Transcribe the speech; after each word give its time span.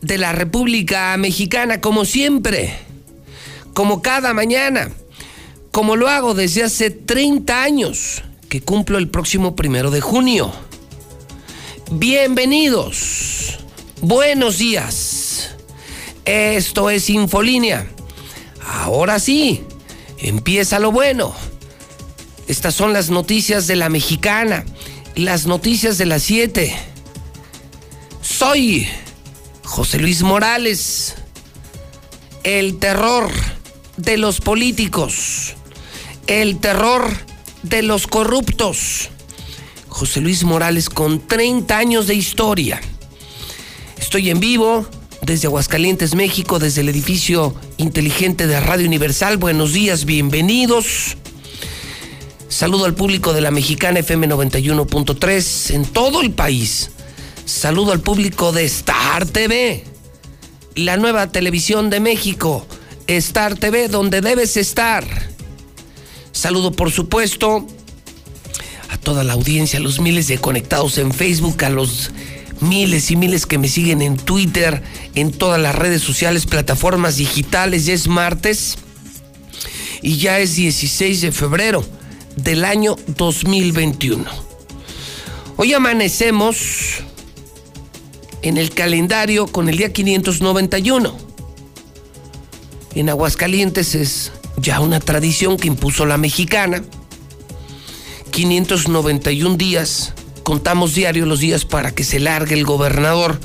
de 0.00 0.18
la 0.18 0.32
República 0.32 1.16
Mexicana, 1.16 1.80
como 1.80 2.04
siempre, 2.04 2.74
como 3.74 4.02
cada 4.02 4.34
mañana, 4.34 4.90
como 5.70 5.96
lo 5.96 6.08
hago 6.08 6.34
desde 6.34 6.64
hace 6.64 6.90
30 6.90 7.62
años, 7.62 8.22
que 8.48 8.60
cumplo 8.60 8.98
el 8.98 9.08
próximo 9.08 9.56
primero 9.56 9.90
de 9.90 10.00
junio. 10.00 10.52
Bienvenidos, 11.90 13.58
buenos 14.00 14.58
días. 14.58 15.56
Esto 16.24 16.90
es 16.90 17.08
Infolínea. 17.10 17.88
Ahora 18.64 19.18
sí, 19.18 19.62
empieza 20.18 20.78
lo 20.78 20.92
bueno. 20.92 21.34
Estas 22.46 22.74
son 22.74 22.92
las 22.92 23.10
noticias 23.10 23.66
de 23.66 23.76
la 23.76 23.88
mexicana, 23.88 24.64
las 25.14 25.46
noticias 25.46 25.98
de 25.98 26.06
las 26.06 26.22
7. 26.22 26.74
Soy 28.20 28.86
José 29.68 29.98
Luis 29.98 30.22
Morales, 30.22 31.14
el 32.42 32.78
terror 32.78 33.30
de 33.98 34.16
los 34.16 34.40
políticos, 34.40 35.54
el 36.26 36.58
terror 36.58 37.06
de 37.62 37.82
los 37.82 38.06
corruptos. 38.06 39.10
José 39.88 40.22
Luis 40.22 40.42
Morales 40.42 40.88
con 40.88 41.20
30 41.20 41.76
años 41.76 42.06
de 42.06 42.14
historia. 42.14 42.80
Estoy 44.00 44.30
en 44.30 44.40
vivo 44.40 44.86
desde 45.20 45.48
Aguascalientes, 45.48 46.14
México, 46.14 46.58
desde 46.58 46.80
el 46.80 46.88
edificio 46.88 47.54
inteligente 47.76 48.46
de 48.46 48.58
Radio 48.58 48.86
Universal. 48.86 49.36
Buenos 49.36 49.74
días, 49.74 50.06
bienvenidos. 50.06 51.18
Saludo 52.48 52.86
al 52.86 52.94
público 52.94 53.34
de 53.34 53.42
la 53.42 53.50
Mexicana 53.50 54.00
FM 54.00 54.28
91.3 54.28 55.74
en 55.74 55.84
todo 55.84 56.22
el 56.22 56.32
país 56.32 56.90
Saludo 57.48 57.92
al 57.92 58.00
público 58.00 58.52
de 58.52 58.66
Star 58.66 59.24
TV, 59.24 59.82
la 60.74 60.98
nueva 60.98 61.32
televisión 61.32 61.88
de 61.88 61.98
México, 61.98 62.66
Star 63.06 63.54
TV, 63.54 63.88
donde 63.88 64.20
debes 64.20 64.58
estar. 64.58 65.06
Saludo, 66.30 66.72
por 66.72 66.92
supuesto, 66.92 67.66
a 68.90 68.98
toda 68.98 69.24
la 69.24 69.32
audiencia, 69.32 69.78
a 69.78 69.82
los 69.82 69.98
miles 69.98 70.28
de 70.28 70.36
conectados 70.36 70.98
en 70.98 71.10
Facebook, 71.10 71.64
a 71.64 71.70
los 71.70 72.10
miles 72.60 73.10
y 73.10 73.16
miles 73.16 73.46
que 73.46 73.56
me 73.56 73.68
siguen 73.68 74.02
en 74.02 74.18
Twitter, 74.18 74.82
en 75.14 75.32
todas 75.32 75.58
las 75.58 75.74
redes 75.74 76.02
sociales, 76.02 76.44
plataformas 76.44 77.16
digitales. 77.16 77.86
Ya 77.86 77.94
es 77.94 78.08
martes 78.08 78.76
y 80.02 80.18
ya 80.18 80.38
es 80.38 80.54
16 80.54 81.22
de 81.22 81.32
febrero 81.32 81.82
del 82.36 82.66
año 82.66 82.94
2021. 83.16 84.26
Hoy 85.56 85.72
amanecemos 85.72 87.07
en 88.42 88.56
el 88.56 88.70
calendario 88.70 89.46
con 89.46 89.68
el 89.68 89.76
día 89.76 89.92
591. 89.92 91.16
En 92.94 93.08
Aguascalientes 93.08 93.94
es 93.94 94.32
ya 94.56 94.80
una 94.80 95.00
tradición 95.00 95.56
que 95.56 95.68
impuso 95.68 96.06
la 96.06 96.18
mexicana. 96.18 96.82
591 98.30 99.56
días, 99.56 100.14
contamos 100.42 100.94
diario 100.94 101.26
los 101.26 101.40
días 101.40 101.64
para 101.64 101.92
que 101.94 102.04
se 102.04 102.20
largue 102.20 102.54
el 102.54 102.64
gobernador, 102.64 103.40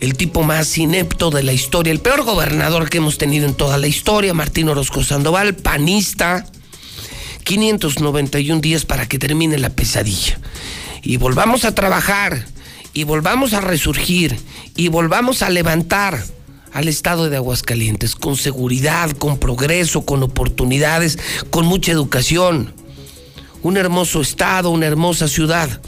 el 0.00 0.16
tipo 0.16 0.42
más 0.42 0.76
inepto 0.78 1.30
de 1.30 1.42
la 1.42 1.52
historia, 1.52 1.92
el 1.92 2.00
peor 2.00 2.24
gobernador 2.24 2.88
que 2.88 2.98
hemos 2.98 3.18
tenido 3.18 3.46
en 3.46 3.54
toda 3.54 3.78
la 3.78 3.86
historia, 3.86 4.34
Martín 4.34 4.68
Orozco 4.68 5.02
Sandoval, 5.02 5.54
panista. 5.56 6.46
591 7.44 8.60
días 8.62 8.86
para 8.86 9.06
que 9.06 9.18
termine 9.18 9.58
la 9.58 9.68
pesadilla. 9.68 10.38
Y 11.02 11.18
volvamos 11.18 11.66
a 11.66 11.74
trabajar 11.74 12.46
y 12.94 13.02
volvamos 13.04 13.52
a 13.52 13.60
resurgir 13.60 14.38
y 14.76 14.88
volvamos 14.88 15.42
a 15.42 15.50
levantar 15.50 16.24
al 16.72 16.88
estado 16.88 17.28
de 17.28 17.36
Aguascalientes 17.36 18.14
con 18.14 18.36
seguridad, 18.36 19.10
con 19.10 19.38
progreso, 19.38 20.04
con 20.04 20.22
oportunidades, 20.22 21.18
con 21.50 21.66
mucha 21.66 21.92
educación. 21.92 22.72
Un 23.62 23.76
hermoso 23.76 24.20
estado, 24.20 24.70
una 24.70 24.86
hermosa 24.86 25.28
ciudad. 25.28 25.80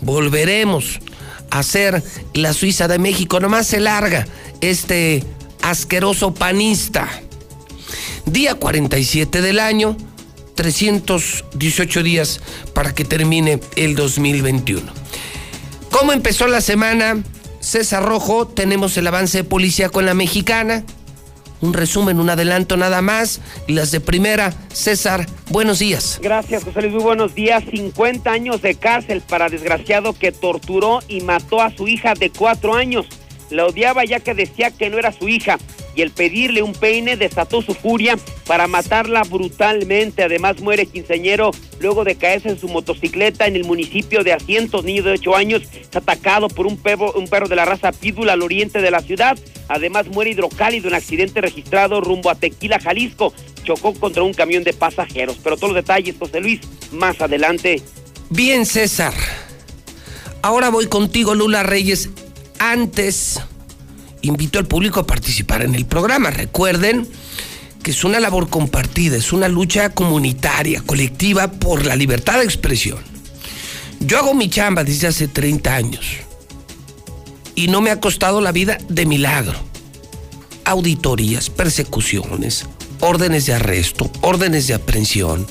Volveremos 0.00 1.00
a 1.50 1.62
ser 1.62 2.02
la 2.34 2.52
Suiza 2.52 2.88
de 2.88 2.98
México. 2.98 3.40
Nomás 3.40 3.66
se 3.66 3.80
larga 3.80 4.26
este 4.60 5.24
asqueroso 5.62 6.34
panista. 6.34 7.08
Día 8.26 8.54
47 8.54 9.42
del 9.42 9.58
año, 9.58 9.96
318 10.54 12.02
días 12.02 12.40
para 12.74 12.94
que 12.94 13.04
termine 13.04 13.60
el 13.76 13.94
2021. 13.94 14.98
¿Cómo 15.90 16.12
empezó 16.12 16.46
la 16.46 16.60
semana? 16.60 17.22
César 17.60 18.04
Rojo, 18.04 18.46
tenemos 18.46 18.96
el 18.96 19.06
avance 19.06 19.38
de 19.38 19.44
policía 19.44 19.88
con 19.88 20.06
la 20.06 20.14
mexicana. 20.14 20.84
Un 21.60 21.72
resumen, 21.72 22.20
un 22.20 22.30
adelanto 22.30 22.76
nada 22.76 23.02
más. 23.02 23.40
Y 23.66 23.72
las 23.72 23.90
de 23.90 24.00
primera, 24.00 24.52
César, 24.72 25.26
buenos 25.50 25.80
días. 25.80 26.20
Gracias, 26.22 26.62
José 26.62 26.82
Luis, 26.82 26.94
muy 26.94 27.02
buenos 27.02 27.34
días. 27.34 27.64
50 27.70 28.30
años 28.30 28.62
de 28.62 28.76
cárcel 28.76 29.22
para 29.22 29.48
desgraciado 29.48 30.12
que 30.12 30.30
torturó 30.30 31.00
y 31.08 31.22
mató 31.22 31.60
a 31.60 31.74
su 31.74 31.88
hija 31.88 32.14
de 32.14 32.30
cuatro 32.30 32.74
años. 32.74 33.06
La 33.50 33.66
odiaba 33.66 34.04
ya 34.04 34.20
que 34.20 34.34
decía 34.34 34.70
que 34.70 34.90
no 34.90 34.98
era 34.98 35.12
su 35.12 35.28
hija 35.28 35.58
y 35.98 36.02
el 36.02 36.12
pedirle 36.12 36.62
un 36.62 36.74
peine 36.74 37.16
desató 37.16 37.60
su 37.60 37.74
furia 37.74 38.16
para 38.46 38.68
matarla 38.68 39.24
brutalmente. 39.24 40.22
Además 40.22 40.60
muere 40.60 40.86
quinceñero 40.86 41.50
luego 41.80 42.04
de 42.04 42.14
caerse 42.14 42.50
en 42.50 42.60
su 42.60 42.68
motocicleta 42.68 43.48
en 43.48 43.56
el 43.56 43.64
municipio 43.64 44.22
de 44.22 44.32
Asientos, 44.32 44.84
niño 44.84 45.02
de 45.02 45.12
8 45.14 45.34
años, 45.34 45.62
atacado 45.92 46.46
por 46.46 46.68
un 46.68 46.76
perro, 46.76 47.12
un 47.14 47.26
perro 47.26 47.48
de 47.48 47.56
la 47.56 47.64
raza 47.64 47.90
Pídula 47.90 48.34
al 48.34 48.42
oriente 48.42 48.80
de 48.80 48.92
la 48.92 49.00
ciudad. 49.00 49.36
Además 49.66 50.06
muere 50.06 50.30
hidrocálido 50.30 50.86
en 50.86 50.94
accidente 50.94 51.40
registrado 51.40 52.00
rumbo 52.00 52.30
a 52.30 52.36
Tequila, 52.36 52.78
Jalisco. 52.78 53.34
Chocó 53.64 53.92
contra 53.92 54.22
un 54.22 54.34
camión 54.34 54.62
de 54.62 54.74
pasajeros. 54.74 55.38
Pero 55.42 55.56
todos 55.56 55.74
los 55.74 55.82
detalles, 55.82 56.14
José 56.16 56.40
Luis, 56.40 56.60
más 56.92 57.20
adelante. 57.20 57.82
Bien, 58.30 58.66
César. 58.66 59.14
Ahora 60.42 60.70
voy 60.70 60.86
contigo, 60.86 61.34
Lula 61.34 61.64
Reyes. 61.64 62.08
Antes 62.58 63.40
invito 64.22 64.58
al 64.58 64.66
público 64.66 65.00
a 65.00 65.06
participar 65.06 65.62
en 65.62 65.74
el 65.74 65.86
programa. 65.86 66.30
Recuerden 66.30 67.08
que 67.82 67.92
es 67.92 68.04
una 68.04 68.20
labor 68.20 68.48
compartida, 68.48 69.16
es 69.16 69.32
una 69.32 69.48
lucha 69.48 69.90
comunitaria, 69.90 70.82
colectiva 70.82 71.50
por 71.50 71.86
la 71.86 71.96
libertad 71.96 72.38
de 72.38 72.44
expresión. 72.44 72.98
Yo 74.00 74.18
hago 74.18 74.34
mi 74.34 74.48
chamba 74.48 74.84
desde 74.84 75.06
hace 75.06 75.28
30 75.28 75.74
años 75.74 76.06
y 77.54 77.68
no 77.68 77.80
me 77.80 77.90
ha 77.90 78.00
costado 78.00 78.40
la 78.40 78.52
vida 78.52 78.78
de 78.88 79.06
milagro. 79.06 79.58
Auditorías, 80.64 81.50
persecuciones, 81.50 82.66
órdenes 83.00 83.46
de 83.46 83.54
arresto, 83.54 84.10
órdenes 84.20 84.66
de 84.66 84.74
aprehensión, 84.74 85.46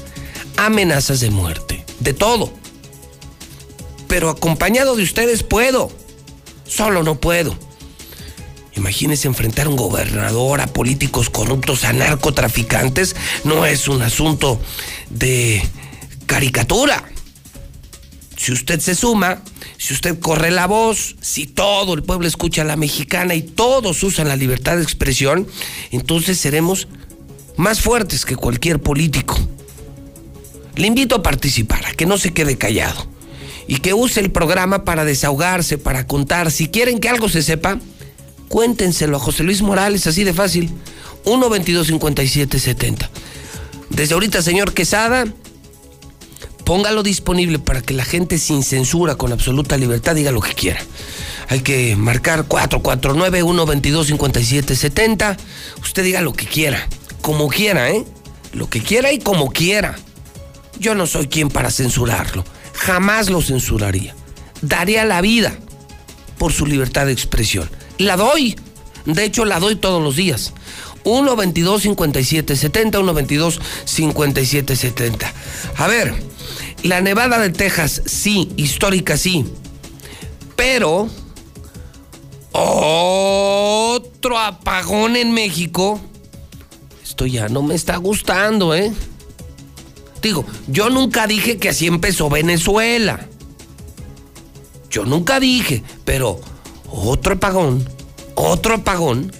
amenazas 0.57 1.19
de 1.19 1.31
muerte, 1.31 1.83
de 1.99 2.13
todo. 2.13 2.53
Pero 4.07 4.29
acompañado 4.29 4.95
de 4.95 5.03
ustedes 5.03 5.43
puedo, 5.43 5.91
solo 6.67 7.03
no 7.03 7.19
puedo. 7.19 7.57
Imagínense 8.75 9.27
enfrentar 9.27 9.65
a 9.65 9.69
un 9.69 9.75
gobernador, 9.75 10.61
a 10.61 10.67
políticos 10.67 11.31
corruptos, 11.31 11.83
a 11.83 11.93
narcotraficantes. 11.93 13.15
No 13.43 13.65
es 13.65 13.87
un 13.87 14.03
asunto 14.03 14.59
de 15.09 15.67
caricatura. 16.27 17.03
Si 18.35 18.51
usted 18.51 18.79
se 18.79 18.93
suma, 18.93 19.41
si 19.79 19.95
usted 19.95 20.19
corre 20.19 20.51
la 20.51 20.67
voz, 20.67 21.15
si 21.21 21.47
todo 21.47 21.95
el 21.95 22.03
pueblo 22.03 22.27
escucha 22.27 22.61
a 22.61 22.65
la 22.65 22.75
mexicana 22.75 23.33
y 23.33 23.41
todos 23.41 24.03
usan 24.03 24.27
la 24.27 24.35
libertad 24.35 24.77
de 24.77 24.83
expresión, 24.83 25.47
entonces 25.89 26.37
seremos 26.39 26.87
más 27.55 27.81
fuertes 27.81 28.25
que 28.25 28.35
cualquier 28.35 28.79
político. 28.79 29.35
Le 30.75 30.85
invito 30.85 31.15
a 31.15 31.23
participar, 31.23 31.83
a 31.87 31.93
que 31.93 32.05
no 32.05 32.19
se 32.19 32.31
quede 32.31 32.59
callado 32.59 33.16
y 33.67 33.77
que 33.77 33.93
use 33.93 34.19
el 34.19 34.31
programa 34.31 34.83
para 34.83 35.05
desahogarse, 35.05 35.77
para 35.77 36.07
contar. 36.07 36.51
Si 36.51 36.69
quieren 36.69 36.99
que 36.99 37.09
algo 37.09 37.29
se 37.29 37.41
sepa, 37.41 37.79
cuéntenselo 38.47 39.17
a 39.17 39.19
José 39.19 39.43
Luis 39.43 39.61
Morales, 39.61 40.07
así 40.07 40.23
de 40.23 40.33
fácil. 40.33 40.71
1 41.25 41.49
22 41.49 41.87
57 41.87 42.59
70. 42.59 43.09
Desde 43.89 44.13
ahorita, 44.13 44.41
señor 44.41 44.73
Quesada, 44.73 45.25
póngalo 46.63 47.03
disponible 47.03 47.59
para 47.59 47.81
que 47.81 47.93
la 47.93 48.05
gente 48.05 48.37
sin 48.37 48.63
censura, 48.63 49.15
con 49.15 49.31
absoluta 49.31 49.77
libertad, 49.77 50.15
diga 50.15 50.31
lo 50.31 50.41
que 50.41 50.53
quiera. 50.53 50.81
Hay 51.49 51.61
que 51.61 51.95
marcar 51.95 52.45
449-122-5770. 52.47 55.37
Usted 55.81 56.03
diga 56.03 56.21
lo 56.21 56.33
que 56.33 56.45
quiera, 56.45 56.85
como 57.21 57.47
quiera, 57.47 57.89
¿eh? 57.89 58.03
Lo 58.53 58.69
que 58.69 58.81
quiera 58.81 59.13
y 59.13 59.19
como 59.19 59.51
quiera. 59.51 59.95
Yo 60.79 60.93
no 60.93 61.07
soy 61.07 61.27
quien 61.27 61.49
para 61.49 61.71
censurarlo. 61.71 62.43
Jamás 62.77 63.29
lo 63.29 63.41
censuraría. 63.41 64.15
Daría 64.61 65.05
la 65.05 65.21
vida 65.21 65.57
por 66.37 66.53
su 66.53 66.65
libertad 66.65 67.05
de 67.05 67.11
expresión. 67.11 67.69
La 67.97 68.15
doy. 68.15 68.55
De 69.05 69.23
hecho, 69.23 69.45
la 69.45 69.59
doy 69.59 69.75
todos 69.75 70.01
los 70.01 70.15
días. 70.15 70.53
122-5770, 71.03 73.59
122-5770. 73.85 75.31
A 75.77 75.87
ver, 75.87 76.13
la 76.83 77.01
Nevada 77.01 77.39
de 77.39 77.49
Texas, 77.49 78.01
sí, 78.05 78.51
histórica, 78.57 79.17
sí. 79.17 79.45
Pero 80.55 81.09
otro 82.51 84.37
apagón 84.37 85.15
en 85.15 85.31
México. 85.31 85.99
Esto 87.03 87.25
ya 87.25 87.49
no 87.49 87.63
me 87.63 87.75
está 87.75 87.97
gustando, 87.97 88.75
¿eh? 88.75 88.93
Digo, 90.21 90.45
yo 90.67 90.89
nunca 90.89 91.27
dije 91.27 91.57
que 91.57 91.69
así 91.69 91.87
empezó 91.87 92.29
Venezuela. 92.29 93.27
Yo 94.89 95.05
nunca 95.05 95.39
dije, 95.39 95.83
pero 96.05 96.39
otro 96.89 97.35
apagón, 97.35 97.87
otro 98.35 98.75
apagón 98.75 99.31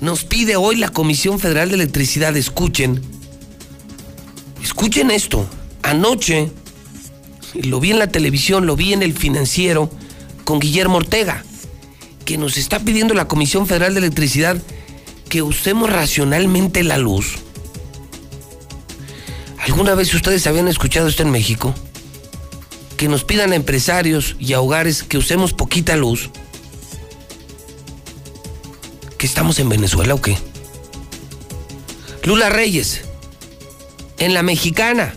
nos 0.00 0.24
pide 0.24 0.56
hoy 0.56 0.76
la 0.76 0.90
Comisión 0.90 1.38
Federal 1.38 1.68
de 1.70 1.76
Electricidad, 1.76 2.36
escuchen, 2.36 3.00
escuchen 4.62 5.10
esto, 5.10 5.48
anoche, 5.82 6.50
lo 7.54 7.80
vi 7.80 7.90
en 7.90 7.98
la 7.98 8.08
televisión, 8.08 8.66
lo 8.66 8.76
vi 8.76 8.92
en 8.92 9.02
el 9.02 9.14
financiero 9.14 9.90
con 10.44 10.60
Guillermo 10.60 10.98
Ortega, 10.98 11.44
que 12.24 12.38
nos 12.38 12.58
está 12.58 12.80
pidiendo 12.80 13.14
la 13.14 13.28
Comisión 13.28 13.66
Federal 13.66 13.94
de 13.94 14.00
Electricidad 14.00 14.56
que 15.28 15.42
usemos 15.42 15.90
racionalmente 15.90 16.82
la 16.84 16.98
luz. 16.98 17.38
¿Alguna 19.68 19.94
vez 19.94 20.12
ustedes 20.14 20.46
habían 20.46 20.66
escuchado 20.66 21.08
esto 21.08 21.22
en 21.22 21.30
México? 21.30 21.74
Que 22.96 23.06
nos 23.06 23.24
pidan 23.24 23.52
a 23.52 23.54
empresarios 23.54 24.34
y 24.38 24.54
a 24.54 24.62
hogares 24.62 25.02
que 25.02 25.18
usemos 25.18 25.52
poquita 25.52 25.94
luz. 25.94 26.30
¿Que 29.18 29.26
estamos 29.26 29.58
en 29.58 29.68
Venezuela 29.68 30.14
o 30.14 30.22
qué? 30.22 30.38
Lula 32.24 32.48
Reyes, 32.48 33.04
en 34.18 34.32
la 34.32 34.42
mexicana. 34.42 35.14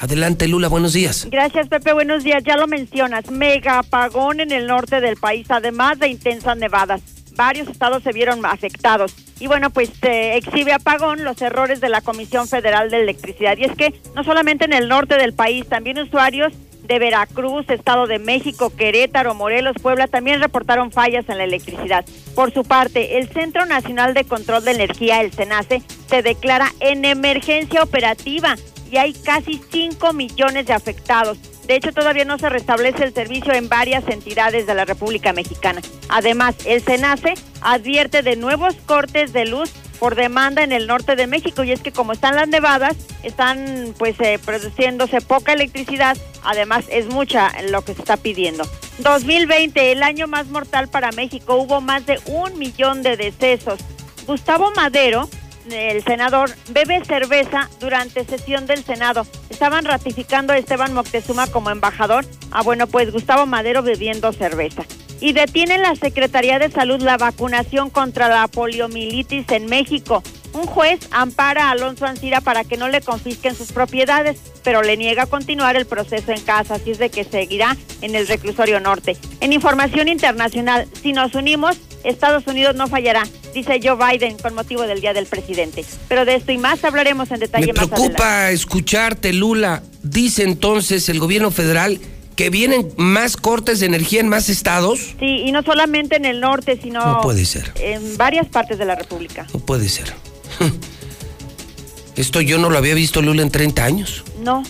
Adelante, 0.00 0.48
Lula, 0.48 0.68
buenos 0.68 0.92
días. 0.92 1.26
Gracias, 1.30 1.68
Pepe, 1.68 1.94
buenos 1.94 2.22
días. 2.22 2.44
Ya 2.44 2.58
lo 2.58 2.66
mencionas, 2.66 3.30
mega 3.30 3.78
apagón 3.78 4.40
en 4.40 4.52
el 4.52 4.66
norte 4.66 5.00
del 5.00 5.16
país, 5.16 5.46
además 5.48 5.98
de 5.98 6.08
intensas 6.08 6.58
nevadas. 6.58 7.00
Varios 7.32 7.68
estados 7.68 8.02
se 8.02 8.12
vieron 8.12 8.44
afectados. 8.44 9.14
Y 9.40 9.46
bueno, 9.46 9.70
pues 9.70 9.90
se 10.00 10.36
exhibe 10.36 10.72
apagón 10.72 11.24
los 11.24 11.40
errores 11.42 11.80
de 11.80 11.88
la 11.88 12.00
Comisión 12.00 12.48
Federal 12.48 12.90
de 12.90 13.00
Electricidad. 13.00 13.56
Y 13.56 13.64
es 13.64 13.76
que 13.76 13.94
no 14.14 14.24
solamente 14.24 14.64
en 14.64 14.72
el 14.72 14.88
norte 14.88 15.16
del 15.16 15.32
país, 15.32 15.68
también 15.68 15.98
usuarios 15.98 16.52
de 16.88 16.98
Veracruz, 16.98 17.68
Estado 17.68 18.06
de 18.06 18.18
México, 18.18 18.72
Querétaro, 18.74 19.34
Morelos, 19.34 19.76
Puebla 19.80 20.06
también 20.08 20.40
reportaron 20.40 20.90
fallas 20.90 21.28
en 21.28 21.38
la 21.38 21.44
electricidad. 21.44 22.04
Por 22.34 22.52
su 22.52 22.64
parte, 22.64 23.18
el 23.18 23.28
Centro 23.28 23.66
Nacional 23.66 24.14
de 24.14 24.24
Control 24.24 24.64
de 24.64 24.72
Energía, 24.72 25.20
el 25.20 25.32
CENACE, 25.32 25.82
se 26.08 26.22
declara 26.22 26.72
en 26.80 27.04
emergencia 27.04 27.82
operativa 27.82 28.56
y 28.90 28.96
hay 28.96 29.12
casi 29.12 29.60
5 29.70 30.12
millones 30.12 30.66
de 30.66 30.72
afectados. 30.72 31.38
De 31.66 31.76
hecho, 31.76 31.92
todavía 31.92 32.24
no 32.24 32.38
se 32.38 32.48
restablece 32.48 33.04
el 33.04 33.12
servicio 33.12 33.52
en 33.52 33.68
varias 33.68 34.08
entidades 34.08 34.66
de 34.66 34.74
la 34.74 34.84
República 34.86 35.32
Mexicana. 35.32 35.82
Además, 36.08 36.54
el 36.64 36.80
CENACE 36.82 37.34
advierte 37.60 38.22
de 38.22 38.36
nuevos 38.36 38.74
cortes 38.86 39.32
de 39.32 39.44
luz 39.44 39.70
por 39.98 40.14
demanda 40.14 40.62
en 40.62 40.72
el 40.72 40.86
norte 40.86 41.16
de 41.16 41.26
México 41.26 41.64
y 41.64 41.72
es 41.72 41.80
que 41.80 41.92
como 41.92 42.12
están 42.12 42.36
las 42.36 42.48
nevadas, 42.48 42.96
están 43.22 43.94
pues 43.98 44.18
eh, 44.20 44.38
produciéndose 44.42 45.20
poca 45.20 45.52
electricidad, 45.52 46.16
además 46.44 46.84
es 46.88 47.06
mucha 47.08 47.52
lo 47.62 47.82
que 47.82 47.94
se 47.94 48.00
está 48.00 48.16
pidiendo. 48.16 48.64
2020, 48.98 49.92
el 49.92 50.02
año 50.02 50.26
más 50.26 50.46
mortal 50.46 50.88
para 50.88 51.12
México, 51.12 51.56
hubo 51.56 51.80
más 51.80 52.06
de 52.06 52.20
un 52.26 52.58
millón 52.58 53.02
de 53.02 53.16
decesos. 53.16 53.80
Gustavo 54.26 54.72
Madero, 54.74 55.28
el 55.72 56.04
senador, 56.04 56.50
bebe 56.70 57.04
cerveza 57.04 57.68
durante 57.80 58.24
sesión 58.24 58.66
del 58.66 58.84
Senado. 58.84 59.26
Estaban 59.50 59.84
ratificando 59.84 60.52
a 60.52 60.58
Esteban 60.58 60.94
Moctezuma 60.94 61.46
como 61.46 61.70
embajador. 61.70 62.24
Ah, 62.50 62.62
bueno, 62.62 62.86
pues 62.86 63.12
Gustavo 63.12 63.46
Madero 63.46 63.82
bebiendo 63.82 64.32
cerveza 64.32 64.84
y 65.20 65.32
detiene 65.32 65.78
la 65.78 65.94
Secretaría 65.94 66.58
de 66.58 66.70
Salud 66.70 67.00
la 67.02 67.16
vacunación 67.16 67.90
contra 67.90 68.28
la 68.28 68.48
poliomielitis 68.48 69.50
en 69.50 69.66
México. 69.66 70.22
Un 70.52 70.66
juez 70.66 71.00
ampara 71.10 71.68
a 71.68 71.70
Alonso 71.72 72.06
Ancira 72.06 72.40
para 72.40 72.64
que 72.64 72.76
no 72.76 72.88
le 72.88 73.00
confisquen 73.00 73.54
sus 73.54 73.72
propiedades, 73.72 74.38
pero 74.64 74.82
le 74.82 74.96
niega 74.96 75.26
continuar 75.26 75.76
el 75.76 75.86
proceso 75.86 76.32
en 76.32 76.40
casa, 76.40 76.76
así 76.76 76.90
es 76.92 76.98
de 76.98 77.10
que 77.10 77.24
seguirá 77.24 77.76
en 78.02 78.14
el 78.14 78.26
reclusorio 78.26 78.80
norte. 78.80 79.16
En 79.40 79.52
información 79.52 80.08
internacional, 80.08 80.88
si 81.00 81.12
nos 81.12 81.34
unimos, 81.34 81.76
Estados 82.04 82.46
Unidos 82.46 82.74
no 82.76 82.86
fallará, 82.88 83.24
dice 83.54 83.80
Joe 83.82 83.96
Biden 83.96 84.38
con 84.38 84.54
motivo 84.54 84.82
del 84.82 85.00
Día 85.00 85.12
del 85.12 85.26
Presidente. 85.26 85.84
Pero 86.08 86.24
de 86.24 86.36
esto 86.36 86.52
y 86.52 86.58
más 86.58 86.82
hablaremos 86.84 87.30
en 87.30 87.40
detalle 87.40 87.66
Me 87.68 87.72
preocupa 87.74 88.50
escucharte, 88.50 89.32
Lula. 89.32 89.82
Dice 90.02 90.44
entonces 90.44 91.08
el 91.08 91.18
gobierno 91.18 91.50
federal 91.50 92.00
que 92.36 92.50
vienen 92.50 92.88
más 92.96 93.36
cortes 93.36 93.80
de 93.80 93.86
energía 93.86 94.20
en 94.20 94.28
más 94.28 94.48
estados. 94.48 95.00
Sí, 95.18 95.42
y 95.44 95.50
no 95.50 95.62
solamente 95.64 96.14
en 96.14 96.24
el 96.24 96.40
norte, 96.40 96.78
sino 96.80 97.04
no 97.04 97.20
puede 97.20 97.44
ser. 97.44 97.72
en 97.80 98.16
varias 98.16 98.46
partes 98.46 98.78
de 98.78 98.84
la 98.84 98.94
República. 98.94 99.46
No 99.52 99.58
puede 99.58 99.88
ser. 99.88 100.14
Esto 102.16 102.40
yo 102.40 102.58
no 102.58 102.70
lo 102.70 102.78
había 102.78 102.94
visto, 102.94 103.22
Lula, 103.22 103.42
en 103.42 103.50
30 103.50 103.84
años. 103.84 104.24
No, 104.42 104.64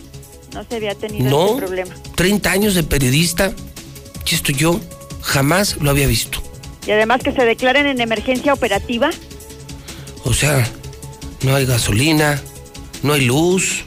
no 0.52 0.64
se 0.69 0.76
había 0.76 0.94
tenido 0.94 1.31
¿No? 1.31 1.46
Este 1.46 1.58
problema. 1.58 1.94
30 2.14 2.50
años 2.50 2.75
de 2.75 2.82
periodista, 2.82 3.52
y 4.31 4.35
esto 4.35 4.52
yo 4.52 4.81
jamás 5.23 5.76
lo 5.81 5.90
había 5.90 6.06
visto. 6.06 6.43
Y 6.87 6.90
además 6.90 7.23
que 7.23 7.32
se 7.32 7.44
declaren 7.44 7.87
en 7.87 8.00
emergencia 8.00 8.52
operativa. 8.52 9.11
O 10.25 10.35
sea, 10.35 10.68
no 11.42 11.54
hay 11.54 11.64
gasolina, 11.66 12.42
no 13.02 13.14
hay 13.14 13.25
luz, 13.25 13.85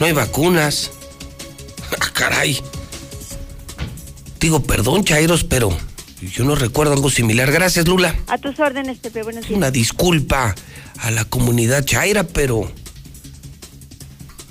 no 0.00 0.06
hay 0.06 0.12
vacunas. 0.12 0.90
¡Ah, 2.00 2.10
caray! 2.12 2.60
Digo, 4.40 4.62
perdón, 4.62 5.04
Chairos, 5.04 5.44
pero 5.44 5.76
yo 6.20 6.44
no 6.44 6.54
recuerdo 6.54 6.92
algo 6.92 7.10
similar. 7.10 7.52
Gracias, 7.52 7.86
Lula. 7.86 8.16
A 8.26 8.38
tus 8.38 8.58
órdenes, 8.58 8.98
Pepe. 8.98 9.22
Buenos 9.22 9.46
días. 9.46 9.56
Una 9.56 9.70
disculpa 9.70 10.54
a 10.98 11.10
la 11.10 11.24
comunidad 11.24 11.84
Chaira, 11.84 12.24
pero 12.24 12.70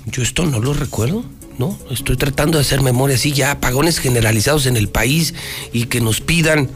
yo 0.06 0.22
esto 0.22 0.46
no 0.46 0.60
lo 0.60 0.72
recuerdo. 0.72 1.24
No, 1.58 1.76
estoy 1.90 2.16
tratando 2.16 2.56
de 2.56 2.62
hacer 2.62 2.82
memoria 2.82 3.16
así, 3.16 3.32
ya 3.32 3.50
apagones 3.50 3.98
generalizados 3.98 4.66
en 4.66 4.76
el 4.76 4.88
país 4.88 5.34
y 5.72 5.86
que 5.86 6.00
nos 6.00 6.20
pidan 6.20 6.70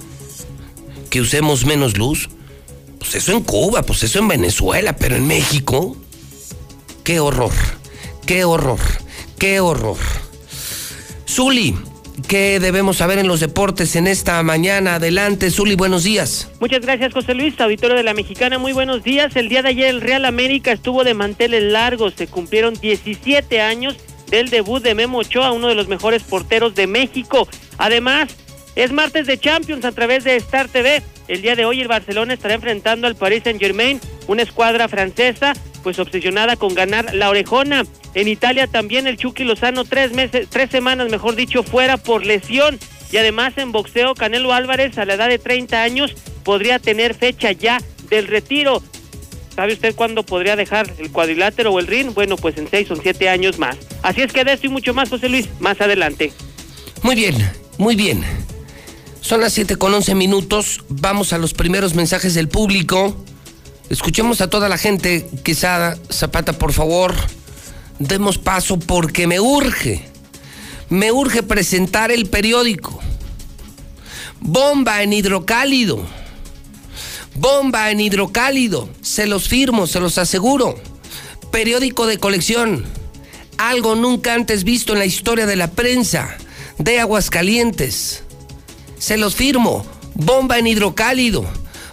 que 1.08 1.20
usemos 1.20 1.64
menos 1.64 1.96
luz. 1.96 2.28
Pues 2.98 3.14
eso 3.14 3.32
en 3.32 3.42
Cuba, 3.42 3.82
pues 3.82 4.02
eso 4.02 4.18
en 4.18 4.28
Venezuela, 4.28 4.96
pero 4.96 5.16
en 5.16 5.26
México. 5.26 5.96
Qué 7.04 7.20
horror, 7.20 7.52
qué 8.26 8.44
horror, 8.44 8.80
qué 9.38 9.60
horror. 9.60 9.98
Zuli, 11.28 11.76
¿Qué 12.28 12.60
debemos 12.60 12.98
saber 12.98 13.18
en 13.18 13.28
los 13.28 13.40
deportes 13.40 13.96
en 13.96 14.06
esta 14.06 14.42
mañana? 14.42 14.96
Adelante, 14.96 15.50
Zuli, 15.50 15.74
buenos 15.74 16.04
días. 16.04 16.50
Muchas 16.60 16.80
gracias, 16.80 17.12
José 17.12 17.34
Luis, 17.34 17.60
auditorio 17.60 17.96
de 17.96 18.02
la 18.02 18.14
Mexicana. 18.14 18.58
Muy 18.58 18.72
buenos 18.72 19.02
días. 19.02 19.36
El 19.36 19.48
día 19.48 19.62
de 19.62 19.70
ayer 19.70 19.88
el 19.88 20.00
Real 20.00 20.24
América 20.24 20.72
estuvo 20.72 21.04
de 21.04 21.14
manteles 21.14 21.62
largos. 21.62 22.14
Se 22.16 22.26
cumplieron 22.26 22.74
17 22.74 23.60
años 23.60 23.96
del 24.30 24.48
debut 24.48 24.82
de 24.82 24.94
Memo 24.94 25.18
Ochoa, 25.18 25.52
uno 25.52 25.68
de 25.68 25.74
los 25.74 25.88
mejores 25.88 26.22
porteros 26.22 26.74
de 26.74 26.86
México. 26.86 27.46
Además, 27.76 28.28
es 28.76 28.92
martes 28.92 29.26
de 29.26 29.38
Champions 29.38 29.84
a 29.84 29.92
través 29.92 30.24
de 30.24 30.36
Star 30.36 30.68
TV. 30.68 31.02
El 31.28 31.42
día 31.42 31.54
de 31.54 31.64
hoy 31.64 31.80
el 31.80 31.88
Barcelona 31.88 32.34
estará 32.34 32.54
enfrentando 32.54 33.06
al 33.06 33.16
Paris 33.16 33.42
Saint 33.44 33.60
Germain, 33.60 34.00
una 34.26 34.42
escuadra 34.42 34.88
francesa, 34.88 35.52
pues 35.82 35.98
obsesionada 35.98 36.56
con 36.56 36.74
ganar 36.74 37.14
la 37.14 37.28
orejona. 37.28 37.84
En 38.14 38.28
Italia 38.28 38.66
también 38.66 39.06
el 39.06 39.16
Chucky 39.16 39.44
Lozano 39.44 39.84
tres 39.84 40.12
meses, 40.12 40.48
tres 40.50 40.70
semanas, 40.70 41.10
mejor 41.10 41.34
dicho, 41.36 41.62
fuera 41.62 41.96
por 41.96 42.24
lesión. 42.24 42.78
Y 43.10 43.16
además 43.18 43.54
en 43.56 43.72
boxeo, 43.72 44.14
Canelo 44.14 44.52
Álvarez 44.52 44.96
a 44.98 45.04
la 45.04 45.14
edad 45.14 45.28
de 45.28 45.38
30 45.38 45.82
años 45.82 46.14
podría 46.44 46.78
tener 46.78 47.14
fecha 47.14 47.52
ya 47.52 47.80
del 48.08 48.26
retiro. 48.26 48.82
¿Sabe 49.54 49.74
usted 49.74 49.94
cuándo 49.94 50.22
podría 50.22 50.56
dejar 50.56 50.90
el 50.98 51.10
cuadrilátero 51.10 51.72
o 51.72 51.78
el 51.78 51.86
ring? 51.86 52.14
Bueno, 52.14 52.36
pues 52.36 52.56
en 52.56 52.68
seis 52.68 52.90
o 52.90 52.96
siete 52.96 53.28
años 53.28 53.58
más. 53.58 53.76
Así 54.02 54.22
es 54.22 54.32
que 54.32 54.44
de 54.44 54.54
esto 54.54 54.66
y 54.66 54.70
mucho 54.70 54.94
más, 54.94 55.10
José 55.10 55.28
Luis, 55.28 55.48
más 55.60 55.80
adelante. 55.80 56.32
Muy 57.02 57.16
bien, 57.16 57.34
muy 57.76 57.96
bien. 57.96 58.22
Son 59.20 59.40
las 59.40 59.52
7 59.52 59.76
con 59.76 59.94
11 59.94 60.14
minutos. 60.14 60.80
Vamos 60.88 61.32
a 61.32 61.38
los 61.38 61.54
primeros 61.54 61.94
mensajes 61.94 62.34
del 62.34 62.48
público. 62.48 63.16
Escuchemos 63.92 64.40
a 64.40 64.48
toda 64.48 64.70
la 64.70 64.78
gente. 64.78 65.28
Quesada, 65.44 65.98
Zapata, 66.10 66.54
por 66.54 66.72
favor 66.72 67.14
demos 67.98 68.38
paso 68.38 68.78
porque 68.78 69.26
me 69.26 69.38
urge, 69.38 70.02
me 70.88 71.12
urge 71.12 71.42
presentar 71.42 72.10
el 72.10 72.26
periódico. 72.26 72.98
Bomba 74.40 75.02
en 75.02 75.12
hidrocálido. 75.12 76.04
Bomba 77.34 77.90
en 77.90 78.00
hidrocálido. 78.00 78.88
Se 79.02 79.26
los 79.26 79.46
firmo, 79.46 79.86
se 79.86 80.00
los 80.00 80.16
aseguro. 80.16 80.74
Periódico 81.50 82.06
de 82.06 82.16
colección. 82.16 82.86
Algo 83.58 83.94
nunca 83.94 84.32
antes 84.32 84.64
visto 84.64 84.94
en 84.94 85.00
la 85.00 85.06
historia 85.06 85.44
de 85.44 85.56
la 85.56 85.70
prensa 85.70 86.36
de 86.78 86.98
Aguascalientes. 86.98 88.24
Se 88.98 89.18
los 89.18 89.34
firmo. 89.34 89.84
Bomba 90.14 90.58
en 90.58 90.66
hidrocálido. 90.66 91.44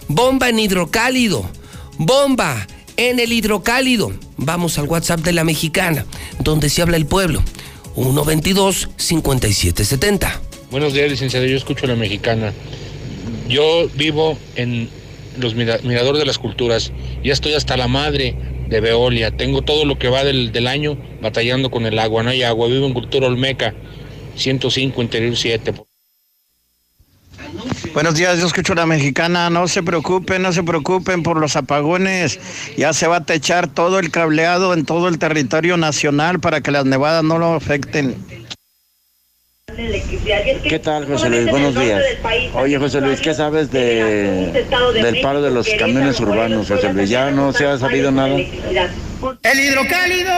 Bomba 0.08 0.48
en 0.48 0.60
hidrocálido. 0.60 1.59
Bomba 2.02 2.66
en 2.96 3.20
el 3.20 3.30
hidrocálido. 3.30 4.10
Vamos 4.38 4.78
al 4.78 4.86
WhatsApp 4.86 5.20
de 5.20 5.34
la 5.34 5.44
mexicana, 5.44 6.06
donde 6.38 6.70
se 6.70 6.80
habla 6.80 6.96
el 6.96 7.04
pueblo. 7.04 7.42
122-5770. 7.94 10.40
Buenos 10.70 10.94
días, 10.94 11.10
licenciado. 11.10 11.44
Yo 11.44 11.58
escucho 11.58 11.84
a 11.84 11.88
la 11.88 11.96
mexicana. 11.96 12.54
Yo 13.50 13.90
vivo 13.96 14.38
en 14.56 14.88
los 15.38 15.54
miradores 15.54 16.20
de 16.20 16.24
las 16.24 16.38
culturas. 16.38 16.90
Ya 17.22 17.34
estoy 17.34 17.52
hasta 17.52 17.76
la 17.76 17.86
madre 17.86 18.34
de 18.70 18.80
Veolia. 18.80 19.36
Tengo 19.36 19.60
todo 19.60 19.84
lo 19.84 19.98
que 19.98 20.08
va 20.08 20.24
del, 20.24 20.52
del 20.52 20.68
año 20.68 20.96
batallando 21.20 21.70
con 21.70 21.84
el 21.84 21.98
agua. 21.98 22.22
No 22.22 22.30
hay 22.30 22.44
agua. 22.44 22.68
Vivo 22.68 22.86
en 22.86 22.94
Cultura 22.94 23.26
Olmeca, 23.26 23.74
105, 24.36 25.02
Interior 25.02 25.36
7. 25.36 25.74
Buenos 27.92 28.14
días, 28.14 28.38
yo 28.38 28.46
escucho 28.46 28.72
a 28.74 28.76
la 28.76 28.86
mexicana. 28.86 29.50
No 29.50 29.66
se 29.66 29.82
preocupen, 29.82 30.42
no 30.42 30.52
se 30.52 30.62
preocupen 30.62 31.22
por 31.22 31.38
los 31.38 31.56
apagones. 31.56 32.38
Ya 32.76 32.92
se 32.92 33.08
va 33.08 33.16
a 33.16 33.24
techar 33.24 33.66
todo 33.66 33.98
el 33.98 34.10
cableado 34.10 34.74
en 34.74 34.84
todo 34.84 35.08
el 35.08 35.18
territorio 35.18 35.76
nacional 35.76 36.38
para 36.38 36.60
que 36.60 36.70
las 36.70 36.84
nevadas 36.84 37.24
no 37.24 37.38
lo 37.38 37.54
afecten. 37.54 38.14
¿Qué 40.62 40.80
tal, 40.82 41.06
José 41.06 41.30
Luis? 41.30 41.50
Buenos 41.50 41.74
días. 41.74 42.02
Oye, 42.54 42.78
José 42.78 43.00
Luis, 43.00 43.20
¿qué 43.20 43.34
sabes 43.34 43.70
de, 43.72 44.64
del 44.94 45.20
paro 45.20 45.42
de 45.42 45.50
los 45.50 45.68
camiones 45.78 46.20
urbanos, 46.20 46.68
José 46.68 46.92
Luis? 46.92 47.10
¿Ya 47.10 47.30
no 47.30 47.52
se 47.52 47.66
ha 47.66 47.78
sabido 47.78 48.10
nada? 48.12 48.36
El 48.36 49.60
hidrocálido. 49.60 50.30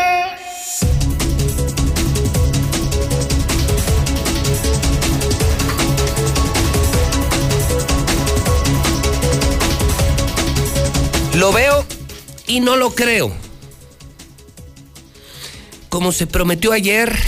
Lo 11.42 11.50
veo 11.50 11.84
y 12.46 12.60
no 12.60 12.76
lo 12.76 12.94
creo. 12.94 13.32
Como 15.88 16.12
se 16.12 16.28
prometió 16.28 16.70
ayer, 16.70 17.18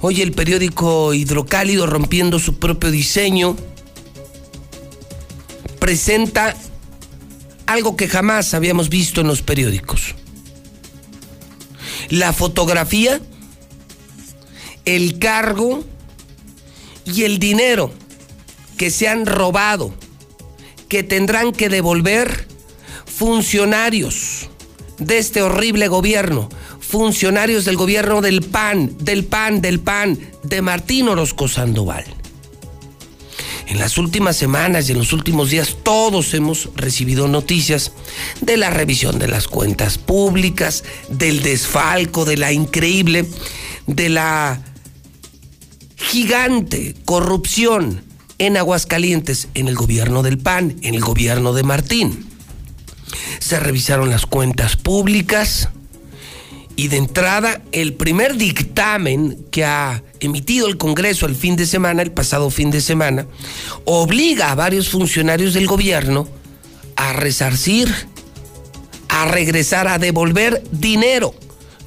hoy 0.00 0.22
el 0.22 0.30
periódico 0.30 1.12
Hidrocálido, 1.12 1.88
rompiendo 1.88 2.38
su 2.38 2.60
propio 2.60 2.92
diseño, 2.92 3.56
presenta 5.80 6.54
algo 7.66 7.96
que 7.96 8.06
jamás 8.06 8.54
habíamos 8.54 8.90
visto 8.90 9.22
en 9.22 9.26
los 9.26 9.42
periódicos. 9.42 10.14
La 12.10 12.32
fotografía, 12.32 13.20
el 14.84 15.18
cargo 15.18 15.82
y 17.04 17.24
el 17.24 17.40
dinero 17.40 17.92
que 18.76 18.92
se 18.92 19.08
han 19.08 19.26
robado, 19.26 19.92
que 20.88 21.02
tendrán 21.02 21.50
que 21.50 21.68
devolver 21.68 22.47
funcionarios 23.18 24.48
de 24.98 25.18
este 25.18 25.42
horrible 25.42 25.88
gobierno, 25.88 26.48
funcionarios 26.78 27.64
del 27.64 27.76
gobierno 27.76 28.20
del 28.20 28.42
PAN, 28.42 28.96
del 29.00 29.24
PAN, 29.24 29.60
del 29.60 29.80
PAN, 29.80 30.16
de 30.44 30.62
Martín 30.62 31.08
Orozco 31.08 31.48
Sandoval. 31.48 32.04
En 33.66 33.80
las 33.80 33.98
últimas 33.98 34.36
semanas 34.36 34.88
y 34.88 34.92
en 34.92 34.98
los 34.98 35.12
últimos 35.12 35.50
días 35.50 35.78
todos 35.82 36.32
hemos 36.32 36.70
recibido 36.76 37.26
noticias 37.26 37.90
de 38.40 38.56
la 38.56 38.70
revisión 38.70 39.18
de 39.18 39.26
las 39.26 39.48
cuentas 39.48 39.98
públicas, 39.98 40.84
del 41.08 41.42
desfalco, 41.42 42.24
de 42.24 42.36
la 42.36 42.52
increíble, 42.52 43.28
de 43.88 44.10
la 44.10 44.62
gigante 45.96 46.94
corrupción 47.04 48.00
en 48.38 48.56
Aguascalientes, 48.56 49.48
en 49.54 49.66
el 49.66 49.74
gobierno 49.74 50.22
del 50.22 50.38
PAN, 50.38 50.76
en 50.82 50.94
el 50.94 51.00
gobierno 51.00 51.52
de 51.52 51.64
Martín 51.64 52.27
se 53.38 53.60
revisaron 53.60 54.10
las 54.10 54.26
cuentas 54.26 54.76
públicas 54.76 55.68
y 56.78 56.88
de 56.88 56.96
entrada 56.96 57.60
el 57.72 57.94
primer 57.94 58.36
dictamen 58.36 59.46
que 59.50 59.64
ha 59.64 60.04
emitido 60.20 60.68
el 60.68 60.76
Congreso 60.76 61.26
el 61.26 61.34
fin 61.34 61.56
de 61.56 61.66
semana, 61.66 62.02
el 62.02 62.12
pasado 62.12 62.50
fin 62.50 62.70
de 62.70 62.80
semana, 62.80 63.26
obliga 63.84 64.52
a 64.52 64.54
varios 64.54 64.88
funcionarios 64.88 65.54
del 65.54 65.66
gobierno 65.66 66.28
a 66.94 67.12
resarcir, 67.14 67.92
a 69.08 69.26
regresar, 69.26 69.88
a 69.88 69.98
devolver 69.98 70.62
dinero, 70.70 71.34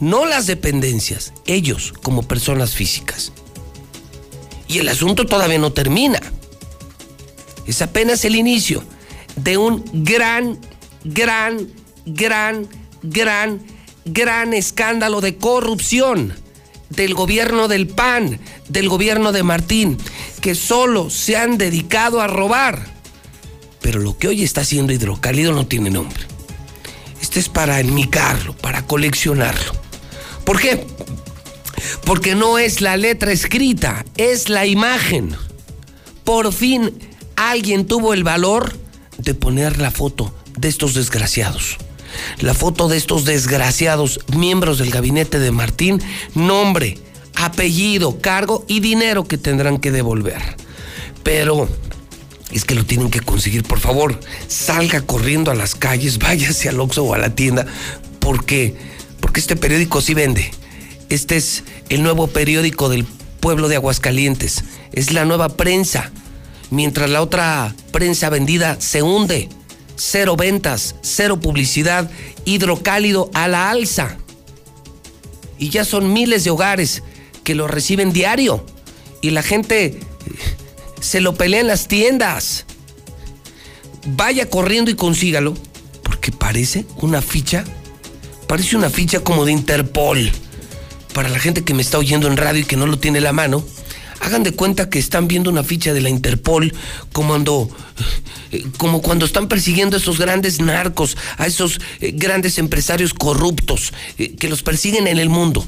no 0.01 0.25
las 0.25 0.45
dependencias, 0.47 1.31
ellos 1.45 1.93
como 2.01 2.23
personas 2.23 2.73
físicas. 2.73 3.31
Y 4.67 4.79
el 4.79 4.89
asunto 4.89 5.25
todavía 5.25 5.59
no 5.59 5.71
termina. 5.71 6.19
Es 7.65 7.81
apenas 7.81 8.25
el 8.25 8.35
inicio 8.35 8.83
de 9.35 9.57
un 9.57 9.83
gran 9.93 10.59
gran, 11.03 11.67
gran, 12.05 12.67
gran, 13.03 13.62
gran 14.05 14.53
escándalo 14.53 15.22
de 15.22 15.38
corrupción 15.38 16.34
del 16.89 17.13
gobierno 17.13 17.67
del 17.67 17.88
PAN, 17.88 18.39
del 18.67 18.89
gobierno 18.89 19.31
de 19.31 19.43
Martín, 19.43 19.98
que 20.41 20.55
solo 20.55 21.10
se 21.10 21.38
han 21.38 21.58
dedicado 21.58 22.22
a 22.22 22.27
robar. 22.27 22.86
Pero 23.81 24.00
lo 24.00 24.17
que 24.17 24.27
hoy 24.27 24.43
está 24.43 24.62
haciendo 24.62 24.93
Hidrocálido 24.93 25.53
no 25.53 25.65
tiene 25.65 25.89
nombre. 25.89 26.24
Este 27.22 27.39
es 27.39 27.50
para 27.50 27.79
enmicarlo, 27.79 28.55
para 28.58 28.86
coleccionarlo. 28.86 29.72
¿Por 30.43 30.60
qué? 30.60 30.86
Porque 32.05 32.36
no 32.36 32.58
es 32.58 32.81
la 32.81 32.98
letra 32.98 33.31
escrita, 33.31 34.05
es 34.17 34.50
la 34.50 34.65
imagen. 34.65 35.36
Por 36.24 36.51
fin 36.51 36.91
alguien 37.36 37.88
tuvo 37.88 38.13
el 38.13 38.24
valor 38.24 38.77
de 39.17 39.34
poner 39.34 39.79
la 39.79 39.91
foto 39.91 40.34
de 40.58 40.67
estos 40.67 40.93
desgraciados. 40.93 41.77
La 42.39 42.53
foto 42.53 42.88
de 42.88 42.98
estos 42.98 43.25
desgraciados 43.25 44.20
miembros 44.36 44.77
del 44.77 44.91
gabinete 44.91 45.39
de 45.39 45.51
Martín, 45.51 46.01
nombre, 46.36 46.98
apellido, 47.36 48.20
cargo 48.20 48.65
y 48.67 48.79
dinero 48.79 49.25
que 49.25 49.38
tendrán 49.38 49.77
que 49.77 49.91
devolver. 49.91 50.41
Pero 51.24 51.70
es 52.51 52.65
que 52.65 52.75
lo 52.75 52.86
tienen 52.86 53.10
que 53.10 53.22
conseguir, 53.22 53.63
por 53.63 53.79
favor, 53.79 54.20
salga 54.48 55.01
corriendo 55.01 55.51
a 55.51 55.55
las 55.55 55.75
calles, 55.75 56.17
váyase 56.20 56.70
al 56.70 56.79
Oxxo 56.79 57.03
o 57.03 57.13
a 57.13 57.17
la 57.17 57.34
tienda, 57.34 57.65
porque 58.20 58.75
porque 59.22 59.39
este 59.39 59.55
periódico 59.55 60.01
sí 60.01 60.13
vende. 60.13 60.51
Este 61.10 61.38
es 61.38 61.63
el 61.89 62.03
nuevo 62.03 62.27
periódico 62.27 62.89
del 62.89 63.05
pueblo 63.39 63.70
de 63.70 63.75
Aguascalientes. 63.75 64.63
Es 64.91 65.13
la 65.13 65.24
nueva 65.24 65.50
prensa. 65.50 66.12
Mientras 66.70 67.10
la 67.10 67.22
otra 67.22 67.74
prensa 67.91 68.29
vendida 68.29 68.77
se 68.81 69.03
hunde 69.03 69.48
cero 69.95 70.36
ventas, 70.36 70.95
cero 71.01 71.39
publicidad, 71.39 72.10
hidrocálido 72.45 73.29
a 73.33 73.48
la 73.48 73.69
alza. 73.69 74.17
Y 75.57 75.69
ya 75.69 75.86
son 75.86 76.12
miles 76.12 76.43
de 76.43 76.50
hogares 76.50 77.03
que 77.43 77.55
lo 77.55 77.67
reciben 77.67 78.13
diario 78.13 78.65
y 79.21 79.29
la 79.29 79.43
gente 79.43 79.86
eh, 79.86 80.00
se 81.00 81.21
lo 81.21 81.36
pelea 81.36 81.62
en 81.62 81.67
las 81.67 81.88
tiendas. 81.88 82.65
Vaya 84.05 84.50
corriendo 84.50 84.89
y 84.89 84.95
consígalo, 84.95 85.53
porque 86.03 86.31
parece 86.31 86.86
una 86.98 87.21
ficha, 87.21 87.63
parece 88.48 88.75
una 88.75 88.89
ficha 88.89 89.21
como 89.21 89.45
de 89.45 89.51
Interpol. 89.51 90.31
Para 91.13 91.29
la 91.29 91.39
gente 91.39 91.63
que 91.63 91.74
me 91.74 91.81
está 91.81 91.98
oyendo 92.00 92.27
en 92.27 92.38
radio 92.38 92.62
y 92.62 92.65
que 92.65 92.77
no 92.77 92.88
lo 92.88 92.98
tiene 92.98 93.19
en 93.19 93.25
la 93.25 93.33
mano, 93.33 93.63
hagan 94.21 94.43
de 94.43 94.51
cuenta 94.51 94.89
que 94.89 94.99
están 94.99 95.27
viendo 95.27 95.49
una 95.49 95.63
ficha 95.63 95.93
de 95.93 96.01
la 96.01 96.09
Interpol 96.09 96.73
como 97.11 97.35
eh, 98.51 98.65
como 98.77 99.01
cuando 99.01 99.25
están 99.25 99.47
persiguiendo 99.47 99.97
a 99.97 99.99
esos 99.99 100.19
grandes 100.19 100.61
narcos, 100.61 101.17
a 101.37 101.47
esos 101.47 101.79
eh, 101.99 102.11
grandes 102.15 102.57
empresarios 102.57 103.13
corruptos 103.13 103.93
eh, 104.17 104.35
que 104.35 104.49
los 104.49 104.63
persiguen 104.63 105.07
en 105.07 105.19
el 105.19 105.29
mundo. 105.29 105.65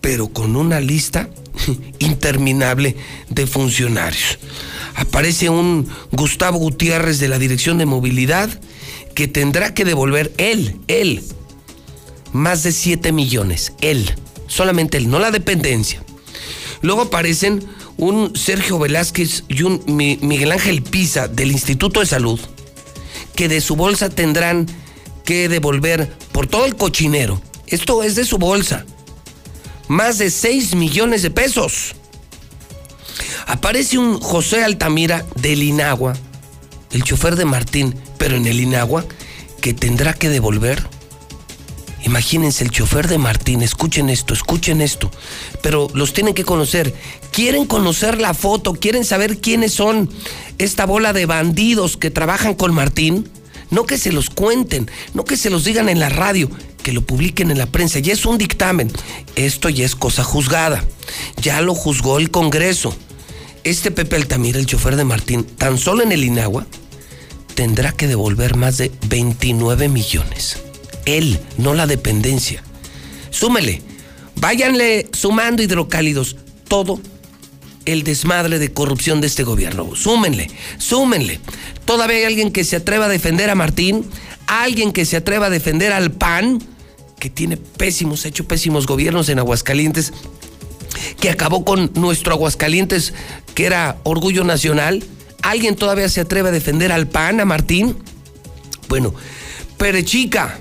Pero 0.00 0.28
con 0.28 0.56
una 0.56 0.80
lista 0.80 1.28
interminable 1.98 2.96
de 3.28 3.46
funcionarios. 3.46 4.38
Aparece 4.94 5.48
un 5.48 5.88
Gustavo 6.10 6.58
Gutiérrez 6.58 7.18
de 7.18 7.28
la 7.28 7.38
Dirección 7.38 7.78
de 7.78 7.86
Movilidad 7.86 8.48
que 9.14 9.28
tendrá 9.28 9.74
que 9.74 9.84
devolver 9.84 10.32
él, 10.38 10.76
él, 10.88 11.22
más 12.32 12.62
de 12.62 12.72
7 12.72 13.12
millones, 13.12 13.72
él, 13.80 14.14
solamente 14.46 14.96
él, 14.98 15.10
no 15.10 15.18
la 15.18 15.30
dependencia. 15.30 16.02
Luego 16.82 17.02
aparecen 17.02 17.66
un 17.96 18.36
Sergio 18.36 18.78
Velázquez 18.78 19.44
y 19.48 19.62
un 19.62 19.82
Miguel 19.86 20.52
Ángel 20.52 20.82
Pisa 20.82 21.28
del 21.28 21.50
Instituto 21.50 22.00
de 22.00 22.06
Salud, 22.06 22.38
que 23.34 23.48
de 23.48 23.60
su 23.60 23.76
bolsa 23.76 24.08
tendrán 24.08 24.66
que 25.24 25.48
devolver 25.48 26.12
por 26.32 26.46
todo 26.46 26.64
el 26.64 26.76
cochinero. 26.76 27.40
Esto 27.66 28.02
es 28.02 28.14
de 28.14 28.24
su 28.24 28.38
bolsa. 28.38 28.86
Más 29.88 30.18
de 30.18 30.30
6 30.30 30.74
millones 30.74 31.22
de 31.22 31.30
pesos. 31.30 31.94
Aparece 33.46 33.98
un 33.98 34.20
José 34.20 34.62
Altamira 34.62 35.24
del 35.34 35.62
Inagua, 35.62 36.14
el 36.92 37.02
chofer 37.02 37.36
de 37.36 37.44
Martín, 37.44 37.94
pero 38.18 38.36
en 38.36 38.46
el 38.46 38.60
Inagua, 38.60 39.04
que 39.60 39.72
tendrá 39.72 40.14
que 40.14 40.28
devolver. 40.28 40.86
Imagínense 42.08 42.64
el 42.64 42.70
chofer 42.70 43.06
de 43.06 43.18
Martín, 43.18 43.60
escuchen 43.60 44.08
esto, 44.08 44.32
escuchen 44.32 44.80
esto, 44.80 45.10
pero 45.62 45.88
los 45.92 46.14
tienen 46.14 46.32
que 46.32 46.42
conocer. 46.42 46.94
Quieren 47.32 47.66
conocer 47.66 48.18
la 48.18 48.32
foto, 48.32 48.72
quieren 48.72 49.04
saber 49.04 49.42
quiénes 49.42 49.74
son 49.74 50.08
esta 50.56 50.86
bola 50.86 51.12
de 51.12 51.26
bandidos 51.26 51.98
que 51.98 52.10
trabajan 52.10 52.54
con 52.54 52.72
Martín. 52.74 53.28
No 53.70 53.84
que 53.84 53.98
se 53.98 54.10
los 54.10 54.30
cuenten, 54.30 54.90
no 55.12 55.26
que 55.26 55.36
se 55.36 55.50
los 55.50 55.64
digan 55.64 55.90
en 55.90 56.00
la 56.00 56.08
radio, 56.08 56.48
que 56.82 56.92
lo 56.92 57.02
publiquen 57.02 57.50
en 57.50 57.58
la 57.58 57.66
prensa. 57.66 57.98
Ya 57.98 58.14
es 58.14 58.24
un 58.24 58.38
dictamen. 58.38 58.90
Esto 59.36 59.68
ya 59.68 59.84
es 59.84 59.94
cosa 59.94 60.24
juzgada. 60.24 60.82
Ya 61.42 61.60
lo 61.60 61.74
juzgó 61.74 62.16
el 62.16 62.30
Congreso. 62.30 62.96
Este 63.64 63.90
Pepe 63.90 64.16
Altamira, 64.16 64.58
el 64.58 64.64
chofer 64.64 64.96
de 64.96 65.04
Martín, 65.04 65.44
tan 65.44 65.76
solo 65.76 66.02
en 66.02 66.12
el 66.12 66.24
Inagua, 66.24 66.66
tendrá 67.54 67.92
que 67.92 68.06
devolver 68.06 68.56
más 68.56 68.78
de 68.78 68.90
29 69.10 69.90
millones. 69.90 70.67
Él, 71.16 71.40
no 71.56 71.74
la 71.74 71.86
dependencia. 71.86 72.62
Súmele, 73.30 73.82
váyanle 74.36 75.08
sumando 75.12 75.62
hidrocálidos 75.62 76.36
todo 76.68 77.00
el 77.86 78.02
desmadre 78.02 78.58
de 78.58 78.72
corrupción 78.72 79.20
de 79.20 79.28
este 79.28 79.42
gobierno. 79.42 79.96
Súmenle, 79.96 80.50
súmenle. 80.76 81.40
Todavía 81.86 82.18
hay 82.18 82.24
alguien 82.24 82.52
que 82.52 82.64
se 82.64 82.76
atreva 82.76 83.06
a 83.06 83.08
defender 83.08 83.48
a 83.48 83.54
Martín, 83.54 84.04
alguien 84.46 84.92
que 84.92 85.06
se 85.06 85.16
atreva 85.16 85.46
a 85.46 85.50
defender 85.50 85.92
al 85.92 86.12
PAN, 86.12 86.62
que 87.18 87.30
tiene 87.30 87.56
pésimos, 87.56 88.24
ha 88.24 88.28
hecho 88.28 88.46
pésimos 88.46 88.86
gobiernos 88.86 89.30
en 89.30 89.38
Aguascalientes, 89.38 90.12
que 91.20 91.30
acabó 91.30 91.64
con 91.64 91.90
nuestro 91.94 92.34
Aguascalientes, 92.34 93.14
que 93.54 93.64
era 93.64 93.96
orgullo 94.02 94.44
nacional. 94.44 95.02
¿Alguien 95.40 95.74
todavía 95.74 96.08
se 96.10 96.20
atreve 96.20 96.50
a 96.50 96.52
defender 96.52 96.92
al 96.92 97.08
PAN, 97.08 97.40
a 97.40 97.46
Martín? 97.46 97.96
Bueno, 98.88 99.14
Perechica 99.78 100.60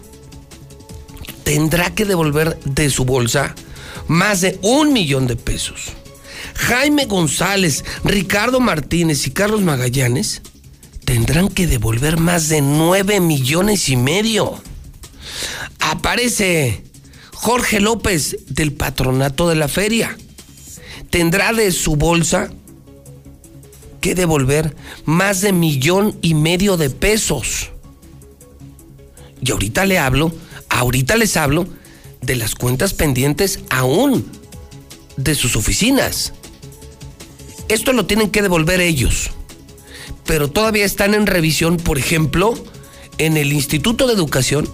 tendrá 1.47 1.95
que 1.95 2.03
devolver 2.03 2.59
de 2.65 2.89
su 2.89 3.05
bolsa 3.05 3.55
más 4.09 4.41
de 4.41 4.59
un 4.63 4.91
millón 4.91 5.27
de 5.27 5.37
pesos. 5.37 5.93
Jaime 6.55 7.05
González, 7.05 7.85
Ricardo 8.03 8.59
Martínez 8.59 9.25
y 9.27 9.31
Carlos 9.31 9.61
Magallanes 9.61 10.41
tendrán 11.05 11.47
que 11.47 11.65
devolver 11.65 12.17
más 12.17 12.49
de 12.49 12.59
nueve 12.59 13.21
millones 13.21 13.87
y 13.87 13.95
medio. 13.95 14.61
Aparece 15.79 16.83
Jorge 17.31 17.79
López 17.79 18.35
del 18.49 18.73
patronato 18.73 19.47
de 19.47 19.55
la 19.55 19.69
feria. 19.69 20.17
Tendrá 21.09 21.53
de 21.53 21.71
su 21.71 21.95
bolsa 21.95 22.49
que 24.01 24.15
devolver 24.15 24.75
más 25.05 25.39
de 25.39 25.53
millón 25.53 26.17
y 26.21 26.33
medio 26.33 26.75
de 26.75 26.89
pesos. 26.89 27.69
Y 29.41 29.51
ahorita 29.51 29.85
le 29.85 29.97
hablo, 29.97 30.33
ahorita 30.77 31.15
les 31.15 31.37
hablo 31.37 31.67
de 32.21 32.35
las 32.35 32.53
cuentas 32.53 32.93
pendientes 32.93 33.59
aún 33.69 34.29
de 35.17 35.33
sus 35.33 35.55
oficinas. 35.55 36.33
Esto 37.67 37.93
lo 37.93 38.05
tienen 38.05 38.29
que 38.29 38.43
devolver 38.43 38.79
ellos. 38.79 39.31
Pero 40.25 40.49
todavía 40.49 40.85
están 40.85 41.15
en 41.15 41.25
revisión, 41.25 41.77
por 41.77 41.97
ejemplo, 41.97 42.53
en 43.17 43.37
el 43.37 43.53
Instituto 43.53 44.05
de 44.05 44.13
Educación. 44.13 44.69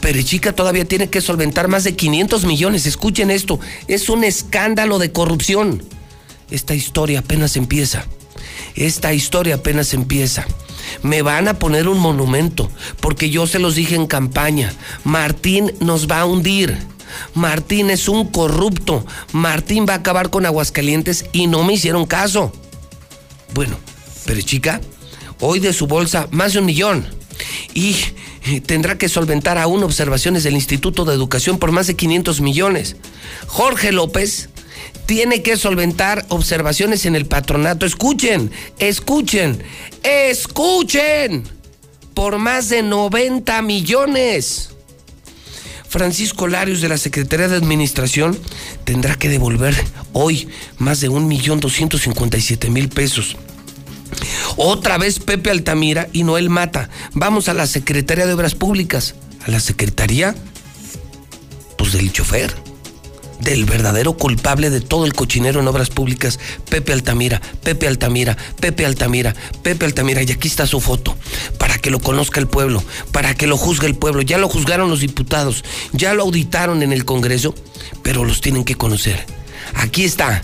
Perechica 0.00 0.52
todavía 0.52 0.84
tiene 0.84 1.10
que 1.10 1.20
solventar 1.20 1.66
más 1.66 1.82
de 1.82 1.96
500 1.96 2.44
millones. 2.44 2.86
Escuchen 2.86 3.30
esto, 3.30 3.58
es 3.88 4.08
un 4.08 4.22
escándalo 4.22 4.98
de 4.98 5.10
corrupción. 5.10 5.82
Esta 6.50 6.74
historia 6.74 7.20
apenas 7.20 7.56
empieza. 7.56 8.06
Esta 8.76 9.12
historia 9.12 9.56
apenas 9.56 9.94
empieza. 9.94 10.46
Me 11.02 11.22
van 11.22 11.48
a 11.48 11.58
poner 11.58 11.88
un 11.88 11.98
monumento, 11.98 12.70
porque 13.00 13.30
yo 13.30 13.46
se 13.46 13.58
los 13.58 13.74
dije 13.74 13.94
en 13.94 14.06
campaña. 14.06 14.72
Martín 15.04 15.72
nos 15.80 16.10
va 16.10 16.20
a 16.20 16.26
hundir. 16.26 16.76
Martín 17.34 17.90
es 17.90 18.08
un 18.08 18.28
corrupto. 18.28 19.06
Martín 19.32 19.86
va 19.88 19.94
a 19.94 19.98
acabar 19.98 20.30
con 20.30 20.46
Aguascalientes 20.46 21.26
y 21.32 21.46
no 21.46 21.62
me 21.64 21.74
hicieron 21.74 22.06
caso. 22.06 22.52
Bueno, 23.54 23.76
pero 24.26 24.40
chica, 24.40 24.80
hoy 25.40 25.60
de 25.60 25.72
su 25.72 25.86
bolsa 25.86 26.28
más 26.30 26.52
de 26.52 26.60
un 26.60 26.66
millón. 26.66 27.06
Y 27.74 27.96
tendrá 28.66 28.98
que 28.98 29.08
solventar 29.08 29.58
aún 29.58 29.82
observaciones 29.82 30.44
del 30.44 30.54
Instituto 30.54 31.04
de 31.04 31.14
Educación 31.14 31.58
por 31.58 31.72
más 31.72 31.86
de 31.86 31.94
500 31.94 32.40
millones. 32.40 32.96
Jorge 33.46 33.92
López 33.92 34.48
tiene 35.06 35.42
que 35.42 35.56
solventar 35.56 36.24
observaciones 36.28 37.06
en 37.06 37.16
el 37.16 37.26
patronato. 37.26 37.86
Escuchen, 37.86 38.50
escuchen, 38.78 39.62
escuchen. 40.02 41.44
Por 42.14 42.38
más 42.38 42.68
de 42.68 42.82
90 42.82 43.60
millones. 43.62 44.70
Francisco 45.88 46.48
Larios 46.48 46.80
de 46.80 46.88
la 46.88 46.98
Secretaría 46.98 47.48
de 47.48 47.56
Administración 47.56 48.38
tendrá 48.84 49.14
que 49.14 49.28
devolver 49.28 49.74
hoy 50.12 50.48
más 50.78 51.00
de 51.00 51.08
un 51.08 51.28
millón 51.28 51.60
doscientos 51.60 52.02
cincuenta 52.02 52.36
y 52.36 52.40
siete 52.40 52.68
mil 52.70 52.88
pesos. 52.88 53.36
Otra 54.56 54.98
vez 54.98 55.18
Pepe 55.18 55.50
Altamira 55.50 56.08
y 56.12 56.24
Noel 56.24 56.50
Mata. 56.50 56.88
Vamos 57.12 57.48
a 57.48 57.54
la 57.54 57.66
Secretaría 57.66 58.26
de 58.26 58.34
Obras 58.34 58.54
Públicas. 58.54 59.14
A 59.46 59.50
la 59.50 59.60
Secretaría, 59.60 60.34
pues 61.76 61.92
del 61.92 62.12
chofer 62.12 62.54
del 63.40 63.64
verdadero 63.64 64.14
culpable 64.16 64.70
de 64.70 64.80
todo 64.80 65.04
el 65.04 65.12
cochinero 65.12 65.60
en 65.60 65.68
obras 65.68 65.90
públicas, 65.90 66.38
Pepe 66.68 66.92
Altamira, 66.92 67.40
Pepe 67.62 67.86
Altamira, 67.86 68.36
Pepe 68.60 68.86
Altamira, 68.86 69.34
Pepe 69.62 69.84
Altamira, 69.84 70.22
y 70.22 70.30
aquí 70.30 70.48
está 70.48 70.66
su 70.66 70.80
foto, 70.80 71.16
para 71.58 71.78
que 71.78 71.90
lo 71.90 72.00
conozca 72.00 72.40
el 72.40 72.46
pueblo, 72.46 72.82
para 73.12 73.34
que 73.34 73.46
lo 73.46 73.56
juzgue 73.56 73.86
el 73.86 73.96
pueblo. 73.96 74.22
Ya 74.22 74.38
lo 74.38 74.48
juzgaron 74.48 74.90
los 74.90 75.00
diputados, 75.00 75.64
ya 75.92 76.14
lo 76.14 76.22
auditaron 76.22 76.82
en 76.82 76.92
el 76.92 77.04
Congreso, 77.04 77.54
pero 78.02 78.24
los 78.24 78.40
tienen 78.40 78.64
que 78.64 78.76
conocer. 78.76 79.24
Aquí 79.74 80.04
está, 80.04 80.42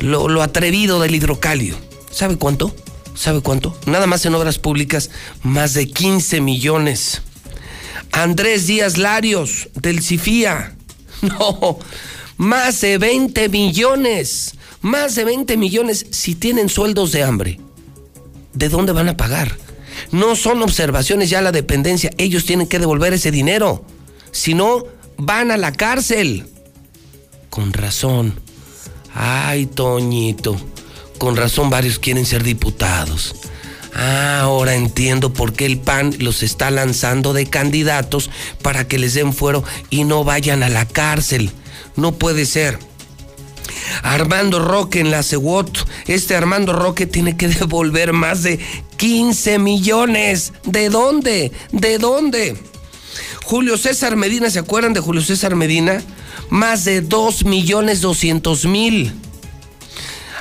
lo, 0.00 0.28
lo 0.28 0.42
atrevido 0.42 1.00
del 1.00 1.14
hidrocálido. 1.14 1.78
¿Sabe 2.10 2.36
cuánto? 2.36 2.74
¿Sabe 3.14 3.40
cuánto? 3.40 3.78
Nada 3.86 4.06
más 4.06 4.26
en 4.26 4.34
obras 4.34 4.58
públicas, 4.58 5.10
más 5.42 5.74
de 5.74 5.88
15 5.88 6.40
millones. 6.40 7.22
Andrés 8.12 8.66
Díaz 8.66 8.98
Larios, 8.98 9.68
del 9.74 10.02
CIFIA. 10.02 10.72
No, 11.22 11.78
más 12.36 12.80
de 12.80 12.98
20 12.98 13.48
millones. 13.48 14.54
Más 14.80 15.14
de 15.14 15.24
20 15.24 15.56
millones 15.56 16.06
si 16.10 16.34
tienen 16.34 16.68
sueldos 16.68 17.12
de 17.12 17.22
hambre. 17.22 17.60
¿De 18.52 18.68
dónde 18.68 18.92
van 18.92 19.08
a 19.08 19.16
pagar? 19.16 19.56
No 20.10 20.36
son 20.36 20.62
observaciones 20.62 21.30
ya 21.30 21.40
la 21.42 21.52
dependencia. 21.52 22.10
Ellos 22.18 22.44
tienen 22.44 22.66
que 22.66 22.78
devolver 22.78 23.12
ese 23.12 23.30
dinero. 23.30 23.84
Si 24.30 24.54
no, 24.54 24.84
van 25.16 25.50
a 25.50 25.56
la 25.56 25.72
cárcel. 25.72 26.46
Con 27.50 27.72
razón. 27.72 28.34
Ay, 29.14 29.66
Toñito. 29.66 30.56
Con 31.18 31.36
razón 31.36 31.70
varios 31.70 31.98
quieren 31.98 32.26
ser 32.26 32.42
diputados. 32.42 33.34
Ah, 33.94 34.40
ahora 34.40 34.74
entiendo 34.74 35.32
por 35.32 35.52
qué 35.52 35.66
el 35.66 35.78
PAN 35.78 36.16
los 36.18 36.42
está 36.42 36.70
lanzando 36.72 37.32
de 37.32 37.46
candidatos 37.46 38.28
para 38.60 38.88
que 38.88 38.98
les 38.98 39.14
den 39.14 39.32
fuero 39.32 39.62
y 39.88 40.02
no 40.02 40.24
vayan 40.24 40.64
a 40.64 40.68
la 40.68 40.86
cárcel. 40.86 41.52
No 41.96 42.12
puede 42.12 42.46
ser. 42.46 42.78
Armando 44.02 44.58
Roque 44.58 45.00
en 45.00 45.10
la 45.10 45.22
CEWOT. 45.22 45.86
Este 46.06 46.36
Armando 46.36 46.72
Roque 46.72 47.06
tiene 47.06 47.36
que 47.36 47.48
devolver 47.48 48.12
más 48.12 48.42
de 48.42 48.58
15 48.96 49.58
millones. 49.58 50.52
¿De 50.64 50.88
dónde? 50.88 51.52
¿De 51.72 51.98
dónde? 51.98 52.56
Julio 53.44 53.76
César 53.76 54.16
Medina, 54.16 54.50
¿se 54.50 54.58
acuerdan 54.58 54.94
de 54.94 55.00
Julio 55.00 55.22
César 55.22 55.54
Medina? 55.54 56.02
Más 56.50 56.84
de 56.84 57.00
2 57.00 57.44
millones 57.44 58.00
200 58.00 58.64
mil. 58.66 59.12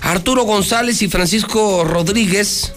Arturo 0.01 0.43
González 0.43 1.01
y 1.01 1.07
Francisco 1.07 1.85
Rodríguez 1.85 2.73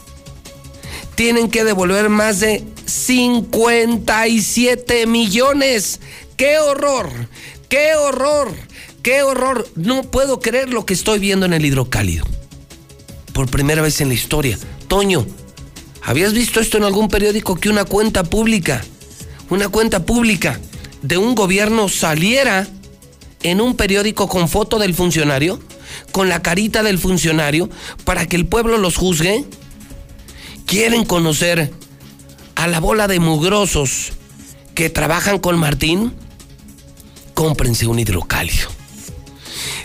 tienen 1.17 1.51
que 1.51 1.65
devolver 1.65 2.09
más 2.09 2.41
de 2.41 2.65
57 2.87 5.07
millones. 5.07 6.01
¡Qué 6.37 6.59
horror! 6.59 7.11
¡Qué 7.69 7.95
horror! 7.95 8.66
¡Qué 9.07 9.23
horror! 9.23 9.69
No 9.77 10.03
puedo 10.03 10.41
creer 10.41 10.71
lo 10.71 10.85
que 10.85 10.93
estoy 10.93 11.21
viendo 11.21 11.47
en 11.47 11.53
el 11.53 11.65
hidrocálido. 11.65 12.27
Por 13.33 13.49
primera 13.49 13.81
vez 13.81 14.01
en 14.01 14.09
la 14.09 14.15
historia. 14.15 14.59
Toño, 14.89 15.25
¿habías 16.03 16.33
visto 16.33 16.59
esto 16.59 16.77
en 16.77 16.83
algún 16.83 17.07
periódico 17.07 17.55
que 17.55 17.69
una 17.69 17.85
cuenta 17.85 18.25
pública, 18.25 18.85
una 19.49 19.69
cuenta 19.69 20.05
pública 20.05 20.59
de 21.03 21.19
un 21.19 21.37
gobierno 21.37 21.89
saliera 21.89 22.67
en 23.45 23.61
un 23.61 23.77
periódico 23.77 24.29
con 24.29 24.49
foto 24.49 24.81
del 24.81 24.93
funcionario, 24.93 25.61
con 26.11 26.29
la 26.29 26.43
carita 26.43 26.83
del 26.83 26.99
funcionario, 26.99 27.71
para 28.05 28.27
que 28.27 28.35
el 28.35 28.47
pueblo 28.47 28.77
los 28.77 28.97
juzgue? 28.97 29.45
¿Quieren 30.67 31.05
conocer 31.05 31.71
a 32.57 32.67
la 32.67 32.81
bola 32.81 33.07
de 33.07 33.21
mugrosos 33.21 34.15
que 34.75 34.91
trabajan 34.91 35.39
con 35.39 35.57
Martín? 35.61 36.13
cómprense 37.35 37.87
un 37.87 38.01
hidrocálido. 38.01 38.76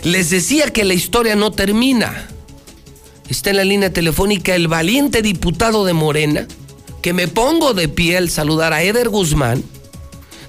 Les 0.04 0.30
decía 0.30 0.72
que 0.72 0.84
la 0.84 0.94
historia 0.94 1.36
no 1.36 1.52
termina. 1.52 2.28
Está 3.28 3.50
en 3.50 3.56
la 3.56 3.64
línea 3.64 3.92
telefónica 3.92 4.54
el 4.54 4.66
valiente 4.66 5.22
diputado 5.22 5.84
de 5.84 5.92
Morena, 5.92 6.46
que 7.02 7.12
me 7.12 7.28
pongo 7.28 7.72
de 7.72 7.88
pie 7.88 8.16
al 8.16 8.28
saludar 8.28 8.72
a 8.72 8.82
Eder 8.82 9.08
Guzmán, 9.08 9.62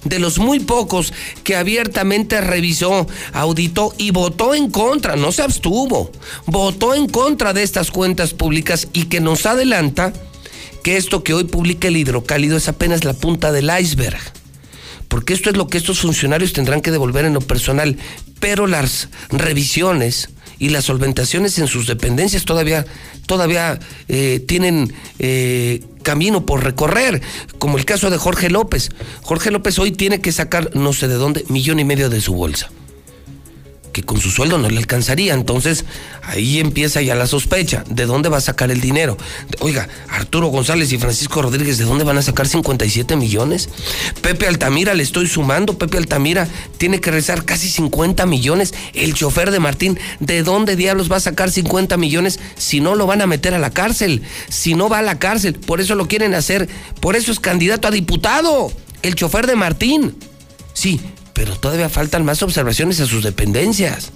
de 0.05 0.19
los 0.19 0.39
muy 0.39 0.59
pocos 0.59 1.13
que 1.43 1.55
abiertamente 1.55 2.41
revisó, 2.41 3.07
auditó 3.31 3.93
y 3.97 4.11
votó 4.11 4.55
en 4.55 4.71
contra, 4.71 5.15
no 5.15 5.31
se 5.31 5.43
abstuvo, 5.43 6.11
votó 6.47 6.95
en 6.95 7.07
contra 7.07 7.53
de 7.53 7.63
estas 7.63 7.91
cuentas 7.91 8.33
públicas 8.33 8.87
y 8.91 9.05
que 9.05 9.21
nos 9.21 9.45
adelanta 9.45 10.13
que 10.83 10.97
esto 10.97 11.23
que 11.23 11.33
hoy 11.33 11.45
publica 11.45 11.87
el 11.87 11.97
hidrocálido 11.97 12.57
es 12.57 12.67
apenas 12.67 13.03
la 13.05 13.13
punta 13.13 13.51
del 13.51 13.71
iceberg. 13.79 14.19
Porque 15.07 15.33
esto 15.33 15.51
es 15.51 15.57
lo 15.57 15.67
que 15.67 15.77
estos 15.77 15.99
funcionarios 15.99 16.53
tendrán 16.53 16.81
que 16.81 16.89
devolver 16.89 17.25
en 17.25 17.35
lo 17.35 17.41
personal. 17.41 17.97
Pero 18.39 18.67
las 18.67 19.09
revisiones, 19.29 20.29
y 20.59 20.69
las 20.69 20.85
solventaciones 20.85 21.59
en 21.59 21.67
sus 21.67 21.87
dependencias 21.87 22.45
todavía, 22.45 22.85
todavía 23.25 23.79
eh, 24.07 24.43
tienen 24.47 24.93
eh, 25.19 25.83
camino 26.03 26.45
por 26.45 26.63
recorrer, 26.63 27.21
como 27.59 27.77
el 27.77 27.83
caso 27.83 28.09
de 28.09 28.17
Jorge 28.17 28.49
López. 28.49 28.91
Jorge 29.23 29.51
López 29.51 29.77
hoy 29.79 29.91
tiene 29.91 30.21
que 30.21 30.31
sacar 30.31 30.73
no 30.73 30.93
sé 30.93 31.09
de 31.09 31.15
dónde, 31.15 31.43
millón 31.49 31.79
y 31.79 31.83
medio 31.83 32.09
de 32.09 32.21
su 32.21 32.33
bolsa 32.33 32.69
que 33.93 34.03
con 34.03 34.19
su 34.19 34.31
sueldo 34.31 34.57
no 34.57 34.69
le 34.69 34.77
alcanzaría. 34.77 35.33
Entonces, 35.33 35.85
ahí 36.23 36.59
empieza 36.59 37.01
ya 37.01 37.15
la 37.15 37.27
sospecha. 37.27 37.85
¿De 37.89 38.05
dónde 38.05 38.27
va 38.27 38.37
a 38.37 38.41
sacar 38.41 38.71
el 38.71 38.81
dinero? 38.81 39.17
Oiga, 39.59 39.87
Arturo 40.09 40.47
González 40.47 40.91
y 40.91 40.97
Francisco 40.97 41.41
Rodríguez, 41.41 41.77
¿de 41.77 41.85
dónde 41.85 42.03
van 42.03 42.17
a 42.17 42.21
sacar 42.21 42.47
57 42.47 43.15
millones? 43.15 43.69
Pepe 44.21 44.47
Altamira, 44.47 44.93
le 44.95 45.03
estoy 45.03 45.27
sumando. 45.27 45.77
Pepe 45.77 45.97
Altamira 45.97 46.47
tiene 46.77 46.99
que 46.99 47.11
rezar 47.11 47.45
casi 47.45 47.69
50 47.69 48.25
millones. 48.25 48.73
El 48.93 49.13
chofer 49.13 49.51
de 49.51 49.59
Martín, 49.59 49.99
¿de 50.19 50.43
dónde 50.43 50.75
diablos 50.75 51.11
va 51.11 51.17
a 51.17 51.21
sacar 51.21 51.51
50 51.51 51.95
millones 51.97 52.39
si 52.57 52.81
no 52.81 52.95
lo 52.95 53.05
van 53.05 53.21
a 53.21 53.27
meter 53.27 53.53
a 53.53 53.59
la 53.59 53.69
cárcel? 53.69 54.23
Si 54.49 54.73
no 54.73 54.89
va 54.89 54.99
a 54.99 55.03
la 55.03 55.19
cárcel. 55.19 55.53
Por 55.53 55.79
eso 55.79 55.95
lo 55.95 56.07
quieren 56.07 56.33
hacer. 56.33 56.67
Por 56.99 57.15
eso 57.15 57.31
es 57.31 57.39
candidato 57.39 57.87
a 57.87 57.91
diputado. 57.91 58.71
El 59.03 59.15
chofer 59.15 59.45
de 59.45 59.55
Martín. 59.55 60.15
Sí, 60.73 60.99
pero 61.33 61.55
todavía 61.57 61.89
faltan 61.89 62.25
más 62.25 62.43
observaciones 62.43 62.99
a 62.99 63.05
sus 63.05 63.23
dependencias. 63.23 64.11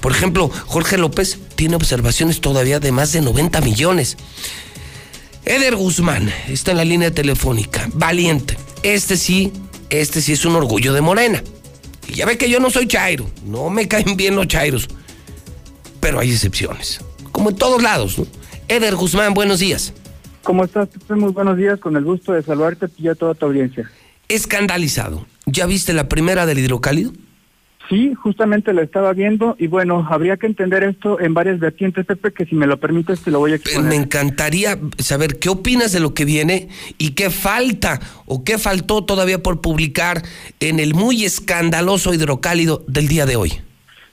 Por 0.00 0.12
ejemplo, 0.12 0.50
Jorge 0.66 0.98
López 0.98 1.38
tiene 1.54 1.76
observaciones 1.76 2.40
todavía 2.40 2.80
de 2.80 2.90
más 2.90 3.12
de 3.12 3.20
90 3.20 3.60
millones. 3.60 4.16
Eder 5.44 5.76
Guzmán 5.76 6.32
está 6.48 6.72
en 6.72 6.78
la 6.78 6.84
línea 6.84 7.12
telefónica, 7.12 7.88
valiente. 7.94 8.56
Este 8.82 9.16
sí, 9.16 9.52
este 9.90 10.20
sí 10.20 10.32
es 10.32 10.44
un 10.44 10.56
orgullo 10.56 10.92
de 10.92 11.00
Morena. 11.00 11.42
Y 12.08 12.14
ya 12.14 12.26
ve 12.26 12.36
que 12.36 12.50
yo 12.50 12.58
no 12.58 12.70
soy 12.70 12.88
chairo, 12.88 13.30
no 13.46 13.70
me 13.70 13.86
caen 13.86 14.16
bien 14.16 14.34
los 14.34 14.48
chairos. 14.48 14.88
Pero 16.00 16.18
hay 16.18 16.32
excepciones, 16.32 17.00
como 17.30 17.50
en 17.50 17.56
todos 17.56 17.80
lados. 17.80 18.18
¿no? 18.18 18.26
Eder 18.66 18.96
Guzmán, 18.96 19.34
buenos 19.34 19.60
días. 19.60 19.92
¿Cómo 20.42 20.64
estás? 20.64 20.88
Muy 21.08 21.30
buenos 21.30 21.56
días, 21.56 21.78
con 21.78 21.96
el 21.96 22.04
gusto 22.04 22.32
de 22.32 22.42
saludarte 22.42 22.88
y 22.98 23.06
a 23.06 23.14
toda 23.14 23.34
tu 23.34 23.46
audiencia. 23.46 23.88
Escandalizado. 24.32 25.26
¿Ya 25.44 25.66
viste 25.66 25.92
la 25.92 26.08
primera 26.08 26.46
del 26.46 26.58
hidrocálido? 26.58 27.12
Sí, 27.90 28.14
justamente 28.14 28.72
la 28.72 28.80
estaba 28.80 29.12
viendo 29.12 29.56
y 29.58 29.66
bueno, 29.66 30.06
habría 30.08 30.38
que 30.38 30.46
entender 30.46 30.82
esto 30.84 31.20
en 31.20 31.34
varias 31.34 31.58
vertientes, 31.58 32.06
Pepe, 32.06 32.32
que 32.32 32.46
si 32.46 32.54
me 32.54 32.66
lo 32.66 32.80
permites 32.80 33.20
te 33.20 33.30
lo 33.30 33.40
voy 33.40 33.52
a 33.52 33.56
exponer. 33.56 33.90
Me 33.90 33.96
encantaría 33.96 34.78
saber 34.96 35.38
qué 35.38 35.50
opinas 35.50 35.92
de 35.92 36.00
lo 36.00 36.14
que 36.14 36.24
viene 36.24 36.68
y 36.96 37.10
qué 37.10 37.28
falta 37.28 38.00
o 38.24 38.44
qué 38.44 38.56
faltó 38.56 39.04
todavía 39.04 39.42
por 39.42 39.60
publicar 39.60 40.22
en 40.60 40.80
el 40.80 40.94
muy 40.94 41.26
escandaloso 41.26 42.14
hidrocálido 42.14 42.82
del 42.88 43.08
día 43.08 43.26
de 43.26 43.36
hoy. 43.36 43.52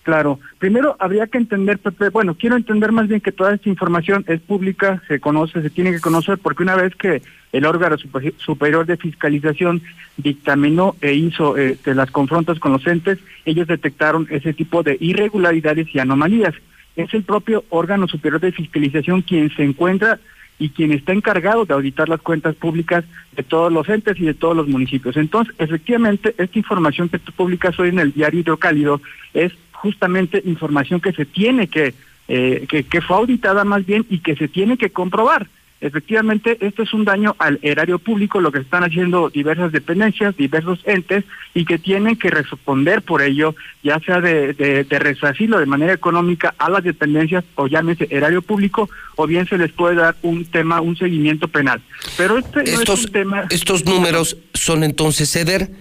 Claro, 0.09 0.39
primero 0.57 0.95
habría 0.97 1.27
que 1.27 1.37
entender, 1.37 1.77
Pepe, 1.77 2.09
bueno, 2.09 2.33
quiero 2.33 2.55
entender 2.55 2.91
más 2.91 3.07
bien 3.07 3.21
que 3.21 3.31
toda 3.31 3.53
esta 3.53 3.69
información 3.69 4.25
es 4.27 4.41
pública, 4.41 5.03
se 5.07 5.19
conoce, 5.19 5.61
se 5.61 5.69
tiene 5.69 5.91
que 5.91 5.99
conocer, 5.99 6.39
porque 6.39 6.63
una 6.63 6.75
vez 6.75 6.95
que 6.95 7.21
el 7.51 7.63
órgano 7.63 7.95
superior 8.37 8.87
de 8.87 8.97
fiscalización 8.97 9.83
dictaminó 10.17 10.95
e 11.01 11.13
hizo 11.13 11.57
este, 11.57 11.93
las 11.93 12.09
confrontas 12.09 12.57
con 12.57 12.71
los 12.71 12.87
entes, 12.87 13.19
ellos 13.45 13.67
detectaron 13.67 14.25
ese 14.31 14.51
tipo 14.51 14.81
de 14.81 14.97
irregularidades 14.99 15.93
y 15.93 15.99
anomalías. 15.99 16.55
Es 16.95 17.13
el 17.13 17.21
propio 17.21 17.63
órgano 17.69 18.07
superior 18.07 18.41
de 18.41 18.51
fiscalización 18.51 19.21
quien 19.21 19.55
se 19.55 19.63
encuentra 19.63 20.19
y 20.57 20.69
quien 20.69 20.91
está 20.91 21.13
encargado 21.13 21.65
de 21.65 21.73
auditar 21.73 22.09
las 22.09 22.21
cuentas 22.21 22.55
públicas 22.55 23.05
de 23.35 23.43
todos 23.43 23.71
los 23.71 23.87
entes 23.87 24.19
y 24.19 24.25
de 24.25 24.33
todos 24.33 24.57
los 24.57 24.67
municipios. 24.67 25.15
Entonces, 25.17 25.55
efectivamente, 25.57 26.35
esta 26.37 26.57
información 26.57 27.09
que 27.09 27.19
tú 27.19 27.31
publicas 27.31 27.79
hoy 27.79 27.89
en 27.89 27.99
el 27.99 28.11
diario 28.11 28.41
Hidrocálido 28.41 29.01
es 29.33 29.53
justamente 29.81 30.41
información 30.45 30.99
que 31.01 31.13
se 31.13 31.25
tiene 31.25 31.67
que, 31.67 31.93
eh, 32.27 32.65
que, 32.69 32.83
que 32.83 33.01
fue 33.01 33.17
auditada 33.17 33.63
más 33.63 33.85
bien 33.85 34.05
y 34.09 34.19
que 34.19 34.35
se 34.35 34.47
tiene 34.47 34.77
que 34.77 34.89
comprobar. 34.91 35.47
Efectivamente, 35.81 36.57
esto 36.59 36.83
es 36.83 36.93
un 36.93 37.05
daño 37.05 37.37
al 37.39 37.57
erario 37.61 37.99
público, 37.99 38.41
lo 38.41 38.51
que 38.51 38.59
están 38.59 38.83
haciendo 38.83 39.29
diversas 39.29 39.71
dependencias, 39.71 40.35
diversos 40.35 40.81
entes, 40.83 41.23
y 41.53 41.63
que 41.63 41.79
tienen 41.79 42.17
que 42.17 42.29
responder 42.29 43.01
por 43.01 43.21
ello, 43.21 43.55
ya 43.81 43.97
sea 44.01 44.19
de, 44.19 44.53
de, 44.53 44.83
de 44.83 45.57
de 45.59 45.65
manera 45.65 45.93
económica 45.93 46.53
a 46.57 46.69
las 46.69 46.83
dependencias, 46.83 47.45
o 47.55 47.67
llámese 47.67 48.09
erario 48.09 48.41
público, 48.41 48.89
o 49.15 49.25
bien 49.25 49.47
se 49.47 49.57
les 49.57 49.71
puede 49.71 49.95
dar 49.95 50.17
un 50.21 50.43
tema, 50.43 50.81
un 50.81 50.97
seguimiento 50.97 51.47
penal. 51.47 51.81
Pero 52.17 52.37
este 52.37 52.59
estos, 52.63 52.87
no 52.87 52.93
es 52.95 53.05
un 53.05 53.11
tema... 53.13 53.45
Estos 53.49 53.85
números 53.85 54.35
son 54.53 54.83
entonces, 54.83 55.33
Eder, 55.37 55.71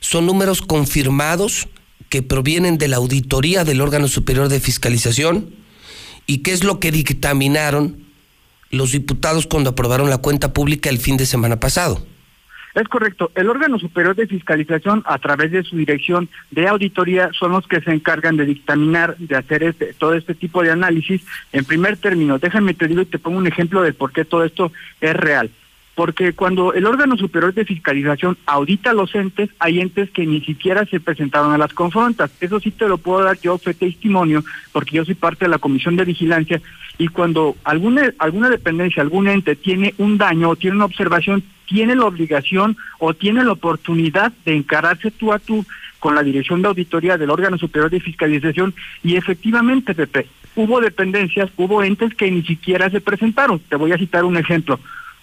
son 0.00 0.26
números 0.26 0.60
confirmados 0.60 1.66
que 2.08 2.22
provienen 2.22 2.78
de 2.78 2.88
la 2.88 2.96
auditoría 2.96 3.64
del 3.64 3.80
órgano 3.80 4.08
superior 4.08 4.48
de 4.48 4.60
fiscalización 4.60 5.50
y 6.26 6.38
qué 6.38 6.52
es 6.52 6.64
lo 6.64 6.80
que 6.80 6.90
dictaminaron 6.90 8.04
los 8.70 8.92
diputados 8.92 9.46
cuando 9.46 9.70
aprobaron 9.70 10.10
la 10.10 10.18
cuenta 10.18 10.52
pública 10.52 10.90
el 10.90 10.98
fin 10.98 11.16
de 11.16 11.26
semana 11.26 11.60
pasado. 11.60 12.04
Es 12.74 12.88
correcto. 12.88 13.30
El 13.34 13.48
órgano 13.48 13.78
superior 13.78 14.14
de 14.14 14.26
fiscalización, 14.26 15.02
a 15.06 15.18
través 15.18 15.50
de 15.50 15.62
su 15.62 15.76
dirección 15.76 16.28
de 16.50 16.68
auditoría, 16.68 17.30
son 17.32 17.52
los 17.52 17.66
que 17.66 17.80
se 17.80 17.90
encargan 17.90 18.36
de 18.36 18.44
dictaminar, 18.44 19.16
de 19.16 19.34
hacer 19.34 19.62
este, 19.62 19.94
todo 19.94 20.12
este 20.12 20.34
tipo 20.34 20.62
de 20.62 20.72
análisis. 20.72 21.22
En 21.52 21.64
primer 21.64 21.96
término, 21.96 22.38
déjame 22.38 22.74
te 22.74 22.86
digo 22.86 23.00
y 23.00 23.06
te 23.06 23.18
pongo 23.18 23.38
un 23.38 23.46
ejemplo 23.46 23.80
de 23.80 23.94
por 23.94 24.12
qué 24.12 24.26
todo 24.26 24.44
esto 24.44 24.72
es 25.00 25.16
real 25.16 25.50
porque 25.96 26.34
cuando 26.34 26.74
el 26.74 26.84
órgano 26.84 27.16
superior 27.16 27.54
de 27.54 27.64
fiscalización 27.64 28.36
audita 28.44 28.90
a 28.90 28.92
los 28.94 29.14
entes, 29.14 29.48
hay 29.58 29.80
entes 29.80 30.10
que 30.10 30.26
ni 30.26 30.42
siquiera 30.42 30.84
se 30.84 31.00
presentaron 31.00 31.52
a 31.52 31.58
las 31.58 31.72
confrontas. 31.72 32.30
Eso 32.38 32.60
sí 32.60 32.70
te 32.70 32.86
lo 32.86 32.98
puedo 32.98 33.24
dar 33.24 33.40
yo 33.40 33.56
fe 33.56 33.72
testimonio, 33.72 34.44
porque 34.72 34.96
yo 34.96 35.06
soy 35.06 35.14
parte 35.14 35.46
de 35.46 35.48
la 35.48 35.58
comisión 35.58 35.96
de 35.96 36.04
vigilancia, 36.04 36.60
y 36.98 37.08
cuando 37.08 37.56
alguna, 37.64 38.12
alguna 38.18 38.50
dependencia, 38.50 39.02
algún 39.02 39.26
ente 39.26 39.56
tiene 39.56 39.94
un 39.96 40.18
daño 40.18 40.50
o 40.50 40.56
tiene 40.56 40.76
una 40.76 40.84
observación, 40.84 41.42
tiene 41.66 41.96
la 41.96 42.04
obligación 42.04 42.76
o 42.98 43.14
tiene 43.14 43.42
la 43.42 43.52
oportunidad 43.52 44.32
de 44.44 44.54
encararse 44.54 45.10
tú 45.10 45.32
a 45.32 45.38
tú 45.38 45.64
con 45.98 46.14
la 46.14 46.22
dirección 46.22 46.60
de 46.60 46.68
auditoría 46.68 47.16
del 47.16 47.30
órgano 47.30 47.56
superior 47.56 47.90
de 47.90 48.00
fiscalización, 48.00 48.74
y 49.02 49.16
efectivamente, 49.16 49.94
Pepe, 49.94 50.26
hubo 50.56 50.78
dependencias, 50.78 51.50
hubo 51.56 51.82
entes 51.82 52.14
que 52.14 52.30
ni 52.30 52.42
siquiera 52.42 52.90
se 52.90 53.00
presentaron. 53.00 53.60
Te 53.60 53.76
voy 53.76 53.92
a 53.92 53.98
citar 53.98 54.26
un 54.26 54.36
ejemplo 54.36 54.78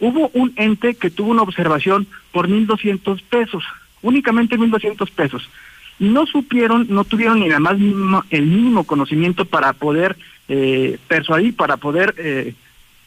Hubo 0.05 0.29
un 0.33 0.51
ente 0.57 0.95
que 0.95 1.09
tuvo 1.09 1.31
una 1.31 1.43
observación 1.43 2.07
por 2.33 2.49
1.200 2.49 3.21
pesos, 3.23 3.63
únicamente 4.01 4.57
1.200 4.57 5.09
pesos. 5.11 5.49
No 5.97 6.25
supieron, 6.25 6.87
no 6.89 7.05
tuvieron 7.05 7.39
ni 7.39 7.47
nada 7.47 7.61
más 7.61 7.79
mínimo, 7.79 8.21
el 8.29 8.45
mínimo 8.45 8.83
conocimiento 8.83 9.45
para 9.45 9.71
poder 9.71 10.17
eh, 10.49 10.97
persuadir, 11.07 11.55
para 11.55 11.77
poder 11.77 12.15
eh, 12.17 12.53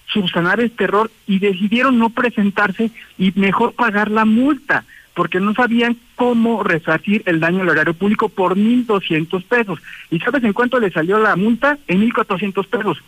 subsanar 0.06 0.59
este 0.61 0.85
error 0.85 1.11
y 1.26 1.38
decidieron 1.38 1.98
no 1.98 2.09
presentarse 2.09 2.90
y 3.18 3.30
mejor 3.35 3.74
pagar 3.74 4.11
la 4.11 4.24
multa 4.24 4.87
porque 5.12 5.38
no 5.38 5.52
sabían 5.52 5.98
cómo 6.14 6.62
resarcir 6.62 7.22
el 7.26 7.40
daño 7.40 7.61
al 7.61 7.68
horario 7.68 7.92
público 7.92 8.30
por 8.30 8.56
1.200 8.56 9.44
pesos. 9.44 9.80
¿Y 10.11 10.18
sabes 10.20 10.42
en 10.44 10.54
cuánto 10.54 10.80
le 10.80 10.90
salió 10.90 11.18
la 11.18 11.37
multa? 11.37 11.76
En 11.88 12.00
1.400 12.00 12.66
pesos. 12.66 13.02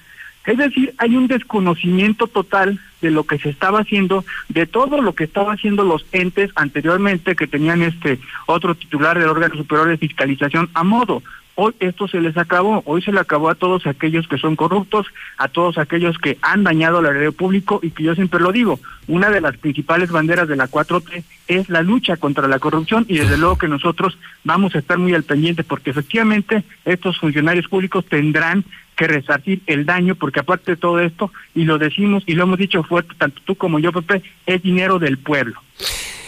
Es 0.46 0.56
decir, 0.56 0.94
hay 0.98 1.16
un 1.16 1.26
desconocimiento 1.26 2.26
total 2.26 2.80
de 3.00 3.10
lo 3.10 3.24
que 3.24 3.38
se 3.38 3.50
estaba 3.50 3.80
haciendo, 3.80 4.24
de 4.48 4.66
todo 4.66 5.00
lo 5.02 5.14
que 5.14 5.24
estaban 5.24 5.56
haciendo 5.56 5.84
los 5.84 6.04
entes 6.12 6.50
anteriormente 6.54 7.36
que 7.36 7.46
tenían 7.46 7.82
este 7.82 8.18
otro 8.46 8.74
titular 8.74 9.18
del 9.18 9.28
órgano 9.28 9.56
superior 9.56 9.88
de 9.88 9.98
fiscalización 9.98 10.70
a 10.74 10.84
modo. 10.84 11.22
Hoy 11.60 11.74
esto 11.80 12.06
se 12.06 12.20
les 12.20 12.36
acabó, 12.36 12.84
hoy 12.86 13.02
se 13.02 13.10
le 13.10 13.18
acabó 13.18 13.50
a 13.50 13.56
todos 13.56 13.84
aquellos 13.88 14.28
que 14.28 14.38
son 14.38 14.54
corruptos, 14.54 15.08
a 15.38 15.48
todos 15.48 15.76
aquellos 15.76 16.16
que 16.16 16.38
han 16.40 16.62
dañado 16.62 17.00
el 17.00 17.06
erario 17.06 17.32
público 17.32 17.80
y 17.82 17.90
que 17.90 18.04
yo 18.04 18.14
siempre 18.14 18.38
lo 18.38 18.52
digo, 18.52 18.78
una 19.08 19.28
de 19.28 19.40
las 19.40 19.56
principales 19.56 20.12
banderas 20.12 20.46
de 20.46 20.54
la 20.54 20.68
4T 20.68 21.24
es 21.48 21.68
la 21.68 21.82
lucha 21.82 22.16
contra 22.16 22.46
la 22.46 22.60
corrupción 22.60 23.06
y 23.08 23.18
desde 23.18 23.38
luego 23.38 23.58
que 23.58 23.66
nosotros 23.66 24.18
vamos 24.44 24.76
a 24.76 24.78
estar 24.78 24.98
muy 24.98 25.14
al 25.14 25.24
pendiente 25.24 25.64
porque 25.64 25.90
efectivamente 25.90 26.62
estos 26.84 27.18
funcionarios 27.18 27.66
públicos 27.66 28.04
tendrán 28.06 28.64
que 28.98 29.06
resarcir 29.06 29.62
el 29.66 29.86
daño 29.86 30.16
porque 30.16 30.40
aparte 30.40 30.72
de 30.72 30.76
todo 30.76 30.98
esto, 30.98 31.32
y 31.54 31.64
lo 31.64 31.78
decimos 31.78 32.24
y 32.26 32.34
lo 32.34 32.42
hemos 32.42 32.58
dicho 32.58 32.82
fuerte, 32.82 33.14
tanto 33.16 33.40
tú 33.44 33.54
como 33.54 33.78
yo, 33.78 33.92
Pepe, 33.92 34.22
es 34.44 34.60
dinero 34.60 34.98
del 34.98 35.18
pueblo. 35.18 35.62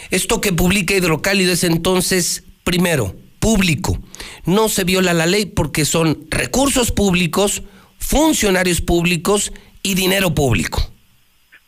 Esto 0.09 0.39
que 0.39 0.53
publica 0.53 0.95
Hidrocálido 0.95 1.51
es 1.51 1.65
entonces, 1.65 2.45
primero, 2.63 3.13
público. 3.39 3.99
No 4.45 4.69
se 4.69 4.85
viola 4.85 5.13
la 5.13 5.25
ley 5.25 5.45
porque 5.45 5.83
son 5.83 6.17
recursos 6.29 6.91
públicos, 6.91 7.61
funcionarios 7.97 8.81
públicos 8.81 9.51
y 9.83 9.95
dinero 9.95 10.33
público. 10.33 10.81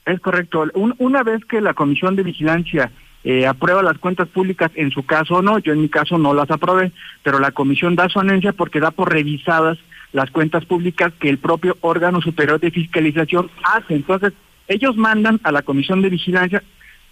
Es 0.06 0.20
correcto. 0.22 0.66
una 1.00 1.24
vez 1.24 1.44
que 1.46 1.60
la 1.60 1.74
Comisión 1.74 2.16
de 2.16 2.24
Vigilancia 2.24 2.92
eh, 3.26 3.46
aprueba 3.46 3.84
las 3.84 3.98
cuentas 3.98 4.30
públicas, 4.30 4.72
en 4.76 4.92
su 4.92 5.06
caso 5.06 5.42
no, 5.42 5.60
yo 5.60 5.74
en 5.74 5.82
mi 5.82 5.90
caso 5.90 6.18
no 6.18 6.34
las 6.34 6.50
aprobé, 6.50 6.94
pero 7.24 7.40
la 7.40 7.52
Comisión 7.52 7.96
da 7.96 8.08
su 8.10 8.20
anencia 8.20 8.54
porque 8.54 8.80
da 8.80 8.92
por 8.92 9.12
revisadas 9.12 9.78
las 10.14 10.32
cuentas 10.32 10.66
públicas 10.66 11.12
que 11.20 11.30
el 11.30 11.40
propio 11.40 11.76
órgano 11.82 12.22
superior 12.22 12.60
de 12.60 12.72
fiscalización 12.72 13.50
hace. 13.64 13.96
Entonces, 13.96 14.34
ellos 14.68 14.96
mandan 14.96 15.42
a 15.44 15.52
la 15.52 15.64
Comisión 15.64 16.02
de 16.02 16.10
Vigilancia 16.10 16.64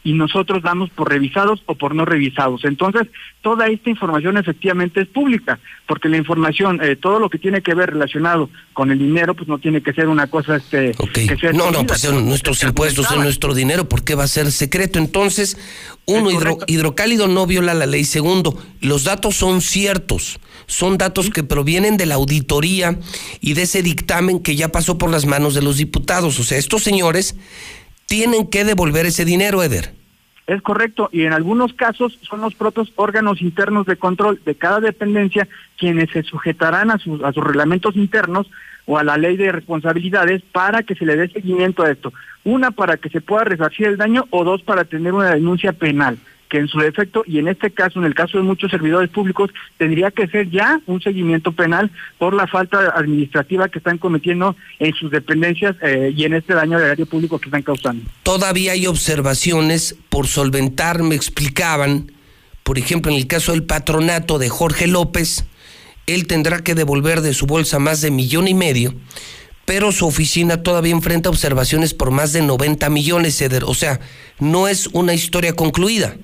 y 0.04 0.14
nosotros 0.14 0.64
damos 0.64 0.90
por 0.90 1.10
revisados 1.10 1.62
o 1.68 1.76
por 1.76 1.94
no 1.94 2.06
revisados. 2.06 2.66
Entonces, 2.66 3.08
toda 3.42 3.68
esta 3.68 3.90
información 3.90 4.38
efectivamente 4.38 5.02
es 5.02 5.08
pública, 5.08 5.60
porque 5.86 6.10
la 6.10 6.18
información, 6.18 6.80
eh, 6.82 6.96
todo 6.96 7.20
lo 7.20 7.30
que 7.30 7.38
tiene 7.38 7.62
que 7.62 7.76
ver 7.76 7.92
relacionado 7.92 8.50
con 8.74 8.92
el 8.92 8.98
dinero, 8.98 9.36
pues 9.36 9.48
no 9.48 9.60
tiene 9.60 9.82
que 9.82 9.94
ser 9.94 10.08
una 10.08 10.28
cosa 10.28 10.56
este, 10.56 10.94
que 11.14 11.38
sea 11.38 11.54
No, 11.54 11.72
no, 11.72 11.86
pues 11.86 12.02
son 12.02 12.28
nuestros 12.28 12.64
impuestos, 12.64 13.12
es 13.12 13.18
nuestro 13.18 13.54
dinero, 13.54 13.88
¿por 13.88 14.04
qué 14.04 14.16
va 14.16 14.24
a 14.24 14.28
ser 14.28 14.52
secreto? 14.52 14.98
Entonces, 14.98 15.58
uno, 16.06 16.30
hidrocálido 16.68 17.28
no 17.28 17.46
viola 17.46 17.74
la 17.74 17.86
ley. 17.86 18.04
Segundo, 18.04 18.58
los 18.80 19.04
datos 19.04 19.36
son 19.36 19.62
ciertos, 19.62 20.40
son 20.66 20.98
datos 20.98 21.30
que 21.30 21.44
provienen 21.44 21.98
de 21.98 22.08
la 22.08 22.16
auditoría 22.16 22.98
y 23.40 23.54
de 23.54 23.64
ese 23.64 23.84
dictamen 23.84 24.40
que 24.40 24.56
ya 24.56 24.70
pasó 24.70 24.98
por 24.98 25.12
las 25.12 25.26
manos 25.26 25.54
de 25.54 25.62
los 25.62 25.78
diputados. 25.78 26.40
O 26.40 26.44
sea, 26.44 26.58
estos 26.58 26.82
señores 26.82 27.36
tienen 28.12 28.48
que 28.48 28.66
devolver 28.66 29.06
ese 29.06 29.24
dinero, 29.24 29.64
Eder. 29.64 29.94
Es 30.46 30.62
correcto, 30.62 31.08
y 31.14 31.22
en 31.22 31.32
algunos 31.32 31.74
casos 31.74 32.20
son 32.24 32.42
los 32.42 32.54
propios 32.56 32.92
órganos 32.98 33.42
internos 33.42 33.86
de 33.86 33.96
control 33.96 34.42
de 34.46 34.54
cada 34.54 34.82
dependencia 34.82 35.48
quienes 35.78 36.10
se 36.10 36.24
sujetarán 36.24 36.92
a 36.92 36.98
sus, 36.98 37.24
a 37.24 37.32
sus 37.32 37.42
reglamentos 37.42 37.96
internos 37.96 38.52
o 38.86 38.98
a 38.98 39.06
la 39.06 39.16
ley 39.16 39.38
de 39.38 39.54
responsabilidades 39.54 40.42
para 40.52 40.84
que 40.84 40.96
se 40.96 41.06
le 41.06 41.16
dé 41.16 41.30
seguimiento 41.30 41.84
a 41.84 41.92
esto. 41.92 42.12
Una, 42.44 42.72
para 42.72 42.98
que 42.98 43.08
se 43.08 43.22
pueda 43.22 43.46
resarcir 43.46 43.88
el 43.88 43.96
daño 43.96 44.26
o 44.30 44.44
dos, 44.44 44.62
para 44.62 44.84
tener 44.84 45.14
una 45.14 45.34
denuncia 45.34 45.72
penal 45.72 46.18
que 46.52 46.58
en 46.58 46.68
su 46.68 46.80
defecto, 46.80 47.24
y 47.26 47.40
en 47.40 47.48
este 47.48 47.72
caso, 47.72 47.98
en 47.98 48.06
el 48.06 48.14
caso 48.14 48.38
de 48.38 48.44
muchos 48.44 48.70
servidores 48.70 49.10
públicos, 49.10 49.50
tendría 49.78 50.12
que 50.12 50.28
ser 50.28 50.50
ya 50.50 50.82
un 50.86 51.02
seguimiento 51.02 51.54
penal 51.54 51.90
por 52.18 52.34
la 52.34 52.46
falta 52.46 52.92
administrativa 52.94 53.70
que 53.70 53.80
están 53.80 53.98
cometiendo 53.98 54.58
en 54.78 54.94
sus 54.94 55.10
dependencias 55.10 55.78
eh, 55.82 56.14
y 56.14 56.26
en 56.26 56.34
este 56.34 56.54
daño 56.54 56.76
al 56.76 56.84
erario 56.84 57.06
público 57.06 57.40
que 57.40 57.46
están 57.46 57.64
causando. 57.64 58.04
Todavía 58.24 58.74
hay 58.74 58.86
observaciones 58.86 59.96
por 60.10 60.28
solventar, 60.28 61.04
me 61.04 61.16
explicaban, 61.16 62.12
por 62.64 62.78
ejemplo, 62.78 63.14
en 63.14 63.18
el 63.18 63.28
caso 63.28 63.54
del 63.54 63.64
patronato 63.64 64.38
de 64.38 64.50
Jorge 64.50 64.88
López, 64.88 65.46
él 66.06 66.28
tendrá 66.28 66.60
que 66.60 66.76
devolver 66.76 67.22
de 67.22 67.34
su 67.34 67.46
bolsa 67.46 67.80
más 67.80 68.02
de 68.02 68.12
millón 68.12 68.50
y 68.50 68.54
medio, 68.54 68.94
pero 69.64 69.94
su 69.94 70.06
oficina 70.06 70.64
todavía 70.64 70.92
enfrenta 70.92 71.30
observaciones 71.30 71.94
por 71.94 72.12
más 72.12 72.34
de 72.34 72.42
90 72.42 72.90
millones, 72.90 73.42
o 73.64 73.74
sea, 73.74 74.02
no 74.40 74.68
es 74.68 74.88
una 74.88 75.14
historia 75.14 75.54
concluida. 75.54 76.18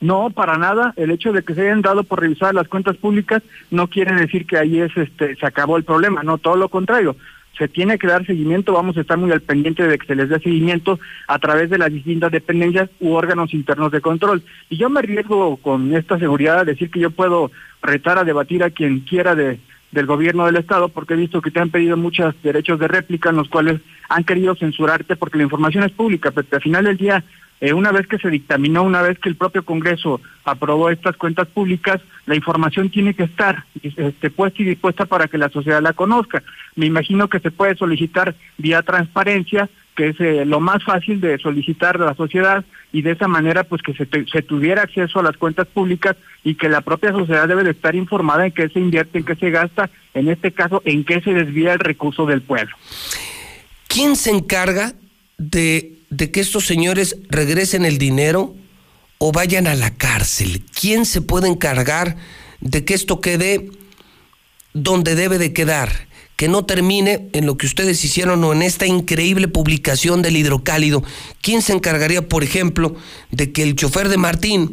No, 0.00 0.30
para 0.30 0.56
nada. 0.56 0.94
El 0.96 1.10
hecho 1.10 1.32
de 1.32 1.42
que 1.42 1.54
se 1.54 1.62
hayan 1.62 1.82
dado 1.82 2.04
por 2.04 2.20
revisar 2.20 2.54
las 2.54 2.68
cuentas 2.68 2.96
públicas 2.96 3.42
no 3.70 3.88
quiere 3.88 4.14
decir 4.14 4.46
que 4.46 4.56
ahí 4.56 4.80
es, 4.80 4.96
este, 4.96 5.36
se 5.36 5.46
acabó 5.46 5.76
el 5.76 5.84
problema. 5.84 6.22
No, 6.22 6.38
todo 6.38 6.56
lo 6.56 6.68
contrario. 6.70 7.16
Se 7.58 7.68
tiene 7.68 7.98
que 7.98 8.06
dar 8.06 8.24
seguimiento. 8.24 8.72
Vamos 8.72 8.96
a 8.96 9.02
estar 9.02 9.18
muy 9.18 9.30
al 9.30 9.42
pendiente 9.42 9.86
de 9.86 9.98
que 9.98 10.06
se 10.06 10.14
les 10.14 10.30
dé 10.30 10.40
seguimiento 10.40 10.98
a 11.28 11.38
través 11.38 11.68
de 11.68 11.76
las 11.76 11.92
distintas 11.92 12.32
dependencias 12.32 12.88
u 12.98 13.12
órganos 13.12 13.52
internos 13.52 13.92
de 13.92 14.00
control. 14.00 14.42
Y 14.70 14.78
yo 14.78 14.88
me 14.88 15.00
arriesgo 15.00 15.58
con 15.58 15.94
esta 15.94 16.18
seguridad 16.18 16.60
a 16.60 16.64
decir 16.64 16.90
que 16.90 17.00
yo 17.00 17.10
puedo 17.10 17.50
retar 17.82 18.16
a 18.16 18.24
debatir 18.24 18.64
a 18.64 18.70
quien 18.70 19.00
quiera 19.00 19.34
de, 19.34 19.60
del 19.92 20.06
gobierno 20.06 20.46
del 20.46 20.56
estado 20.56 20.88
porque 20.88 21.14
he 21.14 21.18
visto 21.18 21.42
que 21.42 21.50
te 21.50 21.60
han 21.60 21.70
pedido 21.70 21.96
muchos 21.96 22.34
derechos 22.42 22.78
de 22.78 22.88
réplica 22.88 23.30
en 23.30 23.36
los 23.36 23.48
cuales 23.48 23.80
han 24.08 24.24
querido 24.24 24.54
censurarte 24.54 25.16
porque 25.16 25.38
la 25.38 25.44
información 25.44 25.84
es 25.84 25.92
pública, 25.92 26.30
pero 26.30 26.46
al 26.52 26.62
final 26.62 26.84
del 26.84 26.96
día 26.96 27.24
eh, 27.60 27.74
una 27.74 27.92
vez 27.92 28.06
que 28.06 28.18
se 28.18 28.30
dictaminó, 28.30 28.82
una 28.82 29.02
vez 29.02 29.18
que 29.18 29.28
el 29.28 29.36
propio 29.36 29.64
Congreso 29.64 30.20
aprobó 30.44 30.88
estas 30.88 31.16
cuentas 31.16 31.46
públicas, 31.48 32.00
la 32.24 32.34
información 32.34 32.88
tiene 32.88 33.12
que 33.12 33.24
estar 33.24 33.64
este, 33.82 34.30
puesta 34.30 34.62
y 34.62 34.64
dispuesta 34.64 35.04
para 35.04 35.28
que 35.28 35.36
la 35.36 35.50
sociedad 35.50 35.82
la 35.82 35.92
conozca. 35.92 36.42
Me 36.74 36.86
imagino 36.86 37.28
que 37.28 37.38
se 37.40 37.50
puede 37.50 37.76
solicitar 37.76 38.34
vía 38.56 38.82
transparencia, 38.82 39.68
que 39.94 40.08
es 40.08 40.20
eh, 40.20 40.46
lo 40.46 40.60
más 40.60 40.82
fácil 40.84 41.20
de 41.20 41.36
solicitar 41.38 42.00
a 42.00 42.06
la 42.06 42.14
sociedad 42.14 42.64
y 42.92 43.02
de 43.02 43.12
esa 43.12 43.28
manera 43.28 43.64
pues 43.64 43.82
que 43.82 43.92
se, 43.92 44.08
se, 44.32 44.42
tuviera 44.42 44.82
acceso 44.82 45.20
a 45.20 45.22
las 45.22 45.36
cuentas 45.36 45.66
públicas 45.66 46.16
y 46.42 46.54
que 46.54 46.70
la 46.70 46.80
propia 46.80 47.12
sociedad 47.12 47.46
debe 47.46 47.64
de 47.64 47.72
estar 47.72 47.94
informada 47.94 48.46
en 48.46 48.52
qué 48.52 48.70
se 48.70 48.78
invierte, 48.78 49.18
en 49.18 49.24
qué 49.24 49.36
se 49.36 49.50
gasta, 49.50 49.90
en 50.14 50.28
este 50.28 50.52
caso 50.52 50.80
en 50.86 51.04
qué 51.04 51.20
se 51.20 51.34
desvía 51.34 51.74
el 51.74 51.78
recurso 51.78 52.24
del 52.24 52.40
pueblo. 52.40 52.74
¿Quién 53.86 54.16
se 54.16 54.30
encarga 54.30 54.94
de 55.36 55.99
de 56.10 56.30
que 56.30 56.40
estos 56.40 56.66
señores 56.66 57.16
regresen 57.28 57.84
el 57.84 57.98
dinero 57.98 58.54
o 59.18 59.32
vayan 59.32 59.66
a 59.66 59.74
la 59.74 59.94
cárcel? 59.94 60.64
¿Quién 60.78 61.06
se 61.06 61.22
puede 61.22 61.48
encargar 61.48 62.16
de 62.60 62.84
que 62.84 62.94
esto 62.94 63.20
quede 63.20 63.70
donde 64.74 65.14
debe 65.14 65.38
de 65.38 65.52
quedar? 65.52 66.08
Que 66.36 66.48
no 66.48 66.64
termine 66.66 67.28
en 67.32 67.46
lo 67.46 67.56
que 67.56 67.66
ustedes 67.66 68.04
hicieron 68.04 68.42
o 68.44 68.52
en 68.52 68.62
esta 68.62 68.86
increíble 68.86 69.46
publicación 69.46 70.22
del 70.22 70.36
hidrocálido. 70.36 71.02
¿Quién 71.40 71.62
se 71.62 71.72
encargaría, 71.72 72.28
por 72.28 72.42
ejemplo, 72.42 72.96
de 73.30 73.52
que 73.52 73.62
el 73.62 73.76
chofer 73.76 74.08
de 74.08 74.16
Martín, 74.16 74.72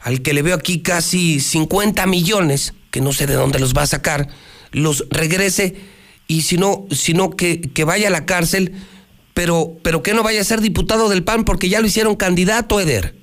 al 0.00 0.22
que 0.22 0.34
le 0.34 0.42
veo 0.42 0.54
aquí 0.54 0.82
casi 0.82 1.40
50 1.40 2.06
millones, 2.06 2.74
que 2.90 3.00
no 3.00 3.12
sé 3.12 3.26
de 3.26 3.34
dónde 3.34 3.58
los 3.58 3.74
va 3.74 3.82
a 3.82 3.86
sacar, 3.86 4.28
los 4.72 5.06
regrese 5.10 5.74
y 6.28 6.42
si 6.42 6.58
no, 6.58 6.86
sino 6.90 7.30
que, 7.30 7.60
que 7.60 7.84
vaya 7.84 8.08
a 8.08 8.10
la 8.10 8.26
cárcel 8.26 8.72
pero, 9.36 9.72
pero 9.82 10.02
que 10.02 10.14
no 10.14 10.22
vaya 10.22 10.40
a 10.40 10.44
ser 10.44 10.62
diputado 10.62 11.10
del 11.10 11.22
PAN 11.22 11.44
porque 11.44 11.68
ya 11.68 11.82
lo 11.82 11.86
hicieron 11.86 12.16
candidato, 12.16 12.80
Eder. 12.80 13.14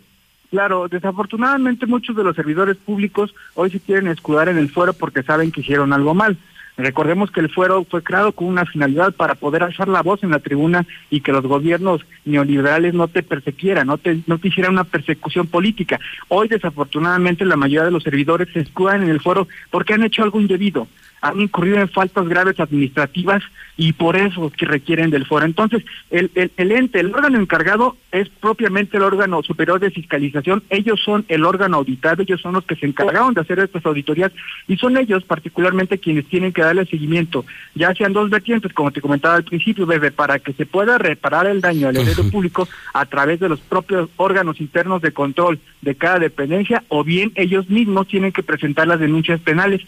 Claro, 0.51 0.87
desafortunadamente 0.87 1.87
muchos 1.87 2.15
de 2.15 2.23
los 2.23 2.35
servidores 2.35 2.77
públicos 2.77 3.33
hoy 3.55 3.71
se 3.71 3.79
quieren 3.79 4.07
escudar 4.07 4.47
en 4.47 4.59
el 4.59 4.69
fuero 4.69 4.93
porque 4.93 5.23
saben 5.23 5.51
que 5.51 5.61
hicieron 5.61 5.91
algo 5.91 6.13
mal. 6.13 6.37
Recordemos 6.77 7.31
que 7.31 7.39
el 7.39 7.49
fuero 7.49 7.83
fue 7.89 8.03
creado 8.03 8.31
con 8.31 8.47
una 8.47 8.63
finalidad 8.63 9.13
para 9.13 9.33
poder 9.33 9.63
alzar 9.63 9.87
la 9.87 10.03
voz 10.03 10.21
en 10.21 10.29
la 10.29 10.37
tribuna 10.37 10.85
y 11.09 11.21
que 11.21 11.31
los 11.31 11.47
gobiernos 11.47 12.05
neoliberales 12.25 12.93
no 12.93 13.07
te 13.07 13.23
perseguieran, 13.23 13.87
no 13.87 13.97
te, 13.97 14.19
no 14.27 14.37
te 14.37 14.49
hicieran 14.49 14.73
una 14.73 14.83
persecución 14.83 15.47
política. 15.47 15.99
Hoy, 16.27 16.47
desafortunadamente, 16.47 17.43
la 17.43 17.55
mayoría 17.55 17.85
de 17.85 17.91
los 17.91 18.03
servidores 18.03 18.49
se 18.53 18.59
escudan 18.59 19.01
en 19.01 19.09
el 19.09 19.19
fuero 19.19 19.47
porque 19.71 19.95
han 19.95 20.03
hecho 20.03 20.21
algo 20.21 20.39
indebido 20.39 20.87
han 21.23 21.39
incurrido 21.39 21.77
en 21.77 21.87
faltas 21.87 22.27
graves 22.27 22.59
administrativas 22.59 23.41
y 23.77 23.93
por 23.93 24.17
eso 24.17 24.51
que 24.55 24.65
requieren 24.65 25.09
del 25.09 25.25
foro. 25.25 25.45
Entonces, 25.45 25.83
el, 26.11 26.29
el, 26.35 26.71
ente, 26.73 26.99
el 26.99 27.15
órgano 27.15 27.39
encargado 27.39 27.95
es 28.11 28.27
propiamente 28.27 28.97
el 28.97 29.03
órgano 29.03 29.41
superior 29.41 29.79
de 29.79 29.89
fiscalización. 29.89 30.63
Ellos 30.69 30.99
son 31.03 31.23
el 31.29 31.45
órgano 31.45 31.77
auditado, 31.77 32.23
ellos 32.23 32.41
son 32.41 32.53
los 32.53 32.65
que 32.65 32.75
se 32.75 32.87
encargaron 32.87 33.33
de 33.33 33.39
hacer 33.39 33.57
estas 33.59 33.85
auditorías 33.85 34.33
y 34.67 34.75
son 34.75 34.97
ellos 34.97 35.23
particularmente 35.23 35.97
quienes 35.97 36.27
tienen 36.27 36.51
que 36.51 36.61
darle 36.61 36.85
seguimiento, 36.85 37.45
ya 37.73 37.95
sean 37.95 38.11
dos 38.11 38.29
vertientes, 38.29 38.73
como 38.73 38.91
te 38.91 38.99
comentaba 38.99 39.35
al 39.35 39.45
principio, 39.45 39.85
bebé, 39.85 40.11
para 40.11 40.39
que 40.39 40.51
se 40.51 40.65
pueda 40.65 40.97
reparar 40.97 41.47
el 41.47 41.61
daño 41.61 41.87
al 41.87 41.95
erario 41.95 42.29
público 42.29 42.67
a 42.93 43.05
través 43.05 43.39
de 43.39 43.47
los 43.47 43.61
propios 43.61 44.09
órganos 44.17 44.59
internos 44.59 45.01
de 45.01 45.13
control 45.13 45.59
de 45.81 45.95
cada 45.95 46.19
dependencia 46.19 46.83
o 46.89 47.05
bien 47.05 47.31
ellos 47.35 47.69
mismos 47.69 48.07
tienen 48.09 48.33
que 48.33 48.43
presentar 48.43 48.87
las 48.87 48.99
denuncias 48.99 49.39
penales 49.39 49.81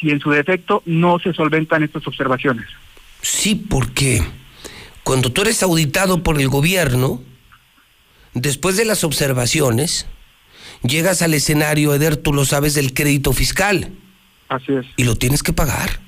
si 0.00 0.10
en 0.10 0.20
su 0.20 0.30
defecto 0.30 0.82
no 0.86 1.18
se 1.18 1.32
solventan 1.32 1.82
estas 1.82 2.06
observaciones. 2.06 2.66
Sí, 3.22 3.54
porque 3.54 4.22
cuando 5.02 5.30
tú 5.30 5.42
eres 5.42 5.62
auditado 5.62 6.22
por 6.22 6.40
el 6.40 6.48
gobierno, 6.48 7.22
después 8.34 8.76
de 8.76 8.84
las 8.84 9.04
observaciones, 9.04 10.06
llegas 10.82 11.22
al 11.22 11.34
escenario, 11.34 11.94
Eder, 11.94 12.16
tú 12.16 12.32
lo 12.32 12.44
sabes, 12.44 12.74
del 12.74 12.94
crédito 12.94 13.32
fiscal. 13.32 13.92
Así 14.48 14.72
es. 14.72 14.86
Y 14.96 15.04
lo 15.04 15.16
tienes 15.16 15.42
que 15.42 15.52
pagar. 15.52 16.00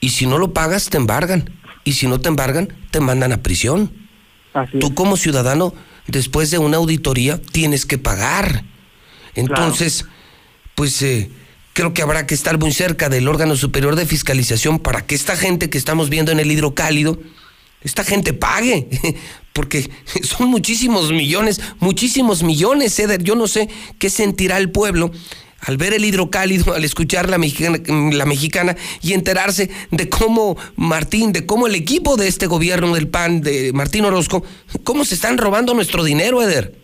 Y 0.00 0.10
si 0.10 0.26
no 0.26 0.38
lo 0.38 0.52
pagas, 0.52 0.90
te 0.90 0.96
embargan. 0.96 1.50
Y 1.84 1.92
si 1.92 2.06
no 2.06 2.20
te 2.20 2.28
embargan, 2.28 2.68
te 2.90 3.00
mandan 3.00 3.32
a 3.32 3.42
prisión. 3.42 3.92
Así 4.52 4.78
tú 4.78 4.94
como 4.94 5.16
ciudadano, 5.16 5.74
después 6.06 6.50
de 6.50 6.58
una 6.58 6.76
auditoría, 6.76 7.40
tienes 7.40 7.86
que 7.86 7.98
pagar. 7.98 8.64
Entonces, 9.34 10.06
pues 10.74 11.00
eh, 11.02 11.30
creo 11.80 11.94
que 11.94 12.02
habrá 12.02 12.26
que 12.26 12.34
estar 12.34 12.58
muy 12.58 12.72
cerca 12.72 13.08
del 13.08 13.26
órgano 13.26 13.56
superior 13.56 13.96
de 13.96 14.04
fiscalización 14.04 14.80
para 14.80 15.06
que 15.06 15.14
esta 15.14 15.34
gente 15.34 15.70
que 15.70 15.78
estamos 15.78 16.10
viendo 16.10 16.30
en 16.30 16.38
el 16.38 16.52
hidrocálido, 16.52 17.18
esta 17.82 18.04
gente 18.04 18.34
pague, 18.34 18.86
porque 19.54 19.90
son 20.22 20.48
muchísimos 20.48 21.10
millones, 21.10 21.58
muchísimos 21.78 22.42
millones, 22.42 22.98
Eder. 22.98 23.22
Yo 23.22 23.34
no 23.34 23.46
sé 23.46 23.70
qué 23.98 24.10
sentirá 24.10 24.58
el 24.58 24.70
pueblo 24.70 25.10
al 25.62 25.78
ver 25.78 25.94
el 25.94 26.04
hidrocálido, 26.04 26.74
al 26.74 26.84
escuchar 26.84 27.30
la 27.30 27.38
mexicana, 27.38 27.78
la 28.12 28.26
mexicana 28.26 28.76
y 29.00 29.14
enterarse 29.14 29.70
de 29.90 30.10
cómo 30.10 30.58
Martín, 30.76 31.32
de 31.32 31.46
cómo 31.46 31.66
el 31.66 31.74
equipo 31.74 32.18
de 32.18 32.28
este 32.28 32.46
gobierno 32.46 32.94
del 32.94 33.08
PAN, 33.08 33.40
de 33.40 33.72
Martín 33.72 34.04
Orozco, 34.04 34.44
cómo 34.84 35.06
se 35.06 35.14
están 35.14 35.38
robando 35.38 35.72
nuestro 35.72 36.04
dinero, 36.04 36.42
Eder. 36.42 36.74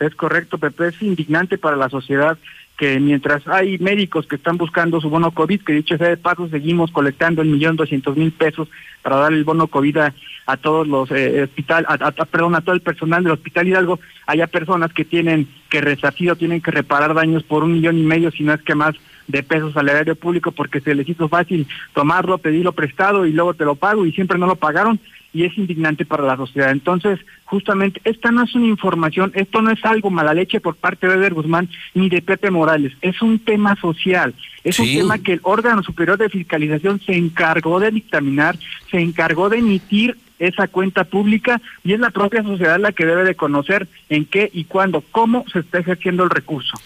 Es 0.00 0.12
correcto, 0.16 0.58
Pepe, 0.58 0.88
es 0.88 1.00
indignante 1.02 1.56
para 1.56 1.76
la 1.76 1.88
sociedad 1.88 2.36
que 2.80 2.98
mientras 2.98 3.46
hay 3.46 3.76
médicos 3.76 4.26
que 4.26 4.36
están 4.36 4.56
buscando 4.56 5.02
su 5.02 5.10
bono 5.10 5.32
COVID, 5.32 5.60
que 5.60 5.74
dicho 5.74 5.98
sea 5.98 6.08
de 6.08 6.16
paso, 6.16 6.48
seguimos 6.48 6.90
colectando 6.90 7.42
el 7.42 7.48
millón 7.48 7.76
doscientos 7.76 8.16
mil 8.16 8.32
pesos 8.32 8.68
para 9.02 9.16
dar 9.16 9.34
el 9.34 9.44
bono 9.44 9.66
COVID 9.66 9.98
a, 10.46 10.56
todos 10.56 10.88
los 10.88 11.10
eh, 11.10 11.42
hospital, 11.42 11.84
a, 11.86 12.10
perdón, 12.24 12.54
a 12.54 12.62
todo 12.62 12.74
el 12.74 12.80
personal 12.80 13.22
del 13.22 13.34
Hospital 13.34 13.68
Hidalgo, 13.68 14.00
haya 14.26 14.46
personas 14.46 14.94
que 14.94 15.04
tienen 15.04 15.46
que 15.68 15.82
resarcir 15.82 16.30
o 16.30 16.36
tienen 16.36 16.62
que 16.62 16.70
reparar 16.70 17.12
daños 17.12 17.42
por 17.42 17.64
un 17.64 17.74
millón 17.74 17.98
y 17.98 18.02
medio, 18.02 18.30
si 18.30 18.44
no 18.44 18.54
es 18.54 18.62
que 18.62 18.74
más 18.74 18.96
de 19.28 19.42
pesos 19.42 19.76
al 19.76 19.90
erario 19.90 20.16
público 20.16 20.50
porque 20.50 20.80
se 20.80 20.94
les 20.94 21.06
hizo 21.06 21.28
fácil 21.28 21.68
tomarlo, 21.92 22.38
pedirlo 22.38 22.72
prestado 22.72 23.26
y 23.26 23.34
luego 23.34 23.52
te 23.52 23.66
lo 23.66 23.74
pago 23.74 24.06
y 24.06 24.12
siempre 24.12 24.38
no 24.38 24.46
lo 24.46 24.56
pagaron 24.56 24.98
y 25.32 25.44
es 25.44 25.56
indignante 25.56 26.04
para 26.04 26.24
la 26.24 26.36
sociedad. 26.36 26.70
Entonces, 26.70 27.18
justamente, 27.44 28.00
esta 28.04 28.30
no 28.30 28.42
es 28.42 28.54
una 28.54 28.66
información, 28.66 29.32
esto 29.34 29.62
no 29.62 29.70
es 29.70 29.84
algo 29.84 30.10
mala 30.10 30.34
leche 30.34 30.60
por 30.60 30.76
parte 30.76 31.06
de 31.06 31.14
Eder 31.14 31.34
Guzmán 31.34 31.68
ni 31.94 32.08
de 32.08 32.22
Pepe 32.22 32.50
Morales, 32.50 32.92
es 33.00 33.20
un 33.22 33.38
tema 33.38 33.76
social, 33.76 34.34
es 34.64 34.78
un 34.78 34.86
tema 34.86 35.18
que 35.18 35.34
el 35.34 35.40
órgano 35.42 35.82
superior 35.82 36.18
de 36.18 36.28
fiscalización 36.28 37.00
se 37.00 37.14
encargó 37.14 37.80
de 37.80 37.90
dictaminar, 37.90 38.58
se 38.90 39.00
encargó 39.00 39.48
de 39.48 39.58
emitir 39.58 40.16
esa 40.38 40.68
cuenta 40.68 41.04
pública 41.04 41.60
y 41.84 41.92
es 41.92 42.00
la 42.00 42.10
propia 42.10 42.42
sociedad 42.42 42.80
la 42.80 42.92
que 42.92 43.06
debe 43.06 43.24
de 43.24 43.34
conocer 43.34 43.86
en 44.08 44.24
qué 44.24 44.50
y 44.52 44.64
cuándo, 44.64 45.04
cómo 45.12 45.44
se 45.52 45.60
está 45.60 45.78
ejerciendo 45.78 46.24
el 46.24 46.30
recurso. 46.30 46.80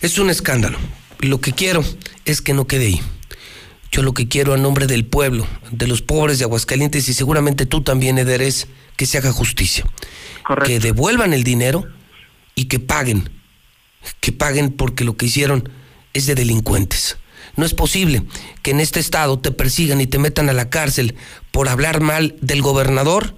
Es 0.00 0.18
un 0.18 0.30
escándalo. 0.30 0.78
Lo 1.20 1.40
que 1.40 1.52
quiero 1.52 1.82
es 2.24 2.40
que 2.40 2.54
no 2.54 2.66
quede 2.66 2.86
ahí. 2.86 3.00
Yo 3.94 4.02
lo 4.02 4.12
que 4.12 4.26
quiero 4.26 4.54
a 4.54 4.56
nombre 4.56 4.88
del 4.88 5.06
pueblo, 5.06 5.46
de 5.70 5.86
los 5.86 6.02
pobres 6.02 6.40
de 6.40 6.44
Aguascalientes 6.44 7.08
y 7.08 7.14
seguramente 7.14 7.64
tú 7.64 7.80
también, 7.80 8.18
Eder, 8.18 8.42
es 8.42 8.66
que 8.96 9.06
se 9.06 9.18
haga 9.18 9.30
justicia. 9.30 9.84
Que 10.66 10.80
devuelvan 10.80 11.32
el 11.32 11.44
dinero 11.44 11.86
y 12.56 12.64
que 12.64 12.80
paguen. 12.80 13.30
Que 14.18 14.32
paguen 14.32 14.72
porque 14.72 15.04
lo 15.04 15.16
que 15.16 15.26
hicieron 15.26 15.68
es 16.12 16.26
de 16.26 16.34
delincuentes. 16.34 17.18
No 17.54 17.64
es 17.64 17.72
posible 17.72 18.24
que 18.62 18.72
en 18.72 18.80
este 18.80 18.98
estado 18.98 19.38
te 19.38 19.52
persigan 19.52 20.00
y 20.00 20.08
te 20.08 20.18
metan 20.18 20.48
a 20.48 20.54
la 20.54 20.70
cárcel 20.70 21.14
por 21.52 21.68
hablar 21.68 22.00
mal 22.00 22.34
del 22.40 22.62
gobernador 22.62 23.36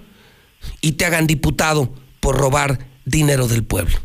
y 0.81 0.93
te 0.93 1.05
hagan 1.05 1.27
diputado 1.27 1.93
por 2.19 2.35
robar 2.35 2.79
dinero 3.05 3.47
del 3.47 3.63
pueblo. 3.63 3.99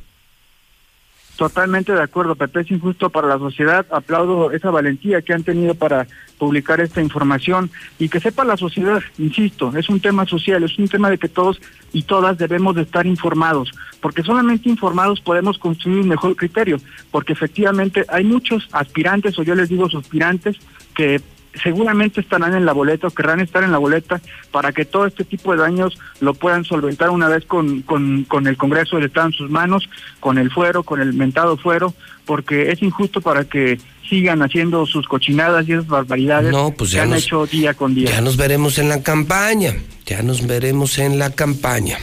Totalmente 1.42 1.92
de 1.92 2.00
acuerdo, 2.00 2.36
Pepe, 2.36 2.60
es 2.60 2.70
injusto 2.70 3.10
para 3.10 3.26
la 3.26 3.36
sociedad. 3.36 3.84
Aplaudo 3.90 4.52
esa 4.52 4.70
valentía 4.70 5.22
que 5.22 5.32
han 5.32 5.42
tenido 5.42 5.74
para 5.74 6.06
publicar 6.38 6.80
esta 6.80 7.02
información 7.02 7.68
y 7.98 8.08
que 8.08 8.20
sepa 8.20 8.44
la 8.44 8.56
sociedad, 8.56 9.02
insisto, 9.18 9.76
es 9.76 9.88
un 9.88 9.98
tema 9.98 10.24
social, 10.24 10.62
es 10.62 10.78
un 10.78 10.86
tema 10.86 11.10
de 11.10 11.18
que 11.18 11.28
todos 11.28 11.60
y 11.92 12.04
todas 12.04 12.38
debemos 12.38 12.76
de 12.76 12.82
estar 12.82 13.08
informados, 13.08 13.72
porque 14.00 14.22
solamente 14.22 14.68
informados 14.68 15.20
podemos 15.20 15.58
construir 15.58 15.98
un 15.98 16.08
mejor 16.10 16.36
criterio, 16.36 16.76
porque 17.10 17.32
efectivamente 17.32 18.04
hay 18.06 18.22
muchos 18.22 18.68
aspirantes, 18.70 19.36
o 19.36 19.42
yo 19.42 19.56
les 19.56 19.68
digo 19.68 19.86
aspirantes, 19.86 20.56
que 20.94 21.20
seguramente 21.62 22.20
estarán 22.20 22.54
en 22.54 22.64
la 22.64 22.72
boleta 22.72 23.06
o 23.06 23.10
querrán 23.10 23.40
estar 23.40 23.62
en 23.62 23.72
la 23.72 23.78
boleta 23.78 24.20
para 24.50 24.72
que 24.72 24.84
todo 24.84 25.06
este 25.06 25.24
tipo 25.24 25.52
de 25.52 25.58
daños 25.58 25.98
lo 26.20 26.34
puedan 26.34 26.64
solventar 26.64 27.10
una 27.10 27.28
vez 27.28 27.44
con, 27.44 27.82
con, 27.82 28.24
con 28.24 28.46
el 28.46 28.56
Congreso 28.56 28.96
del 28.96 29.06
Estado 29.06 29.28
en 29.28 29.32
sus 29.32 29.50
manos, 29.50 29.88
con 30.20 30.38
el 30.38 30.50
fuero, 30.50 30.82
con 30.82 31.00
el 31.00 31.12
mentado 31.12 31.56
fuero, 31.56 31.94
porque 32.24 32.70
es 32.70 32.82
injusto 32.82 33.20
para 33.20 33.44
que 33.44 33.78
sigan 34.08 34.42
haciendo 34.42 34.86
sus 34.86 35.06
cochinadas 35.08 35.68
y 35.68 35.72
esas 35.72 35.86
barbaridades 35.86 36.54
pues 36.76 36.92
que 36.92 37.00
han 37.00 37.12
hecho 37.12 37.46
día 37.46 37.74
con 37.74 37.94
día. 37.94 38.10
Ya 38.10 38.20
nos 38.20 38.36
veremos 38.36 38.78
en 38.78 38.88
la 38.88 39.02
campaña, 39.02 39.74
ya 40.06 40.22
nos 40.22 40.46
veremos 40.46 40.98
en 40.98 41.18
la 41.18 41.30
campaña. 41.30 41.98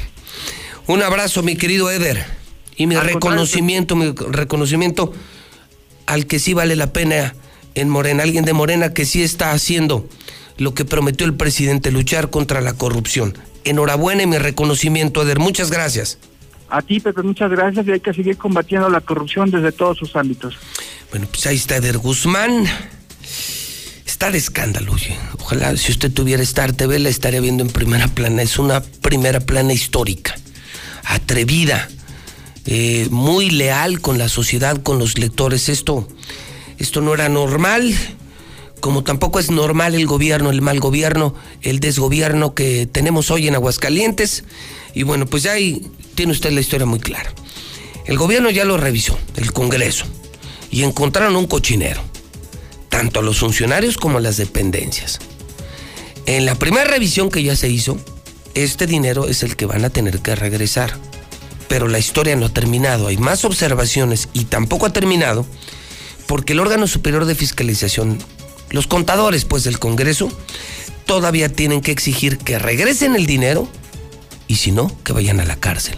Un 0.88 1.03
abrazo, 1.03 1.43
mi 1.43 1.55
querido 1.55 1.91
Eder, 1.91 2.25
y 2.75 2.88
mi 2.88 2.95
reconocimiento, 2.95 3.95
mi 3.95 4.13
reconocimiento 4.31 5.13
al 6.07 6.25
que 6.25 6.39
sí 6.39 6.53
vale 6.53 6.75
la 6.75 6.91
pena 6.93 7.35
en 7.75 7.89
Morena, 7.89 8.23
alguien 8.23 8.45
de 8.45 8.53
Morena 8.53 8.93
que 8.93 9.05
sí 9.05 9.23
está 9.23 9.51
haciendo 9.51 10.08
lo 10.58 10.73
que 10.73 10.86
prometió 10.86 11.25
el 11.25 11.36
presidente, 11.36 11.91
luchar 11.91 12.29
contra 12.29 12.62
la 12.62 12.73
corrupción. 12.73 13.38
Enhorabuena 13.63 14.23
y 14.23 14.27
mi 14.27 14.38
reconocimiento, 14.38 15.21
Eder. 15.21 15.39
Muchas 15.39 15.71
gracias. 15.71 16.17
A 16.69 16.82
ti, 16.82 16.99
Pepe, 16.99 17.23
muchas 17.23 17.49
gracias 17.49 17.88
y 17.88 17.91
hay 17.91 17.99
que 17.99 18.13
seguir 18.13 18.38
combatiendo 18.38 18.89
la 18.89 19.01
corrupción 19.01 19.49
desde 19.49 19.71
todos 19.71 19.97
sus 19.97 20.15
ámbitos. 20.15 20.55
Bueno, 21.12 21.27
pues 21.32 21.47
ahí 21.47 21.55
está 21.55 21.77
Eder 21.77 21.97
Guzmán. 21.97 22.65
Está 24.05 24.32
de 24.32 24.38
escándalo, 24.38 24.93
oye. 24.93 25.17
Ojalá 25.39 25.75
si 25.77 25.91
usted 25.91 26.12
tuviera 26.12 26.43
Star 26.43 26.73
TV 26.73 26.99
la 26.99 27.10
estaría 27.10 27.39
viendo 27.39 27.63
en 27.63 27.69
primera 27.69 28.08
plana. 28.08 28.41
Es 28.41 28.60
una 28.60 28.82
primera 28.82 29.39
plana 29.39 29.73
histórica, 29.73 30.36
atrevida, 31.05 31.88
eh, 32.65 33.08
muy 33.10 33.49
leal 33.49 34.01
con 34.01 34.17
la 34.17 34.29
sociedad, 34.29 34.84
con 34.84 34.99
los 34.99 35.17
lectores. 35.17 35.69
Esto 35.69 36.08
esto 36.79 37.01
no 37.01 37.13
era 37.13 37.29
normal, 37.29 37.93
como 38.79 39.03
tampoco 39.03 39.39
es 39.39 39.51
normal 39.51 39.95
el 39.95 40.07
gobierno, 40.07 40.49
el 40.49 40.61
mal 40.61 40.79
gobierno, 40.79 41.35
el 41.61 41.79
desgobierno 41.79 42.55
que 42.55 42.87
tenemos 42.87 43.29
hoy 43.31 43.47
en 43.47 43.55
Aguascalientes. 43.55 44.45
Y 44.93 45.03
bueno, 45.03 45.25
pues 45.25 45.45
ahí 45.45 45.85
tiene 46.15 46.31
usted 46.31 46.51
la 46.51 46.61
historia 46.61 46.85
muy 46.85 46.99
clara. 46.99 47.33
El 48.05 48.17
gobierno 48.17 48.49
ya 48.49 48.65
lo 48.65 48.77
revisó, 48.77 49.19
el 49.35 49.53
Congreso, 49.53 50.05
y 50.71 50.83
encontraron 50.83 51.35
un 51.35 51.45
cochinero, 51.45 52.01
tanto 52.89 53.19
a 53.19 53.23
los 53.23 53.39
funcionarios 53.39 53.97
como 53.97 54.17
a 54.17 54.21
las 54.21 54.37
dependencias. 54.37 55.19
En 56.25 56.45
la 56.45 56.55
primera 56.55 56.85
revisión 56.85 57.29
que 57.29 57.43
ya 57.43 57.55
se 57.55 57.69
hizo, 57.69 57.97
este 58.55 58.87
dinero 58.87 59.27
es 59.27 59.43
el 59.43 59.55
que 59.55 59.65
van 59.65 59.85
a 59.85 59.89
tener 59.89 60.19
que 60.19 60.35
regresar. 60.35 60.97
Pero 61.67 61.87
la 61.87 61.99
historia 61.99 62.35
no 62.35 62.47
ha 62.47 62.53
terminado, 62.53 63.07
hay 63.07 63.17
más 63.17 63.45
observaciones 63.45 64.29
y 64.33 64.45
tampoco 64.45 64.87
ha 64.87 64.93
terminado 64.93 65.45
porque 66.29 66.53
el 66.53 66.59
órgano 66.59 66.85
superior 66.85 67.25
de 67.25 67.33
fiscalización, 67.33 68.19
los 68.69 68.85
contadores 68.85 69.45
pues 69.45 69.63
del 69.63 69.79
Congreso, 69.79 70.31
todavía 71.05 71.49
tienen 71.49 71.81
que 71.81 71.91
exigir 71.91 72.37
que 72.37 72.59
regresen 72.59 73.15
el 73.15 73.25
dinero 73.25 73.67
y 74.47 74.57
si 74.57 74.71
no, 74.71 74.95
que 75.03 75.11
vayan 75.11 75.39
a 75.39 75.45
la 75.45 75.55
cárcel. 75.55 75.97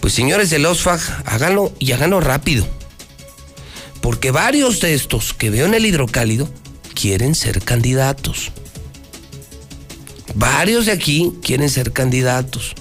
Pues 0.00 0.12
señores 0.12 0.50
del 0.50 0.64
OSFAG, 0.66 1.00
háganlo 1.26 1.72
y 1.80 1.90
háganlo 1.90 2.20
rápido. 2.20 2.64
Porque 4.00 4.30
varios 4.30 4.78
de 4.78 4.94
estos 4.94 5.34
que 5.34 5.50
veo 5.50 5.66
en 5.66 5.74
el 5.74 5.84
hidrocálido 5.84 6.48
quieren 6.94 7.34
ser 7.34 7.62
candidatos. 7.62 8.52
Varios 10.36 10.86
de 10.86 10.92
aquí 10.92 11.32
quieren 11.42 11.70
ser 11.70 11.92
candidatos. 11.92 12.76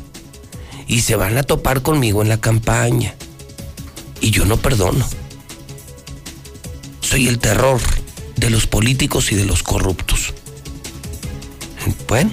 Y 0.85 1.01
se 1.01 1.15
van 1.15 1.35
a 1.39 1.41
topar 1.41 1.81
conmigo 1.81 2.21
en 2.21 2.29
la 2.29 2.39
campaña. 2.39 3.15
Y 4.21 4.29
yo 4.29 4.45
no 4.45 4.57
perdono 4.57 5.03
soy 7.05 7.27
el 7.27 7.39
terror 7.39 7.79
de 8.35 8.49
los 8.49 8.65
políticos 8.67 9.31
y 9.31 9.35
de 9.35 9.45
los 9.45 9.63
corruptos. 9.63 10.33
Bueno, 12.07 12.31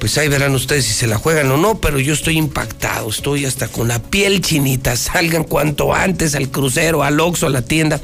pues 0.00 0.18
ahí 0.18 0.28
verán 0.28 0.54
ustedes 0.54 0.84
si 0.84 0.92
se 0.92 1.06
la 1.06 1.16
juegan 1.16 1.50
o 1.52 1.56
no, 1.56 1.80
pero 1.80 2.00
yo 2.00 2.12
estoy 2.12 2.36
impactado, 2.36 3.08
estoy 3.08 3.44
hasta 3.44 3.68
con 3.68 3.88
la 3.88 4.02
piel 4.02 4.40
chinita. 4.40 4.96
Salgan 4.96 5.44
cuanto 5.44 5.94
antes 5.94 6.34
al 6.34 6.50
crucero, 6.50 7.04
al 7.04 7.20
Oxxo, 7.20 7.46
a 7.46 7.50
la 7.50 7.62
tienda. 7.62 8.00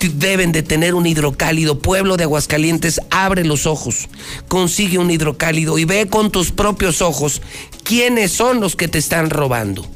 Deben 0.00 0.50
de 0.50 0.64
tener 0.64 0.94
un 0.94 1.06
hidrocálido. 1.06 1.78
Pueblo 1.78 2.16
de 2.16 2.24
Aguascalientes, 2.24 3.00
abre 3.10 3.44
los 3.44 3.66
ojos, 3.66 4.08
consigue 4.48 4.98
un 4.98 5.12
hidrocálido 5.12 5.78
y 5.78 5.84
ve 5.84 6.08
con 6.08 6.32
tus 6.32 6.50
propios 6.50 7.00
ojos 7.02 7.40
quiénes 7.84 8.32
son 8.32 8.60
los 8.60 8.74
que 8.74 8.88
te 8.88 8.98
están 8.98 9.30
robando. 9.30 9.86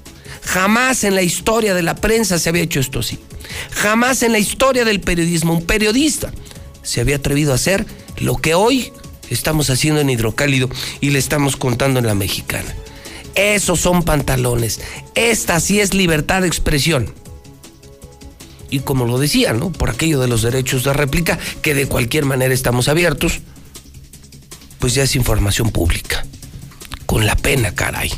Jamás 0.46 1.04
en 1.04 1.14
la 1.14 1.22
historia 1.22 1.74
de 1.74 1.82
la 1.82 1.96
prensa 1.96 2.38
se 2.38 2.48
había 2.48 2.62
hecho 2.62 2.80
esto 2.80 3.00
así. 3.00 3.18
Jamás 3.72 4.22
en 4.22 4.32
la 4.32 4.38
historia 4.38 4.84
del 4.84 5.00
periodismo 5.00 5.52
un 5.52 5.66
periodista 5.66 6.32
se 6.82 7.00
había 7.00 7.16
atrevido 7.16 7.52
a 7.52 7.56
hacer 7.56 7.84
lo 8.18 8.36
que 8.36 8.54
hoy 8.54 8.92
estamos 9.28 9.70
haciendo 9.70 10.00
en 10.00 10.08
Hidrocálido 10.08 10.70
y 11.00 11.10
le 11.10 11.18
estamos 11.18 11.56
contando 11.56 11.98
en 11.98 12.06
la 12.06 12.14
mexicana. 12.14 12.74
Esos 13.34 13.80
son 13.80 14.02
pantalones. 14.02 14.80
Esta 15.14 15.60
sí 15.60 15.80
es 15.80 15.92
libertad 15.92 16.42
de 16.42 16.48
expresión. 16.48 17.12
Y 18.70 18.80
como 18.80 19.04
lo 19.04 19.18
decía, 19.18 19.52
¿no? 19.52 19.72
Por 19.72 19.90
aquello 19.90 20.20
de 20.20 20.28
los 20.28 20.42
derechos 20.42 20.84
de 20.84 20.92
réplica, 20.92 21.38
que 21.60 21.74
de 21.74 21.86
cualquier 21.86 22.24
manera 22.24 22.54
estamos 22.54 22.88
abiertos, 22.88 23.40
pues 24.78 24.94
ya 24.94 25.02
es 25.02 25.16
información 25.16 25.70
pública. 25.70 26.24
Con 27.04 27.26
la 27.26 27.36
pena, 27.36 27.74
caray. 27.74 28.10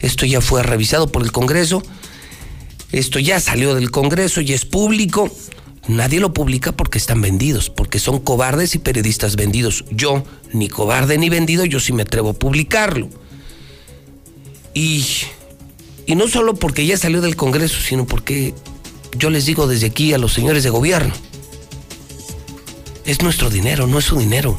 Esto 0.00 0.26
ya 0.26 0.40
fue 0.40 0.62
revisado 0.62 1.08
por 1.08 1.22
el 1.22 1.32
Congreso 1.32 1.82
esto 2.92 3.18
ya 3.18 3.40
salió 3.40 3.74
del 3.74 3.90
Congreso 3.90 4.40
y 4.40 4.52
es 4.52 4.64
público. 4.64 5.30
Nadie 5.88 6.20
lo 6.20 6.32
publica 6.32 6.72
porque 6.72 6.98
están 6.98 7.20
vendidos, 7.20 7.70
porque 7.70 7.98
son 7.98 8.20
cobardes 8.20 8.74
y 8.74 8.78
periodistas 8.78 9.36
vendidos. 9.36 9.84
Yo, 9.90 10.24
ni 10.52 10.68
cobarde 10.68 11.18
ni 11.18 11.28
vendido, 11.28 11.64
yo 11.64 11.80
sí 11.80 11.92
me 11.92 12.02
atrevo 12.02 12.30
a 12.30 12.32
publicarlo. 12.32 13.08
Y, 14.74 15.04
y 16.06 16.14
no 16.14 16.28
solo 16.28 16.54
porque 16.54 16.86
ya 16.86 16.96
salió 16.96 17.20
del 17.20 17.36
Congreso, 17.36 17.78
sino 17.80 18.06
porque 18.06 18.54
yo 19.16 19.30
les 19.30 19.46
digo 19.46 19.66
desde 19.66 19.86
aquí 19.86 20.12
a 20.12 20.18
los 20.18 20.32
señores 20.32 20.62
de 20.62 20.70
gobierno, 20.70 21.14
es 23.04 23.22
nuestro 23.22 23.50
dinero, 23.50 23.86
no 23.86 23.98
es 23.98 24.04
su 24.04 24.18
dinero. 24.18 24.58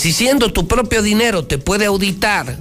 Si 0.00 0.14
siendo 0.14 0.50
tu 0.50 0.66
propio 0.66 1.02
dinero 1.02 1.44
te 1.44 1.58
puede 1.58 1.84
auditar 1.84 2.56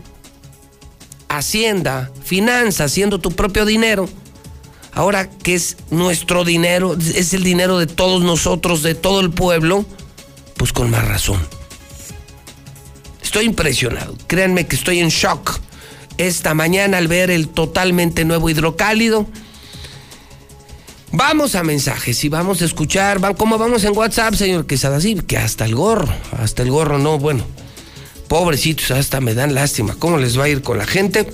Hacienda, 1.30 2.12
finanzas, 2.22 2.92
siendo 2.92 3.20
tu 3.20 3.32
propio 3.32 3.64
dinero, 3.64 4.10
ahora 4.92 5.30
que 5.30 5.56
es 5.56 5.78
nuestro 5.90 6.44
dinero, 6.44 6.98
es 6.98 7.34
el 7.34 7.44
dinero 7.44 7.80
de 7.80 7.88
todos 7.88 8.24
nosotros, 8.24 8.84
de 8.84 8.94
todo 8.94 9.22
el 9.22 9.30
pueblo, 9.30 9.86
pues 10.58 10.74
con 10.74 10.90
más 10.90 11.08
razón. 11.08 11.40
Estoy 13.22 13.46
impresionado, 13.46 14.18
créanme 14.28 14.68
que 14.68 14.76
estoy 14.76 15.00
en 15.00 15.08
shock 15.08 15.62
esta 16.18 16.54
mañana 16.54 16.98
al 16.98 17.08
ver 17.08 17.32
el 17.32 17.48
totalmente 17.48 18.26
nuevo 18.26 18.50
hidrocálido. 18.50 19.28
Vamos 21.12 21.56
a 21.56 21.64
mensajes 21.64 22.24
y 22.24 22.30
vamos 22.30 22.62
a 22.62 22.66
escuchar, 22.66 23.20
¿cómo 23.36 23.58
vamos 23.58 23.84
en 23.84 23.98
WhatsApp, 23.98 24.36
señor 24.36 24.68
Quesada? 24.68 25.02
Sí, 25.02 25.16
que 25.16 25.38
hasta 25.38 25.66
el 25.66 25.74
gorro, 25.74 26.08
hasta 26.38 26.62
el 26.62 26.70
gorro, 26.70 27.00
no, 27.00 27.18
bueno, 27.18 27.44
pobrecitos, 28.28 28.92
hasta 28.92 29.20
me 29.20 29.34
dan 29.34 29.56
lástima. 29.56 29.96
¿Cómo 29.98 30.18
les 30.18 30.38
va 30.38 30.44
a 30.44 30.50
ir 30.50 30.62
con 30.62 30.78
la 30.78 30.86
gente? 30.86 31.34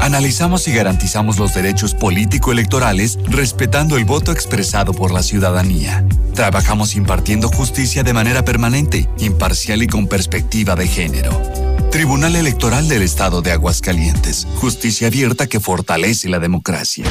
Analizamos 0.00 0.68
y 0.68 0.72
garantizamos 0.72 1.38
los 1.38 1.54
derechos 1.54 1.94
político-electorales 1.94 3.18
respetando 3.26 3.96
el 3.96 4.04
voto 4.04 4.32
expresado 4.32 4.92
por 4.92 5.12
la 5.12 5.22
ciudadanía. 5.22 6.04
Trabajamos 6.34 6.94
impartiendo 6.94 7.48
justicia 7.48 8.02
de 8.02 8.12
manera 8.12 8.44
permanente, 8.44 9.08
imparcial 9.18 9.82
y 9.82 9.86
con 9.86 10.06
perspectiva 10.06 10.74
de 10.76 10.88
género. 10.88 11.40
Tribunal 11.90 12.34
Electoral 12.34 12.88
del 12.88 13.02
Estado 13.02 13.40
de 13.40 13.52
Aguascalientes. 13.52 14.48
Justicia 14.56 15.06
abierta 15.06 15.46
que 15.46 15.60
fortalece 15.60 16.28
la 16.28 16.40
democracia. 16.40 17.04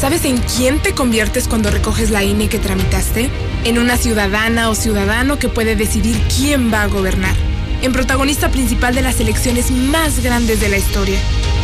¿Sabes 0.00 0.24
en 0.24 0.38
quién 0.38 0.80
te 0.80 0.94
conviertes 0.94 1.46
cuando 1.46 1.70
recoges 1.70 2.10
la 2.10 2.24
INE 2.24 2.48
que 2.48 2.58
tramitaste? 2.58 3.30
En 3.64 3.78
una 3.78 3.98
ciudadana 3.98 4.70
o 4.70 4.74
ciudadano 4.74 5.38
que 5.38 5.50
puede 5.50 5.76
decidir 5.76 6.18
quién 6.34 6.72
va 6.72 6.82
a 6.82 6.86
gobernar. 6.86 7.36
En 7.82 7.92
protagonista 7.92 8.48
principal 8.50 8.94
de 8.94 9.02
las 9.02 9.20
elecciones 9.20 9.70
más 9.70 10.22
grandes 10.22 10.60
de 10.60 10.70
la 10.70 10.78
historia 10.78 11.18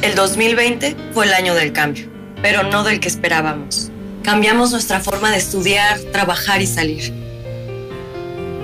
El 0.00 0.14
2020 0.14 0.94
fue 1.12 1.26
el 1.26 1.34
año 1.34 1.54
del 1.54 1.72
cambio, 1.72 2.08
pero 2.40 2.62
no 2.62 2.84
del 2.84 3.00
que 3.00 3.08
esperábamos. 3.08 3.90
Cambiamos 4.22 4.70
nuestra 4.70 5.00
forma 5.00 5.32
de 5.32 5.38
estudiar, 5.38 5.98
trabajar 6.12 6.62
y 6.62 6.68
salir. 6.68 7.12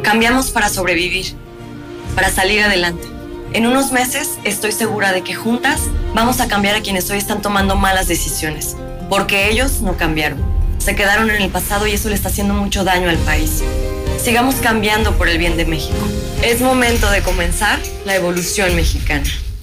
Cambiamos 0.05 0.53
para 0.53 0.69
sobrevivir, 0.69 1.35
para 2.15 2.31
salir 2.31 2.63
adelante. 2.63 3.09
En 3.53 3.67
unos 3.67 3.91
meses 3.91 4.39
estoy 4.45 4.71
segura 4.71 5.13
de 5.13 5.23
que 5.23 5.35
juntas 5.35 5.81
vamos 6.15 6.41
a 6.41 6.47
cambiar 6.47 6.77
a 6.77 6.83
quienes 6.83 7.11
hoy 7.11 7.19
están 7.19 7.43
tomando 7.43 7.75
malas 7.75 8.07
decisiones, 8.07 8.77
porque 9.11 9.51
ellos 9.51 9.81
no 9.81 9.97
cambiaron. 9.97 10.41
Se 10.79 10.95
quedaron 10.95 11.31
en 11.31 11.43
el 11.43 11.51
pasado 11.51 11.89
y 11.89 11.95
eso 11.95 12.11
le 12.11 12.15
está 12.15 12.29
haciendo 12.29 12.55
mucho 12.55 12.85
daño 12.85 13.11
al 13.11 13.19
país. 13.19 13.65
Sigamos 14.23 14.55
cambiando 14.57 15.19
por 15.19 15.29
el 15.29 15.39
bien 15.39 15.57
de 15.57 15.65
México. 15.65 16.07
Es 16.45 16.61
momento 16.61 17.11
de 17.11 17.23
comenzar 17.23 17.81
la 18.05 18.15
evolución 18.15 18.77
mexicana. 18.77 19.29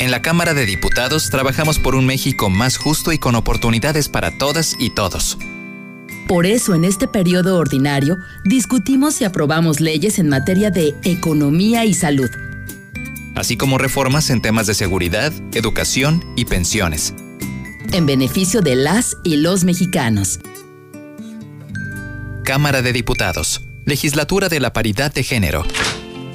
En 0.00 0.10
la 0.10 0.22
Cámara 0.22 0.54
de 0.54 0.66
Diputados 0.66 1.30
trabajamos 1.30 1.78
por 1.78 1.94
un 1.94 2.04
México 2.04 2.50
más 2.50 2.76
justo 2.76 3.12
y 3.12 3.18
con 3.18 3.36
oportunidades 3.36 4.08
para 4.08 4.36
todas 4.36 4.76
y 4.78 4.90
todos. 4.90 5.38
Por 6.26 6.46
eso 6.46 6.74
en 6.74 6.84
este 6.84 7.06
periodo 7.06 7.58
ordinario 7.58 8.18
discutimos 8.44 9.20
y 9.20 9.24
aprobamos 9.24 9.80
leyes 9.80 10.18
en 10.18 10.28
materia 10.28 10.70
de 10.70 10.94
economía 11.04 11.84
y 11.84 11.94
salud. 11.94 12.30
Así 13.34 13.56
como 13.56 13.78
reformas 13.78 14.30
en 14.30 14.40
temas 14.40 14.66
de 14.66 14.74
seguridad, 14.74 15.32
educación 15.52 16.24
y 16.36 16.44
pensiones. 16.46 17.14
En 17.92 18.06
beneficio 18.06 18.62
de 18.62 18.74
las 18.74 19.16
y 19.22 19.36
los 19.36 19.64
mexicanos. 19.64 20.40
Cámara 22.44 22.82
de 22.82 22.92
Diputados. 22.92 23.62
Legislatura 23.84 24.48
de 24.48 24.60
la 24.60 24.72
Paridad 24.72 25.12
de 25.12 25.22
Género. 25.22 25.64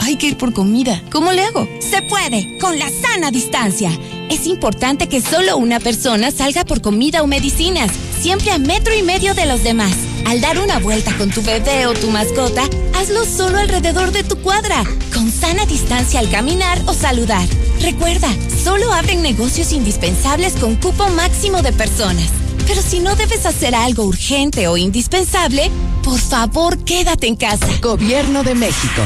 Hay 0.10 0.16
que 0.16 0.28
ir 0.28 0.38
por 0.38 0.54
comida. 0.54 1.04
¿Cómo 1.12 1.32
le 1.32 1.44
hago? 1.44 1.70
Se 1.80 2.02
puede, 2.02 2.58
con 2.58 2.80
la 2.80 2.90
sana 2.90 3.30
distancia. 3.30 3.92
Es 4.32 4.48
importante 4.48 5.08
que 5.08 5.22
solo 5.22 5.56
una 5.56 5.80
persona 5.80 6.32
salga 6.32 6.66
por 6.66 6.82
comida 6.82 7.22
o 7.22 7.28
medicinas, 7.28 7.92
siempre 8.20 8.52
a 8.52 8.58
metro 8.58 8.96
y 8.96 9.04
medio 9.04 9.36
de 9.36 9.46
los 9.46 9.64
demás. 9.64 9.94
Al 10.26 10.42
dar 10.42 10.58
una 10.58 10.80
vuelta 10.80 11.16
con 11.16 11.30
tu 11.30 11.44
bebé 11.44 11.86
o 11.86 11.94
tu 11.94 12.10
mascota, 12.10 12.64
hazlo 12.96 13.24
solo 13.24 13.60
alrededor 13.60 14.12
de 14.12 14.24
tu 14.24 14.36
cuadra, 14.38 14.84
con 15.14 15.32
sana 15.32 15.68
distancia 15.68 16.20
al 16.20 16.30
caminar 16.32 16.82
o 16.88 16.94
saludar. 16.94 17.48
Recuerda, 17.82 18.30
solo 18.64 18.92
abren 18.92 19.22
negocios 19.22 19.72
indispensables 19.74 20.54
con 20.54 20.76
cupo 20.76 21.08
máximo 21.10 21.62
de 21.62 21.72
personas. 21.72 22.32
Pero 22.70 22.84
si 22.84 23.00
no 23.00 23.16
debes 23.16 23.48
hacer 23.48 23.74
algo 23.74 24.04
urgente 24.04 24.68
o 24.68 24.78
indispensable, 24.78 25.72
por 26.04 26.20
favor 26.20 26.78
quédate 26.78 27.26
en 27.26 27.36
casa. 27.36 27.66
Gobierno 27.82 28.44
de 28.44 28.54
México. 28.54 29.02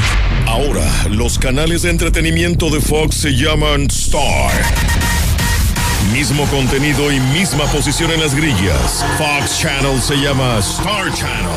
Ahora, 0.46 0.86
los 1.08 1.38
canales 1.38 1.80
de 1.80 1.88
entretenimiento 1.88 2.68
de 2.68 2.82
Fox 2.82 3.16
se 3.16 3.30
llaman 3.30 3.86
Star. 3.86 4.52
Mismo 6.12 6.44
contenido 6.48 7.10
y 7.10 7.18
misma 7.20 7.64
posición 7.72 8.10
en 8.12 8.20
las 8.20 8.34
grillas. 8.34 9.02
Fox 9.16 9.58
Channel 9.60 9.98
se 10.02 10.16
llama 10.16 10.58
Star 10.58 11.10
Channel. 11.14 11.48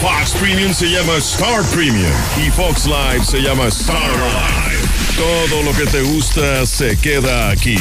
Fox 0.00 0.30
Premium 0.40 0.72
se 0.72 0.86
llama 0.86 1.18
Star 1.18 1.62
Premium. 1.64 2.10
Y 2.38 2.50
Fox 2.50 2.86
Live 2.86 3.26
se 3.26 3.42
llama 3.42 3.66
Star 3.66 4.10
Live. 4.10 4.88
Todo 5.18 5.62
lo 5.64 5.72
que 5.72 5.84
te 5.84 6.00
gusta 6.00 6.64
se 6.64 6.96
queda 6.96 7.50
aquí. 7.50 7.76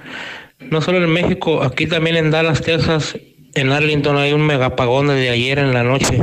No 0.58 0.80
solo 0.80 1.04
en 1.04 1.10
México, 1.10 1.62
aquí 1.62 1.86
también 1.86 2.16
en 2.16 2.30
Dallas, 2.30 2.62
Texas, 2.62 3.18
en 3.54 3.72
Arlington 3.72 4.16
hay 4.16 4.32
un 4.32 4.46
megapagón 4.46 5.08
desde 5.08 5.28
ayer 5.28 5.58
en 5.58 5.74
la 5.74 5.82
noche. 5.82 6.18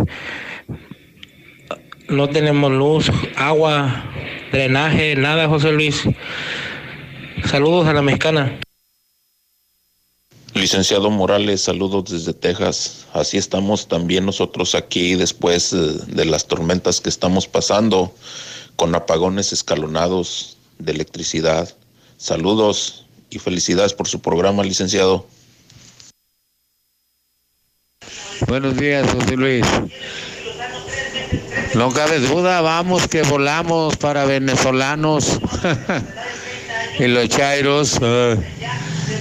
No 2.09 2.29
tenemos 2.29 2.71
luz, 2.71 3.11
agua, 3.35 4.05
drenaje, 4.51 5.15
nada, 5.17 5.47
José 5.47 5.71
Luis. 5.71 6.01
Saludos 7.45 7.87
a 7.87 7.93
la 7.93 8.01
mexicana. 8.01 8.59
Licenciado 10.53 11.09
Morales, 11.09 11.61
saludos 11.61 12.11
desde 12.11 12.33
Texas. 12.33 13.05
Así 13.13 13.37
estamos 13.37 13.87
también 13.87 14.25
nosotros 14.25 14.75
aquí 14.75 15.15
después 15.15 15.71
eh, 15.71 15.77
de 16.07 16.25
las 16.25 16.45
tormentas 16.45 16.99
que 16.99 17.07
estamos 17.07 17.47
pasando 17.47 18.13
con 18.75 18.93
apagones 18.93 19.53
escalonados 19.53 20.57
de 20.77 20.91
electricidad. 20.91 21.73
Saludos 22.17 23.05
y 23.29 23.39
felicidades 23.39 23.93
por 23.93 24.09
su 24.09 24.19
programa, 24.21 24.63
licenciado. 24.63 25.25
Buenos 28.47 28.75
días, 28.75 29.09
José 29.09 29.37
Luis. 29.37 29.65
No 31.75 31.93
cabe 31.93 32.19
duda, 32.19 32.59
vamos 32.59 33.07
que 33.07 33.23
volamos 33.23 33.95
para 33.95 34.25
venezolanos 34.25 35.39
y 36.99 37.07
los 37.07 37.29
chairos. 37.29 37.97
ah, 38.01 38.35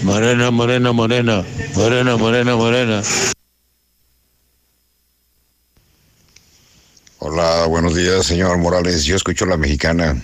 morena, 0.02 0.50
morena, 0.50 0.92
morena, 0.92 1.44
morena, 1.74 2.16
morena, 2.16 2.56
morena. 2.56 3.02
Hola, 7.18 7.66
buenos 7.66 7.94
días, 7.94 8.26
señor 8.26 8.56
Morales. 8.58 9.04
Yo 9.04 9.16
escucho 9.16 9.44
la 9.46 9.56
mexicana. 9.56 10.22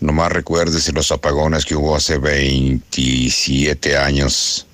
Nomás 0.00 0.32
recuérdese 0.32 0.92
los 0.92 1.10
apagones 1.12 1.64
que 1.64 1.76
hubo 1.76 1.96
hace 1.96 2.18
27 2.18 3.96
años. 3.96 4.66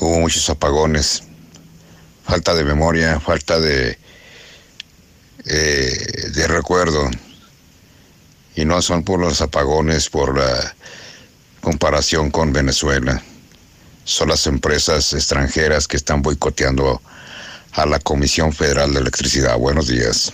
Hubo 0.00 0.20
muchos 0.20 0.48
apagones. 0.48 1.22
Falta 2.24 2.54
de 2.54 2.64
memoria, 2.64 3.20
falta 3.20 3.60
de, 3.60 3.98
eh, 5.44 6.30
de 6.34 6.46
recuerdo. 6.46 7.10
Y 8.56 8.64
no 8.64 8.80
son 8.82 9.04
por 9.04 9.20
los 9.20 9.40
apagones, 9.40 10.08
por 10.08 10.38
la 10.38 10.74
comparación 11.62 12.30
con 12.30 12.52
Venezuela. 12.52 13.22
Son 14.04 14.28
las 14.28 14.46
empresas 14.46 15.12
extranjeras 15.14 15.88
que 15.88 15.96
están 15.96 16.20
boicoteando 16.20 17.00
a 17.72 17.86
la 17.86 17.98
Comisión 18.00 18.52
Federal 18.52 18.92
de 18.92 19.00
Electricidad. 19.00 19.56
Buenos 19.56 19.86
días. 19.86 20.32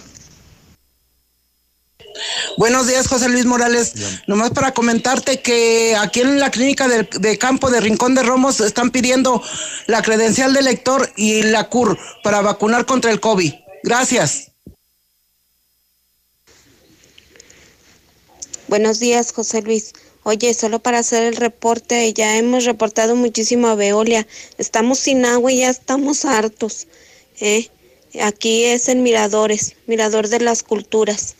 Buenos 2.57 2.89
días, 2.89 3.07
José 3.07 3.29
Luis 3.29 3.45
Morales. 3.45 4.22
Nomás 4.26 4.51
para 4.51 4.72
comentarte 4.72 5.41
que 5.41 5.95
aquí 5.97 6.20
en 6.20 6.41
la 6.41 6.51
clínica 6.51 6.89
de, 6.89 7.09
de 7.20 7.39
campo 7.39 7.70
de 7.70 7.81
Rincón 7.81 8.16
de 8.16 8.24
Romos 8.24 8.61
están 8.61 8.91
pidiendo 8.91 9.41
la 9.87 10.03
credencial 10.03 10.53
de 10.53 10.62
lector 10.62 11.12
y 11.16 11.43
la 11.43 11.68
CUR 11.68 11.97
para 12.24 12.41
vacunar 12.41 12.87
contra 12.87 13.12
el 13.12 13.20
COVID. 13.20 13.53
Gracias. 13.85 14.51
Buenos 18.66 18.99
días, 18.99 19.33
José 19.33 19.62
Luis. 19.62 19.93
Oye, 20.29 20.53
solo 20.53 20.79
para 20.79 20.99
hacer 20.99 21.22
el 21.22 21.37
reporte, 21.37 22.12
ya 22.12 22.37
hemos 22.37 22.66
reportado 22.66 23.16
muchísimo 23.16 23.68
a 23.68 23.74
Veolia. 23.74 24.26
Estamos 24.59 24.99
sin 24.99 25.24
agua 25.24 25.51
y 25.51 25.61
ya 25.61 25.70
estamos 25.70 26.26
hartos. 26.26 26.87
¿eh? 27.41 27.70
Aquí 28.22 28.64
es 28.64 28.91
en 28.91 29.03
Miradores, 29.03 29.76
Mirador 29.87 30.29
de 30.29 30.41
las 30.41 30.62
Culturas. 30.62 31.35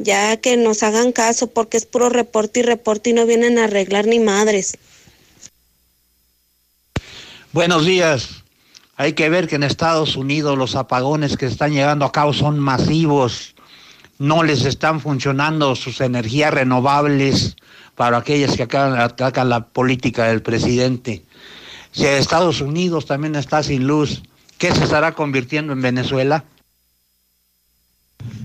Ya 0.00 0.36
que 0.38 0.56
nos 0.56 0.82
hagan 0.82 1.12
caso 1.12 1.46
porque 1.46 1.76
es 1.76 1.86
puro 1.86 2.08
reporte 2.08 2.58
y 2.58 2.62
reporte 2.64 3.10
y 3.10 3.12
no 3.12 3.26
vienen 3.26 3.58
a 3.58 3.64
arreglar 3.66 4.08
ni 4.08 4.18
madres. 4.18 4.76
Buenos 7.52 7.86
días. 7.86 8.42
Hay 8.96 9.12
que 9.12 9.28
ver 9.28 9.46
que 9.46 9.54
en 9.54 9.62
Estados 9.62 10.16
Unidos 10.16 10.58
los 10.58 10.74
apagones 10.74 11.36
que 11.36 11.46
están 11.46 11.74
llegando 11.74 12.04
a 12.04 12.10
cabo 12.10 12.32
son 12.32 12.58
masivos. 12.58 13.54
No 14.18 14.42
les 14.42 14.64
están 14.64 15.00
funcionando 15.00 15.76
sus 15.76 16.00
energías 16.00 16.52
renovables 16.52 17.54
para 17.94 18.18
aquellas 18.18 18.56
que 18.56 18.62
acaban, 18.62 18.98
atacan 18.98 19.48
la 19.48 19.66
política 19.66 20.24
del 20.24 20.42
presidente. 20.42 21.24
Si 21.92 22.06
Estados 22.06 22.60
Unidos 22.60 23.06
también 23.06 23.36
está 23.36 23.62
sin 23.62 23.86
luz, 23.86 24.22
¿qué 24.58 24.74
se 24.74 24.84
estará 24.84 25.12
convirtiendo 25.12 25.72
en 25.72 25.82
Venezuela? 25.82 26.44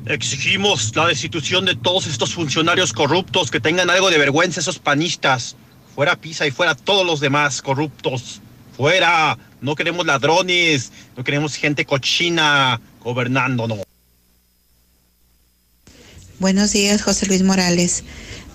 Exigimos 0.05 0.95
la 0.95 1.07
destitución 1.07 1.65
de 1.65 1.75
todos 1.75 2.07
estos 2.07 2.33
funcionarios 2.33 2.93
corruptos 2.93 3.51
que 3.51 3.59
tengan 3.59 3.89
algo 3.89 4.09
de 4.09 4.17
vergüenza 4.17 4.59
esos 4.59 4.79
panistas. 4.79 5.55
Fuera 5.95 6.15
Pisa 6.15 6.45
y 6.45 6.51
fuera 6.51 6.75
todos 6.75 7.05
los 7.05 7.19
demás 7.19 7.61
corruptos. 7.61 8.41
Fuera. 8.75 9.37
No 9.59 9.75
queremos 9.75 10.05
ladrones, 10.05 10.91
no 11.15 11.23
queremos 11.23 11.55
gente 11.55 11.83
cochina 11.83 12.79
gobernándonos. 13.03 13.79
Buenos 16.39 16.71
días, 16.71 17.01
José 17.01 17.25
Luis 17.25 17.41
Morales. 17.41 18.03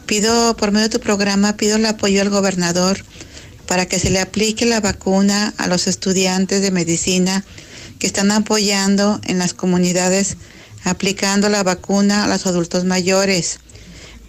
Pido, 0.07 0.57
por 0.57 0.73
medio 0.73 0.89
de 0.89 0.99
tu 0.99 1.01
programa, 1.01 1.57
pido 1.57 1.77
el 1.77 1.87
apoyo 1.87 2.21
al 2.23 2.31
gobernador 2.31 3.05
para 3.67 3.87
que 3.87 3.99
se 3.99 4.11
le 4.11 4.21
aplique 4.21 4.67
la 4.67 4.81
vacuna 4.81 5.55
a 5.57 5.67
los 5.67 5.87
estudiantes 5.87 6.61
de 6.61 6.71
medicina 6.71 7.45
que 7.99 8.07
están 8.07 8.31
apoyando 8.31 9.21
en 9.25 9.39
las 9.39 9.55
comunidades 9.55 10.37
aplicando 10.85 11.49
la 11.49 11.63
vacuna 11.63 12.25
a 12.25 12.29
los 12.29 12.47
adultos 12.47 12.85
mayores. 12.85 13.61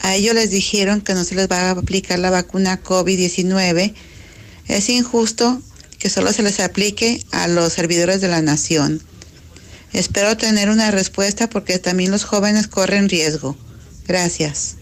A 0.01 0.15
ellos 0.15 0.36
les 0.36 0.51
dijeron 0.51 1.01
que 1.01 1.13
no 1.13 1.24
se 1.24 1.36
les 1.36 1.47
va 1.49 1.61
a 1.61 1.71
aplicar 1.71 2.19
la 2.19 2.30
vacuna 2.30 2.84
COVID-19. 2.84 3.93
Es 4.67 4.89
injusto 4.89 5.61
que 5.97 6.09
solo 6.09 6.34
se 6.34 6.43
les 6.43 6.59
aplique 6.59 7.24
a 7.32 7.47
los 7.47 7.74
servidores 7.74 8.21
de 8.21 8.28
la 8.28 8.41
nación. 8.41 9.01
Espero 9.93 10.38
tener 10.38 10.69
una 10.69 10.91
respuesta 10.91 11.49
porque 11.49 11.80
también 11.80 12.11
los 12.11 12.26
jóvenes 12.26 12.67
corren 12.67 13.09
riesgo. 13.09 13.57
Gracias. 14.07 14.76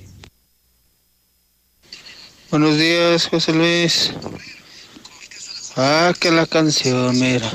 Buenos 2.52 2.78
días, 2.78 3.28
José 3.28 3.54
Luis. 3.54 4.12
Ah, 5.78 6.12
que 6.20 6.32
la 6.32 6.46
canción, 6.46 7.18
mira. 7.18 7.50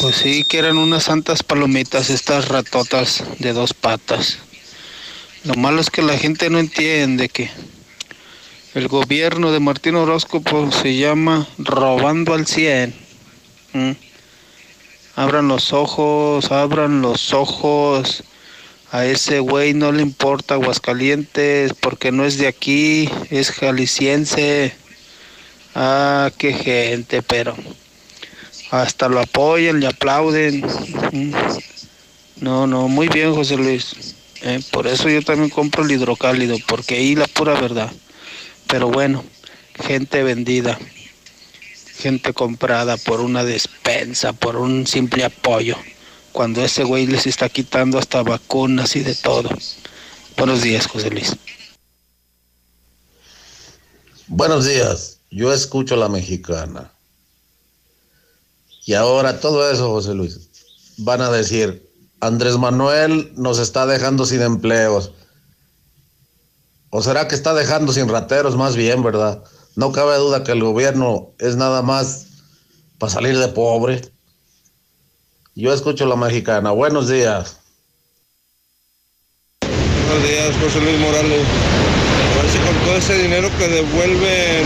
Pues 0.00 0.16
sí, 0.16 0.44
que 0.44 0.58
eran 0.58 0.76
unas 0.76 1.04
santas 1.04 1.42
palomitas 1.42 2.10
estas 2.10 2.48
ratotas 2.48 3.24
de 3.38 3.54
dos 3.54 3.72
patas. 3.72 4.36
Lo 5.44 5.54
malo 5.54 5.80
es 5.80 5.88
que 5.88 6.02
la 6.02 6.18
gente 6.18 6.50
no 6.50 6.58
entiende 6.58 7.30
que 7.30 7.50
el 8.74 8.88
gobierno 8.88 9.50
de 9.50 9.60
Martín 9.60 9.94
Orozco 9.94 10.42
pues, 10.42 10.74
se 10.74 10.94
llama 10.94 11.48
robando 11.56 12.34
al 12.34 12.46
100. 12.46 12.94
¿Mm? 13.72 13.92
Abran 15.16 15.48
los 15.48 15.72
ojos, 15.72 16.52
abran 16.52 17.00
los 17.00 17.32
ojos. 17.32 18.24
A 18.94 19.06
ese 19.06 19.40
güey 19.40 19.74
no 19.74 19.90
le 19.90 20.02
importa 20.02 20.54
Aguascalientes 20.54 21.72
porque 21.80 22.12
no 22.12 22.24
es 22.24 22.38
de 22.38 22.46
aquí, 22.46 23.10
es 23.28 23.50
jalisciense. 23.50 24.72
Ah, 25.74 26.30
qué 26.38 26.52
gente, 26.52 27.20
pero 27.20 27.56
hasta 28.70 29.08
lo 29.08 29.18
apoyan, 29.18 29.80
le 29.80 29.88
aplauden. 29.88 30.64
Mm. 31.10 31.32
No, 32.36 32.68
no, 32.68 32.86
muy 32.86 33.08
bien, 33.08 33.34
José 33.34 33.56
Luis. 33.56 34.14
Eh, 34.42 34.60
por 34.70 34.86
eso 34.86 35.08
yo 35.08 35.22
también 35.22 35.50
compro 35.50 35.82
el 35.82 35.90
hidrocálido, 35.90 36.56
porque 36.68 36.94
ahí 36.94 37.16
la 37.16 37.26
pura 37.26 37.60
verdad. 37.60 37.90
Pero 38.68 38.90
bueno, 38.90 39.24
gente 39.88 40.22
vendida, 40.22 40.78
gente 41.98 42.32
comprada 42.32 42.96
por 42.96 43.20
una 43.20 43.42
despensa, 43.42 44.34
por 44.34 44.54
un 44.54 44.86
simple 44.86 45.24
apoyo, 45.24 45.76
cuando 46.34 46.64
ese 46.64 46.82
güey 46.82 47.06
les 47.06 47.28
está 47.28 47.48
quitando 47.48 47.96
hasta 47.96 48.24
vacunas 48.24 48.96
y 48.96 49.04
de 49.04 49.14
todo. 49.14 49.48
Buenos 50.36 50.62
días, 50.62 50.88
José 50.88 51.08
Luis. 51.08 51.36
Buenos 54.26 54.66
días, 54.66 55.20
yo 55.30 55.52
escucho 55.52 55.94
la 55.94 56.08
mexicana. 56.08 56.90
Y 58.84 58.94
ahora 58.94 59.38
todo 59.38 59.70
eso, 59.70 59.90
José 59.90 60.12
Luis, 60.14 60.40
van 60.96 61.20
a 61.20 61.30
decir, 61.30 61.88
Andrés 62.18 62.58
Manuel 62.58 63.32
nos 63.36 63.60
está 63.60 63.86
dejando 63.86 64.26
sin 64.26 64.42
empleos. 64.42 65.12
¿O 66.90 67.00
será 67.00 67.28
que 67.28 67.36
está 67.36 67.54
dejando 67.54 67.92
sin 67.92 68.08
rateros 68.08 68.56
más 68.56 68.74
bien, 68.74 69.04
verdad? 69.04 69.44
No 69.76 69.92
cabe 69.92 70.16
duda 70.16 70.42
que 70.42 70.50
el 70.50 70.64
gobierno 70.64 71.30
es 71.38 71.54
nada 71.54 71.82
más 71.82 72.26
para 72.98 73.12
salir 73.12 73.38
de 73.38 73.48
pobre. 73.48 74.13
Yo 75.56 75.72
escucho 75.72 76.04
la 76.06 76.16
mexicana. 76.16 76.72
Buenos 76.72 77.08
días. 77.08 77.60
Buenos 79.62 80.28
días, 80.28 80.50
José 80.60 80.80
Luis 80.80 80.98
Morales. 80.98 81.46
A 81.46 82.42
ver 82.42 82.50
si 82.50 82.58
con 82.58 82.74
todo 82.84 82.96
ese 82.96 83.22
dinero 83.22 83.48
que 83.56 83.68
devuelven 83.68 84.64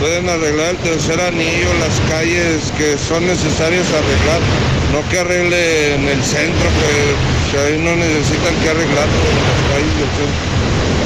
pueden 0.00 0.30
arreglar 0.30 0.70
el 0.70 0.76
tercer 0.78 1.20
anillo, 1.20 1.68
las 1.80 2.00
calles 2.08 2.72
que 2.78 2.96
son 2.96 3.26
necesarias 3.26 3.86
arreglar. 3.92 4.40
No 4.92 5.06
que 5.10 5.18
arreglen 5.18 6.08
el 6.08 6.24
centro, 6.24 6.68
que, 6.80 7.52
que 7.52 7.58
ahí 7.60 7.78
no 7.78 7.96
necesitan 7.96 8.56
que 8.62 8.70
arreglar 8.70 9.04
las 9.04 9.60
calles. 9.68 10.08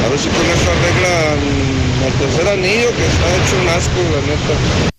A 0.06 0.08
ver 0.10 0.18
si 0.18 0.28
con 0.28 0.46
eso 0.46 0.70
arreglan 0.70 1.38
el 2.06 2.12
tercer 2.22 2.48
anillo, 2.48 2.88
que 2.94 3.06
está 3.06 3.26
hecho 3.34 3.56
un 3.62 3.68
asco, 3.68 3.98
la 4.14 4.20
neta. 4.30 4.90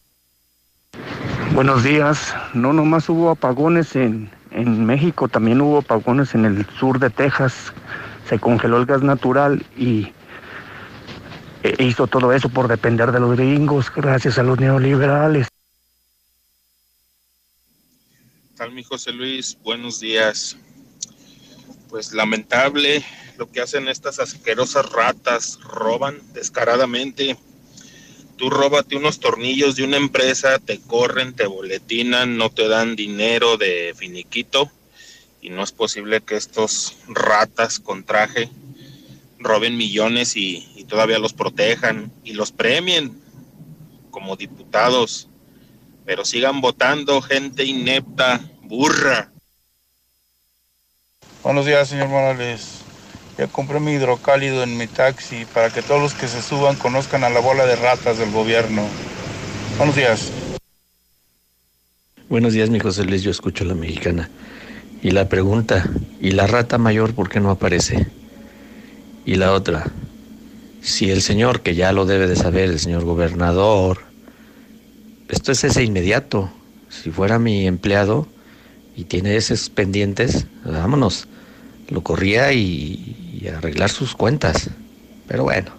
Buenos 1.53 1.83
días. 1.83 2.33
No 2.53 2.73
nomás 2.73 3.09
hubo 3.09 3.29
apagones 3.29 3.95
en, 3.95 4.29
en 4.51 4.85
México, 4.85 5.27
también 5.27 5.61
hubo 5.61 5.79
apagones 5.79 6.33
en 6.33 6.45
el 6.45 6.65
sur 6.79 6.99
de 6.99 7.09
Texas. 7.09 7.73
Se 8.27 8.39
congeló 8.39 8.77
el 8.77 8.85
gas 8.85 9.01
natural 9.01 9.65
y 9.77 10.13
e 11.63 11.83
hizo 11.83 12.07
todo 12.07 12.33
eso 12.33 12.49
por 12.49 12.67
depender 12.67 13.11
de 13.11 13.19
los 13.19 13.35
gringos, 13.35 13.91
gracias 13.93 14.39
a 14.39 14.43
los 14.43 14.59
neoliberales. 14.59 15.47
tal, 18.61 18.71
mi 18.73 18.83
José 18.83 19.11
Luis? 19.11 19.57
Buenos 19.63 19.99
días. 19.99 20.55
Pues 21.89 22.13
lamentable 22.13 23.03
lo 23.37 23.49
que 23.51 23.59
hacen 23.59 23.87
estas 23.87 24.19
asquerosas 24.19 24.87
ratas, 24.91 25.59
roban 25.61 26.21
descaradamente. 26.33 27.37
Tú 28.41 28.49
róbate 28.49 28.95
unos 28.95 29.19
tornillos 29.19 29.75
de 29.75 29.83
una 29.83 29.97
empresa, 29.97 30.57
te 30.57 30.79
corren, 30.79 31.35
te 31.35 31.45
boletinan, 31.45 32.37
no 32.37 32.49
te 32.49 32.67
dan 32.67 32.95
dinero 32.95 33.55
de 33.55 33.93
finiquito 33.95 34.67
y 35.43 35.51
no 35.51 35.63
es 35.63 35.71
posible 35.71 36.21
que 36.21 36.37
estos 36.37 36.97
ratas 37.07 37.79
con 37.79 38.03
traje 38.03 38.49
roben 39.37 39.77
millones 39.77 40.35
y, 40.35 40.67
y 40.75 40.85
todavía 40.85 41.19
los 41.19 41.33
protejan 41.33 42.11
y 42.23 42.33
los 42.33 42.51
premien 42.51 43.21
como 44.09 44.35
diputados, 44.35 45.27
pero 46.03 46.25
sigan 46.25 46.61
votando 46.61 47.21
gente 47.21 47.63
inepta, 47.63 48.41
burra. 48.63 49.31
Buenos 51.43 51.67
días, 51.67 51.87
señor 51.87 52.07
Morales. 52.07 52.80
Ya 53.41 53.47
compré 53.47 53.79
mi 53.79 53.93
hidrocálido 53.93 54.61
en 54.61 54.77
mi 54.77 54.85
taxi 54.85 55.45
para 55.51 55.71
que 55.71 55.81
todos 55.81 55.99
los 55.99 56.13
que 56.13 56.27
se 56.27 56.43
suban 56.43 56.75
conozcan 56.75 57.23
a 57.23 57.29
la 57.31 57.39
bola 57.39 57.65
de 57.65 57.75
ratas 57.75 58.19
del 58.19 58.29
gobierno. 58.29 58.83
Buenos 59.79 59.95
días. 59.95 60.31
Buenos 62.29 62.53
días, 62.53 62.69
mi 62.69 62.79
José 62.79 63.03
Luis. 63.03 63.23
Yo 63.23 63.31
escucho 63.31 63.63
a 63.63 63.67
la 63.67 63.73
mexicana. 63.73 64.29
Y 65.01 65.09
la 65.09 65.27
pregunta, 65.27 65.89
¿y 66.21 66.33
la 66.33 66.45
rata 66.45 66.77
mayor 66.77 67.15
por 67.15 67.29
qué 67.29 67.39
no 67.39 67.49
aparece? 67.49 68.05
Y 69.25 69.33
la 69.37 69.53
otra, 69.53 69.87
si 70.83 71.09
el 71.09 71.23
señor, 71.23 71.61
que 71.61 71.73
ya 71.73 71.93
lo 71.93 72.05
debe 72.05 72.27
de 72.27 72.35
saber, 72.35 72.69
el 72.69 72.79
señor 72.79 73.05
gobernador, 73.05 74.03
esto 75.29 75.51
es 75.51 75.63
ese 75.63 75.83
inmediato. 75.83 76.51
Si 76.89 77.09
fuera 77.09 77.39
mi 77.39 77.65
empleado 77.65 78.27
y 78.95 79.05
tiene 79.05 79.35
esos 79.35 79.71
pendientes, 79.71 80.45
vámonos. 80.63 81.27
Lo 81.91 82.01
corría 82.01 82.53
y, 82.53 83.17
y 83.31 83.47
arreglar 83.47 83.89
sus 83.89 84.15
cuentas. 84.15 84.69
Pero 85.27 85.43
bueno. 85.43 85.71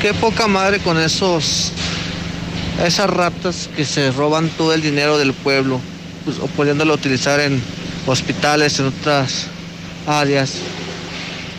Qué 0.00 0.12
poca 0.14 0.48
madre 0.48 0.80
con 0.80 0.98
esos 0.98 1.72
esas 2.84 3.08
ratas 3.08 3.68
que 3.76 3.84
se 3.84 4.10
roban 4.10 4.48
todo 4.50 4.74
el 4.74 4.82
dinero 4.82 5.18
del 5.18 5.32
pueblo, 5.32 5.80
pues, 6.24 6.38
o 6.38 6.46
pudiéndolo 6.46 6.94
utilizar 6.94 7.38
en 7.40 7.62
hospitales, 8.06 8.78
en 8.80 8.86
otras 8.86 9.46
áreas. 10.06 10.54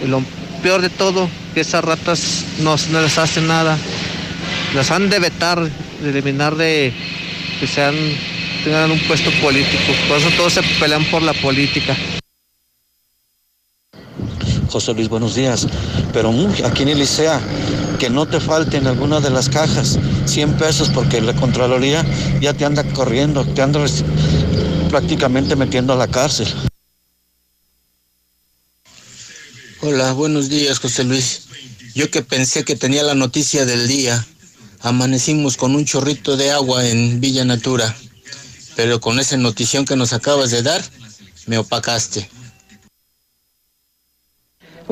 Y 0.04 0.08
lo 0.08 0.24
peor 0.62 0.82
de 0.82 0.90
todo, 0.90 1.30
que 1.54 1.62
esas 1.62 1.84
ratas 1.84 2.46
no, 2.60 2.76
no 2.92 3.02
les 3.02 3.18
hacen 3.18 3.48
nada. 3.48 3.78
Las 4.74 4.92
han 4.92 5.10
de 5.10 5.20
vetar, 5.20 5.62
de 6.02 6.10
eliminar 6.10 6.56
de 6.56 6.94
que 7.60 7.68
sean 7.68 7.96
tengan 8.64 8.92
un 8.92 9.00
puesto 9.00 9.30
político. 9.42 9.94
Por 10.08 10.18
eso 10.18 10.30
todos 10.38 10.54
se 10.54 10.64
pelean 10.80 11.06
por 11.06 11.22
la 11.22 11.34
política. 11.34 11.96
José 14.74 14.96
Luis, 14.96 15.08
buenos 15.08 15.36
días. 15.36 15.68
Pero 16.14 16.34
aquí 16.66 16.82
en 16.82 16.90
Elisea, 16.90 17.40
que 18.00 18.10
no 18.10 18.26
te 18.26 18.40
falten 18.40 18.88
alguna 18.88 19.20
de 19.20 19.30
las 19.30 19.48
cajas, 19.48 20.00
100 20.26 20.58
pesos, 20.58 20.90
porque 20.90 21.22
la 21.22 21.36
Contraloría 21.36 22.04
ya 22.42 22.56
te 22.56 22.66
anda 22.66 22.84
corriendo, 22.84 23.46
te 23.46 23.62
anda 23.62 23.86
prácticamente 24.90 25.56
metiendo 25.56 25.94
a 25.94 25.96
la 25.96 26.08
cárcel. 26.08 26.48
Hola, 29.82 30.12
buenos 30.14 30.50
días, 30.50 30.80
José 30.80 31.04
Luis. 31.04 31.44
Yo 31.94 32.10
que 32.10 32.24
pensé 32.24 32.64
que 32.64 32.76
tenía 32.76 33.04
la 33.04 33.14
noticia 33.14 33.68
del 33.68 33.88
día, 33.88 34.26
amanecimos 34.82 35.56
con 35.56 35.76
un 35.76 35.86
chorrito 35.86 36.36
de 36.36 36.50
agua 36.50 36.88
en 36.88 37.22
Villa 37.22 37.46
Natura, 37.46 37.96
pero 38.76 39.00
con 39.00 39.20
esa 39.20 39.38
notición 39.38 39.86
que 39.86 39.96
nos 39.96 40.14
acabas 40.14 40.50
de 40.50 40.64
dar, 40.64 40.84
me 41.46 41.60
opacaste. 41.60 42.28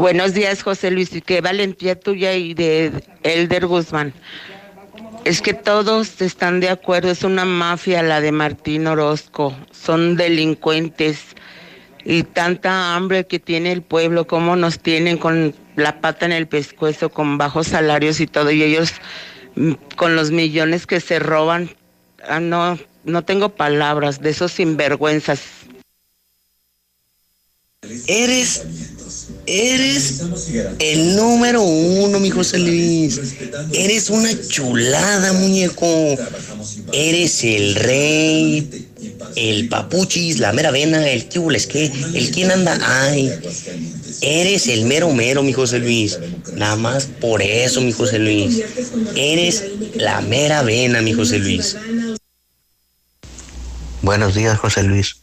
Buenos 0.01 0.33
días, 0.33 0.63
José 0.63 0.89
Luis. 0.89 1.11
Qué 1.23 1.41
valentía 1.41 1.93
tuya 1.93 2.33
y 2.33 2.55
de 2.55 2.91
Elder 3.21 3.67
Guzmán. 3.67 4.15
Es 5.25 5.43
que 5.43 5.53
todos 5.53 6.23
están 6.23 6.59
de 6.59 6.69
acuerdo, 6.69 7.11
es 7.11 7.21
una 7.23 7.45
mafia 7.45 8.01
la 8.01 8.19
de 8.19 8.31
Martín 8.31 8.87
Orozco, 8.87 9.55
son 9.71 10.15
delincuentes 10.15 11.19
y 12.03 12.23
tanta 12.23 12.95
hambre 12.95 13.27
que 13.27 13.37
tiene 13.37 13.71
el 13.71 13.83
pueblo, 13.83 14.25
cómo 14.25 14.55
nos 14.55 14.79
tienen 14.79 15.19
con 15.19 15.53
la 15.75 16.01
pata 16.01 16.25
en 16.25 16.31
el 16.31 16.47
pescuezo, 16.47 17.09
con 17.09 17.37
bajos 17.37 17.67
salarios 17.67 18.21
y 18.21 18.25
todo, 18.25 18.49
y 18.49 18.63
ellos 18.63 18.93
mm, 19.53 19.73
con 19.97 20.15
los 20.15 20.31
millones 20.31 20.87
que 20.87 20.99
se 20.99 21.19
roban, 21.19 21.69
ah, 22.27 22.39
no, 22.39 22.79
no 23.03 23.21
tengo 23.23 23.49
palabras 23.49 24.19
de 24.19 24.31
esos 24.31 24.51
sinvergüenzas. 24.53 25.41
Eres 28.07 28.65
Eres 29.45 30.21
el 30.79 31.15
número 31.15 31.61
uno, 31.61 32.19
mi 32.19 32.29
José 32.29 32.59
Luis. 32.59 33.19
Eres 33.73 34.09
una 34.09 34.29
chulada, 34.47 35.33
muñeco. 35.33 36.17
Eres 36.93 37.43
el 37.43 37.75
rey, 37.75 38.87
el 39.35 39.67
papuchis, 39.67 40.39
la 40.39 40.53
mera 40.53 40.71
vena, 40.71 41.09
el 41.09 41.27
que 41.27 41.39
que, 41.67 41.85
el 42.13 42.31
quien 42.31 42.51
anda 42.51 42.79
ay. 42.81 43.31
Eres 44.21 44.67
el 44.67 44.85
mero 44.85 45.11
mero, 45.13 45.41
mi 45.43 45.53
José 45.53 45.79
Luis. 45.79 46.19
Nada 46.55 46.75
más 46.75 47.05
por 47.05 47.41
eso, 47.41 47.81
mi 47.81 47.91
José 47.91 48.19
Luis. 48.19 48.63
Eres 49.15 49.63
la 49.95 50.21
mera 50.21 50.61
vena, 50.61 51.01
mi 51.01 51.13
José 51.13 51.39
Luis. 51.39 51.75
Buenos 54.01 54.35
días, 54.35 54.57
José 54.59 54.83
Luis. 54.83 55.17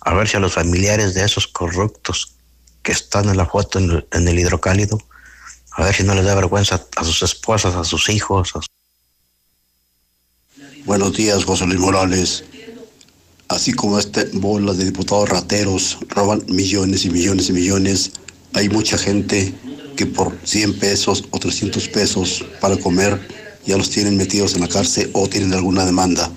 A 0.00 0.14
ver 0.14 0.28
si 0.28 0.36
a 0.36 0.40
los 0.40 0.54
familiares 0.54 1.14
de 1.14 1.24
esos 1.24 1.46
corruptos 1.46 2.37
que 2.82 2.92
están 2.92 3.28
en 3.28 3.36
la 3.36 3.46
foto 3.46 3.78
en, 3.78 4.28
el 4.28 4.38
hidrocálido, 4.38 4.98
a 5.72 5.84
ver 5.84 5.94
si 5.94 6.02
no 6.02 6.14
les 6.14 6.24
da 6.24 6.34
vergüenza 6.34 6.84
a 6.96 7.04
sus 7.04 7.22
esposas, 7.22 7.74
a 7.74 7.84
sus 7.84 8.08
hijos. 8.08 8.52
Buenos 10.84 11.12
días, 11.14 11.44
José 11.44 11.66
Luis 11.66 11.80
Morales. 11.80 12.44
Así 13.48 13.72
como 13.72 13.98
esta 13.98 14.24
bola 14.34 14.74
de 14.74 14.84
diputados 14.84 15.28
rateros 15.28 15.98
roban 16.08 16.44
millones 16.48 17.04
y 17.04 17.10
millones 17.10 17.48
y 17.48 17.52
millones, 17.52 18.12
hay 18.54 18.68
mucha 18.68 18.98
gente 18.98 19.54
que 19.96 20.06
por 20.06 20.36
100 20.44 20.78
pesos 20.78 21.24
o 21.30 21.38
300 21.38 21.88
pesos 21.88 22.44
para 22.60 22.76
comer 22.76 23.18
ya 23.66 23.76
los 23.76 23.90
tienen 23.90 24.16
metidos 24.16 24.54
en 24.54 24.60
la 24.60 24.68
cárcel 24.68 25.10
o 25.12 25.28
tienen 25.28 25.52
alguna 25.52 25.84
demanda. 25.84 26.30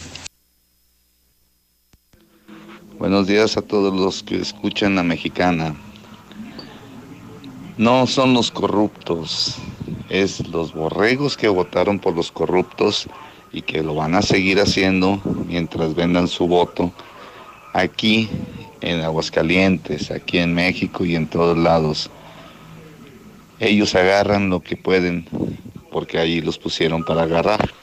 Buenos 2.97 3.25
días 3.25 3.57
a 3.57 3.61
todos 3.61 3.93
los 3.93 4.21
que 4.21 4.39
escuchan 4.39 4.95
la 4.95 5.03
mexicana. 5.03 5.75
No 7.81 8.05
son 8.05 8.35
los 8.35 8.51
corruptos, 8.51 9.55
es 10.07 10.47
los 10.49 10.71
borregos 10.71 11.35
que 11.35 11.47
votaron 11.47 11.97
por 11.97 12.15
los 12.15 12.31
corruptos 12.31 13.07
y 13.51 13.63
que 13.63 13.81
lo 13.81 13.95
van 13.95 14.13
a 14.13 14.21
seguir 14.21 14.59
haciendo 14.59 15.19
mientras 15.47 15.95
vendan 15.95 16.27
su 16.27 16.47
voto 16.47 16.93
aquí 17.73 18.29
en 18.81 19.01
Aguascalientes, 19.01 20.11
aquí 20.11 20.37
en 20.37 20.53
México 20.53 21.05
y 21.05 21.15
en 21.15 21.25
todos 21.25 21.57
lados. 21.57 22.11
Ellos 23.59 23.95
agarran 23.95 24.51
lo 24.51 24.59
que 24.59 24.77
pueden 24.77 25.25
porque 25.89 26.19
ahí 26.19 26.39
los 26.39 26.59
pusieron 26.59 27.03
para 27.03 27.23
agarrar. 27.23 27.73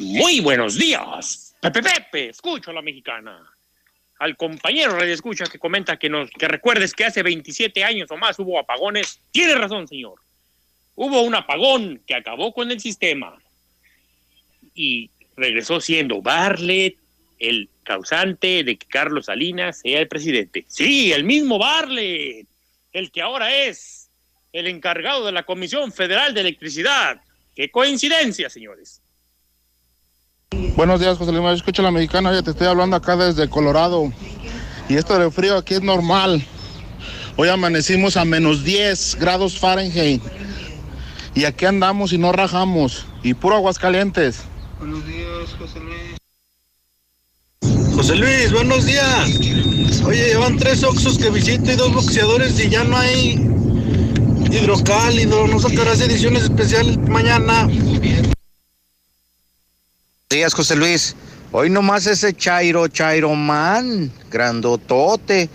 Muy 0.00 0.40
buenos 0.40 0.78
días. 0.78 1.54
Pepe 1.60 1.82
Pepe, 1.82 2.28
escucho 2.30 2.70
a 2.70 2.74
la 2.74 2.80
mexicana. 2.80 3.51
Al 4.22 4.36
compañero 4.36 4.92
Radio 4.92 5.12
Escucha 5.12 5.46
que 5.46 5.58
comenta 5.58 5.96
que, 5.96 6.08
nos, 6.08 6.30
que 6.30 6.46
recuerdes 6.46 6.94
que 6.94 7.04
hace 7.04 7.24
27 7.24 7.82
años 7.82 8.08
o 8.12 8.16
más 8.16 8.38
hubo 8.38 8.56
apagones. 8.56 9.18
Tiene 9.32 9.56
razón, 9.56 9.88
señor. 9.88 10.20
Hubo 10.94 11.22
un 11.22 11.34
apagón 11.34 12.00
que 12.06 12.14
acabó 12.14 12.54
con 12.54 12.70
el 12.70 12.78
sistema 12.78 13.36
y 14.76 15.10
regresó 15.36 15.80
siendo 15.80 16.22
Barlet 16.22 16.94
el 17.40 17.68
causante 17.82 18.62
de 18.62 18.76
que 18.76 18.86
Carlos 18.86 19.26
Salinas 19.26 19.80
sea 19.80 19.98
el 19.98 20.06
presidente. 20.06 20.66
Sí, 20.68 21.12
el 21.12 21.24
mismo 21.24 21.58
Barlet, 21.58 22.46
el 22.92 23.10
que 23.10 23.22
ahora 23.22 23.52
es 23.52 24.08
el 24.52 24.68
encargado 24.68 25.26
de 25.26 25.32
la 25.32 25.42
Comisión 25.42 25.90
Federal 25.90 26.32
de 26.32 26.42
Electricidad. 26.42 27.20
Qué 27.56 27.72
coincidencia, 27.72 28.48
señores. 28.48 29.02
Buenos 30.76 31.00
días, 31.00 31.16
José 31.16 31.32
Luis. 31.32 31.54
Escucha 31.54 31.82
la 31.82 31.90
mexicana. 31.90 32.42
Te 32.42 32.50
estoy 32.50 32.66
hablando 32.66 32.96
acá 32.96 33.16
desde 33.16 33.48
Colorado. 33.48 34.12
Y 34.88 34.96
esto 34.96 35.18
del 35.18 35.32
frío 35.32 35.56
aquí 35.56 35.74
es 35.74 35.82
normal. 35.82 36.44
Hoy 37.36 37.48
amanecimos 37.48 38.16
a 38.18 38.24
menos 38.24 38.62
10 38.62 39.16
grados 39.18 39.58
Fahrenheit. 39.58 40.22
Y 41.34 41.44
aquí 41.44 41.64
andamos 41.64 42.12
y 42.12 42.18
no 42.18 42.32
rajamos. 42.32 43.06
Y 43.22 43.32
puro 43.34 43.56
aguas 43.56 43.78
calientes. 43.78 44.40
Buenos 44.78 45.06
días, 45.06 45.56
José 45.58 45.80
Luis. 45.80 46.16
José 47.94 48.16
Luis, 48.16 48.52
buenos 48.52 48.84
días. 48.84 49.40
Oye, 50.04 50.26
llevan 50.26 50.58
tres 50.58 50.82
oxos 50.82 51.16
que 51.16 51.30
visito 51.30 51.70
y 51.70 51.76
dos 51.76 51.94
boxeadores 51.94 52.58
y 52.58 52.68
ya 52.68 52.84
no 52.84 52.96
hay 52.96 53.34
hidrocálido. 54.50 55.46
¿No 55.46 55.58
sacarás 55.60 56.00
ediciones 56.00 56.42
especiales 56.44 56.98
mañana? 56.98 57.68
Días, 60.32 60.54
José 60.54 60.76
Luis. 60.76 61.14
Hoy 61.50 61.68
nomás 61.68 62.06
ese 62.06 62.32
Chairo, 62.32 62.88
Chairo 62.88 63.34
Man, 63.34 64.10
grandotote. 64.30 65.50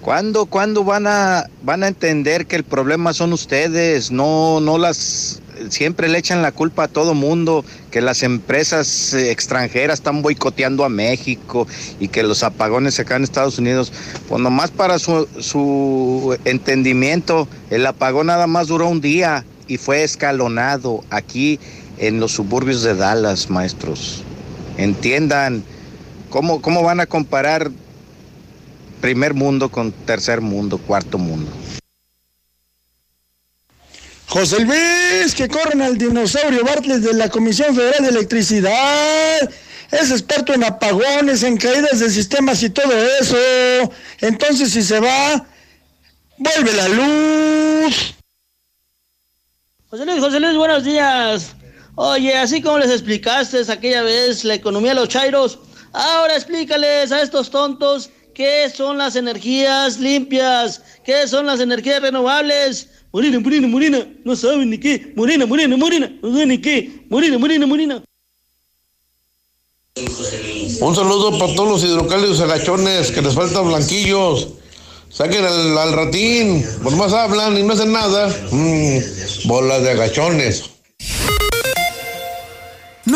¿Cuándo, 0.00 0.46
cuándo 0.46 0.82
van 0.82 1.06
a 1.06 1.44
van 1.62 1.82
a 1.82 1.88
entender 1.88 2.46
que 2.46 2.56
el 2.56 2.64
problema 2.64 3.12
son 3.12 3.34
ustedes? 3.34 4.10
No, 4.10 4.60
no 4.60 4.78
las 4.78 5.42
siempre 5.68 6.08
le 6.08 6.16
echan 6.16 6.40
la 6.40 6.52
culpa 6.52 6.84
a 6.84 6.88
todo 6.88 7.12
mundo, 7.12 7.66
que 7.90 8.00
las 8.00 8.22
empresas 8.22 9.12
eh, 9.12 9.30
extranjeras 9.30 9.98
están 9.98 10.22
boicoteando 10.22 10.82
a 10.82 10.88
México 10.88 11.66
y 12.00 12.08
que 12.08 12.22
los 12.22 12.42
apagones 12.44 12.98
acá 12.98 13.16
en 13.16 13.24
Estados 13.24 13.58
Unidos, 13.58 13.92
pues 14.26 14.40
nomás 14.40 14.70
para 14.70 14.98
su, 14.98 15.28
su 15.38 16.34
entendimiento, 16.46 17.46
el 17.68 17.84
apagón 17.84 18.28
nada 18.28 18.46
más 18.46 18.68
duró 18.68 18.88
un 18.88 19.02
día 19.02 19.44
y 19.68 19.76
fue 19.76 20.02
escalonado 20.02 21.04
aquí 21.10 21.58
en 21.98 22.20
los 22.20 22.32
suburbios 22.32 22.82
de 22.82 22.94
Dallas, 22.94 23.50
maestros. 23.50 24.22
Entiendan 24.76 25.64
cómo, 26.30 26.60
cómo 26.60 26.82
van 26.82 27.00
a 27.00 27.06
comparar 27.06 27.70
primer 29.00 29.34
mundo 29.34 29.70
con 29.70 29.92
tercer 29.92 30.40
mundo, 30.40 30.78
cuarto 30.78 31.18
mundo. 31.18 31.50
José 34.28 34.60
Luis, 34.60 35.34
que 35.34 35.48
corren 35.48 35.80
al 35.80 35.96
dinosaurio 35.96 36.64
Bartlett 36.64 37.00
de 37.00 37.14
la 37.14 37.28
Comisión 37.28 37.74
Federal 37.74 38.02
de 38.02 38.10
Electricidad. 38.10 39.50
Es 39.90 40.10
experto 40.10 40.52
en 40.52 40.64
apagones, 40.64 41.42
en 41.42 41.56
caídas 41.56 42.00
de 42.00 42.10
sistemas 42.10 42.62
y 42.62 42.70
todo 42.70 42.92
eso. 43.20 43.36
Entonces, 44.20 44.72
si 44.72 44.82
se 44.82 44.98
va, 44.98 45.46
vuelve 46.36 46.72
la 46.72 46.88
luz. 46.88 48.14
José 49.88 50.04
Luis, 50.04 50.20
José 50.20 50.40
Luis, 50.40 50.56
buenos 50.56 50.84
días. 50.84 51.55
Oye, 51.98 52.36
así 52.36 52.60
como 52.60 52.78
les 52.78 52.90
explicaste 52.90 53.60
aquella 53.72 54.02
vez 54.02 54.44
la 54.44 54.54
economía 54.54 54.90
de 54.90 55.00
los 55.00 55.08
chairos, 55.08 55.58
ahora 55.94 56.34
explícales 56.34 57.10
a 57.10 57.22
estos 57.22 57.50
tontos 57.50 58.10
qué 58.34 58.68
son 58.68 58.98
las 58.98 59.16
energías 59.16 59.98
limpias, 59.98 60.82
qué 61.06 61.26
son 61.26 61.46
las 61.46 61.58
energías 61.58 62.02
renovables. 62.02 62.90
Morena, 63.12 63.40
morena, 63.40 63.66
morena, 63.66 64.06
no 64.24 64.36
saben 64.36 64.68
ni 64.68 64.76
qué. 64.76 65.14
Morena, 65.16 65.46
morena, 65.46 65.74
morena, 65.78 66.12
no 66.22 66.32
saben 66.32 66.50
ni 66.50 66.60
qué. 66.60 67.06
Morena, 67.08 67.38
morena, 67.38 67.66
morena. 67.66 68.02
Un 70.78 70.94
saludo 70.94 71.38
para 71.38 71.54
todos 71.54 71.68
los 71.70 71.82
hidrocálidos 71.84 72.40
agachones 72.40 73.10
que 73.10 73.22
les 73.22 73.34
faltan 73.34 73.68
blanquillos. 73.68 74.48
Saquen 75.08 75.46
al, 75.46 75.78
al 75.78 75.92
ratín, 75.94 76.62
por 76.82 76.94
más 76.94 77.14
hablan 77.14 77.56
y 77.56 77.62
no 77.62 77.72
hacen 77.72 77.90
nada. 77.90 78.28
Mm, 78.50 78.98
bolas 79.46 79.82
de 79.82 79.90
agachones. 79.92 80.75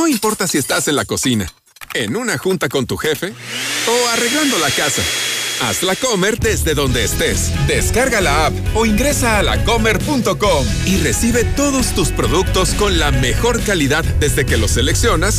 No 0.01 0.09
importa 0.09 0.49
si 0.49 0.57
estás 0.57 0.89
en 0.89 0.97
la 0.97 1.05
cocina, 1.05 1.53
en 1.93 2.17
una 2.17 2.39
junta 2.39 2.71
con 2.71 2.87
tu 2.87 2.97
jefe 2.97 3.35
o 3.87 4.09
arreglando 4.09 4.57
la 4.59 4.71
casa. 4.71 5.03
Hazla 5.61 5.95
Comer 5.95 6.39
desde 6.39 6.73
donde 6.73 7.05
estés. 7.05 7.53
Descarga 7.67 8.23
la 8.23 8.47
app 8.47 8.55
o 8.75 8.87
ingresa 8.87 9.39
a 9.39 9.43
lacomer.com 9.43 10.67
y 10.87 10.97
recibe 10.97 11.45
todos 11.45 11.95
tus 11.95 12.09
productos 12.13 12.71
con 12.71 12.99
la 12.99 13.11
mejor 13.11 13.63
calidad 13.63 14.03
desde 14.03 14.47
que 14.47 14.57
los 14.57 14.71
seleccionas. 14.71 15.37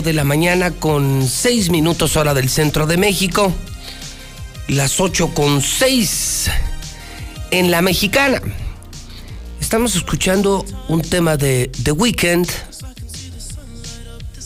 8 0.00 0.02
de 0.02 0.12
la 0.14 0.24
mañana 0.24 0.70
con 0.70 1.28
6 1.28 1.68
minutos 1.68 2.16
hora 2.16 2.32
del 2.32 2.48
centro 2.48 2.86
de 2.86 2.96
México. 2.96 3.52
Las 4.66 4.98
8 4.98 5.34
con 5.34 5.60
6 5.60 6.50
en 7.50 7.70
la 7.70 7.82
mexicana. 7.82 8.40
Estamos 9.60 9.96
escuchando 9.96 10.64
un 10.88 11.02
tema 11.02 11.36
de 11.36 11.70
The 11.82 11.92
Weeknd. 11.92 12.48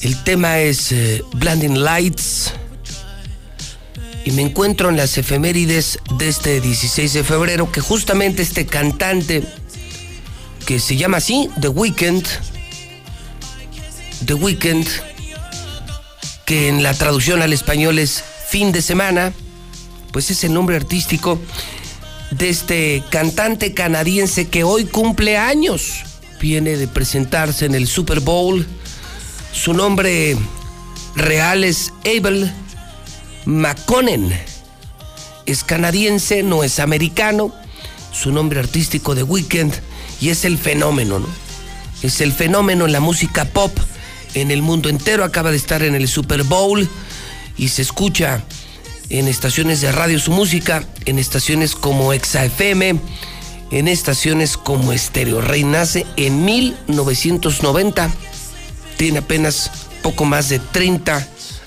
El 0.01 0.25
tema 0.25 0.59
es 0.59 0.91
eh, 0.91 1.23
Blinding 1.35 1.85
Lights. 1.85 2.53
Y 4.25 4.33
me 4.33 4.43
encuentro 4.43 4.89
en 4.89 4.97
las 4.97 5.17
efemérides 5.19 6.01
de 6.19 6.29
este 6.29 6.61
16 6.61 7.13
de 7.13 7.23
febrero 7.23 7.71
que 7.71 7.81
justamente 7.81 8.43
este 8.43 8.67
cantante 8.67 9.45
que 10.67 10.81
se 10.81 10.97
llama 10.97 11.19
así, 11.19 11.49
The 11.61 11.69
Weeknd. 11.69 12.25
The 14.27 14.35
Weeknd, 14.35 14.87
que 16.47 16.69
en 16.69 16.83
la 16.83 16.95
traducción 16.95 17.43
al 17.43 17.53
español 17.53 17.99
es 17.99 18.23
fin 18.49 18.73
de 18.73 18.83
semana, 18.83 19.33
pues 20.13 20.31
es 20.31 20.45
el 20.45 20.53
nombre 20.53 20.77
artístico 20.77 21.41
de 22.31 22.49
este 22.49 23.03
cantante 23.11 23.75
canadiense 23.75 24.49
que 24.49 24.65
hoy 24.65 24.85
cumple 24.85 25.37
años. 25.37 26.05
Viene 26.41 26.77
de 26.77 26.89
presentarse 26.89 27.65
en 27.65 27.75
el 27.75 27.87
Super 27.87 28.21
Bowl. 28.21 28.67
Su 29.53 29.73
nombre 29.73 30.37
real 31.15 31.65
es 31.65 31.93
Abel 32.05 32.53
McConnen. 33.47 34.33
Es 35.47 35.65
canadiense, 35.65 36.43
no 36.43 36.65
es 36.65 36.81
americano. 36.81 37.55
Su 38.13 38.31
nombre 38.31 38.61
artístico 38.61 39.15
de 39.15 39.23
Weekend 39.23 39.75
y 40.21 40.31
es 40.31 40.45
el 40.45 40.59
fenómeno, 40.59 41.19
¿no? 41.19 41.29
Es 42.03 42.21
el 42.21 42.33
fenómeno 42.33 42.85
en 42.85 42.93
la 42.93 43.01
música 43.01 43.45
pop 43.47 43.77
en 44.35 44.51
el 44.51 44.63
mundo 44.63 44.89
entero. 44.89 45.25
Acaba 45.25 45.51
de 45.51 45.57
estar 45.57 45.83
en 45.83 45.95
el 45.95 46.09
Super 46.09 46.43
Bowl 46.43 46.89
y 47.57 47.69
se 47.69 47.83
escucha 47.83 48.45
en 49.09 49.29
estaciones 49.29 49.81
de 49.81 49.93
radio 49.93 50.19
su 50.19 50.33
música, 50.33 50.85
en 51.05 51.19
estaciones 51.19 51.75
como 51.75 52.13
Exa 52.13 52.45
FM, 52.45 52.99
en 53.71 53.89
estaciones 53.89 54.57
como 54.57 54.93
Estéreo 54.93 55.41
Rey. 55.41 55.65
Nace 55.65 56.07
en 56.17 56.45
1990, 56.45 58.11
tiene 58.97 59.19
apenas 59.19 59.71
poco 60.03 60.25
más 60.25 60.49
de 60.49 60.59
30 60.59 61.27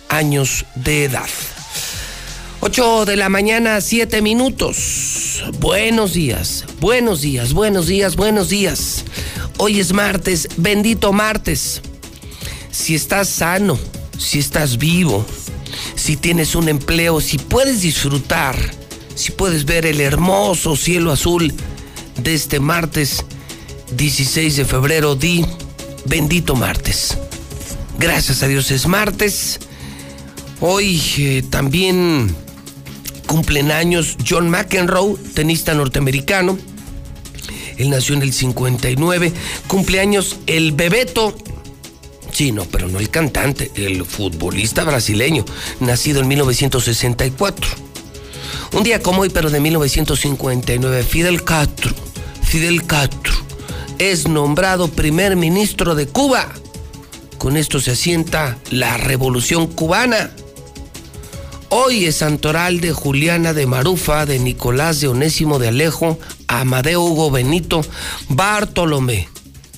años 0.10 0.66
de 0.76 1.06
edad. 1.06 1.28
8 2.60 3.06
de 3.06 3.16
la 3.16 3.30
mañana, 3.30 3.80
7 3.82 4.22
minutos. 4.22 5.44
Buenos 5.60 6.14
días, 6.14 6.66
buenos 6.80 7.22
días, 7.22 7.54
buenos 7.54 7.88
días, 7.88 8.16
buenos 8.16 8.50
días. 8.50 9.06
Hoy 9.58 9.80
es 9.80 9.94
martes, 9.94 10.48
bendito 10.58 11.14
martes. 11.14 11.82
Si 12.78 12.94
estás 12.94 13.28
sano, 13.28 13.78
si 14.20 14.38
estás 14.38 14.78
vivo, 14.78 15.26
si 15.96 16.16
tienes 16.16 16.54
un 16.54 16.70
empleo, 16.70 17.20
si 17.20 17.40
puedes 17.40 17.82
disfrutar, 17.82 18.56
si 19.16 19.32
puedes 19.32 19.66
ver 19.66 19.88
el 19.88 20.00
hermoso 20.00 20.76
cielo 20.78 21.12
azul 21.12 21.52
de 22.22 22.36
este 22.36 22.60
martes 22.60 23.26
16 23.98 24.58
de 24.58 24.64
febrero, 24.64 25.16
di 25.16 25.44
bendito 26.06 26.56
martes. 26.56 27.18
Gracias 27.98 28.44
a 28.44 28.48
Dios 28.48 28.70
es 28.70 28.86
martes. 28.86 29.60
Hoy 30.62 31.02
eh, 31.18 31.44
también 31.50 32.34
cumplen 33.26 33.72
años 33.72 34.18
John 34.26 34.52
McEnroe, 34.52 35.18
tenista 35.34 35.74
norteamericano. 35.74 36.60
Él 37.78 37.90
nació 37.90 38.14
en 38.14 38.22
el 38.22 38.34
59. 38.34 39.34
Cumpleaños 39.68 40.38
el 40.46 40.74
Bebeto. 40.74 41.36
Sí, 42.38 42.52
no, 42.52 42.66
pero 42.66 42.88
no 42.88 43.00
el 43.00 43.10
cantante, 43.10 43.72
el 43.74 44.06
futbolista 44.06 44.84
brasileño, 44.84 45.44
nacido 45.80 46.22
en 46.22 46.28
1964. 46.28 47.68
Un 48.74 48.84
día 48.84 49.02
como 49.02 49.22
hoy, 49.22 49.30
pero 49.30 49.50
de 49.50 49.60
1959, 49.60 51.02
Fidel 51.02 51.44
Castro, 51.44 51.96
Fidel 52.44 52.86
Castro, 52.86 53.34
es 53.98 54.28
nombrado 54.28 54.88
primer 54.88 55.36
ministro 55.36 55.96
de 55.96 56.06
Cuba. 56.06 56.48
Con 57.40 57.58
esto 57.58 57.80
se 57.80 57.90
asienta 57.90 58.60
la 58.70 58.98
revolución 58.98 59.66
cubana. 59.66 60.30
Hoy 61.70 62.06
es 62.06 62.18
Santoral 62.18 62.82
de 62.82 62.92
Juliana 62.92 63.54
de 63.54 63.66
Marufa, 63.66 64.28
de 64.28 64.38
Nicolás 64.38 65.02
de 65.02 65.08
Onésimo 65.08 65.58
de 65.58 65.70
Alejo, 65.70 66.20
Amadeo 66.48 67.02
Hugo 67.02 67.32
Benito, 67.32 67.82
Bartolomé, 68.30 69.28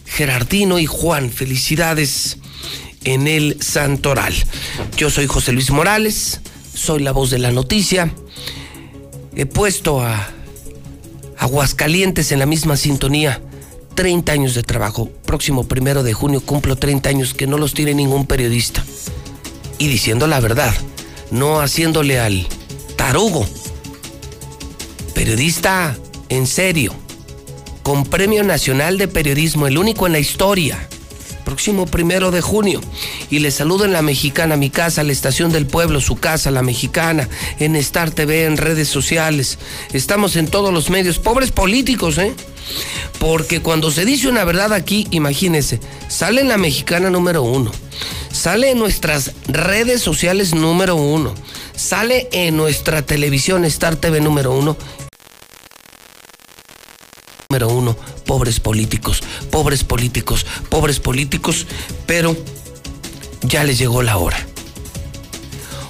Gerardino 0.06 0.78
y 0.78 0.88
Juan. 0.88 1.32
Felicidades 1.32 2.39
en 3.04 3.28
el 3.28 3.58
Santoral. 3.62 4.34
Yo 4.98 5.10
soy 5.10 5.28
José 5.28 5.52
Luis 5.52 5.72
Morales, 5.72 6.42
soy 6.74 7.02
la 7.02 7.12
voz 7.12 7.30
de 7.30 7.40
la 7.40 7.52
noticia. 7.52 8.14
He 9.36 9.46
puesto 9.46 10.02
a 10.02 10.30
Aguascalientes 11.38 12.32
en 12.32 12.40
la 12.40 12.46
misma 12.46 12.76
sintonía. 12.78 13.42
30 13.96 14.32
años 14.32 14.56
de 14.56 14.64
trabajo. 14.64 15.10
Próximo 15.26 15.68
primero 15.68 16.04
de 16.04 16.14
junio 16.14 16.42
cumplo 16.42 16.78
30 16.78 17.10
años 17.10 17.34
que 17.34 17.48
no 17.48 17.58
los 17.58 17.74
tiene 17.74 17.94
ningún 17.94 18.26
periodista. 18.26 18.84
Y 19.78 19.88
diciendo 19.88 20.28
la 20.28 20.40
verdad, 20.40 20.74
no 21.32 21.60
haciéndole 21.60 22.20
al 22.20 22.48
tarugo. 22.96 23.46
Periodista 25.14 25.98
en 26.30 26.48
serio, 26.48 26.94
con 27.84 28.06
Premio 28.06 28.44
Nacional 28.44 28.98
de 28.98 29.08
Periodismo, 29.08 29.68
el 29.68 29.78
único 29.78 30.06
en 30.06 30.14
la 30.14 30.20
historia. 30.20 30.88
Próximo 31.50 31.88
primero 31.88 32.30
de 32.30 32.42
junio. 32.42 32.80
Y 33.32 33.40
le 33.40 33.50
saludo 33.50 33.84
en 33.84 33.92
La 33.92 34.04
Mexicana, 34.04 34.56
mi 34.56 34.70
casa, 34.70 35.02
la 35.02 35.12
estación 35.12 35.52
del 35.52 35.66
pueblo, 35.66 36.00
su 36.00 36.16
casa, 36.16 36.52
La 36.52 36.62
Mexicana, 36.62 37.28
en 37.58 37.76
Star 37.76 38.12
TV, 38.12 38.46
en 38.46 38.56
redes 38.56 38.88
sociales. 38.88 39.58
Estamos 39.92 40.36
en 40.36 40.48
todos 40.48 40.72
los 40.72 40.92
medios. 40.92 41.18
Pobres 41.18 41.50
políticos, 41.50 42.20
¿eh? 42.20 42.36
Porque 43.18 43.62
cuando 43.62 43.90
se 43.90 44.06
dice 44.06 44.28
una 44.28 44.44
verdad 44.44 44.74
aquí, 44.74 45.08
imagínense, 45.10 45.80
sale 46.08 46.42
en 46.42 46.50
La 46.50 46.58
Mexicana 46.58 47.10
número 47.10 47.42
uno. 47.42 47.72
Sale 48.32 48.70
en 48.70 48.78
nuestras 48.78 49.32
redes 49.48 50.04
sociales 50.04 50.54
número 50.54 50.98
uno. 50.98 51.34
Sale 51.76 52.30
en 52.32 52.58
nuestra 52.58 53.02
televisión 53.02 53.66
Star 53.66 53.96
TV 53.96 54.22
número 54.22 54.52
uno 54.52 54.78
número 57.52 57.70
uno, 57.70 57.98
pobres 58.30 58.60
políticos, 58.60 59.24
pobres 59.50 59.84
políticos, 59.84 60.46
pobres 60.70 61.00
políticos, 61.00 61.66
pero 62.06 62.38
ya 63.42 63.64
les 63.64 63.80
llegó 63.80 64.04
la 64.04 64.18
hora. 64.18 64.38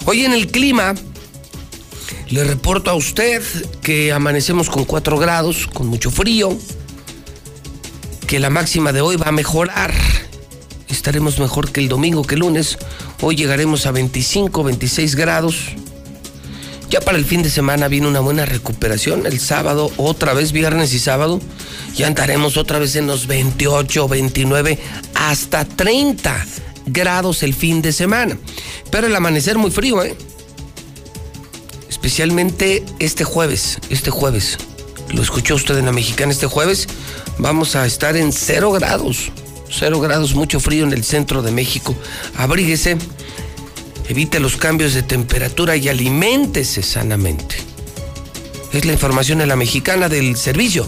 Hoy 0.06 0.24
en 0.24 0.32
el 0.32 0.48
clima, 0.48 0.96
le 2.30 2.46
reporto 2.46 2.92
a 2.92 2.94
usted 2.94 3.44
que 3.82 4.14
amanecemos 4.14 4.70
con 4.70 4.86
4 4.86 5.18
grados, 5.18 5.68
con 5.68 5.88
mucho 5.88 6.12
frío, 6.12 6.58
que 8.26 8.40
la 8.40 8.50
máxima 8.50 8.94
de 8.94 9.02
hoy 9.02 9.18
va 9.18 9.28
a 9.28 9.34
mejorar. 9.34 9.94
Estaremos 10.88 11.40
mejor 11.40 11.74
que 11.74 11.82
el 11.82 11.90
domingo, 11.90 12.24
que 12.24 12.36
el 12.36 12.40
lunes. 12.40 12.78
Hoy 13.20 13.36
llegaremos 13.36 13.86
a 13.86 13.92
25, 13.92 14.64
26 14.64 15.16
grados. 15.16 15.74
Ya 16.90 17.00
para 17.02 17.18
el 17.20 17.26
fin 17.26 17.44
de 17.44 17.52
semana 17.52 17.88
viene 17.88 18.08
una 18.08 18.20
buena 18.20 18.46
recuperación. 18.46 19.28
El 19.28 19.40
sábado, 19.40 19.92
otra 19.98 20.34
vez, 20.34 20.52
viernes 20.52 20.94
y 20.94 21.00
sábado, 21.00 21.40
ya 21.96 22.08
andaremos 22.08 22.58
otra 22.58 22.80
vez 22.80 22.96
en 22.96 23.06
los 23.06 23.28
28, 23.28 24.08
29, 24.08 24.80
hasta 25.14 25.66
30 25.66 26.46
grados 26.88 27.44
el 27.44 27.54
fin 27.54 27.84
de 27.84 27.92
semana. 27.92 28.38
Pero 28.90 29.06
el 29.06 29.16
amanecer 29.16 29.60
muy 29.60 29.70
frío, 29.70 30.04
¿eh? 30.04 30.16
Especialmente 31.88 32.84
este 32.98 33.24
jueves, 33.24 33.78
este 33.92 34.10
jueves. 34.10 34.58
Lo 35.12 35.22
escuchó 35.22 35.56
usted 35.56 35.78
en 35.78 35.86
la 35.86 35.92
mexicana 35.92 36.32
este 36.32 36.48
jueves. 36.48 36.88
Vamos 37.38 37.76
a 37.76 37.86
estar 37.86 38.16
en 38.16 38.32
0 38.32 38.72
grados. 38.72 39.32
0 39.72 40.00
grados, 40.00 40.34
mucho 40.34 40.60
frío 40.60 40.86
en 40.86 40.94
el 40.94 41.04
centro 41.04 41.44
de 41.44 41.52
México. 41.52 41.96
Abríguese 42.36 42.98
evite 44.10 44.40
los 44.40 44.58
cambios 44.58 44.94
de 44.94 45.04
temperatura 45.04 45.78
y 45.78 45.88
aliméntese 45.88 46.84
sanamente. 46.84 47.56
Es 48.74 48.84
la 48.84 48.92
información 48.92 49.40
en 49.40 49.48
la 49.48 49.56
mexicana 49.56 50.10
del 50.10 50.36
Servicio 50.36 50.88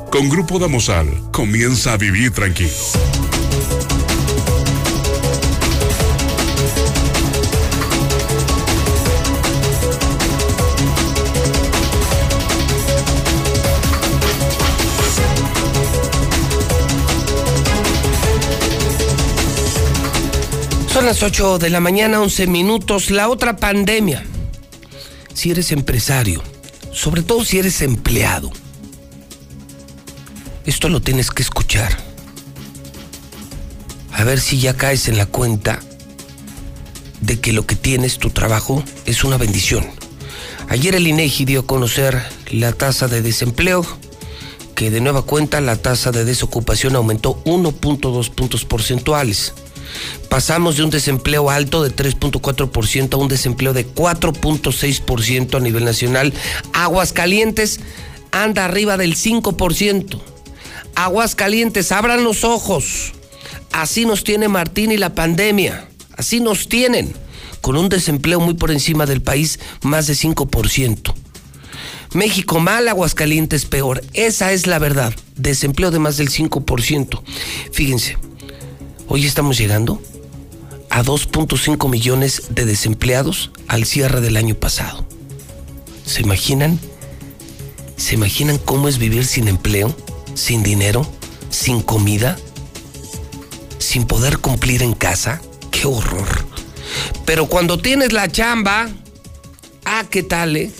Con 0.11 0.27
Grupo 0.27 0.59
Damosal, 0.59 1.07
comienza 1.31 1.93
a 1.93 1.97
vivir 1.97 2.31
tranquilo. 2.31 2.69
Son 20.91 21.05
las 21.05 21.23
8 21.23 21.57
de 21.57 21.69
la 21.69 21.79
mañana, 21.79 22.19
11 22.19 22.47
minutos. 22.47 23.11
La 23.11 23.29
otra 23.29 23.55
pandemia. 23.55 24.25
Si 25.33 25.51
eres 25.51 25.71
empresario, 25.71 26.43
sobre 26.91 27.23
todo 27.23 27.45
si 27.45 27.59
eres 27.59 27.81
empleado, 27.81 28.51
esto 30.65 30.89
lo 30.89 31.01
tienes 31.01 31.31
que 31.31 31.43
escuchar. 31.43 31.97
a 34.13 34.23
ver 34.23 34.39
si 34.39 34.59
ya 34.59 34.75
caes 34.75 35.07
en 35.07 35.17
la 35.17 35.25
cuenta 35.25 35.79
de 37.21 37.39
que 37.39 37.53
lo 37.53 37.65
que 37.65 37.75
tienes, 37.75 38.19
tu 38.19 38.29
trabajo, 38.29 38.83
es 39.05 39.23
una 39.23 39.37
bendición. 39.37 39.87
Ayer 40.69 40.95
el 40.95 41.07
INEGI 41.07 41.45
dio 41.45 41.61
a 41.61 41.65
conocer 41.65 42.21
la 42.51 42.71
tasa 42.73 43.07
de 43.07 43.21
desempleo, 43.21 43.85
que 44.75 44.91
de 44.91 45.01
nueva 45.01 45.23
cuenta 45.23 45.59
la 45.61 45.75
tasa 45.75 46.11
de 46.11 46.25
desocupación 46.25 46.95
aumentó 46.95 47.41
1.2 47.45 48.29
puntos 48.29 48.65
porcentuales. 48.65 49.53
Pasamos 50.29 50.77
de 50.77 50.83
un 50.83 50.89
desempleo 50.89 51.49
alto 51.49 51.83
de 51.83 51.93
3.4% 51.95 53.13
a 53.13 53.17
un 53.17 53.27
desempleo 53.27 53.73
de 53.73 53.87
4.6% 53.87 55.57
a 55.57 55.59
nivel 55.59 55.83
nacional. 55.83 56.33
Aguascalientes 56.73 57.79
anda 58.31 58.65
arriba 58.65 58.97
del 58.97 59.15
5%. 59.15 60.21
Aguascalientes, 60.95 61.91
abran 61.91 62.23
los 62.23 62.43
ojos. 62.43 63.13
Así 63.71 64.05
nos 64.05 64.23
tiene 64.23 64.47
Martín 64.47 64.91
y 64.91 64.97
la 64.97 65.15
pandemia. 65.15 65.87
Así 66.15 66.39
nos 66.39 66.67
tienen. 66.67 67.13
Con 67.61 67.77
un 67.77 67.89
desempleo 67.89 68.39
muy 68.39 68.55
por 68.55 68.71
encima 68.71 69.05
del 69.05 69.21
país, 69.21 69.59
más 69.81 70.07
de 70.07 70.13
5%. 70.13 71.13
México 72.13 72.59
mal, 72.59 72.87
Aguascalientes 72.87 73.65
peor. 73.65 74.03
Esa 74.13 74.51
es 74.51 74.67
la 74.67 74.79
verdad. 74.79 75.13
Desempleo 75.35 75.91
de 75.91 75.99
más 75.99 76.17
del 76.17 76.29
5%. 76.29 77.21
Fíjense, 77.71 78.17
hoy 79.07 79.25
estamos 79.25 79.57
llegando 79.57 80.01
a 80.89 81.03
2.5 81.03 81.89
millones 81.89 82.43
de 82.49 82.65
desempleados 82.65 83.51
al 83.67 83.85
cierre 83.85 84.19
del 84.19 84.35
año 84.35 84.55
pasado. 84.55 85.05
¿Se 86.05 86.21
imaginan? 86.21 86.79
¿Se 87.95 88.15
imaginan 88.15 88.57
cómo 88.57 88.89
es 88.89 88.97
vivir 88.97 89.25
sin 89.25 89.47
empleo, 89.47 89.95
sin 90.35 90.63
dinero, 90.63 91.05
sin 91.49 91.81
comida, 91.81 92.37
sin 93.79 94.05
poder 94.05 94.39
cumplir 94.39 94.83
en 94.83 94.93
casa? 94.93 95.41
¡Qué 95.71 95.85
horror! 95.85 96.45
Pero 97.25 97.47
cuando 97.47 97.79
tienes 97.79 98.13
la 98.13 98.27
chamba, 98.27 98.89
ah, 99.85 100.05
¿qué 100.09 100.23
tal, 100.23 100.55
eh? 100.57 100.71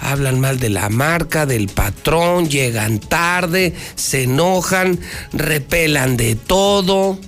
Hablan 0.00 0.40
mal 0.40 0.58
de 0.58 0.68
la 0.68 0.88
marca, 0.90 1.46
del 1.46 1.68
patrón, 1.68 2.48
llegan 2.48 2.98
tarde, 2.98 3.74
se 3.94 4.24
enojan, 4.24 4.98
repelan 5.32 6.16
de 6.16 6.34
todo. 6.34 7.18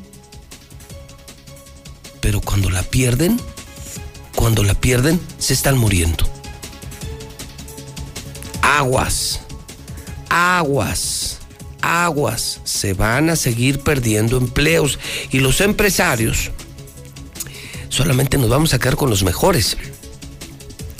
Pero 2.21 2.41
cuando 2.41 2.69
la 2.69 2.83
pierden, 2.83 3.41
cuando 4.35 4.63
la 4.63 4.75
pierden, 4.75 5.21
se 5.39 5.55
están 5.55 5.79
muriendo. 5.79 6.29
Aguas, 8.61 9.41
aguas, 10.37 11.39
aguas. 11.81 12.61
Se 12.65 12.93
van 12.93 13.31
a 13.31 13.37
seguir 13.37 13.81
perdiendo 13.81 14.37
empleos. 14.37 14.99
Y 15.31 15.41
los 15.41 15.63
empresarios 15.63 16.51
solamente 17.89 18.37
nos 18.37 18.51
vamos 18.51 18.75
a 18.75 18.79
quedar 18.79 18.97
con 18.97 19.09
los 19.09 19.23
mejores, 19.23 19.79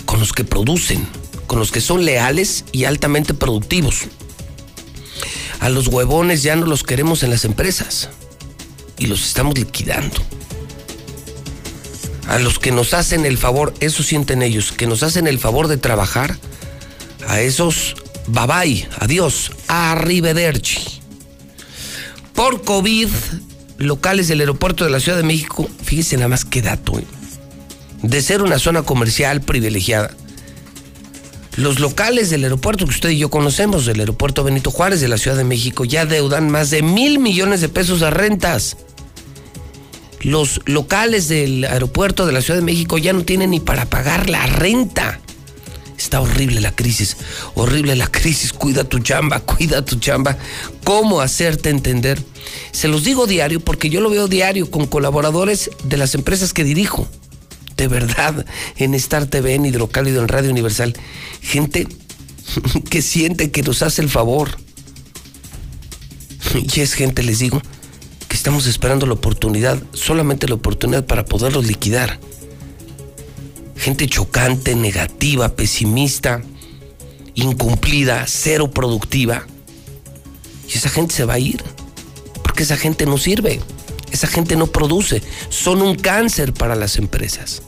con 0.05 0.19
los 0.19 0.33
que 0.33 0.43
producen, 0.43 1.07
con 1.45 1.59
los 1.59 1.71
que 1.71 1.81
son 1.81 2.03
leales 2.03 2.65
y 2.71 2.85
altamente 2.85 3.35
productivos. 3.35 4.05
A 5.59 5.69
los 5.69 5.87
huevones 5.87 6.41
ya 6.41 6.55
no 6.55 6.65
los 6.65 6.83
queremos 6.83 7.21
en 7.23 7.29
las 7.29 7.45
empresas 7.45 8.09
y 8.97 9.05
los 9.05 9.23
estamos 9.23 9.57
liquidando. 9.57 10.17
A 12.27 12.39
los 12.39 12.59
que 12.59 12.71
nos 12.71 12.93
hacen 12.93 13.25
el 13.25 13.37
favor, 13.37 13.73
eso 13.79 14.03
sienten 14.03 14.41
ellos, 14.41 14.71
que 14.71 14.87
nos 14.87 15.01
hacen 15.01 15.27
el 15.27 15.39
favor 15.39 15.67
de 15.67 15.77
trabajar, 15.77 16.37
a 17.27 17.39
esos, 17.41 17.95
bye 18.27 18.45
bye, 18.47 18.87
adiós, 18.99 19.51
arrivederci. 19.67 21.01
Por 22.33 22.63
COVID, 22.63 23.09
locales 23.79 24.27
del 24.27 24.41
aeropuerto 24.41 24.83
de 24.83 24.91
la 24.91 24.99
Ciudad 24.99 25.17
de 25.17 25.23
México, 25.23 25.67
fíjense 25.83 26.17
nada 26.17 26.27
más 26.27 26.45
qué 26.45 26.61
dato, 26.61 26.99
¿eh? 26.99 27.05
de 28.01 28.21
ser 28.21 28.41
una 28.41 28.59
zona 28.59 28.83
comercial 28.83 29.41
privilegiada. 29.41 30.11
Los 31.55 31.79
locales 31.79 32.29
del 32.29 32.43
aeropuerto 32.43 32.85
que 32.85 32.91
usted 32.91 33.09
y 33.09 33.17
yo 33.17 33.31
conocemos, 33.31 33.87
del 33.87 33.99
aeropuerto 33.99 34.43
Benito 34.43 34.69
Juárez 34.69 35.01
de 35.01 35.07
la 35.07 35.17
Ciudad 35.17 35.35
de 35.35 35.43
México, 35.43 35.85
ya 35.85 36.05
deudan 36.05 36.51
más 36.51 36.69
de 36.69 36.83
mil 36.83 37.17
millones 37.17 37.61
de 37.61 37.69
pesos 37.69 37.99
de 37.99 38.11
rentas. 38.11 38.77
Los 40.21 40.61
locales 40.65 41.27
del 41.29 41.65
aeropuerto 41.65 42.27
de 42.27 42.33
la 42.33 42.41
Ciudad 42.41 42.59
de 42.59 42.65
México 42.65 42.99
ya 42.99 43.13
no 43.13 43.23
tienen 43.23 43.49
ni 43.49 43.59
para 43.59 43.85
pagar 43.85 44.29
la 44.29 44.45
renta. 44.45 45.19
Está 45.97 46.21
horrible 46.21 46.61
la 46.61 46.75
crisis, 46.75 47.17
horrible 47.55 47.95
la 47.95 48.07
crisis. 48.07 48.53
Cuida 48.53 48.83
tu 48.83 48.99
chamba, 48.99 49.39
cuida 49.39 49.83
tu 49.83 49.97
chamba. 49.97 50.37
¿Cómo 50.83 51.21
hacerte 51.21 51.69
entender? 51.69 52.23
Se 52.71 52.87
los 52.87 53.03
digo 53.03 53.25
diario 53.25 53.59
porque 53.59 53.89
yo 53.89 53.99
lo 53.99 54.11
veo 54.11 54.27
diario 54.27 54.69
con 54.69 54.85
colaboradores 54.85 55.71
de 55.83 55.97
las 55.97 56.13
empresas 56.13 56.53
que 56.53 56.63
dirijo. 56.63 57.07
De 57.77 57.87
verdad, 57.87 58.45
en 58.77 58.93
Star 58.93 59.25
TV, 59.25 59.55
en 59.55 59.65
Hidrocálido, 59.65 60.21
en 60.21 60.27
Radio 60.27 60.51
Universal. 60.51 60.93
Gente 61.41 61.87
que 62.89 63.01
siente 63.01 63.49
que 63.51 63.63
nos 63.63 63.81
hace 63.81 64.01
el 64.03 64.09
favor. 64.09 64.51
Y 66.53 66.79
es 66.79 66.93
gente, 66.93 67.23
les 67.23 67.39
digo, 67.39 67.61
que 68.27 68.35
estamos 68.35 68.67
esperando 68.67 69.05
la 69.07 69.13
oportunidad, 69.13 69.81
solamente 69.93 70.47
la 70.47 70.55
oportunidad 70.55 71.05
para 71.05 71.25
poderlos 71.25 71.65
liquidar 71.65 72.19
gente 73.77 74.07
chocante, 74.07 74.75
negativa, 74.75 75.55
pesimista, 75.55 76.41
incumplida, 77.35 78.25
cero 78.27 78.71
productiva. 78.71 79.45
Y 80.67 80.77
esa 80.77 80.89
gente 80.89 81.13
se 81.13 81.25
va 81.25 81.35
a 81.35 81.39
ir, 81.39 81.63
porque 82.43 82.63
esa 82.63 82.77
gente 82.77 83.05
no 83.05 83.17
sirve, 83.17 83.61
esa 84.11 84.27
gente 84.27 84.55
no 84.55 84.67
produce, 84.67 85.21
son 85.49 85.81
un 85.81 85.95
cáncer 85.95 86.53
para 86.53 86.75
las 86.75 86.97
empresas. 86.97 87.61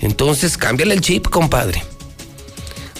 Entonces, 0.00 0.58
cámbiale 0.58 0.94
el 0.94 1.00
chip, 1.00 1.28
compadre. 1.28 1.82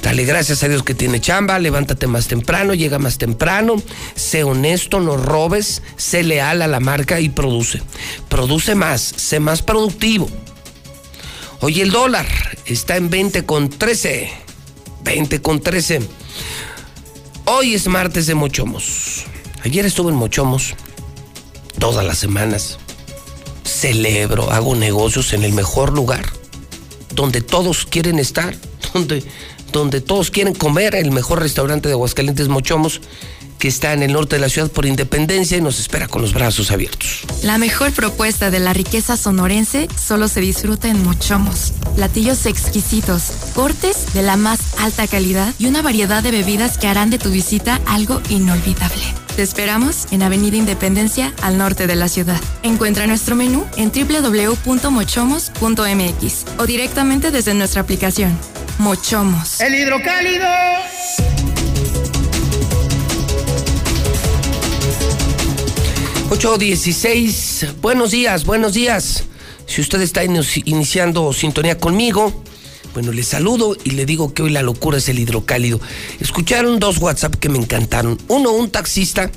Dale 0.03 0.24
gracias 0.24 0.62
a 0.64 0.68
Dios 0.68 0.83
que 0.83 0.95
tiene 0.95 1.20
chamba, 1.20 1.59
levántate 1.61 2.09
más 2.09 2.26
temprano, 2.26 2.74
llega 2.74 2.99
más 2.99 3.18
temprano, 3.18 3.80
sé 4.16 4.43
honesto, 4.43 4.99
no 4.99 5.16
robes, 5.16 5.83
sé 5.97 6.24
leal 6.24 6.62
a 6.62 6.66
la 6.66 6.80
marca 6.80 7.20
y 7.20 7.28
produce. 7.28 7.83
Produce 8.28 8.74
más, 8.74 9.01
sé 9.01 9.39
más 9.39 9.62
productivo. 9.62 10.28
Hoy 11.65 11.81
el 11.81 11.93
dólar 11.93 12.27
está 12.67 12.97
en 12.97 13.09
20 13.09 13.47
con 13.47 13.69
13. 13.71 14.33
20 15.05 15.41
con 15.43 15.61
13. 15.61 16.01
Hoy 17.45 17.75
es 17.75 17.87
martes 17.87 18.27
de 18.27 18.35
Mochomos. 18.35 19.27
Ayer 19.63 19.87
estuve 19.87 20.11
en 20.11 20.17
Mochomos. 20.17 20.75
Todas 21.79 22.05
las 22.05 22.19
semanas. 22.19 22.79
Celebro, 23.63 24.51
hago 24.51 24.75
negocios 24.75 25.35
en 25.35 25.45
el 25.45 25.53
mejor 25.53 25.93
lugar. 25.93 26.25
Donde 27.15 27.41
todos 27.43 27.87
quieren 27.87 28.19
estar. 28.19 28.57
Donde, 28.93 29.23
donde 29.71 30.01
todos 30.01 30.33
quieren 30.33 30.57
comer. 30.57 30.97
El 30.97 31.13
mejor 31.13 31.41
restaurante 31.41 31.89
de 31.89 31.95
Aguascalientes 31.95 32.49
Mochomos 32.49 33.01
que 33.63 33.69
está 33.69 33.93
en 33.93 34.03
el 34.03 34.13
norte 34.13 34.35
de 34.35 34.41
la 34.41 34.49
ciudad 34.49 34.73
por 34.73 34.87
Independencia 34.87 35.57
y 35.57 35.61
nos 35.61 35.79
espera 35.79 36.09
con 36.09 36.21
los 36.21 36.35
brazos 36.35 36.73
abiertos. 36.73 37.21
La 37.45 37.59
mejor 37.59 37.93
propuesta 37.93 38.51
de 38.51 38.59
la 38.59 38.73
riqueza 38.73 39.17
sonorense 39.17 39.87
solo 39.97 40.27
se 40.27 40.41
disfruta 40.41 40.89
en 40.89 41.01
Mochomos. 41.05 41.73
Platillos 41.95 42.47
exquisitos, 42.47 43.31
cortes 43.55 44.13
de 44.15 44.23
la 44.23 44.37
más 44.37 44.59
alta 44.81 45.07
calidad 45.07 45.55
y 45.61 45.67
una 45.67 45.81
variedad 45.81 46.25
de 46.25 46.33
bebidas 46.33 46.77
que 46.77 46.89
harán 46.89 47.11
de 47.11 47.21
tu 47.21 47.31
visita 47.31 47.81
algo 47.87 48.21
inolvidable. 48.31 49.05
Te 49.37 49.43
esperamos 49.43 50.09
en 50.11 50.25
Avenida 50.25 50.57
Independencia, 50.57 51.33
al 51.41 51.57
norte 51.57 51.87
de 51.87 51.95
la 51.95 52.09
ciudad. 52.09 52.41
Encuentra 52.65 53.07
nuestro 53.07 53.37
menú 53.37 53.65
en 53.77 53.93
www.mochomos.mx 53.93 56.45
o 56.59 56.67
directamente 56.67 57.31
desde 57.31 57.55
nuestra 57.55 57.83
aplicación. 57.83 58.37
Mochomos. 58.79 59.61
El 59.61 59.77
hidrocálido. 59.77 60.49
816, 66.45 67.76
buenos 67.80 68.11
días, 68.11 68.45
buenos 68.45 68.72
días. 68.72 69.22
Si 69.66 69.80
usted 69.80 70.01
está 70.01 70.24
iniciando 70.24 71.32
sintonía 71.32 71.78
conmigo, 71.78 72.43
bueno, 72.95 73.12
le 73.12 73.22
saludo 73.22 73.76
y 73.84 73.90
le 73.90 74.07
digo 74.07 74.34
que 74.34 74.43
hoy 74.43 74.51
la 74.51 74.62
locura 74.62 74.99
es 74.99 75.09
el 75.09 75.20
hidrocálido. 75.20 75.80
Escucharon 76.18 76.80
dos 76.80 76.99
WhatsApp 76.99 77.36
que 77.36 77.49
me 77.49 77.59
encantaron. 77.59 78.18
Uno, 78.26 78.51
un 78.51 78.70
taxista, 78.70 79.30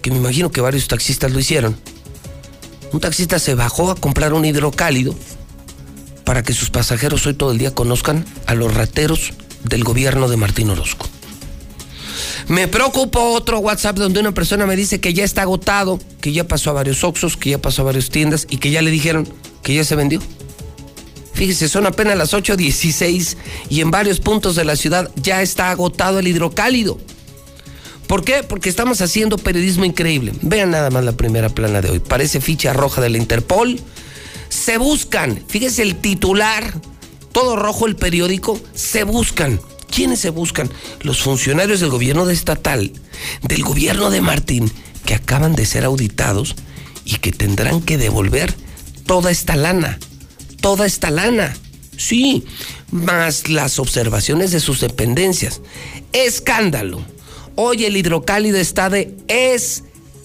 que 0.00 0.10
me 0.10 0.16
imagino 0.16 0.50
que 0.50 0.62
varios 0.62 0.88
taxistas 0.88 1.30
lo 1.30 1.40
hicieron. 1.40 1.76
Un 2.90 3.00
taxista 3.00 3.38
se 3.38 3.54
bajó 3.54 3.90
a 3.90 3.94
comprar 3.94 4.32
un 4.32 4.46
hidrocálido 4.46 5.14
para 6.24 6.42
que 6.42 6.54
sus 6.54 6.70
pasajeros 6.70 7.26
hoy 7.26 7.34
todo 7.34 7.52
el 7.52 7.58
día 7.58 7.74
conozcan 7.74 8.24
a 8.46 8.54
los 8.54 8.72
rateros 8.72 9.34
del 9.62 9.84
gobierno 9.84 10.28
de 10.28 10.38
Martín 10.38 10.70
Orozco. 10.70 11.06
Me 12.48 12.66
preocupó 12.66 13.32
otro 13.32 13.58
WhatsApp 13.58 13.98
donde 13.98 14.20
una 14.20 14.32
persona 14.32 14.64
me 14.64 14.74
dice 14.74 15.00
que 15.00 15.12
ya 15.12 15.22
está 15.22 15.42
agotado, 15.42 15.98
que 16.22 16.32
ya 16.32 16.48
pasó 16.48 16.70
a 16.70 16.72
varios 16.72 17.04
Oxxos, 17.04 17.36
que 17.36 17.50
ya 17.50 17.58
pasó 17.58 17.82
a 17.82 17.86
varias 17.86 18.08
tiendas 18.08 18.46
y 18.48 18.56
que 18.56 18.70
ya 18.70 18.80
le 18.80 18.90
dijeron 18.90 19.28
que 19.62 19.74
ya 19.74 19.84
se 19.84 19.96
vendió. 19.96 20.20
Fíjese, 21.34 21.68
son 21.68 21.86
apenas 21.86 22.16
las 22.16 22.32
8.16 22.32 23.36
y 23.68 23.82
en 23.82 23.90
varios 23.90 24.18
puntos 24.18 24.56
de 24.56 24.64
la 24.64 24.76
ciudad 24.76 25.10
ya 25.16 25.42
está 25.42 25.70
agotado 25.70 26.18
el 26.18 26.26
hidrocálido. 26.26 26.98
¿Por 28.06 28.24
qué? 28.24 28.42
Porque 28.42 28.70
estamos 28.70 29.02
haciendo 29.02 29.36
periodismo 29.36 29.84
increíble. 29.84 30.32
Vean 30.40 30.70
nada 30.70 30.88
más 30.88 31.04
la 31.04 31.12
primera 31.12 31.50
plana 31.50 31.82
de 31.82 31.90
hoy. 31.90 31.98
Parece 32.00 32.40
ficha 32.40 32.72
roja 32.72 33.02
de 33.02 33.10
la 33.10 33.18
Interpol. 33.18 33.78
Se 34.48 34.78
buscan, 34.78 35.44
fíjese 35.46 35.82
el 35.82 35.96
titular, 35.96 36.80
todo 37.32 37.56
rojo 37.56 37.86
el 37.86 37.96
periódico, 37.96 38.58
se 38.74 39.04
buscan. 39.04 39.60
¿Quiénes 39.90 40.20
se 40.20 40.30
buscan? 40.30 40.70
Los 41.00 41.22
funcionarios 41.22 41.80
del 41.80 41.90
gobierno 41.90 42.28
estatal, 42.30 42.92
del 43.42 43.62
gobierno 43.62 44.10
de 44.10 44.20
Martín, 44.20 44.70
que 45.04 45.14
acaban 45.14 45.54
de 45.54 45.66
ser 45.66 45.84
auditados 45.84 46.54
y 47.04 47.16
que 47.16 47.32
tendrán 47.32 47.80
que 47.80 47.98
devolver 47.98 48.54
toda 49.06 49.30
esta 49.30 49.56
lana. 49.56 49.98
Toda 50.60 50.86
esta 50.86 51.10
lana. 51.10 51.56
Sí, 51.96 52.44
más 52.90 53.48
las 53.48 53.78
observaciones 53.78 54.50
de 54.50 54.60
sus 54.60 54.80
dependencias. 54.80 55.60
Escándalo. 56.12 57.02
Hoy 57.56 57.84
el 57.84 57.96
hidrocálido 57.96 58.58
está 58.58 58.88
de 58.90 59.16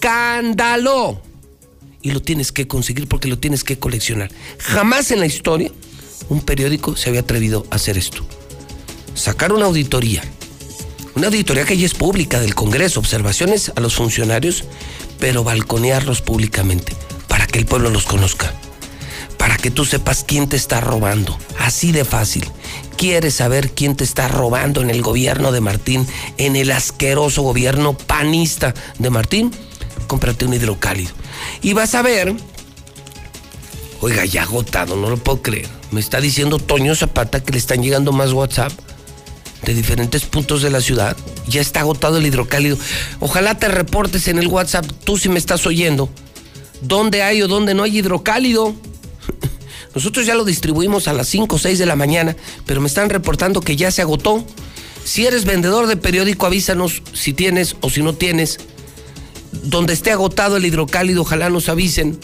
escándalo. 0.02 0.70
Y 2.02 2.12
lo 2.12 2.20
tienes 2.20 2.52
que 2.52 2.68
conseguir 2.68 3.08
porque 3.08 3.28
lo 3.28 3.38
tienes 3.38 3.64
que 3.64 3.78
coleccionar. 3.78 4.30
Jamás 4.58 5.10
en 5.10 5.20
la 5.20 5.26
historia 5.26 5.72
un 6.28 6.40
periódico 6.40 6.96
se 6.96 7.08
había 7.08 7.22
atrevido 7.22 7.66
a 7.70 7.76
hacer 7.76 7.98
esto. 7.98 8.24
Sacar 9.14 9.52
una 9.52 9.66
auditoría. 9.66 10.22
Una 11.14 11.28
auditoría 11.28 11.64
que 11.64 11.76
ya 11.76 11.86
es 11.86 11.94
pública 11.94 12.40
del 12.40 12.56
Congreso. 12.56 12.98
Observaciones 12.98 13.72
a 13.76 13.80
los 13.80 13.94
funcionarios, 13.94 14.64
pero 15.20 15.44
balconearlos 15.44 16.20
públicamente 16.20 16.92
para 17.28 17.46
que 17.46 17.60
el 17.60 17.66
pueblo 17.66 17.90
los 17.90 18.04
conozca. 18.04 18.52
Para 19.38 19.56
que 19.56 19.70
tú 19.70 19.84
sepas 19.84 20.24
quién 20.24 20.48
te 20.48 20.56
está 20.56 20.80
robando. 20.80 21.38
Así 21.60 21.92
de 21.92 22.04
fácil. 22.04 22.44
¿Quieres 22.96 23.34
saber 23.34 23.70
quién 23.70 23.94
te 23.94 24.02
está 24.02 24.26
robando 24.26 24.82
en 24.82 24.90
el 24.90 25.00
gobierno 25.00 25.52
de 25.52 25.60
Martín? 25.60 26.06
En 26.36 26.56
el 26.56 26.72
asqueroso 26.72 27.42
gobierno 27.42 27.96
panista 27.96 28.74
de 28.98 29.10
Martín. 29.10 29.52
Cómprate 30.08 30.44
un 30.44 30.54
hidrocálido. 30.54 31.12
Y 31.62 31.72
vas 31.72 31.94
a 31.94 32.02
ver. 32.02 32.34
Oiga, 34.00 34.24
ya 34.24 34.42
agotado, 34.42 34.96
no 34.96 35.08
lo 35.08 35.16
puedo 35.18 35.40
creer. 35.40 35.68
Me 35.92 36.00
está 36.00 36.20
diciendo 36.20 36.58
Toño 36.58 36.96
Zapata 36.96 37.42
que 37.42 37.52
le 37.52 37.58
están 37.58 37.80
llegando 37.82 38.10
más 38.10 38.32
WhatsApp 38.32 38.72
de 39.64 39.74
diferentes 39.74 40.24
puntos 40.24 40.62
de 40.62 40.70
la 40.70 40.80
ciudad. 40.80 41.16
Ya 41.48 41.60
está 41.60 41.80
agotado 41.80 42.18
el 42.18 42.26
hidrocálido. 42.26 42.78
Ojalá 43.20 43.58
te 43.58 43.68
reportes 43.68 44.28
en 44.28 44.38
el 44.38 44.48
WhatsApp, 44.48 44.86
tú 45.04 45.16
si 45.16 45.28
me 45.28 45.38
estás 45.38 45.66
oyendo, 45.66 46.08
dónde 46.80 47.22
hay 47.22 47.42
o 47.42 47.48
dónde 47.48 47.74
no 47.74 47.82
hay 47.82 47.98
hidrocálido. 47.98 48.74
Nosotros 49.94 50.26
ya 50.26 50.34
lo 50.34 50.44
distribuimos 50.44 51.08
a 51.08 51.12
las 51.12 51.28
5 51.28 51.56
o 51.56 51.58
6 51.58 51.78
de 51.78 51.86
la 51.86 51.96
mañana, 51.96 52.36
pero 52.66 52.80
me 52.80 52.88
están 52.88 53.10
reportando 53.10 53.60
que 53.60 53.76
ya 53.76 53.90
se 53.90 54.02
agotó. 54.02 54.44
Si 55.04 55.26
eres 55.26 55.44
vendedor 55.44 55.86
de 55.86 55.96
periódico, 55.96 56.46
avísanos 56.46 57.02
si 57.12 57.32
tienes 57.32 57.76
o 57.80 57.90
si 57.90 58.02
no 58.02 58.14
tienes. 58.14 58.58
Donde 59.52 59.92
esté 59.92 60.10
agotado 60.10 60.56
el 60.56 60.64
hidrocálido, 60.64 61.22
ojalá 61.22 61.48
nos 61.48 61.68
avisen. 61.68 62.18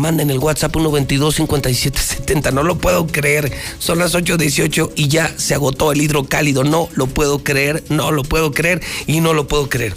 Manden 0.00 0.30
el 0.30 0.38
WhatsApp 0.38 0.72
122 0.72 1.34
5770. 1.34 2.50
No 2.50 2.62
lo 2.62 2.78
puedo 2.78 3.06
creer. 3.06 3.52
Son 3.78 3.98
las 3.98 4.14
8.18 4.14 4.92
y 4.96 5.08
ya 5.08 5.32
se 5.36 5.54
agotó 5.54 5.92
el 5.92 6.00
hidrocálido. 6.00 6.64
No 6.64 6.88
lo 6.94 7.06
puedo 7.06 7.44
creer, 7.44 7.84
no 7.90 8.10
lo 8.10 8.22
puedo 8.22 8.52
creer 8.52 8.80
y 9.06 9.20
no 9.20 9.34
lo 9.34 9.46
puedo 9.46 9.68
creer. 9.68 9.94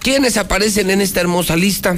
¿Quiénes 0.00 0.38
aparecen 0.38 0.90
en 0.90 1.02
esta 1.02 1.20
hermosa 1.20 1.56
lista? 1.56 1.96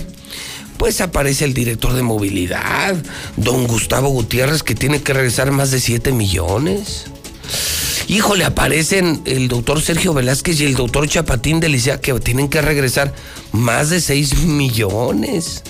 Pues 0.76 1.00
aparece 1.00 1.44
el 1.44 1.54
director 1.54 1.92
de 1.92 2.02
movilidad, 2.02 2.96
don 3.36 3.68
Gustavo 3.68 4.08
Gutiérrez, 4.08 4.64
que 4.64 4.74
tiene 4.74 5.00
que 5.00 5.12
regresar 5.12 5.52
más 5.52 5.70
de 5.70 5.78
7 5.78 6.10
millones. 6.10 7.04
Híjole, 8.08 8.44
aparecen 8.44 9.22
el 9.24 9.46
doctor 9.48 9.80
Sergio 9.80 10.12
Velázquez 10.12 10.60
y 10.60 10.64
el 10.64 10.74
doctor 10.74 11.08
Chapatín 11.08 11.60
de 11.60 11.68
Licea, 11.68 12.00
que 12.00 12.12
tienen 12.14 12.48
que 12.48 12.60
regresar 12.60 13.14
más 13.52 13.90
de 13.90 14.00
6 14.00 14.38
millones. 14.44 15.62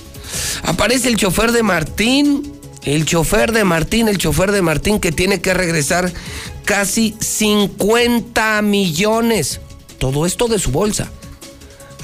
Aparece 0.62 1.08
el 1.08 1.16
chofer 1.16 1.52
de 1.52 1.62
Martín, 1.62 2.52
el 2.84 3.04
chofer 3.04 3.52
de 3.52 3.64
Martín, 3.64 4.08
el 4.08 4.18
chofer 4.18 4.52
de 4.52 4.62
Martín 4.62 5.00
que 5.00 5.12
tiene 5.12 5.40
que 5.40 5.54
regresar 5.54 6.12
casi 6.64 7.14
50 7.20 8.62
millones. 8.62 9.60
Todo 9.98 10.26
esto 10.26 10.48
de 10.48 10.58
su 10.58 10.70
bolsa. 10.70 11.10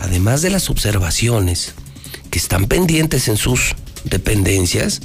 Además 0.01 0.43
de 0.43 0.51
las 0.51 0.71
observaciones 0.71 1.75
que 2.31 2.39
están 2.39 2.67
pendientes 2.67 3.29
en 3.29 3.37
sus 3.37 3.75
dependencias, 4.05 5.01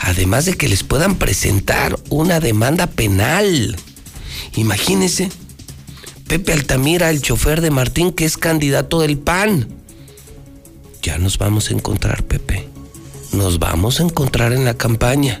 además 0.00 0.44
de 0.44 0.54
que 0.54 0.68
les 0.68 0.84
puedan 0.84 1.16
presentar 1.16 1.98
una 2.10 2.38
demanda 2.38 2.86
penal. 2.86 3.76
Imagínense, 4.54 5.30
Pepe 6.28 6.52
Altamira, 6.52 7.10
el 7.10 7.22
chofer 7.22 7.60
de 7.60 7.70
Martín, 7.70 8.12
que 8.12 8.24
es 8.24 8.36
candidato 8.36 9.00
del 9.00 9.18
PAN. 9.18 9.68
Ya 11.06 11.18
nos 11.18 11.38
vamos 11.38 11.70
a 11.70 11.72
encontrar, 11.72 12.24
Pepe. 12.24 12.68
Nos 13.30 13.60
vamos 13.60 14.00
a 14.00 14.02
encontrar 14.02 14.52
en 14.52 14.64
la 14.64 14.74
campaña. 14.74 15.40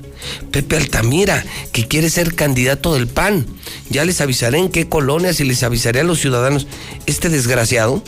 Pepe 0.52 0.76
Altamira, 0.76 1.44
que 1.72 1.88
quiere 1.88 2.08
ser 2.08 2.36
candidato 2.36 2.94
del 2.94 3.08
PAN. 3.08 3.44
Ya 3.90 4.04
les 4.04 4.20
avisaré 4.20 4.58
en 4.58 4.68
qué 4.68 4.88
colonias 4.88 5.40
y 5.40 5.44
les 5.44 5.64
avisaré 5.64 5.98
a 5.98 6.04
los 6.04 6.20
ciudadanos. 6.20 6.68
Este 7.06 7.30
desgraciado 7.30 8.00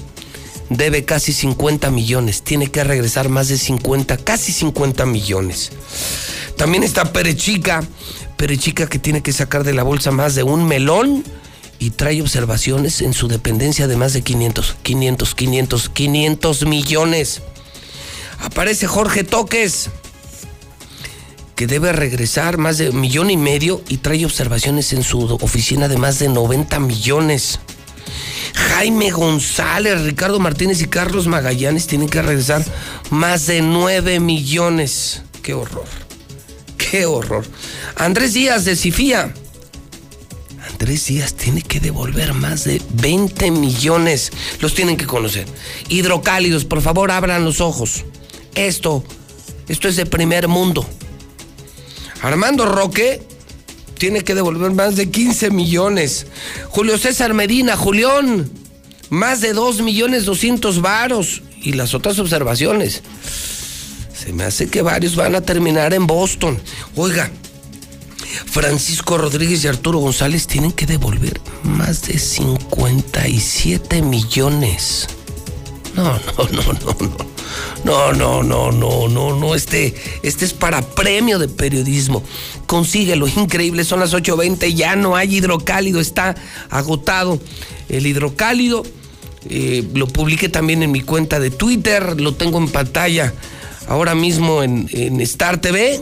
debe 0.71 1.05
casi 1.05 1.33
50 1.33 1.91
millones. 1.91 2.43
Tiene 2.43 2.69
que 2.69 2.85
regresar 2.85 3.29
más 3.29 3.49
de 3.49 3.59
50, 3.59 4.19
casi 4.19 4.53
50 4.53 5.05
millones. 5.07 5.73
También 6.57 6.85
está 6.85 7.13
Perechica. 7.13 7.83
Perechica 8.37 8.87
que 8.87 9.01
tiene 9.01 9.21
que 9.21 9.33
sacar 9.33 9.65
de 9.65 9.75
la 9.75 9.83
bolsa 9.83 10.13
más 10.13 10.37
de 10.37 10.45
un 10.45 10.65
melón 10.65 11.25
y 11.79 11.91
trae 11.91 12.21
observaciones 12.21 13.01
en 13.03 13.13
su 13.13 13.29
dependencia 13.29 13.87
de 13.87 13.97
más 13.97 14.13
de 14.13 14.23
500, 14.23 14.77
500, 14.83 15.35
500, 15.35 15.89
500 15.89 16.67
millones. 16.67 17.43
Aparece 18.41 18.87
Jorge 18.87 19.25
Toques, 19.25 19.91
que 21.55 21.67
debe 21.67 21.93
regresar 21.93 22.57
más 22.59 22.79
de 22.79 22.91
un 22.91 23.01
millón 23.01 23.31
y 23.31 23.37
medio 23.37 23.83
y 23.89 23.99
trae 23.99 24.25
observaciones 24.25 24.93
en 24.93 25.03
su 25.03 25.21
oficina 25.21 25.89
de 25.89 25.97
más 25.97 26.19
de 26.19 26.29
90 26.29 26.79
millones. 26.81 27.61
Jaime 28.55 29.11
González, 29.11 30.03
Ricardo 30.03 30.39
Martínez 30.41 30.81
y 30.83 30.87
Carlos 30.87 31.27
Magallanes 31.27 31.87
tienen 31.87 32.09
que 32.09 32.23
regresar 32.23 32.65
más 33.11 33.47
de 33.47 33.61
9 33.63 34.21
millones. 34.21 35.23
Qué 35.43 35.55
horror. 35.55 35.87
Qué 36.77 37.07
horror. 37.07 37.45
Andrés 37.97 38.35
Díaz 38.35 38.65
de 38.65 38.77
Cifía. 38.77 39.33
Andrés 40.81 41.07
Díaz 41.07 41.35
tiene 41.35 41.63
que 41.63 41.81
devolver 41.81 42.35
más 42.35 42.63
de 42.63 42.81
20 42.95 43.51
millones. 43.51 44.31
Los 44.61 44.75
tienen 44.75 44.97
que 44.97 45.07
conocer. 45.07 45.45
Hidrocálidos, 45.89 46.65
por 46.65 46.83
favor, 46.83 47.11
abran 47.11 47.45
los 47.45 47.61
ojos. 47.61 48.05
Esto, 48.55 49.03
esto 49.67 49.89
es 49.89 49.97
de 49.97 50.07
primer 50.07 50.47
mundo. 50.47 50.89
Armando 52.23 52.65
Roque 52.65 53.21
tiene 53.99 54.21
que 54.21 54.37
devolver 54.37 54.71
más 54.71 54.95
de 54.95 55.11
15 55.11 55.51
millones. 55.51 56.29
Julio 56.69 56.97
César 56.97 57.35
Medina, 57.35 57.77
Julión, 57.77 58.49
más 59.11 59.41
de 59.41 59.55
2 59.55 59.83
millones 59.83 60.27
200 60.27 60.81
varos. 60.81 61.43
Y 61.61 61.73
las 61.73 61.93
otras 61.93 62.21
observaciones. 62.21 63.03
Se 64.17 64.33
me 64.33 64.45
hace 64.45 64.69
que 64.69 64.83
varios 64.83 65.17
van 65.17 65.35
a 65.35 65.41
terminar 65.41 65.93
en 65.93 66.07
Boston. 66.07 66.57
Oiga, 66.95 67.33
Francisco 68.47 69.19
Rodríguez 69.19 69.65
y 69.65 69.69
Arturo 69.69 69.99
González 69.99 70.47
tienen 70.47 70.73
que 70.73 70.87
devolver 70.87 71.41
más 71.63 72.03
de 72.03 72.19
57 72.19 74.03
millones. 74.03 75.09
No, 75.95 76.13
no, 76.13 76.49
no, 76.53 76.73
no, 76.73 76.97
no. 77.01 77.39
No, 77.85 78.13
no, 78.13 78.43
no, 78.43 78.73
no, 78.73 79.09
no, 79.09 79.37
no. 79.37 79.55
Este, 79.55 79.95
este 80.23 80.45
es 80.45 80.53
para 80.53 80.83
premio 80.83 81.39
de 81.39 81.49
periodismo. 81.49 82.23
Consíguelo, 82.67 83.27
increíble. 83.29 83.85
Son 83.85 84.01
las 84.01 84.13
8.20. 84.13 84.75
Ya 84.75 84.97
no 84.97 85.17
hay 85.17 85.37
hidrocálido. 85.37 86.01
Está 86.01 86.35
agotado 86.71 87.41
el 87.89 88.07
hidrocálido. 88.07 88.85
Eh, 89.49 89.87
lo 89.95 90.07
publiqué 90.07 90.49
también 90.49 90.83
en 90.83 90.93
mi 90.93 91.01
cuenta 91.01 91.41
de 91.41 91.51
Twitter. 91.51 92.21
Lo 92.21 92.35
tengo 92.35 92.59
en 92.59 92.69
pantalla 92.69 93.33
ahora 93.89 94.15
mismo 94.15 94.63
en, 94.63 94.89
en 94.93 95.21
Star 95.21 95.61
TV. 95.61 96.01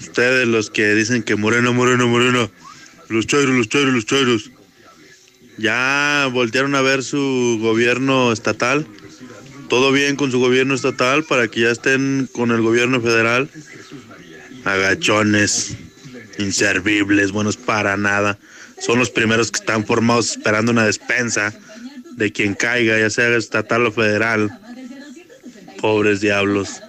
ustedes 0.01 0.47
los 0.47 0.69
que 0.69 0.93
dicen 0.93 1.23
que 1.23 1.35
Moreno, 1.35 1.73
Moreno, 1.73 2.07
Moreno, 2.07 2.51
los 3.09 3.25
chairos, 3.25 3.55
los 3.55 3.69
chairos, 3.69 3.95
los 3.95 4.05
chairos, 4.05 4.51
ya 5.57 6.29
voltearon 6.31 6.75
a 6.75 6.81
ver 6.81 7.03
su 7.03 7.57
gobierno 7.59 8.33
estatal. 8.33 8.85
Todo 9.67 9.91
bien 9.91 10.15
con 10.15 10.29
su 10.29 10.39
gobierno 10.39 10.75
estatal 10.75 11.23
para 11.23 11.47
que 11.47 11.61
ya 11.61 11.71
estén 11.71 12.29
con 12.31 12.51
el 12.51 12.61
gobierno 12.61 13.01
federal. 13.01 13.49
Agachones, 14.63 15.75
inservibles, 16.39 17.31
buenos 17.31 17.57
para 17.57 17.97
nada. 17.97 18.37
Son 18.79 18.99
los 18.99 19.09
primeros 19.09 19.51
que 19.51 19.59
están 19.59 19.85
formados 19.85 20.31
esperando 20.31 20.71
una 20.71 20.85
despensa 20.85 21.53
de 22.11 22.31
quien 22.31 22.55
caiga, 22.55 22.97
ya 22.97 23.09
sea 23.09 23.35
estatal 23.35 23.85
o 23.87 23.91
federal. 23.91 24.59
Pobres 25.81 26.21
diablos. 26.21 26.81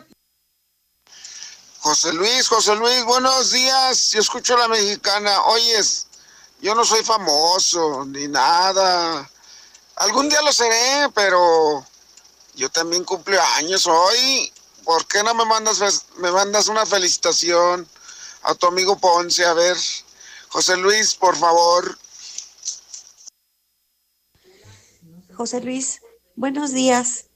José 1.81 2.13
Luis, 2.15 2.49
José 2.49 2.75
Luis, 2.75 3.05
buenos 3.05 3.53
días. 3.53 4.11
Yo 4.11 4.21
escucho 4.21 4.55
a 4.57 4.61
la 4.61 4.69
mexicana. 4.69 5.43
Oyes, 5.45 6.09
yo 6.61 6.75
no 6.75 6.85
soy 6.85 7.05
famoso 7.05 8.05
ni 8.07 8.27
nada. 8.27 9.29
Algún 9.97 10.29
día 10.29 10.43
lo 10.43 10.53
seré, 10.53 11.09
pero 11.15 11.87
yo 12.55 12.69
también 12.71 13.05
cumplo 13.05 13.41
años 13.57 13.87
hoy. 13.87 14.53
¿Por 14.85 15.07
qué 15.07 15.23
no 15.23 15.35
me 15.35 15.45
mandas, 15.45 16.07
me 16.19 16.31
mandas 16.31 16.69
una 16.69 16.87
felicitación 16.87 17.89
a 18.47 18.55
tu 18.55 18.67
amigo 18.67 18.97
Ponce? 18.97 19.45
A 19.45 19.55
ver, 19.55 19.77
José 20.49 20.77
Luis, 20.77 21.15
por 21.15 21.37
favor. 21.37 21.99
José 25.35 25.61
Luis, 25.61 26.01
buenos 26.37 26.73
días. 26.73 27.27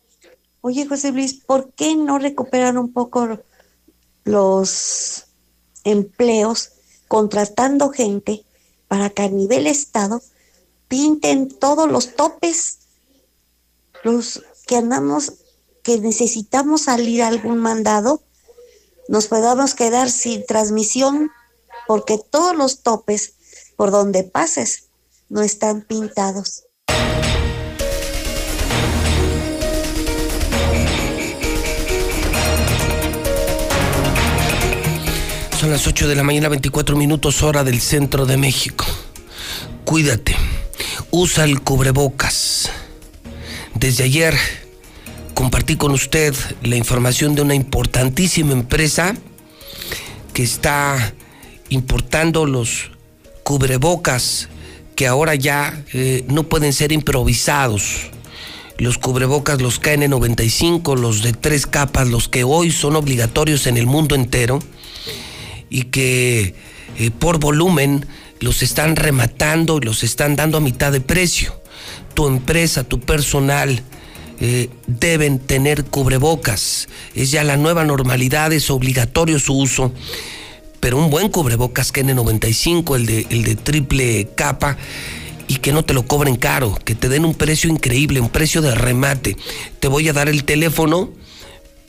Oye, 0.63 0.87
José 0.87 1.11
Luis, 1.13 1.35
¿por 1.35 1.73
qué 1.73 1.97
no 1.97 2.19
recuperan 2.19 2.79
un 2.79 2.93
poco 2.93 3.41
los 4.25 5.27
empleos 5.85 6.71
contratando 7.09 7.91
gente 7.91 8.45
para 8.89 9.11
que 9.11 9.23
a 9.23 9.29
nivel 9.29 9.67
estado 9.67 10.23
pinten 10.87 11.49
todos 11.49 11.91
los 11.91 12.15
topes, 12.15 12.79
los 14.05 14.43
que 14.67 14.77
andamos, 14.77 15.33
que 15.83 15.99
necesitamos 15.99 16.83
salir 16.83 17.23
a 17.23 17.29
algún 17.29 17.59
mandado, 17.59 18.23
nos 19.11 19.27
podamos 19.27 19.75
quedar 19.75 20.09
sin 20.09 20.47
transmisión 20.47 21.33
porque 21.89 22.17
todos 22.17 22.57
los 22.57 22.85
topes 22.85 23.35
por 23.77 23.91
donde 23.91 24.23
pases 24.23 24.85
no 25.29 25.43
están 25.43 25.83
pintados. 25.83 26.67
Son 35.59 35.71
las 35.71 35.89
8 35.89 36.07
de 36.07 36.15
la 36.15 36.23
mañana, 36.23 36.49
24 36.49 36.97
minutos 36.97 37.43
hora 37.43 37.65
del 37.65 37.81
centro 37.81 38.27
de 38.27 38.37
México. 38.37 38.87
Cuídate. 39.85 40.37
Usa 41.11 41.43
el 41.45 41.63
cubrebocas. 41.63 42.71
Desde 43.75 44.05
ayer 44.05 44.37
compartí 45.35 45.77
con 45.77 45.93
usted 45.93 46.35
la 46.63 46.77
información 46.77 47.35
de 47.35 47.43
una 47.43 47.55
importantísima 47.55 48.53
empresa 48.53 49.15
que 50.33 50.43
está 50.43 51.15
importando 51.69 52.47
los 52.47 52.91
cubrebocas 53.43 54.49
que 55.01 55.07
ahora 55.07 55.35
ya 55.35 55.83
eh, 55.95 56.25
no 56.29 56.43
pueden 56.43 56.75
ser 56.75 56.93
improvisados. 56.93 58.11
Los 58.77 58.99
cubrebocas, 58.99 59.63
los 59.63 59.81
KN95, 59.81 60.95
los 60.95 61.23
de 61.23 61.33
tres 61.33 61.67
capas, 61.67 62.09
los 62.09 62.29
que 62.29 62.45
hoy 62.45 62.71
son 62.71 62.97
obligatorios 62.97 63.67
en 63.67 63.79
el 63.79 63.87
mundo 63.87 64.15
entero 64.15 64.59
y 65.71 65.85
que 65.85 66.55
eh, 66.99 67.11
por 67.19 67.39
volumen 67.39 68.05
los 68.41 68.63
están 68.63 68.95
rematando 68.95 69.79
y 69.79 69.87
los 69.87 70.03
están 70.03 70.37
dando 70.37 70.59
a 70.59 70.61
mitad 70.61 70.93
de 70.93 71.01
precio. 71.01 71.59
Tu 72.13 72.27
empresa, 72.27 72.85
tu 72.85 73.01
personal 73.01 73.83
eh, 74.41 74.71
deben 74.87 75.39
tener 75.39 75.85
cubrebocas. 75.85 76.89
Es 77.15 77.31
ya 77.31 77.45
la 77.45 77.57
nueva 77.57 77.85
normalidad, 77.85 78.53
es 78.53 78.71
obligatorio 78.71 79.39
su 79.39 79.57
uso. 79.57 79.93
Pero 80.81 80.97
un 80.97 81.11
buen 81.11 81.29
cubrebocas 81.29 81.93
KN95, 81.93 82.97
el 82.97 83.07
de, 83.07 83.27
el 83.29 83.45
de 83.45 83.55
triple 83.55 84.29
capa, 84.35 84.79
y 85.47 85.57
que 85.57 85.73
no 85.73 85.85
te 85.85 85.95
lo 85.95 86.07
cobren 86.07 86.37
caro, 86.37 86.79
que 86.85 86.95
te 86.95 87.09
den 87.09 87.25
un 87.25 87.35
precio 87.35 87.69
increíble, 87.69 88.21
un 88.21 88.31
precio 88.31 88.63
de 88.63 88.75
remate. 88.75 89.37
Te 89.79 89.89
voy 89.89 90.09
a 90.09 90.13
dar 90.13 90.29
el 90.29 90.45
teléfono 90.45 91.11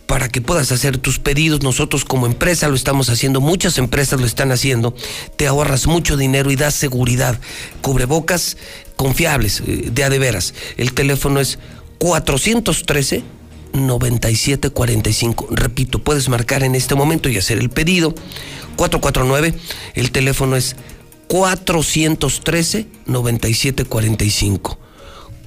para 0.07 0.27
que 0.27 0.41
puedas 0.41 0.73
hacer 0.73 0.97
tus 0.97 1.19
pedidos. 1.19 1.61
Nosotros 1.61 2.03
como 2.03 2.25
empresa 2.25 2.67
lo 2.67 2.75
estamos 2.75 3.09
haciendo, 3.09 3.39
muchas 3.39 3.77
empresas 3.77 4.19
lo 4.19 4.25
están 4.25 4.51
haciendo. 4.51 4.93
Te 5.37 5.47
ahorras 5.47 5.87
mucho 5.87 6.17
dinero 6.17 6.51
y 6.51 6.57
das 6.57 6.73
seguridad. 6.73 7.39
Cubrebocas 7.81 8.57
confiables, 8.97 9.63
eh, 9.65 9.89
de 9.89 10.03
a 10.03 10.09
de 10.09 10.19
veras. 10.19 10.53
El 10.75 10.91
teléfono 10.91 11.39
es 11.39 11.59
413 12.01 13.23
9745. 13.73 15.47
Repito, 15.51 15.99
puedes 15.99 16.27
marcar 16.29 16.63
en 16.63 16.73
este 16.73 16.95
momento 16.95 17.29
y 17.29 17.37
hacer 17.37 17.59
el 17.59 17.69
pedido. 17.69 18.15
449, 18.75 19.53
el 19.93 20.11
teléfono 20.11 20.55
es 20.55 20.75
413 21.27 22.87
9745. 23.05 24.79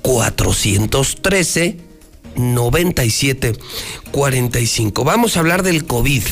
413 0.00 1.76
9745. 2.36 5.04
Vamos 5.04 5.36
a 5.36 5.40
hablar 5.40 5.64
del 5.64 5.86
COVID. 5.86 6.22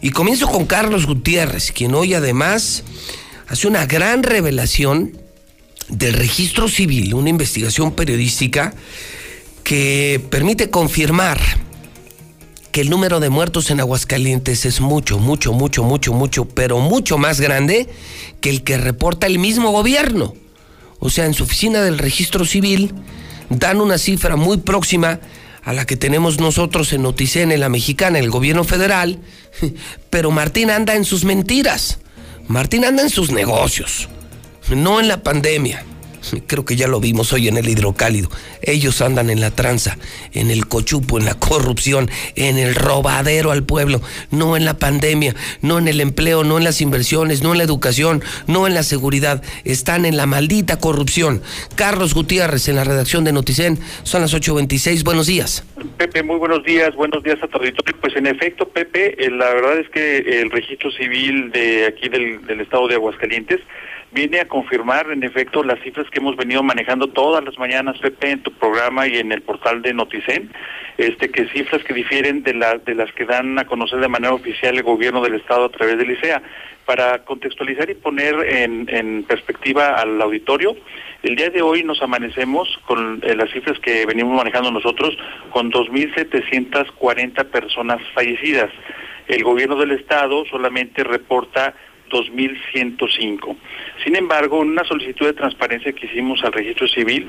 Y 0.00 0.10
comienzo 0.10 0.48
con 0.48 0.64
Carlos 0.64 1.04
Gutiérrez, 1.04 1.70
quien 1.70 1.94
hoy 1.94 2.14
además 2.14 2.82
hace 3.46 3.68
una 3.68 3.84
gran 3.84 4.22
revelación 4.22 5.18
del 5.90 6.14
registro 6.14 6.70
civil, 6.70 7.12
una 7.12 7.28
investigación 7.28 7.92
periodística 7.92 8.72
que 9.64 10.24
permite 10.30 10.70
confirmar 10.70 11.40
que 12.70 12.82
el 12.82 12.90
número 12.90 13.18
de 13.18 13.30
muertos 13.30 13.70
en 13.70 13.80
Aguascalientes 13.80 14.66
es 14.66 14.80
mucho, 14.80 15.18
mucho, 15.18 15.52
mucho, 15.52 15.82
mucho, 15.82 16.12
mucho, 16.12 16.44
pero 16.44 16.80
mucho 16.80 17.18
más 17.18 17.40
grande 17.40 17.88
que 18.40 18.50
el 18.50 18.62
que 18.62 18.76
reporta 18.76 19.26
el 19.26 19.38
mismo 19.38 19.70
gobierno. 19.70 20.34
O 20.98 21.08
sea, 21.08 21.26
en 21.26 21.34
su 21.34 21.44
oficina 21.44 21.82
del 21.82 21.98
registro 21.98 22.44
civil 22.44 22.94
dan 23.48 23.80
una 23.80 23.96
cifra 23.96 24.36
muy 24.36 24.58
próxima 24.58 25.20
a 25.62 25.72
la 25.72 25.86
que 25.86 25.96
tenemos 25.96 26.40
nosotros 26.40 26.92
en 26.92 27.02
Noticen, 27.02 27.52
en 27.52 27.60
la 27.60 27.68
mexicana, 27.68 28.18
en 28.18 28.24
el 28.24 28.30
gobierno 28.30 28.64
federal, 28.64 29.20
pero 30.10 30.30
Martín 30.30 30.70
anda 30.70 30.94
en 30.94 31.04
sus 31.04 31.24
mentiras. 31.24 31.98
Martín 32.48 32.84
anda 32.84 33.02
en 33.02 33.10
sus 33.10 33.30
negocios, 33.30 34.08
no 34.68 35.00
en 35.00 35.08
la 35.08 35.22
pandemia. 35.22 35.84
Creo 36.46 36.64
que 36.64 36.76
ya 36.76 36.88
lo 36.88 37.00
vimos 37.00 37.32
hoy 37.32 37.48
en 37.48 37.56
el 37.56 37.68
hidrocálido. 37.68 38.30
Ellos 38.62 39.00
andan 39.00 39.30
en 39.30 39.40
la 39.40 39.50
tranza, 39.50 39.98
en 40.32 40.50
el 40.50 40.66
cochupo, 40.66 41.18
en 41.18 41.24
la 41.24 41.34
corrupción, 41.34 42.10
en 42.36 42.58
el 42.58 42.74
robadero 42.74 43.50
al 43.50 43.64
pueblo, 43.64 44.00
no 44.30 44.56
en 44.56 44.64
la 44.64 44.78
pandemia, 44.78 45.34
no 45.62 45.78
en 45.78 45.88
el 45.88 46.00
empleo, 46.00 46.44
no 46.44 46.58
en 46.58 46.64
las 46.64 46.80
inversiones, 46.80 47.42
no 47.42 47.52
en 47.52 47.58
la 47.58 47.64
educación, 47.64 48.22
no 48.46 48.66
en 48.66 48.74
la 48.74 48.82
seguridad. 48.82 49.42
Están 49.64 50.04
en 50.04 50.16
la 50.16 50.26
maldita 50.26 50.78
corrupción. 50.78 51.42
Carlos 51.76 52.14
Gutiérrez 52.14 52.68
en 52.68 52.76
la 52.76 52.84
redacción 52.84 53.24
de 53.24 53.32
Noticen. 53.32 53.78
Son 54.02 54.20
las 54.20 54.34
8.26. 54.34 55.04
Buenos 55.04 55.26
días. 55.26 55.64
Pepe, 55.98 56.22
muy 56.22 56.36
buenos 56.36 56.64
días. 56.64 56.94
Buenos 56.94 57.22
días 57.22 57.38
a 57.42 57.48
tu. 57.48 57.58
Pues 58.00 58.16
en 58.16 58.26
efecto, 58.26 58.68
Pepe, 58.68 59.24
eh, 59.24 59.30
la 59.30 59.52
verdad 59.54 59.78
es 59.78 59.88
que 59.88 60.18
el 60.40 60.50
registro 60.50 60.90
civil 60.92 61.50
de 61.52 61.86
aquí 61.86 62.08
del 62.08 62.60
estado 62.60 62.88
de 62.88 62.94
Aguascalientes 62.94 63.60
viene 64.14 64.40
a 64.40 64.48
confirmar 64.48 65.10
en 65.10 65.24
efecto 65.24 65.64
las 65.64 65.80
cifras 65.80 66.08
que 66.08 66.20
hemos 66.20 66.36
venido 66.36 66.62
manejando 66.62 67.08
todas 67.08 67.44
las 67.44 67.58
mañanas, 67.58 67.98
Pepe, 67.98 68.30
en 68.30 68.42
tu 68.42 68.52
programa 68.52 69.06
y 69.08 69.16
en 69.16 69.32
el 69.32 69.42
portal 69.42 69.82
de 69.82 69.92
Noticen, 69.92 70.52
este 70.96 71.30
que 71.30 71.48
cifras 71.48 71.82
que 71.82 71.92
difieren 71.92 72.44
de, 72.44 72.54
la, 72.54 72.78
de 72.78 72.94
las 72.94 73.12
que 73.12 73.24
dan 73.24 73.58
a 73.58 73.66
conocer 73.66 73.98
de 73.98 74.08
manera 74.08 74.32
oficial 74.32 74.76
el 74.76 74.84
gobierno 74.84 75.20
del 75.20 75.34
Estado 75.34 75.64
a 75.64 75.70
través 75.70 75.98
del 75.98 76.12
ICEA. 76.12 76.42
Para 76.86 77.24
contextualizar 77.24 77.88
y 77.88 77.94
poner 77.94 78.34
en, 78.46 78.86
en 78.90 79.24
perspectiva 79.24 79.94
al 79.94 80.20
auditorio, 80.20 80.76
el 81.22 81.34
día 81.36 81.48
de 81.48 81.62
hoy 81.62 81.82
nos 81.82 82.02
amanecemos 82.02 82.68
con 82.86 83.20
eh, 83.22 83.34
las 83.34 83.50
cifras 83.50 83.78
que 83.78 84.04
venimos 84.04 84.36
manejando 84.36 84.70
nosotros 84.70 85.16
con 85.50 85.72
2.740 85.72 87.44
personas 87.46 88.02
fallecidas. 88.12 88.70
El 89.26 89.42
gobierno 89.42 89.76
del 89.76 89.92
Estado 89.92 90.44
solamente 90.44 91.02
reporta 91.02 91.74
2.105. 92.14 93.56
Sin 94.04 94.14
embargo, 94.14 94.62
en 94.62 94.70
una 94.70 94.84
solicitud 94.84 95.26
de 95.26 95.32
transparencia 95.32 95.92
que 95.92 96.06
hicimos 96.06 96.44
al 96.44 96.52
registro 96.52 96.86
civil, 96.86 97.28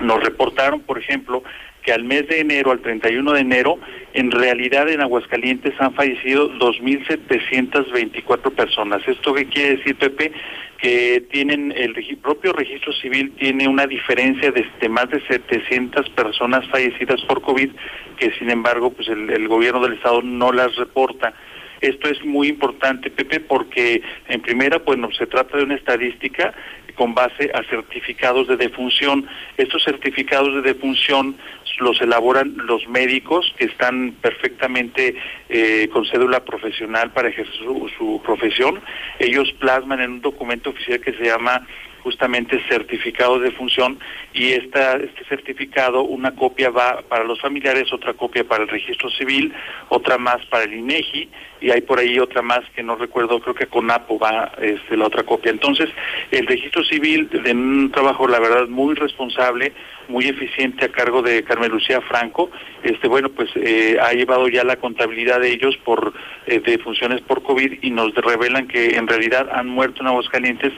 nos 0.00 0.22
reportaron, 0.22 0.80
por 0.80 0.98
ejemplo, 0.98 1.42
que 1.82 1.92
al 1.92 2.04
mes 2.04 2.26
de 2.28 2.40
enero, 2.40 2.70
al 2.70 2.80
31 2.80 3.32
de 3.32 3.40
enero, 3.40 3.78
en 4.14 4.30
realidad 4.30 4.88
en 4.88 5.02
Aguascalientes 5.02 5.74
han 5.78 5.92
fallecido 5.94 6.50
2.724 6.58 8.52
personas. 8.52 9.02
¿Esto 9.06 9.34
qué 9.34 9.46
quiere 9.46 9.76
decir, 9.76 9.96
Pepe? 9.96 10.32
Que 10.78 11.22
tienen, 11.30 11.72
el 11.76 11.94
propio 12.22 12.52
registro 12.52 12.92
civil 12.94 13.32
tiene 13.38 13.68
una 13.68 13.86
diferencia 13.86 14.50
de, 14.50 14.88
más 14.88 15.10
de 15.10 15.20
700 15.26 16.08
personas 16.10 16.66
fallecidas 16.68 17.20
por 17.22 17.42
COVID, 17.42 17.70
que 18.18 18.30
sin 18.38 18.50
embargo, 18.50 18.90
pues 18.90 19.08
el 19.08 19.48
gobierno 19.48 19.80
del 19.82 19.94
Estado 19.94 20.22
no 20.22 20.52
las 20.52 20.74
reporta. 20.76 21.34
Esto 21.80 22.08
es 22.08 22.24
muy 22.24 22.48
importante, 22.48 23.10
Pepe, 23.10 23.40
porque 23.40 24.02
en 24.28 24.40
primera, 24.40 24.78
pues 24.78 24.98
no, 24.98 25.10
se 25.12 25.26
trata 25.26 25.56
de 25.56 25.64
una 25.64 25.74
estadística 25.74 26.54
con 26.94 27.14
base 27.14 27.50
a 27.54 27.62
certificados 27.64 28.48
de 28.48 28.56
defunción. 28.56 29.26
Estos 29.56 29.84
certificados 29.84 30.54
de 30.54 30.62
defunción 30.62 31.36
los 31.78 32.00
elaboran 32.00 32.54
los 32.56 32.86
médicos 32.88 33.52
que 33.58 33.64
están 33.64 34.12
perfectamente 34.20 35.16
eh, 35.48 35.88
con 35.92 36.06
cédula 36.06 36.44
profesional 36.44 37.10
para 37.12 37.28
ejercer 37.28 37.54
su, 37.56 37.90
su 37.98 38.22
profesión. 38.24 38.80
Ellos 39.18 39.52
plasman 39.58 40.00
en 40.00 40.12
un 40.12 40.20
documento 40.20 40.70
oficial 40.70 41.00
que 41.00 41.12
se 41.14 41.24
llama 41.24 41.66
justamente 42.04 42.62
certificado 42.68 43.40
de 43.40 43.50
función 43.50 43.98
y 44.32 44.52
esta, 44.52 44.96
este 44.96 45.24
certificado, 45.24 46.02
una 46.02 46.36
copia 46.36 46.70
va 46.70 47.02
para 47.08 47.24
los 47.24 47.40
familiares, 47.40 47.92
otra 47.92 48.12
copia 48.12 48.44
para 48.44 48.62
el 48.62 48.68
registro 48.68 49.10
civil, 49.10 49.52
otra 49.88 50.18
más 50.18 50.44
para 50.46 50.64
el 50.64 50.74
INEGI 50.74 51.30
y 51.62 51.70
hay 51.70 51.80
por 51.80 51.98
ahí 51.98 52.18
otra 52.18 52.42
más 52.42 52.60
que 52.76 52.82
no 52.82 52.94
recuerdo, 52.94 53.40
creo 53.40 53.54
que 53.54 53.66
con 53.66 53.90
APO 53.90 54.18
va 54.18 54.52
este, 54.60 54.98
la 54.98 55.06
otra 55.06 55.22
copia. 55.22 55.50
Entonces, 55.50 55.88
el 56.30 56.46
registro 56.46 56.84
civil, 56.84 57.30
de 57.30 57.52
un 57.52 57.90
trabajo, 57.90 58.28
la 58.28 58.38
verdad, 58.38 58.68
muy 58.68 58.94
responsable, 58.94 59.72
muy 60.08 60.26
eficiente 60.26 60.84
a 60.84 60.92
cargo 60.92 61.22
de 61.22 61.42
Carmen 61.42 61.70
Lucía 61.70 62.02
Franco, 62.02 62.50
este 62.82 63.08
bueno, 63.08 63.30
pues 63.30 63.48
eh, 63.54 63.96
ha 63.98 64.12
llevado 64.12 64.48
ya 64.48 64.62
la 64.62 64.76
contabilidad 64.76 65.40
de 65.40 65.52
ellos 65.52 65.74
por 65.84 66.12
eh, 66.46 66.60
de 66.60 66.78
funciones 66.78 67.22
por 67.22 67.42
COVID 67.42 67.78
y 67.80 67.90
nos 67.90 68.14
revelan 68.14 68.68
que 68.68 68.96
en 68.96 69.06
realidad 69.06 69.48
han 69.50 69.68
muerto 69.68 70.02
en 70.02 70.08
Aguascalientes 70.08 70.74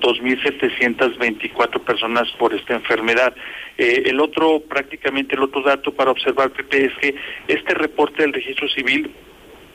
2.724 0.00 1.80
personas 1.80 2.30
por 2.38 2.54
esta 2.54 2.74
enfermedad. 2.74 3.34
Eh, 3.78 4.02
el 4.06 4.20
otro, 4.20 4.60
prácticamente 4.60 5.34
el 5.34 5.42
otro 5.42 5.62
dato 5.62 5.92
para 5.92 6.10
observar, 6.10 6.50
Pepe, 6.50 6.86
es 6.86 6.92
que 7.00 7.14
este 7.48 7.74
reporte 7.74 8.22
del 8.22 8.32
registro 8.32 8.68
civil, 8.68 9.10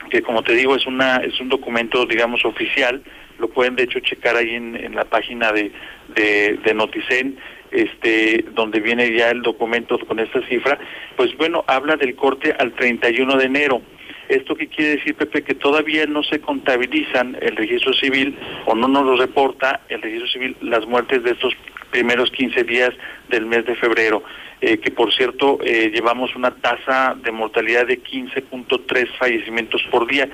que 0.09 0.21
como 0.21 0.43
te 0.43 0.53
digo 0.53 0.75
es 0.75 0.85
una 0.85 1.17
es 1.17 1.39
un 1.39 1.49
documento, 1.49 2.05
digamos, 2.05 2.43
oficial, 2.45 3.03
lo 3.39 3.49
pueden 3.49 3.75
de 3.75 3.83
hecho 3.83 3.99
checar 3.99 4.35
ahí 4.35 4.55
en, 4.55 4.95
la 4.95 5.05
página 5.05 5.51
de, 5.51 5.71
de, 6.15 6.57
de 6.63 6.73
Noticen, 6.73 7.37
este, 7.71 8.45
donde 8.53 8.79
viene 8.79 9.11
ya 9.13 9.29
el 9.31 9.41
documento 9.41 9.99
con 9.99 10.19
esta 10.19 10.41
cifra, 10.47 10.79
pues 11.17 11.35
bueno, 11.37 11.63
habla 11.67 11.97
del 11.97 12.15
corte 12.15 12.55
al 12.57 12.73
31 12.73 13.37
de 13.37 13.45
enero. 13.45 13.81
¿Esto 14.29 14.55
qué 14.55 14.67
quiere 14.67 14.97
decir, 14.97 15.15
Pepe? 15.15 15.43
Que 15.43 15.55
todavía 15.55 16.05
no 16.05 16.23
se 16.23 16.39
contabilizan 16.39 17.37
el 17.41 17.55
registro 17.55 17.93
civil 17.93 18.37
o 18.65 18.75
no 18.75 18.87
nos 18.87 19.05
lo 19.05 19.15
reporta 19.17 19.81
el 19.89 20.01
registro 20.01 20.27
civil 20.29 20.57
las 20.61 20.85
muertes 20.87 21.23
de 21.23 21.31
estos 21.31 21.53
primeros 21.91 22.31
15 22.31 22.63
días 22.63 22.91
del 23.29 23.45
mes 23.45 23.65
de 23.65 23.75
febrero, 23.75 24.23
eh, 24.61 24.79
que 24.79 24.91
por 24.91 25.13
cierto 25.13 25.59
eh, 25.63 25.91
llevamos 25.93 26.35
una 26.35 26.51
tasa 26.51 27.15
de 27.15 27.31
mortalidad 27.31 27.87
de 27.87 28.01
15.3 28.01 29.17
fallecimientos 29.17 29.81
por 29.91 30.07
día. 30.07 30.29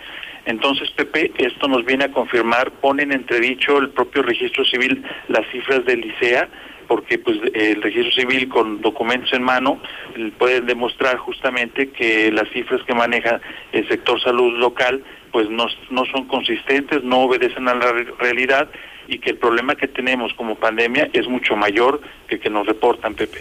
Entonces, 0.46 0.90
Pepe, 0.92 1.32
esto 1.38 1.68
nos 1.68 1.86
viene 1.86 2.06
a 2.06 2.12
confirmar, 2.12 2.72
pone 2.72 3.04
en 3.04 3.12
entredicho 3.12 3.78
el 3.78 3.90
propio 3.90 4.24
registro 4.24 4.66
civil 4.66 5.04
las 5.28 5.46
cifras 5.52 5.86
del 5.86 6.04
ICEA, 6.04 6.50
porque 6.92 7.18
pues 7.20 7.38
el 7.54 7.82
registro 7.82 8.12
civil 8.12 8.50
con 8.50 8.82
documentos 8.82 9.32
en 9.32 9.44
mano 9.44 9.82
eh, 10.14 10.30
pueden 10.38 10.66
demostrar 10.66 11.16
justamente 11.20 11.90
que 11.92 12.30
las 12.34 12.50
cifras 12.50 12.82
que 12.86 12.94
maneja 12.94 13.40
el 13.72 13.88
sector 13.88 14.22
salud 14.22 14.60
local 14.60 15.02
pues 15.32 15.50
no, 15.50 15.68
no 15.90 16.04
son 16.12 16.28
consistentes, 16.28 17.02
no 17.02 17.20
obedecen 17.20 17.70
a 17.70 17.76
la 17.76 17.94
re- 17.94 18.14
realidad 18.20 18.70
y 19.08 19.20
que 19.20 19.30
el 19.30 19.38
problema 19.38 19.76
que 19.76 19.88
tenemos 19.88 20.34
como 20.34 20.56
pandemia 20.56 21.10
es 21.14 21.30
mucho 21.30 21.56
mayor 21.56 22.02
que 22.28 22.36
el 22.36 22.42
que 22.42 22.50
nos 22.50 22.68
reportan, 22.68 23.14
Pepe. 23.16 23.40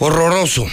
Horroroso. 0.00 0.66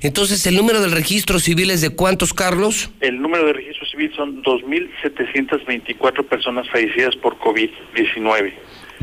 Entonces, 0.00 0.44
¿el 0.48 0.56
número 0.56 0.80
del 0.80 0.90
registro 0.90 1.38
civil 1.38 1.70
es 1.70 1.82
de 1.82 1.90
cuántos, 1.90 2.34
Carlos? 2.34 2.90
El 3.00 3.22
número 3.22 3.46
de 3.46 3.52
registro 3.52 3.86
civil 3.86 4.12
son 4.16 4.42
2.724 4.42 6.24
personas 6.24 6.68
fallecidas 6.68 7.14
por 7.14 7.38
COVID-19. 7.38 8.54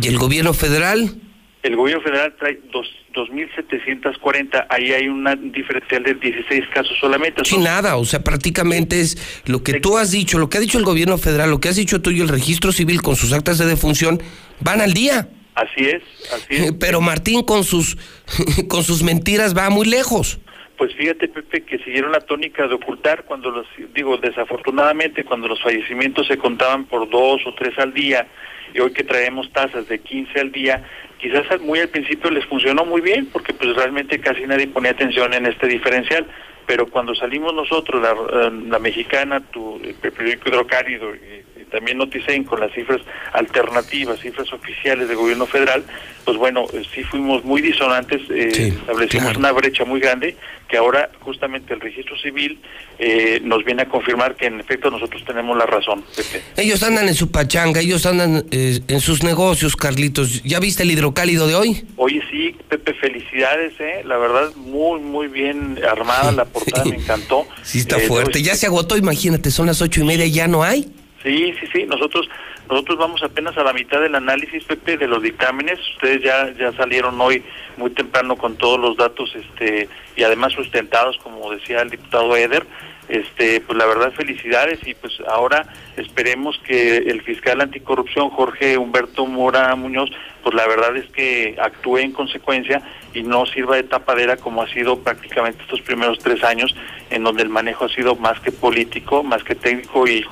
¿Y 0.02 0.08
el 0.10 0.18
gobierno 0.18 0.54
federal? 0.54 1.12
El 1.61 1.76
gobierno 1.76 2.02
federal 2.03 2.36
trae 2.40 2.60
dos- 2.72 2.88
2.740, 3.14 4.68
ahí 4.69 4.94
hay 4.94 5.07
una 5.07 5.36
diferencial 5.36 6.03
de 6.03 6.14
16 6.15 6.64
casos 6.73 6.98
solamente. 6.99 7.44
Sin 7.44 7.64
nada, 7.64 7.98
o 7.98 8.06
sea, 8.06 8.23
prácticamente 8.23 9.02
es 9.02 9.41
lo 9.45 9.64
que 9.64 9.80
tú 9.80 9.98
has 9.98 10.11
dicho, 10.11 10.38
lo 10.40 10.49
que 10.49 10.57
ha 10.57 10.61
dicho 10.61 10.77
el 10.77 10.86
gobierno 10.86 11.18
federal, 11.18 11.49
lo 11.49 11.60
que 11.60 11.69
has 11.69 11.76
dicho 11.76 12.02
tú 12.02 12.11
y 12.11 12.22
el 12.22 12.30
registro 12.30 12.72
civil 12.72 13.02
con 13.02 13.15
sus 13.15 13.34
actas 13.34 13.57
de 13.57 13.65
defunción, 13.65 14.22
van 14.61 14.81
al 14.81 14.94
día. 14.94 15.27
Así 15.56 15.86
es, 15.86 16.03
así 16.34 16.56
es. 16.56 16.72
Pero 16.80 17.02
Martín 17.02 17.44
con 17.44 17.64
sus, 17.64 17.98
con 18.69 18.84
sus 18.84 19.03
mentiras 19.03 19.56
va 19.57 19.69
muy 19.69 19.88
lejos. 19.88 20.40
Pues 20.77 20.95
fíjate, 20.95 21.27
Pepe, 21.27 21.64
que 21.65 21.77
siguieron 21.80 22.14
la 22.14 22.22
tónica 22.22 22.65
de 22.65 22.76
ocultar 22.76 23.26
cuando 23.26 23.52
los, 23.52 23.68
digo, 23.94 24.15
desafortunadamente, 24.18 25.26
cuando 25.26 25.49
los 25.49 25.61
fallecimientos 25.61 26.26
se 26.27 26.38
contaban 26.38 26.86
por 26.86 27.10
dos 27.10 27.41
o 27.45 27.53
tres 27.53 27.77
al 27.80 27.94
día, 27.94 28.27
y 28.74 28.80
hoy 28.80 28.91
que 28.94 29.04
traemos 29.04 29.52
tasas 29.52 29.88
de 29.88 30.00
15 30.00 30.40
al 30.40 30.52
día, 30.52 30.84
quizás 31.20 31.46
muy 31.62 31.80
al 31.80 31.90
principio 31.90 32.32
les 32.32 32.46
funcionó 32.46 32.86
muy 32.86 33.02
bien, 33.02 33.28
porque 33.32 33.54
pues 33.54 33.76
realmente 33.76 34.20
casi 34.20 34.44
nadie 34.44 34.68
ponía 34.68 34.91
atención 34.91 35.34
en 35.34 35.46
este 35.46 35.68
diferencial, 35.68 36.26
pero 36.66 36.88
cuando 36.88 37.16
salimos 37.16 37.54
nosotros, 37.54 38.02
la, 38.02 38.12
eh, 38.48 38.80
mexicana, 38.80 39.40
tu, 39.40 39.82
el 39.84 39.96
periódico 39.96 40.50
y 40.50 41.48
también 41.70 41.98
Noticen 41.98 42.44
con 42.44 42.60
las 42.60 42.72
cifras 42.74 43.02
alternativas, 43.34 44.20
cifras 44.20 44.52
oficiales 44.54 45.08
del 45.08 45.18
gobierno 45.18 45.46
federal, 45.46 45.84
pues 46.26 46.38
bueno, 46.38 46.66
eh, 46.74 46.84
sí 46.94 47.04
fuimos 47.04 47.44
muy 47.44 47.62
disonantes, 47.62 48.22
eh, 48.30 48.74
establecimos 48.80 49.38
una 49.38 49.52
brecha 49.52 49.86
muy 49.86 50.00
grande 50.00 50.36
que 50.68 50.78
ahora 50.78 51.10
justamente 51.22 51.74
el 51.74 51.80
registro 51.82 52.16
civil 52.20 52.60
eh, 53.00 53.40
nos 53.44 53.66
viene 53.66 53.84
a 53.84 53.86
confirmar 53.90 54.36
que 54.36 54.46
en 54.46 54.60
efecto 54.60 54.91
nosotros 54.91 55.24
tenemos 55.26 55.58
la 55.58 55.66
razón. 55.66 56.04
Pepe. 56.16 56.44
Ellos 56.58 56.84
andan 56.84 57.08
en 57.08 57.16
su 57.16 57.32
pachanga, 57.32 57.80
ellos 57.80 58.06
andan 58.06 58.46
eh, 58.52 58.80
en 58.88 59.00
sus 59.02 59.24
negocios, 59.24 59.76
Carlitos. 59.76 60.44
¿Ya 60.44 60.60
viste 60.60 60.84
el 60.84 60.91
hidrocálido 60.91 61.48
de 61.48 61.56
hoy? 61.56 61.84
Oye, 61.96 62.22
sí, 62.30 62.56
Pepe, 62.70 62.94
felicidades, 62.94 63.74
¿eh? 63.80 64.04
La 64.06 64.18
verdad, 64.18 64.52
muy, 64.58 65.00
muy 65.00 65.28
bien 65.28 65.80
armada 65.90 66.32
la 66.32 66.46
portada, 66.46 66.86
me 66.86 66.98
encantó. 66.98 67.48
Sí, 67.64 67.80
está 67.80 67.98
Eh, 67.98 68.02
fuerte. 68.02 68.41
Ya 68.44 68.56
se 68.56 68.68
agotó, 68.68 68.96
imagínate, 68.98 69.50
son 69.52 69.66
las 69.68 69.82
ocho 69.82 70.02
y 70.02 70.04
media, 70.04 70.26
ya 70.28 70.48
no 70.48 70.64
hay. 70.64 70.88
Sí, 71.24 71.54
sí, 71.60 71.68
sí. 71.74 71.86
Nosotros 71.86 72.30
nosotros 72.70 72.98
vamos 72.98 73.24
apenas 73.24 73.58
a 73.58 73.64
la 73.64 73.74
mitad 73.74 74.00
del 74.00 74.16
análisis, 74.16 74.64
Pepe, 74.64 74.98
de 74.98 75.08
los 75.08 75.22
dictámenes. 75.22 75.80
Ustedes 75.96 76.22
ya 76.24 76.52
ya 76.54 76.72
salieron 76.74 77.20
hoy 77.20 77.44
muy 77.78 77.90
temprano 77.90 78.36
con 78.38 78.56
todos 78.58 78.80
los 78.80 78.96
datos, 78.96 79.36
este 79.36 79.90
y 80.16 80.24
además 80.24 80.54
sustentados, 80.54 81.18
como 81.18 81.52
decía 81.52 81.82
el 81.82 81.90
diputado 81.90 82.36
Eder. 82.36 82.66
Este, 83.10 83.60
pues 83.61 83.77
la 83.77 83.86
verdad 83.86 84.11
felicidades 84.11 84.80
y 84.86 84.94
pues 84.94 85.14
ahora 85.27 85.65
esperemos 85.98 86.60
que 86.60 86.98
el 86.98 87.22
fiscal 87.22 87.60
anticorrupción 87.60 88.30
Jorge 88.30 88.77
Humberto 88.77 89.26
Mora 89.26 89.76
Muñoz, 89.76 90.11
pues 90.44 90.56
la 90.56 90.68
verdad 90.68 90.95
es 90.95 91.10
que 91.11 91.57
actúe 91.60 91.98
en 91.98 92.11
consecuencia 92.11 92.81
y 93.14 93.23
no 93.23 93.45
sirva 93.48 93.76
de 93.76 93.84
tapadera 93.84 94.38
como 94.38 94.61
ha 94.61 94.69
sido 94.69 94.99
prácticamente 94.99 95.64
estos 95.64 95.81
primeros 95.81 96.19
tres 96.19 96.44
años, 96.44 96.76
en 97.10 97.23
donde 97.23 97.44
el 97.44 97.49
manejo 97.49 97.86
ha 97.86 97.90
sido 97.90 98.15
más 98.15 98.40
que 98.40 98.52
político, 98.52 99.23
más 99.23 99.44
que 99.44 99.56
técnico 99.56 100.07
y, 100.07 100.23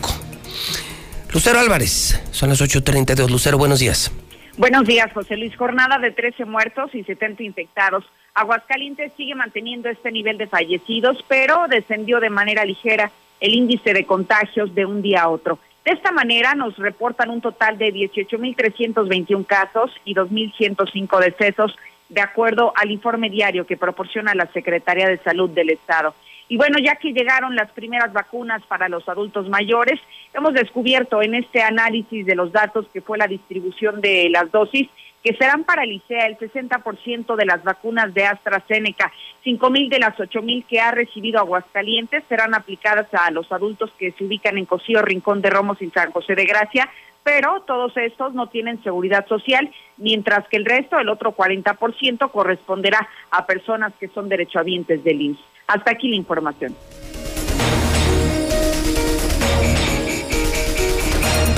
Lucero 1.34 1.60
Álvarez, 1.60 2.22
son 2.32 2.50
las 2.50 2.62
8.32. 2.62 3.30
Lucero, 3.30 3.58
buenos 3.58 3.80
días. 3.80 4.12
Buenos 4.58 4.86
días, 4.86 5.10
José 5.14 5.38
Luis. 5.38 5.56
Jornada 5.56 5.98
de 6.00 6.12
13 6.12 6.44
muertos 6.46 6.94
y 6.94 7.04
70 7.04 7.44
infectados. 7.44 8.04
Aguascalientes 8.34 9.12
sigue 9.18 9.36
manteniendo 9.36 9.90
este 9.90 10.12
nivel 10.12 10.38
de 10.38 10.48
fallecidos, 10.48 11.24
pero 11.28 11.68
descendió 11.68 12.20
de 12.20 12.30
manera 12.30 12.64
ligera 12.64 13.12
el 13.40 13.54
índice 13.54 13.94
de 13.94 14.06
contagios 14.06 14.74
de 14.74 14.86
un 14.86 15.02
día 15.02 15.24
a 15.24 15.30
otro. 15.30 15.60
De 15.84 15.92
esta 15.92 16.12
manera 16.12 16.54
nos 16.54 16.78
reportan 16.78 17.30
un 17.30 17.42
total 17.42 17.78
de 17.78 17.92
18.321 17.94 19.46
casos 19.46 19.92
y 20.06 20.14
2.105 20.14 21.20
decesos, 21.20 21.76
de 22.08 22.22
acuerdo 22.22 22.72
al 22.76 22.92
informe 22.92 23.30
diario 23.30 23.66
que 23.66 23.78
proporciona 23.78 24.36
la 24.36 24.46
Secretaría 24.48 25.08
de 25.08 25.18
Salud 25.18 25.50
del 25.50 25.72
Estado. 25.72 26.14
Y 26.48 26.58
bueno, 26.58 26.78
ya 26.80 26.98
que 26.98 27.14
llegaron 27.14 27.56
las 27.56 27.72
primeras 27.72 28.14
vacunas 28.14 28.62
para 28.68 28.90
los 28.90 29.08
adultos 29.10 29.50
mayores, 29.50 30.00
hemos 30.34 30.54
descubierto 30.54 31.22
en 31.22 31.36
este 31.36 31.62
análisis 31.64 32.26
de 32.26 32.36
los 32.36 32.52
datos 32.52 32.86
que 32.94 33.02
fue 33.02 33.18
la 33.18 33.28
distribución 33.28 34.02
de 34.02 34.30
las 34.30 34.52
dosis 34.52 34.90
que 35.24 35.36
serán 35.36 35.64
para 35.64 35.86
Licea 35.86 36.26
el 36.26 36.38
60% 36.38 37.36
de 37.36 37.46
las 37.46 37.64
vacunas 37.64 38.14
de 38.14 38.26
AstraZeneca, 38.26 39.12
5.000 39.46 39.90
de 39.90 40.00
las 40.00 40.16
8.000 40.18 40.66
que 40.66 40.80
ha 40.80 40.92
recibido 40.92 41.40
Aguascalientes 41.40 42.24
serán 42.28 42.54
aplicadas 42.54 43.08
a 43.14 43.30
los 43.32 43.52
adultos 43.52 43.92
que 43.98 44.12
se 44.12 44.24
ubican 44.24 44.58
en 44.58 44.66
Cocío, 44.66 45.02
Rincón 45.02 45.42
de 45.42 45.50
Romos 45.50 45.82
y 45.82 45.90
San 45.90 46.12
José 46.12 46.36
de 46.36 46.46
Gracia, 46.46 46.90
pero 47.24 47.62
todos 47.62 47.96
estos 47.98 48.34
no 48.34 48.48
tienen 48.48 48.82
seguridad 48.84 49.28
social, 49.28 49.72
mientras 49.98 50.48
que 50.48 50.58
el 50.58 50.66
resto, 50.66 50.98
el 50.98 51.10
otro 51.10 51.36
40%, 51.36 52.32
corresponderá 52.32 53.08
a 53.30 53.46
personas 53.46 53.94
que 54.00 54.08
son 54.08 54.28
derechohabientes 54.28 55.04
del 55.04 55.22
IMSS. 55.22 55.40
Hasta 55.68 55.92
aquí 55.92 56.10
la 56.10 56.16
información. 56.16 56.76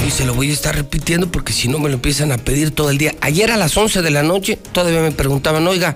Y 0.06 0.12
se 0.12 0.26
lo 0.26 0.34
voy 0.34 0.50
a 0.50 0.54
estar 0.54 0.76
repitiendo 0.76 1.32
porque 1.32 1.54
si 1.54 1.70
no 1.70 1.80
me 1.80 1.88
lo 1.88 1.96
empiezan 1.96 2.32
a 2.32 2.38
pedir 2.38 2.72
todo 2.72 2.90
el 2.90 2.98
día. 2.98 3.16
Ayer 3.22 3.52
a 3.52 3.58
las 3.58 3.78
11 3.78 4.02
de 4.02 4.12
la 4.12 4.22
noche 4.22 4.58
todavía 4.74 5.02
me 5.02 5.12
preguntaban, 5.12 5.66
oiga, 5.66 5.96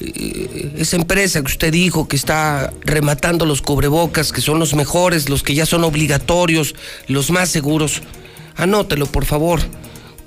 eh, 0.00 0.72
esa 0.78 0.96
empresa 0.96 1.42
que 1.42 1.52
usted 1.52 1.70
dijo 1.70 2.08
que 2.08 2.16
está 2.16 2.72
rematando 2.80 3.44
los 3.44 3.60
cubrebocas, 3.60 4.32
que 4.32 4.40
son 4.40 4.58
los 4.58 4.74
mejores, 4.74 5.28
los 5.28 5.42
que 5.42 5.54
ya 5.54 5.66
son 5.66 5.84
obligatorios, 5.84 6.74
los 7.08 7.30
más 7.30 7.50
seguros, 7.50 8.00
anótelo 8.56 9.04
por 9.06 9.26
favor. 9.26 9.60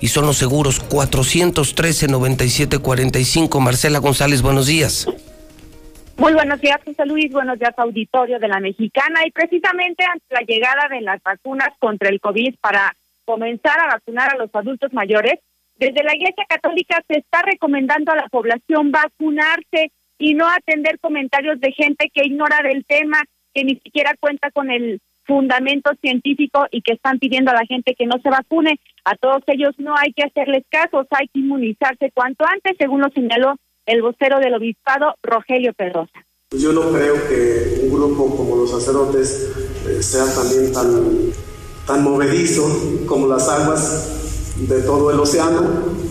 y 0.00 0.08
son 0.08 0.26
los 0.26 0.38
seguros 0.38 0.82
413-9745. 0.88 3.60
Marcela 3.60 3.98
González, 3.98 4.42
buenos 4.42 4.66
días. 4.66 5.06
Muy 6.16 6.32
buenos 6.34 6.60
días, 6.60 6.80
José 6.84 7.06
Luis. 7.06 7.32
Buenos 7.32 7.58
días, 7.58 7.72
auditorio 7.78 8.38
de 8.38 8.48
la 8.48 8.60
Mexicana. 8.60 9.26
Y 9.26 9.30
precisamente 9.30 10.04
ante 10.04 10.34
la 10.34 10.42
llegada 10.42 10.86
de 10.88 11.00
las 11.00 11.22
vacunas 11.22 11.70
contra 11.78 12.10
el 12.10 12.20
COVID 12.20 12.56
para 12.60 12.94
comenzar 13.24 13.80
a 13.80 13.86
vacunar 13.86 14.34
a 14.34 14.36
los 14.36 14.54
adultos 14.54 14.92
mayores, 14.92 15.38
desde 15.78 16.02
la 16.02 16.14
Iglesia 16.14 16.44
Católica 16.46 17.02
se 17.08 17.20
está 17.20 17.40
recomendando 17.42 18.12
a 18.12 18.16
la 18.16 18.28
población 18.28 18.92
vacunarse 18.92 19.90
y 20.18 20.34
no 20.34 20.46
atender 20.46 20.98
comentarios 20.98 21.58
de 21.58 21.72
gente 21.72 22.10
que 22.12 22.26
ignora 22.26 22.60
del 22.62 22.84
tema, 22.84 23.24
que 23.54 23.64
ni 23.64 23.76
siquiera 23.76 24.14
cuenta 24.20 24.50
con 24.50 24.70
el 24.70 25.00
fundamento 25.24 25.90
científico 26.00 26.66
y 26.70 26.82
que 26.82 26.94
están 26.94 27.18
pidiendo 27.18 27.50
a 27.50 27.54
la 27.54 27.66
gente 27.66 27.94
que 27.94 28.06
no 28.06 28.16
se 28.22 28.30
vacune. 28.30 28.80
A 29.04 29.16
todos 29.16 29.42
ellos 29.46 29.74
no 29.78 29.94
hay 29.96 30.12
que 30.12 30.24
hacerles 30.24 30.64
caso, 30.70 31.06
hay 31.10 31.28
que 31.28 31.40
inmunizarse 31.40 32.10
cuanto 32.12 32.44
antes, 32.46 32.76
según 32.78 33.00
lo 33.00 33.10
señaló 33.10 33.56
el 33.86 34.02
vocero 34.02 34.38
del 34.38 34.54
obispado, 34.54 35.14
Rogelio 35.22 35.72
Pedrosa. 35.74 36.24
Pues 36.48 36.62
yo 36.62 36.72
no 36.72 36.90
creo 36.90 37.14
que 37.28 37.82
un 37.84 37.92
grupo 37.92 38.36
como 38.36 38.56
los 38.56 38.70
sacerdotes 38.70 39.52
eh, 39.86 40.02
sea 40.02 40.24
también 40.34 40.72
tan, 40.72 41.32
tan 41.86 42.02
movedizo 42.02 42.66
como 43.06 43.28
las 43.28 43.48
aguas 43.48 44.56
de 44.68 44.82
todo 44.82 45.10
el 45.10 45.20
océano, 45.20 45.62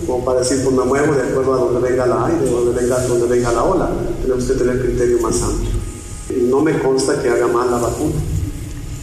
como 0.07 0.26
para 0.26 0.40
decir, 0.40 0.64
pues 0.64 0.76
me 0.76 0.86
muevo 0.86 1.14
de 1.14 1.30
acuerdo 1.30 1.53
a 1.53 1.57
donde 1.57 1.90
venga 1.90 2.06
la 2.06 2.26
aire, 2.26 2.45
donde 2.49 2.81
venga, 2.81 2.99
donde 3.06 3.27
venga 3.27 3.52
la 3.52 3.64
ola. 3.64 3.90
Tenemos 4.22 4.45
que 4.45 4.53
tener 4.53 4.81
criterio 4.81 5.19
más 5.19 5.41
amplio. 5.44 5.72
No 6.48 6.61
me 6.61 6.80
consta 6.80 7.22
que 7.22 7.30
haga 7.30 7.48
mal 7.48 7.69
la 7.69 7.77
vacuna. 7.77 8.15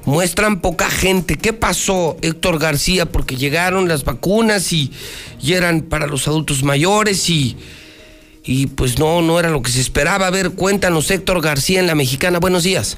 muestran 0.09 0.61
poca 0.61 0.91
gente. 0.91 1.37
¿Qué 1.37 1.53
pasó, 1.53 2.17
Héctor 2.23 2.59
García? 2.59 3.07
Porque 3.07 3.37
llegaron 3.37 3.89
las 3.89 4.05
vacunas 4.05 4.73
y, 4.73 4.91
y 5.41 5.53
eran 5.53 5.83
para 5.83 6.07
los 6.07 6.27
adultos 6.27 6.63
mayores 6.63 7.29
y, 7.29 7.57
y 8.43 8.69
pues 8.69 8.99
no, 8.99 9.21
no 9.21 9.39
era 9.39 9.51
lo 9.51 9.61
que 9.61 9.71
se 9.71 9.81
esperaba. 9.81 10.27
A 10.27 10.31
ver, 10.31 10.53
cuéntanos, 10.53 11.11
Héctor 11.11 11.43
García 11.43 11.79
en 11.81 11.87
La 11.87 11.95
Mexicana. 11.95 12.39
Buenos 12.39 12.63
días. 12.65 12.97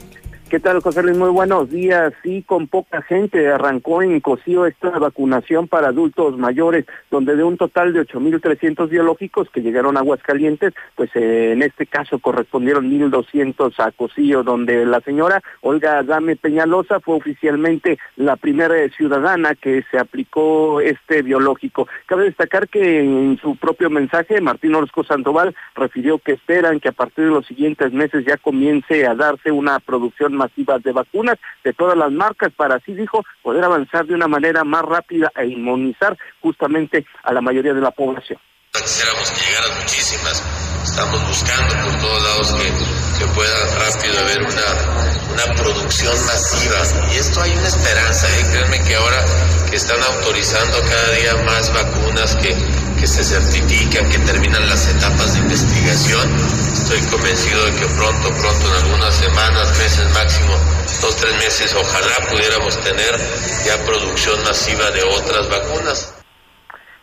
¿Qué 0.50 0.58
tal, 0.58 0.80
José 0.80 1.04
Luis? 1.04 1.16
Muy 1.16 1.28
buenos 1.28 1.70
días. 1.70 2.12
Sí, 2.24 2.42
con 2.44 2.66
poca 2.66 3.02
gente 3.02 3.46
arrancó 3.46 4.02
en 4.02 4.18
Cocío 4.18 4.66
esta 4.66 4.90
vacunación 4.90 5.68
para 5.68 5.90
adultos 5.90 6.36
mayores, 6.38 6.86
donde 7.08 7.36
de 7.36 7.44
un 7.44 7.56
total 7.56 7.92
de 7.92 8.00
8.300 8.00 8.88
biológicos 8.88 9.48
que 9.48 9.62
llegaron 9.62 9.96
a 9.96 10.00
Aguascalientes, 10.00 10.74
pues 10.96 11.08
eh, 11.14 11.52
en 11.52 11.62
este 11.62 11.86
caso 11.86 12.18
correspondieron 12.18 12.90
1.200 12.90 13.74
a 13.78 13.92
Cocío, 13.92 14.42
donde 14.42 14.84
la 14.86 15.00
señora 15.02 15.40
Olga 15.60 15.98
Adame 15.98 16.34
Peñalosa 16.34 16.98
fue 16.98 17.14
oficialmente 17.14 18.00
la 18.16 18.34
primera 18.34 18.74
ciudadana 18.88 19.54
que 19.54 19.84
se 19.88 20.00
aplicó 20.00 20.80
este 20.80 21.22
biológico. 21.22 21.86
Cabe 22.06 22.24
destacar 22.24 22.68
que 22.68 23.04
en 23.04 23.38
su 23.40 23.54
propio 23.54 23.88
mensaje, 23.88 24.40
Martín 24.40 24.74
Orozco 24.74 25.04
Sandoval 25.04 25.54
refirió 25.76 26.18
que 26.18 26.32
esperan 26.32 26.80
que 26.80 26.88
a 26.88 26.92
partir 26.92 27.26
de 27.26 27.30
los 27.30 27.46
siguientes 27.46 27.92
meses 27.92 28.24
ya 28.26 28.36
comience 28.36 29.06
a 29.06 29.14
darse 29.14 29.52
una 29.52 29.78
producción 29.78 30.39
masivas 30.40 30.82
de 30.82 30.92
vacunas 30.92 31.36
de 31.64 31.72
todas 31.72 31.96
las 31.96 32.10
marcas 32.10 32.50
para 32.56 32.76
así 32.76 32.94
dijo 32.94 33.24
poder 33.42 33.62
avanzar 33.64 34.06
de 34.06 34.14
una 34.14 34.28
manera 34.28 34.64
más 34.64 34.82
rápida 34.82 35.30
e 35.36 35.46
inmunizar 35.46 36.16
justamente 36.40 37.04
a 37.22 37.32
la 37.32 37.40
mayoría 37.40 37.74
de 37.74 37.80
la 37.80 37.90
población. 37.90 38.38
Quisiéramos 38.72 39.30
que 39.30 39.40
llegaran 39.40 39.80
muchísimas, 39.80 40.42
estamos 40.84 41.26
buscando 41.26 41.74
por 41.82 42.00
todos 42.00 42.22
lados 42.22 42.54
que, 42.54 43.18
que 43.18 43.32
pueda 43.32 43.66
rápido 43.78 44.20
haber 44.20 44.42
una, 44.42 45.14
una 45.32 45.54
producción 45.54 46.14
masiva. 46.26 46.78
Y 47.12 47.16
esto 47.16 47.42
hay 47.42 47.50
una 47.50 47.66
esperanza, 47.66 48.28
¿eh? 48.28 48.46
créanme 48.50 48.82
que 48.84 48.94
ahora 48.94 49.24
que 49.68 49.76
están 49.76 50.00
autorizando 50.02 50.80
cada 50.82 51.10
día 51.12 51.34
más 51.44 51.72
vacunas 51.74 52.36
que, 52.36 52.56
que 52.98 53.06
se 53.06 53.24
certifican, 53.24 54.08
que 54.08 54.18
terminan 54.20 54.68
las 54.68 54.86
etapas 54.86 55.34
de 55.34 55.40
investigación, 55.40 56.30
estoy 56.72 57.00
convencido 57.10 57.64
de 57.66 57.72
que 57.74 57.86
pronto, 57.86 58.28
pronto, 58.28 58.66
en 58.68 58.84
algunas 58.84 59.14
semanas, 59.16 59.78
meses 59.78 60.08
máximo, 60.14 60.56
dos, 61.00 61.16
tres 61.16 61.34
meses, 61.38 61.74
ojalá 61.74 62.28
pudiéramos 62.28 62.80
tener 62.80 63.18
ya 63.64 63.84
producción 63.84 64.42
masiva 64.44 64.90
de 64.92 65.02
otras 65.02 65.48
vacunas. 65.48 66.19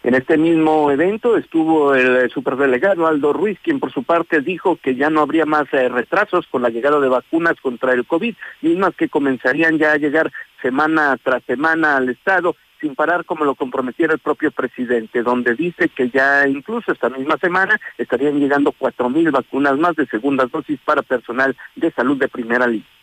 En 0.07 0.15
este 0.15 0.37
mismo 0.37 0.89
evento 0.89 1.35
estuvo 1.35 1.93
el 1.93 2.29
superdelegado 2.29 3.07
Aldo 3.07 3.33
Ruiz, 3.33 3.59
quien 3.61 3.81
por 3.81 3.91
su 3.91 4.03
parte 4.03 4.39
dijo 4.39 4.77
que 4.77 4.95
ya 4.95 5.09
no 5.09 5.19
habría 5.19 5.45
más 5.45 5.65
eh, 5.73 5.89
retrasos 5.89 6.47
con 6.47 6.61
la 6.61 6.69
llegada 6.69 7.01
de 7.01 7.09
vacunas 7.09 7.59
contra 7.61 7.91
el 7.91 8.05
COVID, 8.05 8.33
mismas 8.61 8.95
que 8.95 9.09
comenzarían 9.09 9.77
ya 9.77 9.91
a 9.91 9.97
llegar 9.97 10.31
semana 10.61 11.17
tras 11.21 11.43
semana 11.43 11.97
al 11.97 12.07
Estado 12.07 12.55
sin 12.79 12.95
parar 12.95 13.25
como 13.25 13.43
lo 13.43 13.55
comprometiera 13.55 14.13
el 14.13 14.19
propio 14.19 14.49
presidente, 14.51 15.23
donde 15.23 15.55
dice 15.55 15.89
que 15.89 16.09
ya 16.09 16.47
incluso 16.47 16.93
esta 16.93 17.09
misma 17.09 17.35
semana 17.35 17.77
estarían 17.97 18.39
llegando 18.39 18.71
cuatro 18.71 19.09
mil 19.09 19.29
vacunas 19.29 19.77
más 19.77 19.97
de 19.97 20.05
segundas 20.05 20.49
dosis 20.49 20.79
para 20.85 21.01
personal 21.01 21.53
de 21.75 21.91
salud 21.91 22.15
de 22.15 22.29
primera 22.29 22.65
línea. 22.65 22.96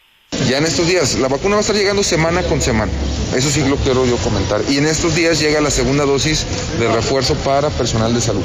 Ya 0.48 0.58
en 0.58 0.64
estos 0.64 0.86
días, 0.86 1.18
la 1.18 1.28
vacuna 1.28 1.54
va 1.54 1.58
a 1.58 1.60
estar 1.60 1.74
llegando 1.76 2.02
semana 2.02 2.42
con 2.42 2.60
semana. 2.60 2.92
Eso 3.34 3.48
sí 3.50 3.66
lo 3.66 3.76
quiero 3.76 4.04
yo 4.04 4.16
comentar. 4.18 4.60
Y 4.68 4.76
en 4.78 4.86
estos 4.86 5.14
días 5.14 5.40
llega 5.40 5.60
la 5.60 5.70
segunda 5.70 6.04
dosis 6.04 6.46
de 6.78 6.88
refuerzo 6.92 7.34
para 7.36 7.70
personal 7.70 8.12
de 8.12 8.20
salud. 8.20 8.42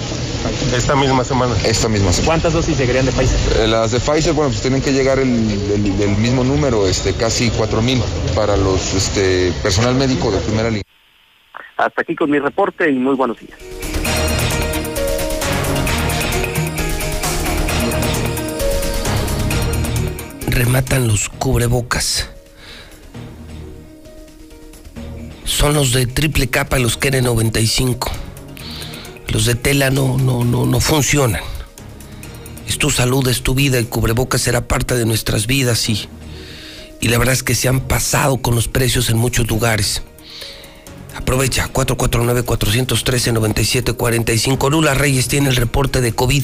Esta 0.76 0.96
misma 0.96 1.24
semana. 1.26 1.54
Esta 1.66 1.90
misma 1.90 2.14
semana. 2.14 2.26
¿Cuántas 2.28 2.54
dosis 2.54 2.78
llegarían 2.78 3.06
de 3.06 3.12
Pfizer? 3.12 3.38
Eh, 3.64 3.68
las 3.68 3.92
de 3.92 4.00
Pfizer, 4.00 4.34
bueno, 4.34 4.50
pues 4.52 4.62
tienen 4.62 4.82
que 4.82 4.94
llegar 4.94 5.20
el, 5.20 5.30
el- 5.30 6.02
el 6.02 6.18
mismo 6.18 6.44
número, 6.44 6.88
este, 6.88 7.14
casi 7.14 7.50
4 7.50 7.82
mil 7.82 8.02
para 8.36 8.56
los 8.56 8.94
este, 8.94 9.52
personal 9.62 9.96
médico 9.96 10.32
de 10.32 10.38
primera 10.40 10.70
línea. 10.70 10.84
Hasta 11.76 12.02
aquí 12.02 12.16
con 12.16 12.30
mi 12.30 12.40
reporte 12.40 12.90
y 12.90 12.94
muy 12.94 13.16
buenos 13.16 13.38
días. 13.40 13.58
Rematan 20.60 21.08
los 21.08 21.30
cubrebocas. 21.30 22.28
Son 25.46 25.74
los 25.74 25.94
de 25.94 26.06
triple 26.06 26.50
capa 26.50 26.78
los 26.80 27.00
KN95. 27.00 28.10
Los 29.30 29.46
de 29.46 29.56
tela 29.56 29.90
no, 29.90 30.18
no, 30.18 30.44
no, 30.44 30.66
no 30.66 30.82
funcionan. 30.82 31.40
Es 32.68 32.78
tu 32.78 32.90
salud, 32.90 33.26
es 33.30 33.42
tu 33.42 33.56
vida. 33.56 33.78
El 33.78 33.88
cubrebocas 33.88 34.42
será 34.42 34.68
parte 34.68 34.96
de 34.96 35.06
nuestras 35.06 35.48
vidas 35.48 35.88
y, 35.88 36.10
y 37.00 37.08
la 37.08 37.18
verdad 37.18 37.36
es 37.36 37.44
que 37.44 37.56
se 37.56 37.70
han 37.70 37.80
pasado 37.80 38.42
con 38.42 38.54
los 38.54 38.68
precios 38.68 39.10
en 39.10 39.18
muchos 39.18 39.48
lugares. 39.48 40.02
Aprovecha, 41.16 41.72
449-413-9745. 41.72 44.70
Lula 44.70 44.94
Reyes 44.94 45.30
tiene 45.30 45.48
el 45.48 45.56
reporte 45.56 46.02
de 46.02 46.12
COVID 46.12 46.44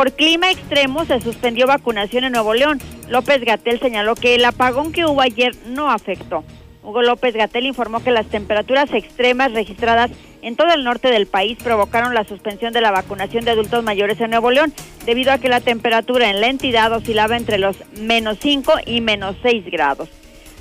Por 0.00 0.12
clima 0.12 0.50
extremo 0.50 1.04
se 1.04 1.20
suspendió 1.20 1.66
vacunación 1.66 2.24
en 2.24 2.32
Nuevo 2.32 2.54
León. 2.54 2.80
López 3.10 3.44
Gatel 3.44 3.80
señaló 3.80 4.14
que 4.14 4.34
el 4.34 4.46
apagón 4.46 4.92
que 4.92 5.04
hubo 5.04 5.20
ayer 5.20 5.54
no 5.66 5.90
afectó. 5.90 6.42
Hugo 6.82 7.02
López 7.02 7.34
Gatel 7.34 7.66
informó 7.66 8.02
que 8.02 8.10
las 8.10 8.24
temperaturas 8.24 8.90
extremas 8.94 9.52
registradas 9.52 10.10
en 10.40 10.56
todo 10.56 10.72
el 10.72 10.84
norte 10.84 11.10
del 11.10 11.26
país 11.26 11.58
provocaron 11.62 12.14
la 12.14 12.24
suspensión 12.24 12.72
de 12.72 12.80
la 12.80 12.92
vacunación 12.92 13.44
de 13.44 13.50
adultos 13.50 13.84
mayores 13.84 14.18
en 14.22 14.30
Nuevo 14.30 14.50
León, 14.50 14.72
debido 15.04 15.32
a 15.32 15.38
que 15.38 15.50
la 15.50 15.60
temperatura 15.60 16.30
en 16.30 16.40
la 16.40 16.46
entidad 16.46 16.90
oscilaba 16.94 17.36
entre 17.36 17.58
los 17.58 17.76
menos 18.00 18.38
5 18.40 18.72
y 18.86 19.02
menos 19.02 19.36
6 19.42 19.66
grados. 19.66 20.08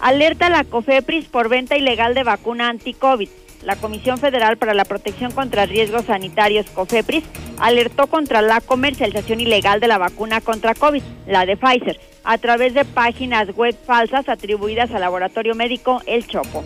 Alerta 0.02 0.50
la 0.50 0.66
COFEPRIS 0.66 1.30
por 1.30 1.48
venta 1.48 1.78
ilegal 1.78 2.14
de 2.14 2.24
vacuna 2.24 2.68
anti-COVID. 2.68 3.30
La 3.64 3.76
Comisión 3.76 4.18
Federal 4.18 4.58
para 4.58 4.74
la 4.74 4.86
Protección 4.86 5.32
contra 5.32 5.66
Riesgos 5.66 6.06
Sanitarios, 6.06 6.70
COFEPRIS, 6.70 7.26
alertó 7.60 8.08
contra 8.08 8.42
la 8.42 8.62
comercialización 8.62 9.42
ilegal 9.42 9.80
de 9.80 9.88
la 9.88 9.98
vacuna 9.98 10.40
contra 10.40 10.74
COVID, 10.74 11.04
la 11.28 11.46
de 11.46 11.58
Pfizer, 11.58 12.00
a 12.24 12.38
través 12.38 12.74
de 12.74 12.86
páginas 12.86 13.54
web 13.56 13.76
falsas 13.86 14.30
atribuidas 14.30 14.92
al 14.92 15.02
laboratorio 15.02 15.56
médico 15.56 16.02
El 16.06 16.26
Chopo. 16.26 16.64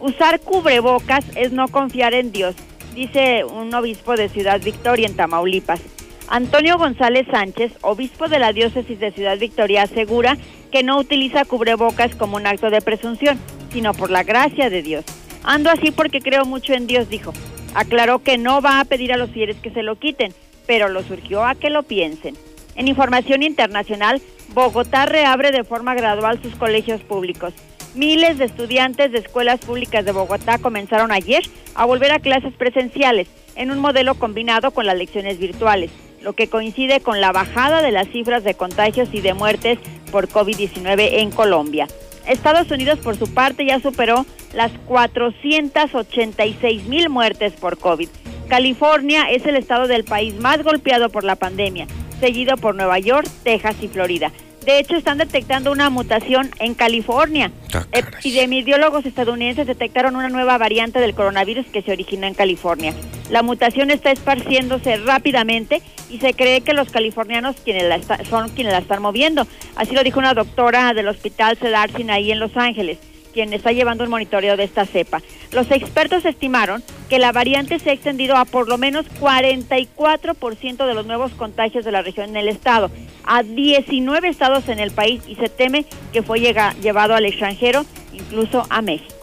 Usar 0.00 0.40
cubrebocas 0.40 1.24
es 1.36 1.52
no 1.52 1.68
confiar 1.68 2.14
en 2.14 2.32
Dios, 2.32 2.54
dice 2.94 3.44
un 3.44 3.72
obispo 3.74 4.16
de 4.16 4.28
Ciudad 4.28 4.60
Victoria 4.60 5.06
en 5.06 5.16
Tamaulipas. 5.16 5.80
Antonio 6.28 6.78
González 6.78 7.26
Sánchez, 7.30 7.72
obispo 7.82 8.26
de 8.28 8.38
la 8.38 8.54
diócesis 8.54 8.98
de 8.98 9.12
Ciudad 9.12 9.38
Victoria, 9.38 9.82
asegura 9.82 10.38
que 10.70 10.82
no 10.82 10.98
utiliza 10.98 11.44
cubrebocas 11.44 12.14
como 12.14 12.36
un 12.36 12.46
acto 12.46 12.70
de 12.70 12.80
presunción, 12.80 13.38
sino 13.70 13.92
por 13.92 14.10
la 14.10 14.22
gracia 14.22 14.70
de 14.70 14.82
Dios. 14.82 15.04
Ando 15.44 15.70
así 15.70 15.90
porque 15.90 16.20
creo 16.20 16.44
mucho 16.44 16.72
en 16.72 16.86
Dios, 16.86 17.08
dijo. 17.08 17.32
Aclaró 17.74 18.20
que 18.20 18.38
no 18.38 18.60
va 18.60 18.80
a 18.80 18.84
pedir 18.84 19.12
a 19.12 19.16
los 19.16 19.30
fieles 19.30 19.56
que 19.56 19.70
se 19.70 19.82
lo 19.82 19.96
quiten, 19.96 20.32
pero 20.66 20.88
lo 20.88 21.02
surgió 21.02 21.44
a 21.44 21.54
que 21.54 21.70
lo 21.70 21.82
piensen. 21.82 22.36
En 22.76 22.88
información 22.88 23.42
internacional, 23.42 24.20
Bogotá 24.54 25.06
reabre 25.06 25.50
de 25.50 25.64
forma 25.64 25.94
gradual 25.94 26.40
sus 26.42 26.54
colegios 26.54 27.00
públicos. 27.02 27.54
Miles 27.94 28.38
de 28.38 28.46
estudiantes 28.46 29.12
de 29.12 29.18
escuelas 29.18 29.60
públicas 29.60 30.04
de 30.04 30.12
Bogotá 30.12 30.58
comenzaron 30.58 31.12
ayer 31.12 31.42
a 31.74 31.84
volver 31.84 32.12
a 32.12 32.20
clases 32.20 32.54
presenciales 32.54 33.28
en 33.56 33.70
un 33.70 33.78
modelo 33.78 34.14
combinado 34.14 34.70
con 34.70 34.86
las 34.86 34.96
lecciones 34.96 35.38
virtuales, 35.38 35.90
lo 36.22 36.32
que 36.32 36.48
coincide 36.48 37.00
con 37.00 37.20
la 37.20 37.32
bajada 37.32 37.82
de 37.82 37.92
las 37.92 38.08
cifras 38.08 38.44
de 38.44 38.54
contagios 38.54 39.08
y 39.12 39.20
de 39.20 39.34
muertes 39.34 39.78
por 40.10 40.28
COVID-19 40.28 41.20
en 41.20 41.30
Colombia. 41.30 41.86
Estados 42.26 42.70
Unidos, 42.70 42.98
por 42.98 43.16
su 43.16 43.32
parte, 43.32 43.66
ya 43.66 43.80
superó 43.80 44.26
las 44.52 44.72
486 44.86 46.84
mil 46.84 47.08
muertes 47.08 47.52
por 47.54 47.78
COVID. 47.78 48.08
California 48.48 49.30
es 49.30 49.46
el 49.46 49.56
estado 49.56 49.88
del 49.88 50.04
país 50.04 50.34
más 50.34 50.62
golpeado 50.62 51.08
por 51.08 51.24
la 51.24 51.36
pandemia, 51.36 51.86
seguido 52.20 52.56
por 52.56 52.74
Nueva 52.74 52.98
York, 52.98 53.26
Texas 53.44 53.76
y 53.80 53.88
Florida. 53.88 54.30
De 54.64 54.78
hecho, 54.78 54.94
están 54.96 55.18
detectando 55.18 55.72
una 55.72 55.90
mutación 55.90 56.50
en 56.60 56.74
California. 56.74 57.50
Ah, 57.74 57.84
Epidemiólogos 57.92 59.04
estadounidenses 59.06 59.66
detectaron 59.66 60.14
una 60.14 60.28
nueva 60.28 60.56
variante 60.56 61.00
del 61.00 61.14
coronavirus 61.14 61.66
que 61.66 61.82
se 61.82 61.90
originó 61.92 62.26
en 62.28 62.34
California. 62.34 62.94
La 63.30 63.42
mutación 63.42 63.90
está 63.90 64.12
esparciéndose 64.12 64.96
rápidamente 64.98 65.82
y 66.10 66.18
se 66.18 66.34
cree 66.34 66.60
que 66.60 66.74
los 66.74 66.90
californianos 66.90 67.56
quienes 67.64 67.84
la 67.84 67.96
está- 67.96 68.24
son 68.24 68.50
quienes 68.50 68.72
la 68.72 68.78
están 68.80 69.02
moviendo. 69.02 69.46
Así 69.74 69.94
lo 69.94 70.04
dijo 70.04 70.20
una 70.20 70.34
doctora 70.34 70.94
del 70.94 71.08
hospital 71.08 71.56
Cedar 71.56 71.90
Sinai 71.90 72.30
en 72.30 72.38
Los 72.38 72.56
Ángeles, 72.56 72.98
quien 73.32 73.52
está 73.52 73.72
llevando 73.72 74.04
un 74.04 74.10
monitoreo 74.10 74.56
de 74.56 74.64
esta 74.64 74.86
cepa. 74.86 75.20
Los 75.52 75.70
expertos 75.70 76.24
estimaron 76.24 76.82
que 77.08 77.18
la 77.18 77.32
variante 77.32 77.78
se 77.78 77.90
ha 77.90 77.92
extendido 77.92 78.36
a 78.36 78.44
por 78.44 78.68
lo 78.68 78.78
menos 78.78 79.06
44% 79.20 80.86
de 80.86 80.94
los 80.94 81.06
nuevos 81.06 81.32
contagios 81.32 81.84
de 81.84 81.92
la 81.92 82.02
región 82.02 82.30
en 82.30 82.36
el 82.36 82.48
estado, 82.48 82.90
a 83.24 83.42
19 83.42 84.28
estados 84.28 84.68
en 84.68 84.78
el 84.78 84.90
país 84.90 85.22
y 85.28 85.34
se 85.36 85.48
teme 85.48 85.84
que 86.12 86.22
fue 86.22 86.40
llega- 86.40 86.74
llevado 86.82 87.14
al 87.14 87.24
extranjero, 87.26 87.84
incluso 88.12 88.66
a 88.70 88.82
México. 88.82 89.14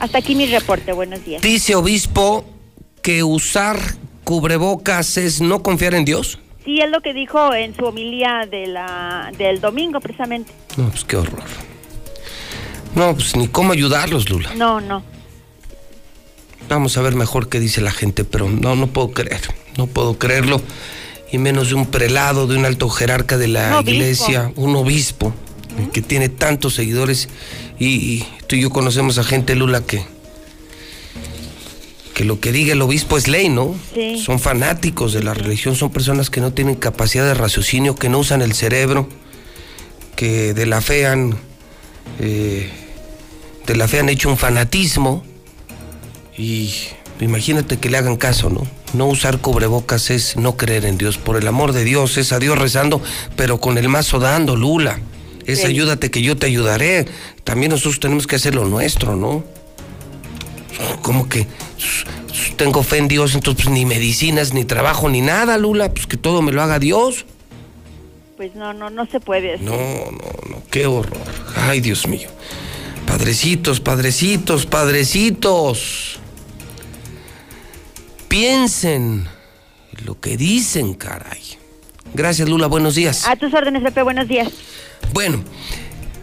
Hasta 0.00 0.18
aquí 0.18 0.34
mi 0.34 0.46
reporte. 0.46 0.92
Buenos 0.92 1.24
días. 1.24 1.42
Dice 1.42 1.74
obispo 1.74 2.44
que 3.02 3.22
usar 3.22 3.78
cubrebocas 4.24 5.16
es 5.16 5.40
no 5.40 5.62
confiar 5.62 5.94
en 5.94 6.04
Dios. 6.04 6.38
Sí, 6.64 6.80
es 6.80 6.90
lo 6.90 7.00
que 7.00 7.14
dijo 7.14 7.54
en 7.54 7.74
su 7.76 7.84
homilía 7.84 8.46
de 8.50 8.66
la, 8.66 9.30
del 9.38 9.60
domingo, 9.60 10.00
precisamente. 10.00 10.52
No, 10.76 10.88
pues 10.90 11.04
qué 11.04 11.16
horror. 11.16 11.44
No, 12.96 13.14
pues 13.14 13.36
ni 13.36 13.46
cómo 13.46 13.72
ayudarlos, 13.72 14.28
Lula. 14.28 14.54
No, 14.54 14.80
no. 14.80 15.04
Vamos 16.68 16.96
a 16.96 17.02
ver 17.02 17.14
mejor 17.14 17.48
qué 17.48 17.60
dice 17.60 17.80
la 17.80 17.92
gente, 17.92 18.24
pero 18.24 18.48
no, 18.48 18.74
no 18.74 18.88
puedo 18.88 19.12
creer. 19.12 19.42
No 19.76 19.86
puedo 19.86 20.18
creerlo. 20.18 20.60
Y 21.30 21.38
menos 21.38 21.68
de 21.68 21.74
un 21.74 21.86
prelado, 21.86 22.46
de 22.46 22.56
un 22.56 22.64
alto 22.64 22.88
jerarca 22.88 23.36
de 23.36 23.48
la 23.48 23.80
Un 23.80 23.88
iglesia, 23.88 24.50
un 24.56 24.74
obispo, 24.74 25.34
que 25.92 26.02
tiene 26.02 26.28
tantos 26.28 26.74
seguidores. 26.74 27.28
Y, 27.78 27.86
y 27.86 28.26
tú 28.46 28.56
y 28.56 28.62
yo 28.62 28.70
conocemos 28.70 29.18
a 29.18 29.24
gente, 29.24 29.54
Lula, 29.54 29.82
que, 29.82 30.02
que 32.14 32.24
lo 32.24 32.40
que 32.40 32.50
diga 32.50 32.72
el 32.72 32.80
obispo 32.80 33.18
es 33.18 33.28
ley, 33.28 33.50
¿no? 33.50 33.74
Sí. 33.94 34.22
Son 34.24 34.40
fanáticos 34.40 35.12
de 35.12 35.22
la 35.22 35.34
religión, 35.34 35.76
son 35.76 35.90
personas 35.90 36.30
que 36.30 36.40
no 36.40 36.54
tienen 36.54 36.76
capacidad 36.76 37.26
de 37.26 37.34
raciocinio, 37.34 37.94
que 37.94 38.08
no 38.08 38.20
usan 38.20 38.40
el 38.40 38.54
cerebro, 38.54 39.06
que 40.16 40.54
de 40.54 40.64
la 40.64 40.80
fe 40.80 41.06
han, 41.06 41.36
eh, 42.18 42.70
de 43.66 43.76
la 43.76 43.88
fe 43.88 44.00
han 44.00 44.08
hecho 44.08 44.28
un 44.28 44.36
fanatismo. 44.36 45.22
Y 46.38 46.72
imagínate 47.20 47.78
que 47.78 47.88
le 47.90 47.96
hagan 47.98 48.16
caso, 48.16 48.50
¿no? 48.50 48.66
No 48.92 49.06
usar 49.06 49.38
cubrebocas 49.38 50.10
es 50.10 50.36
no 50.36 50.56
creer 50.56 50.84
en 50.84 50.98
Dios. 50.98 51.18
Por 51.18 51.36
el 51.36 51.46
amor 51.48 51.72
de 51.72 51.84
Dios, 51.84 52.16
es 52.18 52.32
a 52.32 52.38
Dios 52.38 52.58
rezando, 52.58 53.02
pero 53.36 53.58
con 53.60 53.78
el 53.78 53.88
mazo 53.88 54.18
dando, 54.18 54.56
Lula. 54.56 55.00
Es 55.46 55.60
Sí. 55.60 55.66
ayúdate 55.66 56.10
que 56.10 56.22
yo 56.22 56.36
te 56.36 56.46
ayudaré. 56.46 57.06
También 57.44 57.70
nosotros 57.70 58.00
tenemos 58.00 58.26
que 58.26 58.36
hacer 58.36 58.54
lo 58.54 58.64
nuestro, 58.66 59.16
¿no? 59.16 59.44
Como 61.02 61.28
que 61.28 61.46
tengo 62.56 62.82
fe 62.82 62.98
en 62.98 63.08
Dios, 63.08 63.34
entonces 63.34 63.64
pues, 63.64 63.74
ni 63.74 63.84
medicinas, 63.84 64.52
ni 64.52 64.64
trabajo, 64.64 65.08
ni 65.08 65.20
nada, 65.20 65.56
Lula. 65.56 65.90
Pues 65.92 66.06
que 66.06 66.16
todo 66.16 66.42
me 66.42 66.52
lo 66.52 66.62
haga 66.62 66.78
Dios. 66.78 67.24
Pues 68.36 68.54
no, 68.54 68.72
no, 68.74 68.90
no 68.90 69.06
se 69.06 69.20
puede. 69.20 69.54
así. 69.54 69.64
No, 69.64 69.72
no, 69.72 70.50
no, 70.50 70.62
qué 70.70 70.86
horror. 70.86 71.16
Ay, 71.56 71.80
Dios 71.80 72.06
mío. 72.06 72.28
Padrecitos, 73.16 73.80
padrecitos, 73.80 74.66
padrecitos. 74.66 76.18
Piensen 78.28 79.26
en 79.96 80.04
lo 80.06 80.20
que 80.20 80.36
dicen, 80.36 80.92
caray. 80.92 81.40
Gracias, 82.12 82.46
Lula, 82.46 82.66
buenos 82.66 82.94
días. 82.94 83.26
A 83.26 83.34
tus 83.36 83.54
órdenes, 83.54 83.82
Pepe, 83.82 84.02
buenos 84.02 84.28
días. 84.28 84.52
Bueno, 85.14 85.42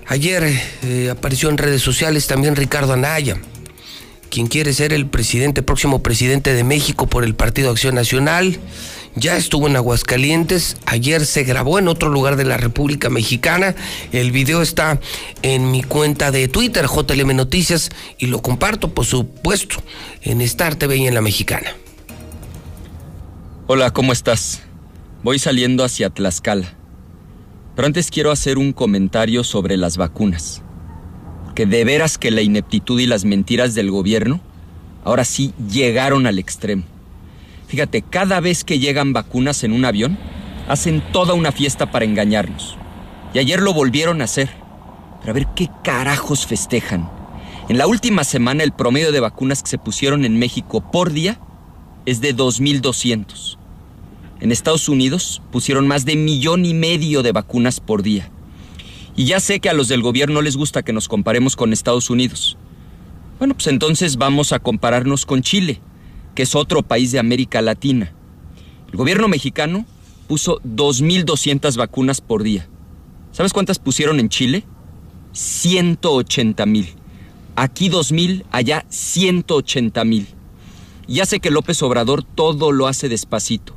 ayer 0.06 0.44
eh, 0.84 1.10
apareció 1.10 1.50
en 1.50 1.58
redes 1.58 1.82
sociales 1.82 2.28
también 2.28 2.56
Ricardo 2.56 2.94
Anaya, 2.94 3.42
quien 4.30 4.46
quiere 4.46 4.72
ser 4.72 4.94
el 4.94 5.08
presidente, 5.08 5.64
próximo 5.64 6.04
presidente 6.04 6.54
de 6.54 6.64
México 6.64 7.08
por 7.08 7.24
el 7.24 7.34
Partido 7.34 7.72
Acción 7.72 7.96
Nacional. 7.96 8.60
Ya 9.16 9.38
estuvo 9.38 9.68
en 9.68 9.76
Aguascalientes, 9.76 10.78
ayer 10.88 11.28
se 11.28 11.44
grabó 11.44 11.78
en 11.78 11.88
otro 11.88 12.10
lugar 12.10 12.36
de 12.36 12.46
la 12.46 12.58
República 12.58 13.12
Mexicana. 13.12 13.76
El 14.12 14.32
video 14.32 14.64
está 14.64 15.00
en 15.44 15.70
mi 15.70 15.84
cuenta 15.84 16.32
de 16.32 16.48
Twitter, 16.48 16.88
JLM 16.88 17.36
Noticias, 17.36 17.92
y 18.18 18.26
lo 18.26 18.42
comparto, 18.42 18.92
por 18.92 19.06
supuesto, 19.06 19.76
en 20.24 20.42
Star 20.42 20.76
TV 20.76 20.98
y 20.98 21.08
en 21.08 21.14
La 21.14 21.22
Mexicana. 21.22 21.76
Hola, 23.68 23.92
¿cómo 23.92 24.14
estás? 24.14 24.64
Voy 25.22 25.38
saliendo 25.38 25.84
hacia 25.84 26.10
Tlaxcala. 26.10 26.74
Pero 27.76 27.86
antes 27.86 28.10
quiero 28.10 28.32
hacer 28.32 28.58
un 28.58 28.74
comentario 28.74 29.44
sobre 29.44 29.78
las 29.78 29.96
vacunas. 29.96 30.64
Que 31.54 31.68
de 31.68 31.86
veras 31.86 32.18
que 32.18 32.32
la 32.32 32.42
ineptitud 32.42 33.00
y 33.00 33.06
las 33.06 33.26
mentiras 33.26 33.76
del 33.76 33.92
gobierno 33.92 34.42
ahora 35.04 35.24
sí 35.24 35.54
llegaron 35.70 36.26
al 36.26 36.40
extremo. 36.40 36.84
Fíjate, 37.74 38.04
cada 38.04 38.40
vez 38.40 38.64
que 38.64 38.78
llegan 38.78 39.14
vacunas 39.14 39.64
en 39.64 39.74
un 39.74 39.84
avión, 39.84 40.16
hacen 40.70 41.02
toda 41.12 41.34
una 41.34 41.52
fiesta 41.52 41.90
para 41.92 42.06
engañarnos. 42.06 42.78
Y 43.34 43.40
ayer 43.40 43.64
lo 43.64 43.74
volvieron 43.74 44.22
a 44.22 44.26
hacer. 44.26 44.52
Pero 45.20 45.32
a 45.32 45.34
ver 45.34 45.48
qué 45.56 45.72
carajos 45.84 46.46
festejan. 46.46 47.10
En 47.70 47.80
la 47.80 47.88
última 47.88 48.26
semana 48.26 48.62
el 48.62 48.74
promedio 48.74 49.12
de 49.12 49.20
vacunas 49.20 49.64
que 49.64 49.72
se 49.72 49.80
pusieron 49.80 50.24
en 50.24 50.38
México 50.38 50.92
por 50.92 51.14
día 51.14 51.40
es 52.06 52.22
de 52.22 52.36
2.200. 52.36 53.58
En 54.40 54.52
Estados 54.52 54.88
Unidos 54.88 55.42
pusieron 55.52 55.88
más 55.88 56.06
de 56.06 56.16
millón 56.16 56.66
y 56.66 56.76
medio 56.76 57.24
de 57.24 57.32
vacunas 57.32 57.80
por 57.80 58.04
día. 58.04 58.30
Y 59.16 59.26
ya 59.26 59.40
sé 59.40 59.60
que 59.60 59.70
a 59.70 59.74
los 59.74 59.88
del 59.88 60.04
gobierno 60.04 60.44
les 60.44 60.58
gusta 60.58 60.84
que 60.84 60.94
nos 60.94 61.08
comparemos 61.08 61.56
con 61.56 61.74
Estados 61.74 62.12
Unidos. 62.12 62.56
Bueno, 63.40 63.56
pues 63.56 63.66
entonces 63.66 64.18
vamos 64.18 64.54
a 64.54 64.60
compararnos 64.60 65.26
con 65.26 65.42
Chile, 65.42 65.82
que 66.36 66.44
es 66.44 66.56
otro 66.56 66.84
país 66.84 67.12
de 67.12 67.20
América 67.20 67.62
Latina. 67.62 68.14
El 68.92 68.98
gobierno 68.98 69.28
mexicano 69.28 69.86
puso 70.28 70.60
2.200 70.62 71.76
vacunas 71.78 72.22
por 72.22 72.44
día. 72.44 72.68
¿Sabes 73.32 73.54
cuántas 73.54 73.80
pusieron 73.80 74.20
en 74.20 74.30
Chile? 74.30 74.64
180 75.34 76.66
mil. 76.66 76.88
Aquí 77.56 77.90
2.000, 77.90 78.46
allá 78.52 78.86
180 78.90 80.04
mil. 80.06 80.28
Ya 81.08 81.26
sé 81.26 81.40
que 81.40 81.52
López 81.52 81.82
Obrador 81.84 82.24
todo 82.24 82.72
lo 82.72 82.88
hace 82.88 83.10
despacito, 83.10 83.76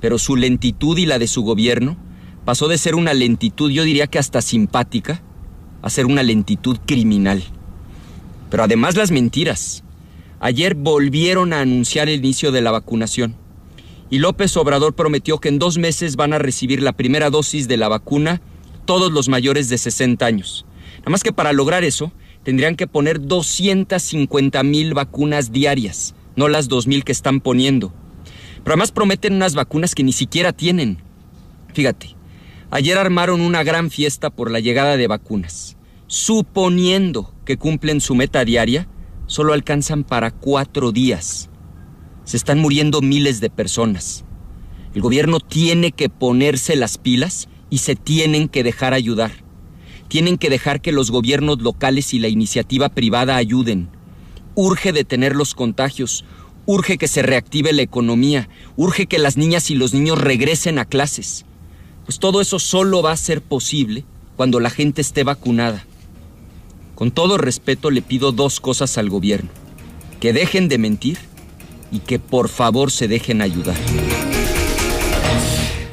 pero 0.00 0.18
su 0.18 0.36
lentitud 0.36 0.96
y 0.98 1.06
la 1.06 1.18
de 1.18 1.28
su 1.28 1.42
gobierno 1.42 1.96
pasó 2.44 2.68
de 2.68 2.78
ser 2.78 2.94
una 2.94 3.14
lentitud, 3.14 3.70
yo 3.70 3.84
diría 3.84 4.06
que 4.06 4.18
hasta 4.18 4.42
simpática, 4.42 5.22
a 5.82 5.90
ser 5.90 6.06
una 6.06 6.22
lentitud 6.22 6.78
criminal. 6.86 7.42
Pero 8.50 8.64
además 8.64 8.96
las 8.96 9.10
mentiras. 9.10 9.83
Ayer 10.44 10.74
volvieron 10.74 11.54
a 11.54 11.60
anunciar 11.60 12.10
el 12.10 12.18
inicio 12.18 12.52
de 12.52 12.60
la 12.60 12.70
vacunación. 12.70 13.34
Y 14.10 14.18
López 14.18 14.54
Obrador 14.58 14.94
prometió 14.94 15.38
que 15.38 15.48
en 15.48 15.58
dos 15.58 15.78
meses 15.78 16.16
van 16.16 16.34
a 16.34 16.38
recibir 16.38 16.82
la 16.82 16.92
primera 16.92 17.30
dosis 17.30 17.66
de 17.66 17.78
la 17.78 17.88
vacuna 17.88 18.42
todos 18.84 19.10
los 19.10 19.30
mayores 19.30 19.70
de 19.70 19.78
60 19.78 20.26
años. 20.26 20.66
Nada 20.98 21.12
más 21.12 21.22
que 21.22 21.32
para 21.32 21.54
lograr 21.54 21.82
eso, 21.82 22.12
tendrían 22.42 22.76
que 22.76 22.86
poner 22.86 23.22
250 23.22 24.62
mil 24.64 24.92
vacunas 24.92 25.50
diarias, 25.50 26.14
no 26.36 26.48
las 26.48 26.68
2 26.68 26.88
mil 26.88 27.04
que 27.04 27.12
están 27.12 27.40
poniendo. 27.40 27.94
Pero 28.62 28.74
además 28.74 28.92
prometen 28.92 29.32
unas 29.32 29.54
vacunas 29.54 29.94
que 29.94 30.04
ni 30.04 30.12
siquiera 30.12 30.52
tienen. 30.52 30.98
Fíjate, 31.72 32.16
ayer 32.70 32.98
armaron 32.98 33.40
una 33.40 33.62
gran 33.62 33.90
fiesta 33.90 34.28
por 34.28 34.50
la 34.50 34.60
llegada 34.60 34.98
de 34.98 35.06
vacunas. 35.06 35.78
Suponiendo 36.06 37.32
que 37.46 37.56
cumplen 37.56 38.02
su 38.02 38.14
meta 38.14 38.44
diaria, 38.44 38.88
solo 39.34 39.52
alcanzan 39.52 40.04
para 40.04 40.30
cuatro 40.30 40.92
días. 40.92 41.50
Se 42.24 42.36
están 42.36 42.60
muriendo 42.60 43.00
miles 43.00 43.40
de 43.40 43.50
personas. 43.50 44.24
El 44.94 45.02
gobierno 45.02 45.40
tiene 45.40 45.90
que 45.90 46.08
ponerse 46.08 46.76
las 46.76 46.98
pilas 46.98 47.48
y 47.68 47.78
se 47.78 47.96
tienen 47.96 48.48
que 48.48 48.62
dejar 48.62 48.94
ayudar. 48.94 49.32
Tienen 50.06 50.38
que 50.38 50.50
dejar 50.50 50.80
que 50.80 50.92
los 50.92 51.10
gobiernos 51.10 51.60
locales 51.60 52.14
y 52.14 52.20
la 52.20 52.28
iniciativa 52.28 52.90
privada 52.90 53.34
ayuden. 53.34 53.88
Urge 54.54 54.92
detener 54.92 55.34
los 55.34 55.56
contagios, 55.56 56.24
urge 56.64 56.96
que 56.96 57.08
se 57.08 57.22
reactive 57.22 57.72
la 57.72 57.82
economía, 57.82 58.48
urge 58.76 59.06
que 59.06 59.18
las 59.18 59.36
niñas 59.36 59.68
y 59.68 59.74
los 59.74 59.94
niños 59.94 60.20
regresen 60.20 60.78
a 60.78 60.84
clases. 60.84 61.44
Pues 62.04 62.20
todo 62.20 62.40
eso 62.40 62.60
solo 62.60 63.02
va 63.02 63.10
a 63.10 63.16
ser 63.16 63.42
posible 63.42 64.04
cuando 64.36 64.60
la 64.60 64.70
gente 64.70 65.00
esté 65.00 65.24
vacunada. 65.24 65.84
Con 66.94 67.10
todo 67.10 67.38
respeto 67.38 67.90
le 67.90 68.02
pido 68.02 68.32
dos 68.32 68.60
cosas 68.60 68.98
al 68.98 69.10
gobierno. 69.10 69.50
Que 70.20 70.32
dejen 70.32 70.68
de 70.68 70.78
mentir 70.78 71.18
y 71.90 72.00
que 72.00 72.18
por 72.18 72.48
favor 72.48 72.90
se 72.90 73.08
dejen 73.08 73.42
ayudar. 73.42 73.76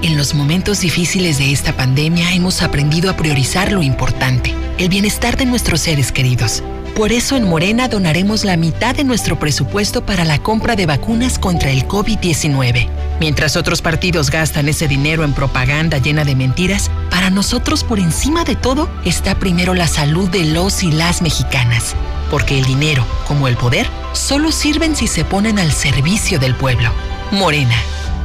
En 0.00 0.16
los 0.16 0.32
momentos 0.32 0.80
difíciles 0.80 1.38
de 1.38 1.50
esta 1.50 1.72
pandemia 1.72 2.32
hemos 2.32 2.62
aprendido 2.62 3.10
a 3.10 3.16
priorizar 3.16 3.72
lo 3.72 3.82
importante, 3.82 4.54
el 4.78 4.88
bienestar 4.88 5.36
de 5.36 5.44
nuestros 5.44 5.80
seres 5.80 6.12
queridos. 6.12 6.62
Por 6.94 7.10
eso 7.10 7.36
en 7.36 7.48
Morena 7.48 7.88
donaremos 7.88 8.44
la 8.44 8.56
mitad 8.56 8.94
de 8.94 9.02
nuestro 9.02 9.40
presupuesto 9.40 10.06
para 10.06 10.24
la 10.24 10.38
compra 10.38 10.76
de 10.76 10.86
vacunas 10.86 11.40
contra 11.40 11.70
el 11.72 11.86
COVID-19. 11.88 12.88
Mientras 13.18 13.56
otros 13.56 13.82
partidos 13.82 14.30
gastan 14.30 14.68
ese 14.68 14.86
dinero 14.86 15.24
en 15.24 15.32
propaganda 15.32 15.98
llena 15.98 16.24
de 16.24 16.36
mentiras, 16.36 16.92
para 17.10 17.30
nosotros 17.30 17.82
por 17.82 17.98
encima 17.98 18.44
de 18.44 18.54
todo 18.54 18.88
está 19.04 19.34
primero 19.40 19.74
la 19.74 19.88
salud 19.88 20.28
de 20.28 20.44
los 20.44 20.84
y 20.84 20.92
las 20.92 21.22
mexicanas. 21.22 21.96
Porque 22.30 22.56
el 22.56 22.64
dinero, 22.64 23.04
como 23.26 23.48
el 23.48 23.56
poder, 23.56 23.88
solo 24.12 24.52
sirven 24.52 24.94
si 24.94 25.08
se 25.08 25.24
ponen 25.24 25.58
al 25.58 25.72
servicio 25.72 26.38
del 26.38 26.54
pueblo. 26.54 26.92
Morena 27.32 27.76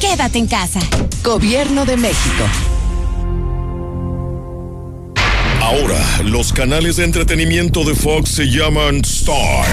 quédate 0.00 0.38
en 0.38 0.46
casa. 0.46 0.80
Gobierno 1.22 1.84
de 1.84 1.96
México. 1.96 2.44
Ahora, 5.60 6.02
los 6.24 6.52
canales 6.52 6.96
de 6.96 7.04
entretenimiento 7.04 7.84
de 7.84 7.94
Fox 7.94 8.30
se 8.30 8.46
llaman 8.46 9.02
Star. 9.02 9.66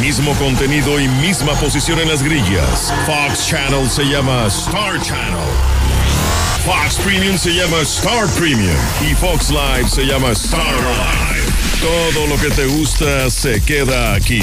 Mismo 0.00 0.34
contenido 0.34 1.00
y 1.00 1.08
misma 1.08 1.54
posición 1.54 2.00
en 2.00 2.08
las 2.08 2.22
grillas. 2.22 2.92
Fox 3.06 3.48
Channel 3.48 3.88
se 3.88 4.04
llama 4.04 4.46
Star 4.48 5.00
Channel. 5.00 5.48
Fox 6.66 6.96
Premium 7.04 7.38
se 7.38 7.50
llama 7.54 7.80
Star 7.82 8.26
Premium. 8.36 8.76
Y 9.08 9.14
Fox 9.14 9.50
Live 9.50 9.88
se 9.88 10.02
llama 10.04 10.32
Star 10.32 10.74
Live. 10.74 11.52
Todo 11.80 12.26
lo 12.26 12.36
que 12.36 12.50
te 12.50 12.66
gusta 12.66 13.30
se 13.30 13.62
queda 13.62 14.14
aquí. 14.14 14.42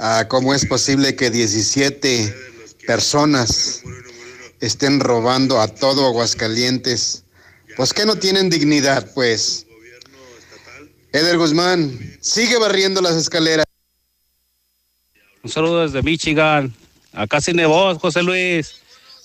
Ah, 0.00 0.26
¿Cómo 0.28 0.54
es 0.54 0.64
posible 0.64 1.16
que 1.16 1.28
17 1.28 2.32
personas 2.86 3.82
estén 4.60 5.00
robando 5.00 5.60
a 5.60 5.66
todo 5.66 6.06
Aguascalientes? 6.06 7.24
Pues 7.76 7.92
que 7.92 8.06
no 8.06 8.14
tienen 8.14 8.48
dignidad, 8.48 9.12
pues. 9.12 9.66
Eder 11.12 11.36
Guzmán, 11.36 11.98
sigue 12.20 12.58
barriendo 12.58 13.00
las 13.00 13.16
escaleras. 13.16 13.66
Un 15.42 15.50
saludo 15.50 15.82
desde 15.82 16.02
Michigan. 16.02 16.72
Acá 17.12 17.40
sí 17.40 17.52
nevó, 17.52 17.98
José 17.98 18.22
Luis. 18.22 18.76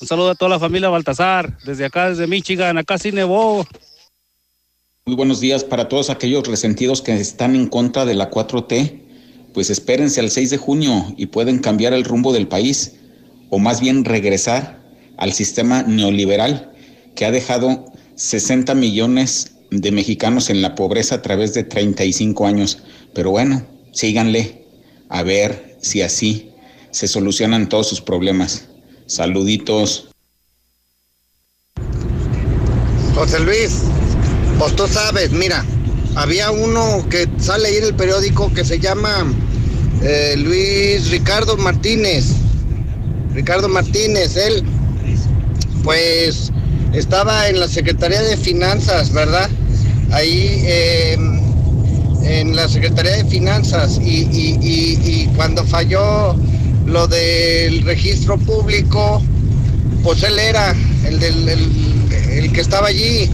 Un 0.02 0.08
saludo 0.08 0.32
a 0.32 0.36
toda 0.36 0.50
la 0.50 0.60
familia 0.60 0.90
Baltasar. 0.90 1.56
Desde 1.66 1.86
acá, 1.86 2.10
desde 2.10 2.26
Michigan. 2.26 2.80
Acá 2.80 2.98
sí 2.98 3.12
nevó. 3.12 3.68
Muy 5.06 5.16
buenos 5.16 5.40
días 5.40 5.64
para 5.64 5.88
todos 5.88 6.10
aquellos 6.10 6.48
resentidos 6.48 7.04
que 7.04 7.14
están 7.14 7.56
en 7.56 7.68
contra 7.68 8.06
de 8.06 8.16
la 8.16 8.32
4T. 8.32 9.03
Pues 9.54 9.70
espérense 9.70 10.20
al 10.20 10.32
6 10.32 10.50
de 10.50 10.58
junio 10.58 11.14
y 11.18 11.28
pueden 11.28 11.60
cambiar 11.60 11.94
el 11.94 12.04
rumbo 12.04 12.34
del 12.34 12.48
país 12.48 12.94
o 13.50 13.60
más 13.60 13.82
bien 13.82 14.04
regresar 14.04 14.82
al 15.18 15.34
sistema 15.34 15.84
neoliberal 15.84 16.72
que 17.16 17.26
ha 17.26 17.32
dejado 17.32 17.86
60 18.16 18.74
millones 18.74 19.52
de 19.70 19.92
mexicanos 19.92 20.50
en 20.50 20.62
la 20.62 20.76
pobreza 20.76 21.16
a 21.16 21.22
través 21.22 21.54
de 21.54 21.64
35 21.64 22.48
años. 22.48 22.80
Pero 23.14 23.32
bueno, 23.32 23.66
síganle 23.92 24.66
a 25.10 25.22
ver 25.24 25.78
si 25.82 26.02
así 26.02 26.52
se 26.92 27.08
solucionan 27.08 27.70
todos 27.70 27.88
sus 27.88 28.02
problemas. 28.02 28.66
Saluditos. 29.06 30.10
José 33.14 33.40
Luis, 33.40 33.84
pues 34.58 34.76
tú 34.76 34.88
sabes, 34.88 35.32
mira, 35.32 35.64
había 36.16 36.52
uno 36.52 37.06
que 37.10 37.28
sale 37.40 37.68
ahí 37.70 37.78
en 37.78 37.86
el 37.86 37.96
periódico 37.96 38.54
que 38.54 38.64
se 38.64 38.80
llama 38.80 39.26
eh, 40.02 40.36
Luis 40.38 41.10
Ricardo 41.10 41.58
Martínez. 41.58 42.26
Ricardo 43.34 43.68
Martínez, 43.68 44.38
él, 44.38 44.64
pues 45.84 46.52
estaba 46.94 47.50
en 47.50 47.60
la 47.60 47.68
Secretaría 47.68 48.22
de 48.22 48.38
Finanzas, 48.38 49.12
¿verdad? 49.12 49.50
Ahí 50.12 50.62
eh, 50.66 51.18
en 52.24 52.56
la 52.56 52.70
Secretaría 52.70 53.14
de 53.14 53.26
Finanzas 53.26 53.98
y, 54.02 54.28
y- 54.32 54.60
y- 54.62 55.30
cuando 55.36 55.64
falló 55.66 56.36
lo 56.86 57.08
del 57.08 57.82
registro 57.84 58.38
público, 58.38 59.22
pues 60.04 60.22
él 60.24 60.38
era 60.38 60.76
el, 61.08 61.20
del, 61.20 61.50
el, 61.50 62.52
que 62.54 62.62
estaba 62.62 62.88
allí. 62.90 63.30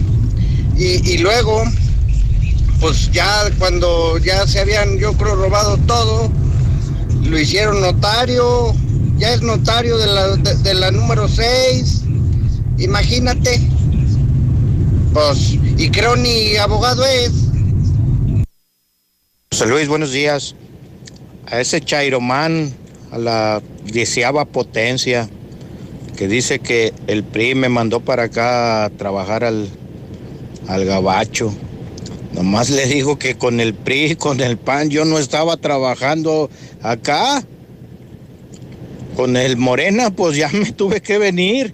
Y 0.77 1.17
luego, 1.17 1.63
pues 2.79 3.11
ya 3.11 3.49
cuando 3.59 4.17
ya 4.19 4.47
se 4.47 4.59
habían, 4.59 4.97
yo 4.97 5.13
creo, 5.13 5.35
robado 5.35 5.77
todo, 5.79 6.31
lo 7.23 7.37
hicieron 7.37 7.81
notario, 7.81 8.73
ya 9.17 9.33
es 9.33 9.41
notario 9.41 9.97
de 9.97 10.07
la, 10.07 10.35
de, 10.37 10.73
la 10.73 10.91
número 10.91 11.27
6, 11.27 12.03
imagínate. 12.77 13.59
Pues, 15.13 15.57
y 15.77 15.89
creo 15.89 16.15
ni 16.15 16.55
abogado 16.55 17.05
es. 17.05 17.31
José 19.51 19.65
Luis, 19.65 19.87
buenos 19.87 20.11
días. 20.11 20.55
A 21.47 21.59
ese 21.59 21.81
Chairomán, 21.81 22.73
a 23.11 23.17
la 23.17 23.61
deseaba 23.91 24.45
potencia, 24.45 25.27
que 26.15 26.27
dice 26.27 26.59
que 26.59 26.93
el 27.07 27.23
PRI 27.23 27.55
me 27.55 27.69
mandó 27.69 27.99
para 27.99 28.23
acá 28.23 28.85
a 28.85 28.89
trabajar 28.91 29.43
al, 29.43 29.67
al 30.67 30.85
gabacho. 30.85 31.53
Nomás 32.33 32.69
le 32.69 32.85
digo 32.85 33.17
que 33.17 33.37
con 33.37 33.59
el 33.59 33.73
PRI, 33.73 34.15
con 34.15 34.39
el 34.41 34.57
PAN, 34.57 34.89
yo 34.89 35.05
no 35.05 35.17
estaba 35.17 35.57
trabajando 35.57 36.49
acá. 36.81 37.43
Con 39.15 39.35
el 39.35 39.57
Morena, 39.57 40.11
pues 40.11 40.37
ya 40.37 40.49
me 40.53 40.71
tuve 40.71 41.01
que 41.01 41.17
venir. 41.17 41.73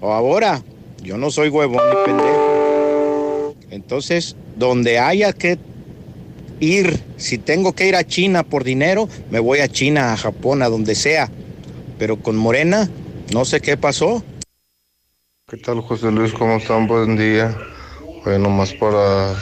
O 0.00 0.12
ahora, 0.12 0.62
yo 1.02 1.16
no 1.16 1.30
soy 1.30 1.48
huevón 1.48 1.82
ni 1.88 1.96
pendejo. 2.04 3.54
Entonces, 3.70 4.36
donde 4.56 4.98
haya 4.98 5.32
que 5.32 5.58
ir, 6.60 7.02
si 7.16 7.38
tengo 7.38 7.72
que 7.74 7.88
ir 7.88 7.96
a 7.96 8.04
China 8.04 8.42
por 8.42 8.64
dinero, 8.64 9.08
me 9.30 9.40
voy 9.40 9.60
a 9.60 9.68
China, 9.68 10.12
a 10.12 10.16
Japón, 10.16 10.62
a 10.62 10.68
donde 10.68 10.94
sea. 10.94 11.30
Pero 11.98 12.18
con 12.18 12.36
Morena, 12.36 12.88
no 13.32 13.44
sé 13.44 13.60
qué 13.60 13.76
pasó. 13.76 14.22
¿Qué 15.48 15.56
tal, 15.56 15.80
José 15.80 16.10
Luis? 16.10 16.32
¿Cómo 16.32 16.56
están? 16.56 16.86
Buen 16.86 17.16
día. 17.16 17.56
Bueno, 18.24 18.50
más 18.50 18.72
para, 18.74 19.34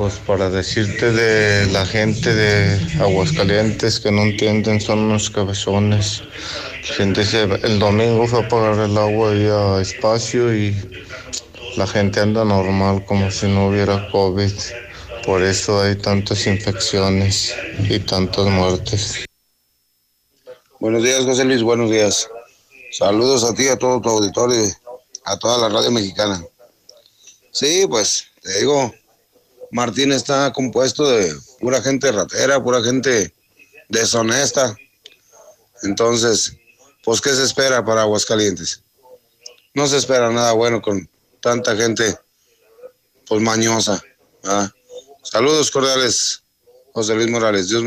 pues 0.00 0.14
para 0.26 0.48
decirte 0.48 1.12
de 1.12 1.70
la 1.72 1.84
gente 1.84 2.34
de 2.34 2.80
Aguascalientes 3.02 4.00
que 4.00 4.10
no 4.10 4.22
entienden, 4.22 4.80
son 4.80 5.00
unos 5.00 5.28
cabezones. 5.28 6.22
Gente 6.82 7.22
se- 7.22 7.42
el 7.42 7.78
domingo 7.78 8.26
fue 8.26 8.40
a 8.40 8.48
pagar 8.48 8.78
el 8.78 8.96
agua 8.96 9.32
ahí 9.32 9.46
a 9.46 9.78
espacio 9.82 10.56
y 10.56 10.74
la 11.76 11.86
gente 11.86 12.18
anda 12.18 12.46
normal 12.46 13.04
como 13.04 13.30
si 13.30 13.46
no 13.48 13.66
hubiera 13.68 14.08
COVID. 14.10 14.50
Por 15.26 15.42
eso 15.42 15.82
hay 15.82 15.96
tantas 15.96 16.46
infecciones 16.46 17.54
y 17.86 17.98
tantas 17.98 18.46
muertes. 18.46 19.26
Buenos 20.78 21.02
días, 21.02 21.26
José 21.26 21.44
Luis, 21.44 21.62
buenos 21.62 21.90
días. 21.90 22.26
Saludos 22.90 23.44
a 23.44 23.52
ti, 23.52 23.68
a 23.68 23.76
todo 23.76 24.00
tu 24.00 24.08
auditorio, 24.08 24.64
y 24.64 24.72
a 25.26 25.36
toda 25.38 25.58
la 25.58 25.68
radio 25.68 25.90
mexicana. 25.90 26.42
Sí, 27.52 27.84
pues, 27.86 28.24
te 28.40 28.60
digo, 28.60 28.94
Martín 29.72 30.12
está 30.12 30.52
compuesto 30.52 31.08
de 31.08 31.34
pura 31.60 31.80
gente 31.80 32.10
ratera, 32.10 32.62
pura 32.62 32.82
gente 32.82 33.34
deshonesta. 33.88 34.76
Entonces, 35.82 36.56
pues, 37.04 37.20
¿qué 37.20 37.30
se 37.30 37.44
espera 37.44 37.84
para 37.84 38.02
Aguascalientes? 38.02 38.82
No 39.74 39.86
se 39.86 39.96
espera 39.96 40.30
nada 40.30 40.52
bueno 40.52 40.82
con 40.82 41.08
tanta 41.40 41.76
gente, 41.76 42.18
pues, 43.26 43.40
mañosa. 43.40 44.02
Saludos 45.22 45.70
cordiales, 45.70 46.42
José 46.92 47.14
Luis 47.14 47.30
Morales. 47.30 47.68
Dios 47.68 47.84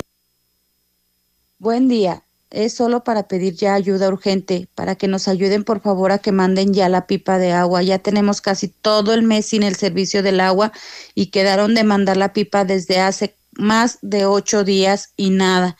Buen 1.59 1.87
día. 1.87 2.23
Es 2.53 2.73
solo 2.73 3.03
para 3.03 3.27
pedir 3.27 3.55
ya 3.55 3.73
ayuda 3.73 4.09
urgente, 4.09 4.67
para 4.75 4.93
que 4.93 5.07
nos 5.07 5.27
ayuden 5.27 5.63
por 5.63 5.81
favor 5.81 6.11
a 6.11 6.19
que 6.19 6.31
manden 6.31 6.71
ya 6.71 6.87
la 6.87 7.07
pipa 7.07 7.39
de 7.39 7.51
agua. 7.51 7.81
Ya 7.81 7.97
tenemos 7.97 8.41
casi 8.41 8.67
todo 8.67 9.15
el 9.15 9.23
mes 9.23 9.47
sin 9.47 9.63
el 9.63 9.75
servicio 9.75 10.21
del 10.21 10.39
agua 10.39 10.71
y 11.15 11.31
quedaron 11.31 11.73
de 11.73 11.83
mandar 11.83 12.15
la 12.15 12.31
pipa 12.31 12.63
desde 12.63 12.99
hace 12.99 13.33
más 13.53 13.97
de 14.03 14.27
ocho 14.27 14.63
días 14.63 15.13
y 15.17 15.31
nada. 15.31 15.77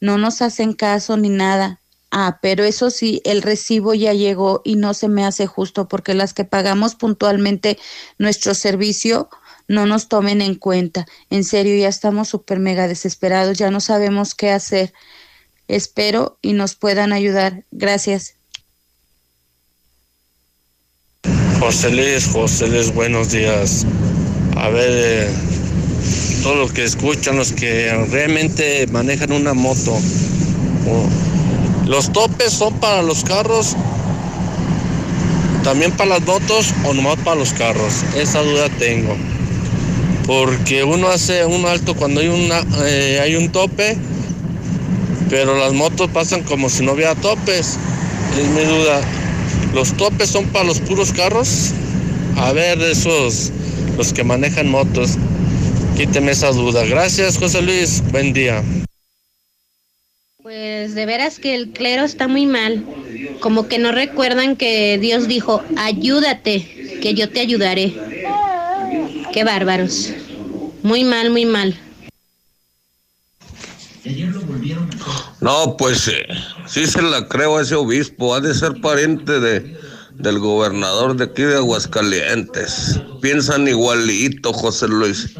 No 0.00 0.16
nos 0.16 0.40
hacen 0.40 0.72
caso 0.74 1.16
ni 1.16 1.30
nada. 1.30 1.80
Ah, 2.12 2.38
pero 2.40 2.62
eso 2.62 2.90
sí, 2.90 3.20
el 3.24 3.42
recibo 3.42 3.92
ya 3.92 4.12
llegó 4.12 4.62
y 4.64 4.76
no 4.76 4.94
se 4.94 5.08
me 5.08 5.24
hace 5.24 5.48
justo 5.48 5.88
porque 5.88 6.14
las 6.14 6.32
que 6.32 6.44
pagamos 6.44 6.94
puntualmente 6.94 7.76
nuestro 8.18 8.54
servicio 8.54 9.28
no 9.66 9.84
nos 9.86 10.06
tomen 10.06 10.42
en 10.42 10.54
cuenta. 10.54 11.06
En 11.28 11.42
serio, 11.42 11.76
ya 11.76 11.88
estamos 11.88 12.28
súper 12.28 12.60
mega 12.60 12.86
desesperados, 12.86 13.58
ya 13.58 13.72
no 13.72 13.80
sabemos 13.80 14.36
qué 14.36 14.52
hacer. 14.52 14.92
Espero 15.68 16.38
y 16.42 16.52
nos 16.52 16.74
puedan 16.74 17.12
ayudar. 17.12 17.62
Gracias. 17.70 18.34
José 21.60 21.90
Luis, 21.90 22.28
José 22.28 22.68
Luis, 22.68 22.92
buenos 22.92 23.30
días. 23.30 23.86
A 24.56 24.68
ver, 24.68 24.90
eh, 24.90 25.28
todos 26.42 26.56
los 26.58 26.72
que 26.72 26.84
escuchan, 26.84 27.36
los 27.36 27.52
que 27.52 27.90
realmente 28.10 28.86
manejan 28.88 29.32
una 29.32 29.54
moto, 29.54 29.98
¿Los 31.86 32.12
topes 32.12 32.52
son 32.52 32.74
para 32.80 33.02
los 33.02 33.24
carros, 33.24 33.76
también 35.62 35.92
para 35.92 36.10
las 36.10 36.22
motos 36.22 36.72
o 36.84 36.94
nomás 36.94 37.16
para 37.18 37.36
los 37.36 37.52
carros? 37.52 38.02
Esa 38.16 38.40
duda 38.40 38.68
tengo. 38.78 39.16
Porque 40.26 40.82
uno 40.84 41.08
hace 41.08 41.44
un 41.44 41.66
alto 41.66 41.94
cuando 41.94 42.20
hay, 42.20 42.28
una, 42.28 42.64
eh, 42.86 43.20
hay 43.22 43.36
un 43.36 43.52
tope, 43.52 43.96
pero 45.30 45.56
las 45.58 45.72
motos 45.72 46.10
pasan 46.10 46.42
como 46.42 46.68
si 46.68 46.84
no 46.84 46.92
hubiera 46.92 47.14
topes. 47.14 47.78
Es 48.38 48.48
mi 48.48 48.64
duda. 48.64 49.00
¿Los 49.74 49.96
topes 49.96 50.30
son 50.30 50.46
para 50.46 50.64
los 50.64 50.80
puros 50.80 51.12
carros? 51.12 51.72
A 52.36 52.52
ver, 52.52 52.80
esos, 52.80 53.50
los 53.96 54.12
que 54.12 54.24
manejan 54.24 54.68
motos. 54.68 55.16
Quíteme 55.96 56.32
esa 56.32 56.50
duda. 56.50 56.84
Gracias, 56.84 57.38
José 57.38 57.62
Luis. 57.62 58.02
Buen 58.10 58.32
día. 58.32 58.62
Pues 60.42 60.94
de 60.94 61.06
veras 61.06 61.38
que 61.38 61.54
el 61.54 61.70
clero 61.70 62.04
está 62.04 62.28
muy 62.28 62.46
mal. 62.46 62.84
Como 63.40 63.68
que 63.68 63.78
no 63.78 63.92
recuerdan 63.92 64.56
que 64.56 64.98
Dios 64.98 65.28
dijo, 65.28 65.62
ayúdate, 65.76 66.98
que 67.00 67.14
yo 67.14 67.30
te 67.30 67.40
ayudaré. 67.40 67.94
Qué 69.32 69.44
bárbaros. 69.44 70.12
Muy 70.82 71.04
mal, 71.04 71.30
muy 71.30 71.46
mal. 71.46 71.78
No, 75.44 75.76
pues 75.76 76.08
eh, 76.08 76.26
sí 76.66 76.86
se 76.86 77.02
la 77.02 77.28
creo 77.28 77.58
a 77.58 77.62
ese 77.62 77.74
obispo. 77.74 78.34
Ha 78.34 78.40
de 78.40 78.54
ser 78.54 78.80
pariente 78.80 79.40
de, 79.40 79.78
del 80.14 80.38
gobernador 80.38 81.16
de 81.16 81.24
aquí 81.24 81.42
de 81.42 81.56
Aguascalientes. 81.56 82.98
Piensan 83.20 83.68
igualito, 83.68 84.54
José 84.54 84.88
Luis. 84.88 85.32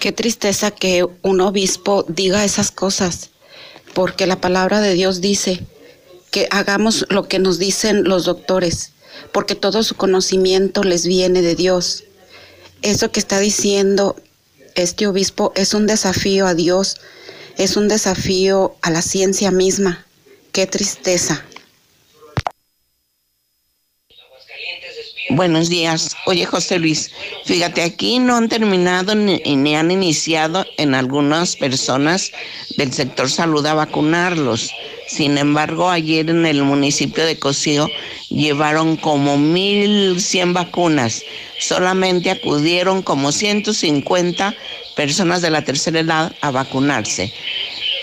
Qué 0.00 0.12
tristeza 0.12 0.70
que 0.70 1.06
un 1.20 1.42
obispo 1.42 2.06
diga 2.08 2.42
esas 2.42 2.70
cosas, 2.70 3.28
porque 3.92 4.26
la 4.26 4.40
palabra 4.40 4.80
de 4.80 4.94
Dios 4.94 5.20
dice 5.20 5.62
que 6.30 6.48
hagamos 6.50 7.04
lo 7.10 7.28
que 7.28 7.38
nos 7.38 7.58
dicen 7.58 8.04
los 8.04 8.24
doctores, 8.24 8.92
porque 9.30 9.56
todo 9.56 9.82
su 9.82 9.94
conocimiento 9.94 10.84
les 10.84 11.06
viene 11.06 11.42
de 11.42 11.54
Dios. 11.54 12.04
Eso 12.80 13.12
que 13.12 13.20
está 13.20 13.38
diciendo 13.40 14.16
este 14.74 15.06
obispo 15.06 15.52
es 15.54 15.74
un 15.74 15.86
desafío 15.86 16.46
a 16.46 16.54
Dios, 16.54 16.96
es 17.58 17.76
un 17.76 17.88
desafío 17.88 18.76
a 18.82 18.90
la 18.90 19.02
ciencia 19.02 19.50
misma. 19.50 20.06
Qué 20.52 20.66
tristeza. 20.66 21.44
Buenos 25.30 25.70
días. 25.70 26.14
Oye, 26.26 26.44
José 26.44 26.78
Luis, 26.78 27.10
fíjate, 27.46 27.82
aquí 27.82 28.18
no 28.18 28.36
han 28.36 28.50
terminado 28.50 29.14
ni, 29.14 29.74
han 29.74 29.90
iniciado 29.90 30.66
en 30.76 30.94
algunas 30.94 31.56
personas 31.56 32.32
del 32.76 32.92
sector 32.92 33.30
salud 33.30 33.64
a 33.64 33.72
vacunarlos. 33.72 34.70
Sin 35.06 35.38
embargo, 35.38 35.88
ayer 35.88 36.28
en 36.28 36.44
el 36.44 36.62
municipio 36.64 37.24
de 37.24 37.38
Cocío 37.38 37.88
llevaron 38.28 38.96
como 38.96 39.36
1.100 39.36 40.52
vacunas. 40.52 41.22
Solamente 41.58 42.30
acudieron 42.30 43.00
como 43.00 43.32
150 43.32 44.54
personas 44.96 45.42
de 45.42 45.50
la 45.50 45.62
tercera 45.62 46.00
edad 46.00 46.32
a 46.40 46.50
vacunarse. 46.50 47.32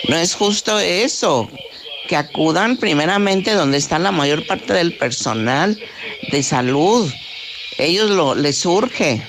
No 0.08 0.16
es 0.16 0.34
justo 0.34 0.78
eso 0.78 1.48
que 2.08 2.16
acudan 2.16 2.76
primeramente 2.76 3.52
donde 3.52 3.78
está 3.78 3.98
la 3.98 4.12
mayor 4.12 4.46
parte 4.46 4.72
del 4.72 4.96
personal 4.96 5.78
de 6.32 6.42
salud. 6.42 7.10
Ellos 7.78 8.10
lo 8.10 8.34
les 8.34 8.58
surge. 8.58 9.22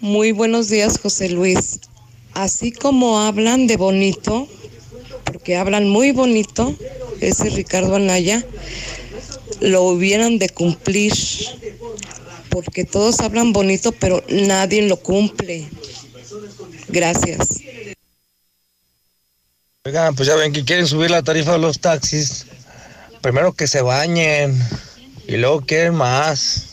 Muy 0.00 0.32
buenos 0.32 0.68
días, 0.68 0.98
José 1.00 1.30
Luis. 1.30 1.80
Así 2.34 2.72
como 2.72 3.20
hablan 3.20 3.66
de 3.66 3.76
bonito, 3.76 4.48
porque 5.24 5.56
hablan 5.56 5.88
muy 5.88 6.12
bonito, 6.12 6.74
ese 7.20 7.50
Ricardo 7.50 7.96
Anaya, 7.96 8.44
lo 9.60 9.82
hubieran 9.84 10.38
de 10.38 10.48
cumplir, 10.48 11.12
porque 12.52 12.84
todos 12.84 13.20
hablan 13.20 13.52
bonito, 13.52 13.92
pero 13.92 14.22
nadie 14.28 14.86
lo 14.86 14.96
cumple. 14.98 15.68
Gracias. 16.88 17.60
Oigan, 19.84 20.14
pues 20.14 20.28
ya 20.28 20.36
ven 20.36 20.52
que 20.52 20.64
quieren 20.64 20.86
subir 20.86 21.10
la 21.10 21.22
tarifa 21.22 21.52
de 21.52 21.58
los 21.58 21.80
taxis. 21.80 22.46
Primero 23.20 23.52
que 23.52 23.66
se 23.66 23.82
bañen 23.82 24.56
y 25.26 25.36
luego 25.38 25.62
quieren 25.62 25.94
más. 25.94 26.68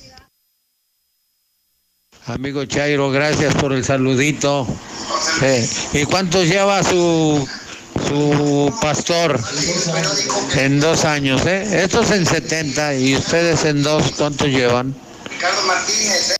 Amigo 2.26 2.66
Chairo, 2.66 3.10
gracias 3.10 3.56
por 3.56 3.74
el 3.74 3.84
saludito. 3.84 4.68
Eh, 5.42 5.68
¿Y 5.94 6.06
cuántos 6.06 6.46
lleva 6.46 6.84
su, 6.84 7.48
su 8.08 8.74
pastor? 8.82 9.40
En 10.56 10.80
dos 10.80 11.06
años, 11.06 11.46
¿eh? 11.48 11.84
Estos 11.84 12.12
en 12.12 12.26
70 12.26 12.96
y 12.96 13.16
ustedes 13.16 13.66
en 13.66 13.82
dos, 13.82 14.12
¿cuántos 14.18 14.48
llevan? 14.50 14.96
Ricardo 15.40 15.66
Martínez, 15.68 16.32
¿eh? 16.32 16.36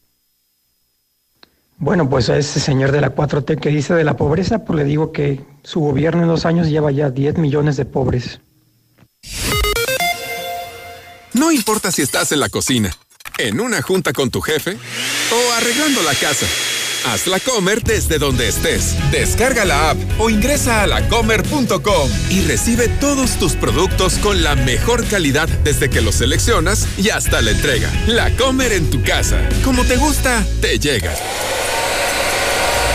Bueno, 1.78 2.10
pues 2.10 2.30
a 2.30 2.38
ese 2.38 2.60
señor 2.60 2.92
de 2.92 3.00
la 3.00 3.16
4T 3.16 3.58
que 3.58 3.70
dice 3.70 3.94
de 3.94 4.04
la 4.04 4.18
pobreza, 4.18 4.66
pues 4.66 4.76
le 4.76 4.84
digo 4.84 5.14
que 5.14 5.40
su 5.64 5.80
gobierno 5.80 6.24
en 6.24 6.28
dos 6.28 6.46
años 6.46 6.68
lleva 6.68 6.92
ya 6.92 7.10
10 7.10 7.38
millones 7.38 7.78
de 7.78 7.86
pobres. 7.86 8.42
No 11.32 11.50
importa 11.54 11.94
si 11.94 12.02
estás 12.02 12.34
en 12.34 12.42
la 12.42 12.50
cocina, 12.50 12.94
en 13.38 13.62
una 13.62 13.82
junta 13.82 14.12
con 14.12 14.32
tu 14.32 14.42
jefe 14.42 14.78
o 15.32 15.54
arreglando 15.54 16.02
la 16.04 16.14
casa. 16.16 16.46
Haz 17.06 17.28
la 17.28 17.40
Comer 17.40 17.82
desde 17.82 18.20
donde 18.20 18.48
estés. 18.48 18.96
Descarga 19.12 19.66
la 19.66 19.92
app 19.92 19.98
o 20.20 20.30
ingresa 20.30 20.84
a 20.84 20.88
lacomer.com 20.88 22.10
y 22.30 22.42
recibe 22.42 22.88
todos 22.88 23.32
tus 23.40 23.54
productos 23.54 24.16
con 24.16 24.44
la 24.44 24.56
mejor 24.56 25.06
calidad 25.06 25.48
desde 25.64 25.90
que 25.90 26.02
los 26.02 26.16
seleccionas 26.16 26.88
y 26.98 27.10
hasta 27.10 27.42
la 27.42 27.52
entrega. 27.52 27.90
La 28.08 28.36
Comer 28.36 28.74
en 28.74 28.90
tu 28.90 29.02
casa. 29.04 29.40
Como 29.64 29.84
te 29.86 29.96
gusta, 29.96 30.46
te 30.62 30.78
llega. 30.78 31.14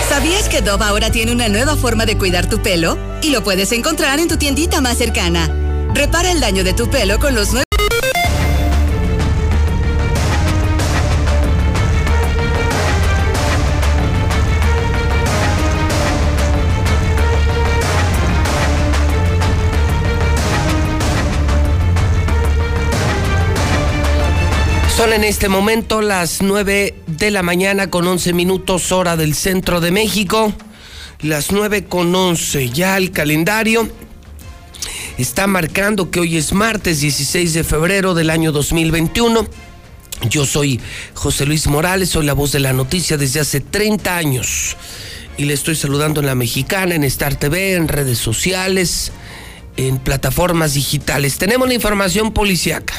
¿Sabías 0.09 0.49
que 0.49 0.61
Dove 0.61 0.85
ahora 0.85 1.11
tiene 1.11 1.33
una 1.33 1.49
nueva 1.49 1.77
forma 1.77 2.07
de 2.07 2.19
cuidar 2.19 2.49
tu 2.49 2.63
pelo? 2.63 2.99
Y 3.23 3.31
lo 3.31 3.43
puedes 3.43 3.73
encontrar 3.73 4.21
en 4.21 4.29
tu 4.29 4.37
tiendita 4.37 4.81
más 4.81 4.99
cercana. 4.99 5.49
Repara 5.95 6.31
el 6.31 6.41
daño 6.41 6.63
de 6.63 6.75
tu 6.75 6.91
pelo 6.91 7.19
con 7.19 7.35
los 7.35 7.49
nuevos 7.49 7.64
En 25.05 25.23
este 25.23 25.51
momento 25.51 26.01
las 26.01 26.41
9 26.41 26.95
de 27.07 27.31
la 27.31 27.43
mañana 27.43 27.91
con 27.91 28.07
11 28.07 28.33
minutos 28.33 28.91
hora 28.91 29.17
del 29.17 29.35
centro 29.35 29.83
de 29.83 29.91
México. 29.91 30.53
Las 31.21 31.53
9 31.53 31.85
con 31.85 32.13
11 32.15 32.71
ya 32.71 32.97
el 32.97 33.11
calendario 33.13 33.87
está 35.19 35.47
marcando 35.47 36.11
que 36.11 36.21
hoy 36.21 36.39
es 36.39 36.55
martes 36.55 37.01
16 37.01 37.53
de 37.53 37.65
febrero 37.65 38.15
del 38.15 38.31
año 38.31 38.51
2021. 38.51 39.47
Yo 40.31 40.47
soy 40.47 40.81
José 41.13 41.45
Luis 41.45 41.67
Morales, 41.67 42.09
soy 42.09 42.25
la 42.25 42.33
voz 42.33 42.53
de 42.53 42.61
la 42.61 42.73
noticia 42.73 43.19
desde 43.19 43.41
hace 43.41 43.61
30 43.61 44.17
años 44.17 44.75
y 45.37 45.45
le 45.45 45.53
estoy 45.53 45.77
saludando 45.77 46.21
en 46.21 46.27
la 46.27 46.35
mexicana, 46.35 46.95
en 46.95 47.05
Star 47.05 47.37
TV, 47.37 47.75
en 47.75 47.89
redes 47.89 48.19
sociales, 48.19 49.13
en 49.77 49.99
plataformas 49.99 50.73
digitales. 50.75 51.37
Tenemos 51.37 51.69
la 51.69 51.75
información 51.75 52.33
policiaca 52.33 52.95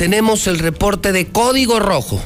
tenemos 0.00 0.46
el 0.46 0.58
reporte 0.58 1.12
de 1.12 1.26
Código 1.26 1.78
Rojo 1.78 2.22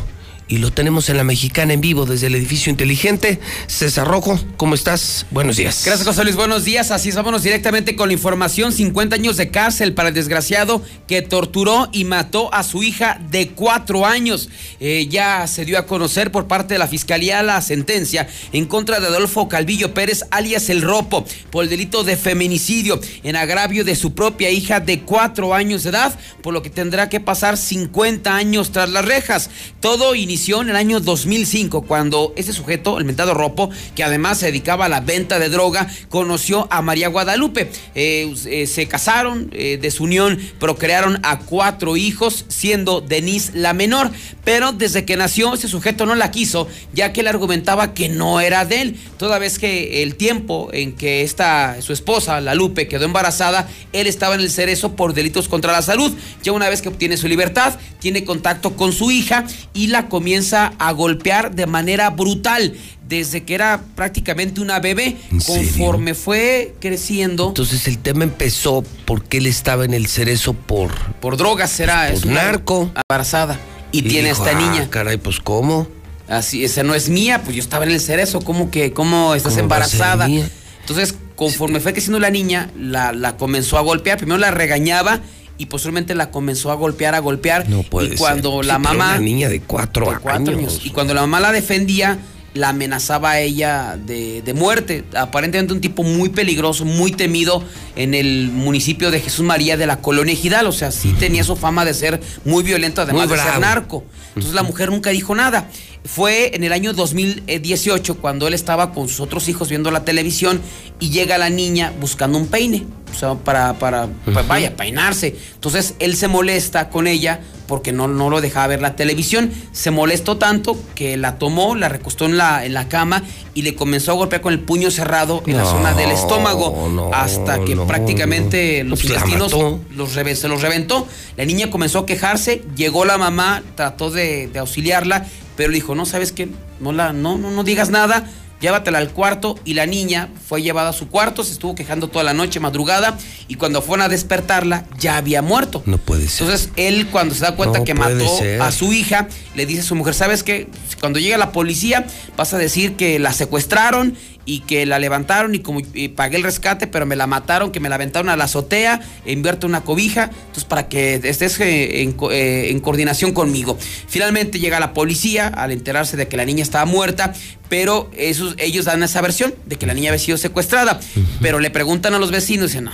y 0.46 0.58
lo 0.58 0.72
tenemos 0.72 1.08
en 1.08 1.16
la 1.16 1.24
mexicana 1.24 1.72
en 1.72 1.80
vivo 1.80 2.04
desde 2.04 2.26
el 2.26 2.34
edificio 2.34 2.70
inteligente. 2.70 3.40
César 3.66 4.06
Rojo, 4.06 4.38
¿cómo 4.56 4.74
estás? 4.74 5.26
Buenos 5.30 5.56
días. 5.56 5.82
Gracias, 5.84 6.06
José 6.06 6.22
Luis. 6.24 6.36
Buenos 6.36 6.64
días. 6.64 6.90
Así 6.90 7.08
es, 7.08 7.16
vámonos 7.16 7.42
directamente 7.42 7.96
con 7.96 8.08
la 8.08 8.12
información. 8.12 8.72
50 8.72 9.16
años 9.16 9.36
de 9.36 9.50
cárcel 9.50 9.94
para 9.94 10.10
el 10.10 10.14
desgraciado 10.14 10.82
que 11.06 11.22
torturó 11.22 11.88
y 11.92 12.04
mató 12.04 12.52
a 12.52 12.62
su 12.62 12.82
hija 12.82 13.18
de 13.30 13.48
cuatro 13.48 14.04
años. 14.04 14.50
Eh, 14.80 15.06
ya 15.08 15.46
se 15.46 15.64
dio 15.64 15.78
a 15.78 15.86
conocer 15.86 16.30
por 16.30 16.46
parte 16.46 16.74
de 16.74 16.78
la 16.78 16.88
fiscalía 16.88 17.42
la 17.42 17.62
sentencia 17.62 18.28
en 18.52 18.66
contra 18.66 19.00
de 19.00 19.06
Adolfo 19.06 19.48
Calvillo 19.48 19.94
Pérez, 19.94 20.24
alias 20.30 20.68
El 20.68 20.82
Ropo, 20.82 21.24
por 21.50 21.64
el 21.64 21.70
delito 21.70 22.04
de 22.04 22.16
feminicidio 22.16 23.00
en 23.22 23.36
agravio 23.36 23.84
de 23.84 23.96
su 23.96 24.14
propia 24.14 24.50
hija 24.50 24.80
de 24.80 25.00
cuatro 25.00 25.54
años 25.54 25.84
de 25.84 25.90
edad, 25.90 26.18
por 26.42 26.52
lo 26.52 26.62
que 26.62 26.70
tendrá 26.70 27.08
que 27.08 27.20
pasar 27.20 27.56
50 27.56 28.34
años 28.34 28.72
tras 28.72 28.90
las 28.90 29.04
rejas. 29.04 29.50
Todo 29.80 30.14
inició 30.14 30.33
en 30.34 30.68
el 30.68 30.76
año 30.76 31.00
2005, 31.00 31.82
cuando 31.82 32.32
ese 32.36 32.52
sujeto, 32.52 32.98
el 32.98 33.04
mentado 33.04 33.34
Ropo, 33.34 33.70
que 33.94 34.02
además 34.04 34.38
se 34.38 34.46
dedicaba 34.46 34.86
a 34.86 34.88
la 34.88 35.00
venta 35.00 35.38
de 35.38 35.48
droga, 35.48 35.88
conoció 36.08 36.66
a 36.70 36.82
María 36.82 37.08
Guadalupe. 37.08 37.70
Eh, 37.94 38.34
eh, 38.46 38.66
se 38.66 38.86
casaron, 38.86 39.50
eh, 39.52 39.78
de 39.80 39.90
su 39.90 40.04
unión 40.04 40.38
procrearon 40.58 41.20
a 41.22 41.38
cuatro 41.38 41.96
hijos, 41.96 42.44
siendo 42.48 43.00
Denise 43.00 43.52
la 43.54 43.72
menor. 43.72 44.10
Pero 44.44 44.72
desde 44.72 45.04
que 45.04 45.16
nació, 45.16 45.54
ese 45.54 45.68
sujeto 45.68 46.04
no 46.04 46.14
la 46.14 46.30
quiso, 46.30 46.68
ya 46.92 47.12
que 47.12 47.20
él 47.20 47.28
argumentaba 47.28 47.94
que 47.94 48.08
no 48.08 48.40
era 48.40 48.64
de 48.64 48.82
él. 48.82 49.00
Toda 49.16 49.38
vez 49.38 49.58
que 49.58 50.02
el 50.02 50.16
tiempo 50.16 50.68
en 50.72 50.92
que 50.92 51.22
esta, 51.22 51.80
su 51.80 51.92
esposa, 51.92 52.40
la 52.40 52.54
Lupe, 52.54 52.88
quedó 52.88 53.04
embarazada, 53.04 53.68
él 53.92 54.06
estaba 54.06 54.34
en 54.34 54.40
el 54.40 54.50
cerezo 54.50 54.96
por 54.96 55.14
delitos 55.14 55.48
contra 55.48 55.72
la 55.72 55.80
salud. 55.80 56.12
Ya 56.42 56.52
una 56.52 56.68
vez 56.68 56.82
que 56.82 56.88
obtiene 56.88 57.16
su 57.16 57.28
libertad, 57.28 57.78
tiene 58.00 58.24
contacto 58.24 58.76
con 58.76 58.92
su 58.92 59.10
hija 59.10 59.46
y 59.72 59.86
la 59.86 60.08
comienza 60.24 60.72
a 60.78 60.90
golpear 60.92 61.54
de 61.54 61.66
manera 61.66 62.08
brutal 62.08 62.72
desde 63.06 63.42
que 63.44 63.54
era 63.54 63.82
prácticamente 63.94 64.62
una 64.62 64.80
bebé. 64.80 65.18
Conforme 65.46 66.14
fue 66.14 66.74
creciendo. 66.80 67.48
Entonces 67.48 67.86
el 67.88 67.98
tema 67.98 68.24
empezó 68.24 68.82
porque 69.04 69.36
él 69.36 69.46
estaba 69.46 69.84
en 69.84 69.92
el 69.92 70.06
cerezo 70.06 70.54
por. 70.54 70.94
Por 71.20 71.36
drogas 71.36 71.70
será, 71.70 72.06
Por 72.06 72.14
es 72.14 72.24
narco. 72.24 72.90
Embarazada. 73.06 73.60
Y, 73.92 74.00
tiene 74.00 74.30
dijo, 74.30 74.42
esta 74.46 74.56
"Ah, 74.56 74.60
niña. 74.60 74.88
Caray, 74.88 75.18
pues 75.18 75.40
¿cómo? 75.40 75.88
Así, 76.26 76.64
esa 76.64 76.82
no 76.82 76.94
es 76.94 77.10
mía, 77.10 77.42
pues 77.44 77.54
yo 77.54 77.62
estaba 77.62 77.84
en 77.84 77.90
el 77.90 78.00
cerezo, 78.00 78.40
¿cómo 78.40 78.70
que, 78.70 78.94
cómo 78.94 79.34
estás 79.34 79.52
¿Cómo 79.52 79.60
a 79.60 79.62
embarazada? 79.64 80.26
Entonces, 80.26 81.14
conforme 81.36 81.80
fue 81.80 81.92
creciendo 81.92 82.18
la 82.18 82.30
niña, 82.30 82.70
la, 82.78 83.12
la 83.12 83.36
comenzó 83.36 83.76
a 83.76 83.82
golpear, 83.82 84.16
primero 84.16 84.38
la 84.38 84.50
regañaba 84.50 85.20
y 85.58 85.66
posteriormente 85.66 86.14
la 86.14 86.30
comenzó 86.30 86.70
a 86.70 86.74
golpear, 86.74 87.14
a 87.14 87.18
golpear. 87.20 87.66
Puede 87.90 88.14
y 88.14 88.18
cuando 88.18 88.56
ser. 88.58 88.66
la 88.66 88.76
Sí, 88.76 88.82
mamá... 88.82 89.08
Una 89.10 89.18
niña 89.18 89.48
de 89.48 89.60
cuatro, 89.60 90.10
de 90.10 90.18
cuatro 90.18 90.52
años. 90.54 90.72
años. 90.74 90.80
Y 90.84 90.90
cuando 90.90 91.14
la 91.14 91.20
mamá 91.22 91.40
la 91.40 91.52
defendía, 91.52 92.18
la 92.54 92.68
amenazaba 92.70 93.32
a 93.32 93.40
ella 93.40 93.96
de, 93.96 94.42
de 94.42 94.54
muerte. 94.54 95.04
Aparentemente 95.16 95.72
un 95.72 95.80
tipo 95.80 96.02
muy 96.02 96.28
peligroso, 96.28 96.84
muy 96.84 97.12
temido 97.12 97.62
en 97.96 98.14
el 98.14 98.50
municipio 98.52 99.10
de 99.10 99.20
Jesús 99.20 99.44
María 99.44 99.76
de 99.76 99.86
la 99.86 100.00
colonia 100.00 100.32
Ejidal. 100.34 100.66
O 100.66 100.72
sea, 100.72 100.90
sí 100.90 101.14
tenía 101.18 101.44
su 101.44 101.56
fama 101.56 101.84
de 101.84 101.94
ser 101.94 102.20
muy 102.44 102.62
violento, 102.62 103.02
además 103.02 103.28
Muy 103.28 103.36
de 103.36 103.42
ser 103.42 103.60
narco. 103.60 104.04
Entonces 104.28 104.54
la 104.54 104.62
mujer 104.62 104.90
nunca 104.90 105.10
dijo 105.10 105.34
nada. 105.34 105.68
Fue 106.04 106.54
en 106.54 106.64
el 106.64 106.72
año 106.72 106.92
2018 106.92 108.16
cuando 108.18 108.46
él 108.46 108.52
estaba 108.54 108.92
con 108.92 109.08
sus 109.08 109.20
otros 109.20 109.48
hijos 109.48 109.68
viendo 109.70 109.90
la 109.90 110.04
televisión 110.04 110.60
y 111.00 111.10
llega 111.10 111.38
la 111.38 111.48
niña 111.50 111.92
buscando 112.00 112.36
un 112.38 112.46
peine. 112.48 112.84
O 113.10 113.16
sea, 113.16 113.34
para, 113.34 113.74
para, 113.78 114.08
pa- 114.34 114.42
vaya, 114.42 114.76
peinarse. 114.76 115.36
Entonces 115.54 115.94
él 116.00 116.16
se 116.16 116.26
molesta 116.28 116.88
con 116.90 117.06
ella 117.06 117.40
porque 117.68 117.92
no, 117.92 118.06
no 118.08 118.28
lo 118.28 118.40
dejaba 118.40 118.66
ver 118.66 118.82
la 118.82 118.96
televisión. 118.96 119.50
Se 119.72 119.90
molestó 119.92 120.36
tanto 120.36 120.76
que 120.94 121.16
la 121.16 121.38
tomó, 121.38 121.74
la 121.76 121.88
recostó 121.88 122.26
en 122.26 122.36
la, 122.36 122.66
en 122.66 122.74
la 122.74 122.88
cama 122.88 123.22
y 123.54 123.62
le 123.62 123.74
comenzó 123.76 124.10
a 124.10 124.14
golpear 124.14 124.42
con 124.42 124.52
el 124.52 124.58
puño 124.60 124.90
cerrado 124.90 125.42
en 125.46 125.56
la 125.56 125.64
zona 125.64 125.94
del 125.94 126.10
estómago 126.10 126.88
no, 126.92 127.10
hasta 127.14 127.64
que 127.64 127.76
no, 127.76 127.86
prácticamente 127.86 128.82
los 128.84 129.00
Pues 129.00 129.12
intestinos 129.14 129.52
los 129.96 130.14
reve- 130.16 130.34
se 130.34 130.48
los 130.48 130.60
reventó. 130.60 131.06
La 131.36 131.44
niña 131.46 131.70
comenzó 131.70 132.00
a 132.00 132.06
quejarse, 132.06 132.62
llegó 132.76 133.04
la 133.04 133.16
mamá, 133.16 133.62
trató 133.76 134.10
de, 134.10 134.48
de 134.48 134.58
auxiliarla, 134.58 135.24
pero 135.56 135.70
le 135.70 135.76
dijo, 135.76 135.94
no, 135.94 136.06
¿sabes 136.06 136.32
qué? 136.32 136.48
No, 136.80 136.92
la, 136.92 137.12
no, 137.12 137.38
no, 137.38 137.50
no 137.50 137.64
digas 137.64 137.90
nada, 137.90 138.26
llévatela 138.60 138.98
al 138.98 139.10
cuarto. 139.10 139.58
Y 139.64 139.74
la 139.74 139.86
niña 139.86 140.28
fue 140.48 140.62
llevada 140.62 140.90
a 140.90 140.92
su 140.92 141.08
cuarto, 141.08 141.44
se 141.44 141.52
estuvo 141.52 141.74
quejando 141.74 142.08
toda 142.08 142.24
la 142.24 142.34
noche, 142.34 142.60
madrugada, 142.60 143.16
y 143.48 143.54
cuando 143.56 143.82
fueron 143.82 144.04
a 144.04 144.08
despertarla, 144.08 144.84
ya 144.98 145.16
había 145.16 145.42
muerto. 145.42 145.82
No 145.86 145.98
puede 145.98 146.28
ser. 146.28 146.46
Entonces 146.46 146.70
él 146.76 147.08
cuando 147.08 147.34
se 147.34 147.42
da 147.42 147.54
cuenta 147.56 147.78
No 147.80 147.84
que 147.84 147.94
mató 147.94 148.38
ser. 148.38 148.60
a 148.62 148.72
su 148.72 148.92
hija, 148.92 149.28
le 149.54 149.66
dice 149.66 149.80
a 149.80 149.84
su 149.84 149.94
mujer, 149.94 150.14
¿sabes 150.14 150.42
qué? 150.42 150.68
Cuando 151.00 151.18
llega 151.18 151.36
la 151.36 151.52
policía 151.52 152.06
vas 152.36 152.54
a 152.54 152.58
decir 152.58 152.96
que 152.96 153.18
la 153.18 153.32
secuestraron 153.32 154.16
y 154.46 154.60
que 154.60 154.84
la 154.86 154.98
levantaron 154.98 155.54
y 155.54 155.60
como 155.60 155.80
y 155.94 156.08
pagué 156.08 156.36
el 156.36 156.42
rescate, 156.42 156.86
pero 156.86 157.06
me 157.06 157.16
la 157.16 157.26
mataron, 157.26 157.72
que 157.72 157.80
me 157.80 157.88
la 157.88 157.94
aventaron 157.94 158.28
a 158.28 158.36
la 158.36 158.44
azotea, 158.44 159.00
invierte 159.24 159.64
una 159.66 159.80
cobija, 159.82 160.24
entonces 160.24 160.64
para 160.64 160.88
que 160.88 161.20
estés 161.24 161.58
eh, 161.60 162.02
en, 162.02 162.16
eh, 162.30 162.68
en 162.70 162.80
coordinación 162.80 163.32
conmigo. 163.32 163.78
Finalmente 164.06 164.58
llega 164.58 164.78
la 164.80 164.92
policía 164.92 165.48
al 165.48 165.72
enterarse 165.72 166.16
de 166.16 166.28
que 166.28 166.36
la 166.36 166.44
niña 166.44 166.62
estaba 166.62 166.84
muerta, 166.84 167.32
pero 167.68 168.10
esos, 168.16 168.54
ellos 168.58 168.84
dan 168.84 169.02
esa 169.02 169.20
versión 169.22 169.54
de 169.66 169.76
que 169.76 169.86
la 169.86 169.94
niña 169.94 170.10
había 170.10 170.18
sido 170.22 170.36
secuestrada, 170.36 171.00
pero 171.40 171.58
le 171.58 171.70
preguntan 171.70 172.14
a 172.14 172.18
los 172.18 172.30
vecinos 172.30 172.64
y 172.66 172.68
dicen, 172.74 172.84
no, 172.84 172.92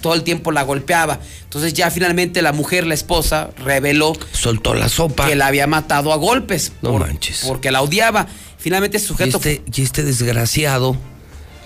todo 0.00 0.14
el 0.14 0.22
tiempo 0.24 0.50
la 0.52 0.62
golpeaba. 0.62 1.20
Entonces 1.44 1.74
ya 1.74 1.90
finalmente 1.90 2.42
la 2.42 2.52
mujer, 2.52 2.86
la 2.86 2.94
esposa, 2.94 3.50
reveló 3.62 4.14
Soltó 4.32 4.74
la 4.74 4.88
sopa. 4.88 5.28
que 5.28 5.36
la 5.36 5.46
había 5.46 5.66
matado 5.68 6.12
a 6.12 6.16
golpes. 6.16 6.72
No 6.82 6.92
por- 6.92 7.02
manches. 7.06 7.44
Porque 7.46 7.70
la 7.70 7.82
odiaba. 7.82 8.26
Finalmente 8.62 8.96
Y 8.98 9.00
sujeto... 9.00 9.36
este, 9.38 9.62
y 9.74 9.82
este 9.82 10.02
desgraciado 10.04 10.96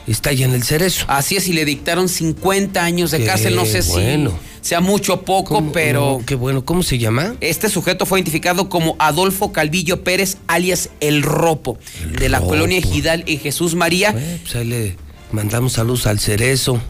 está 0.06 0.32
ya 0.32 0.46
en 0.46 0.54
el 0.54 0.62
cerezo. 0.62 1.04
Así 1.08 1.36
es, 1.36 1.46
y 1.48 1.52
le 1.52 1.64
dictaron 1.64 2.08
50 2.08 2.82
años 2.82 3.10
de 3.10 3.18
Qué 3.18 3.24
cárcel. 3.26 3.54
No 3.56 3.66
sé 3.66 3.82
bueno. 3.82 4.30
si 4.60 4.68
sea 4.68 4.80
mucho 4.80 5.14
o 5.14 5.20
poco, 5.22 5.70
pero... 5.72 6.20
Qué 6.26 6.34
bueno. 6.34 6.64
¿Cómo 6.64 6.82
se 6.82 6.98
llama? 6.98 7.34
Este 7.40 7.68
sujeto 7.68 8.06
fue 8.06 8.18
identificado 8.18 8.68
como 8.68 8.96
Adolfo 8.98 9.52
Calvillo 9.52 10.02
Pérez, 10.04 10.38
alias 10.46 10.90
El 11.00 11.22
Ropo, 11.22 11.78
de 12.18 12.28
la 12.28 12.38
Ropo. 12.38 12.50
colonia 12.50 12.78
Ejidal 12.78 13.24
en 13.26 13.38
Jesús 13.40 13.74
María. 13.74 14.14
Eh, 14.16 14.38
pues 14.42 14.56
ahí 14.56 14.64
le 14.66 14.96
mandamos 15.32 15.74
saludos 15.74 16.06
al 16.06 16.18
cerezo. 16.18 16.80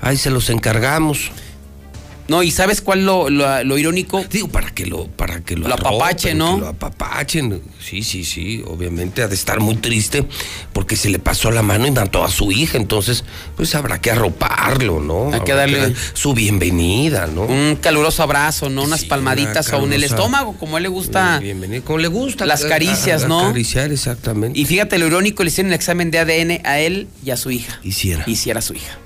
Ahí 0.00 0.16
se 0.16 0.30
los 0.30 0.50
encargamos. 0.50 1.30
No, 2.30 2.44
¿y 2.44 2.52
sabes 2.52 2.80
cuál 2.80 3.04
lo, 3.04 3.28
lo- 3.28 3.64
lo 3.64 3.76
irónico? 3.76 4.24
Digo, 4.30 4.46
para 4.46 4.70
que 4.70 4.86
lo, 4.86 5.08
para 5.08 5.40
que 5.40 5.56
lo, 5.56 5.66
Lo 5.66 5.74
apapache, 5.74 6.28
arropen, 6.30 6.38
¿no? 6.38 6.54
que 6.54 6.60
lo 6.60 6.68
apapachen. 6.68 7.60
Sí, 7.84 8.04
sí, 8.04 8.24
sí. 8.24 8.62
Obviamente 8.68 9.24
ha 9.24 9.26
de 9.26 9.34
estar 9.34 9.58
muy 9.58 9.74
triste 9.74 10.24
porque 10.72 10.94
se 10.94 11.08
le 11.08 11.18
pasó 11.18 11.50
la 11.50 11.62
mano 11.62 11.88
y 11.88 11.90
mató 11.90 12.22
a 12.22 12.30
su 12.30 12.52
hija. 12.52 12.76
Entonces, 12.78 13.24
pues 13.56 13.74
habrá 13.74 14.00
que 14.00 14.12
arroparlo, 14.12 15.00
¿no? 15.00 15.32
Hay 15.34 15.40
que 15.40 15.52
darle- 15.54 15.80
dar 15.80 15.92
su 16.12 16.32
bienvenida, 16.32 17.26
¿no? 17.26 17.42
Un 17.46 17.76
caluroso 17.80 18.22
abrazo, 18.22 18.70
¿no? 18.70 18.84
Unas 18.84 19.00
Sí, 19.00 19.06
palmaditas 19.06 19.66
una 19.70 19.78
o 19.78 19.86
en 19.86 19.92
el 19.94 20.04
estómago, 20.04 20.56
como 20.56 20.76
a 20.76 20.78
él 20.78 20.84
le 20.84 20.88
gusta. 20.88 21.40
Bienvenido. 21.40 21.82
Como 21.84 21.98
le 21.98 22.06
gusta. 22.06 22.46
Las 22.46 22.64
a- 22.64 22.68
caricias, 22.68 23.24
a- 23.24 23.28
¿no? 23.28 23.40
Acariciar, 23.40 23.90
exactamente. 23.90 24.56
Y 24.56 24.66
fíjate 24.66 24.98
lo 24.98 25.08
irónico, 25.08 25.42
le 25.42 25.48
hicieron 25.48 25.72
el 25.72 25.74
examen 25.74 26.12
de 26.12 26.20
ADN 26.20 26.60
a 26.64 26.78
él 26.78 27.08
y 27.24 27.30
a 27.32 27.36
su 27.36 27.50
hija. 27.50 27.80
Hiciera. 27.82 28.22
Hiciera 28.28 28.60
su 28.62 28.74
hija. 28.74 28.98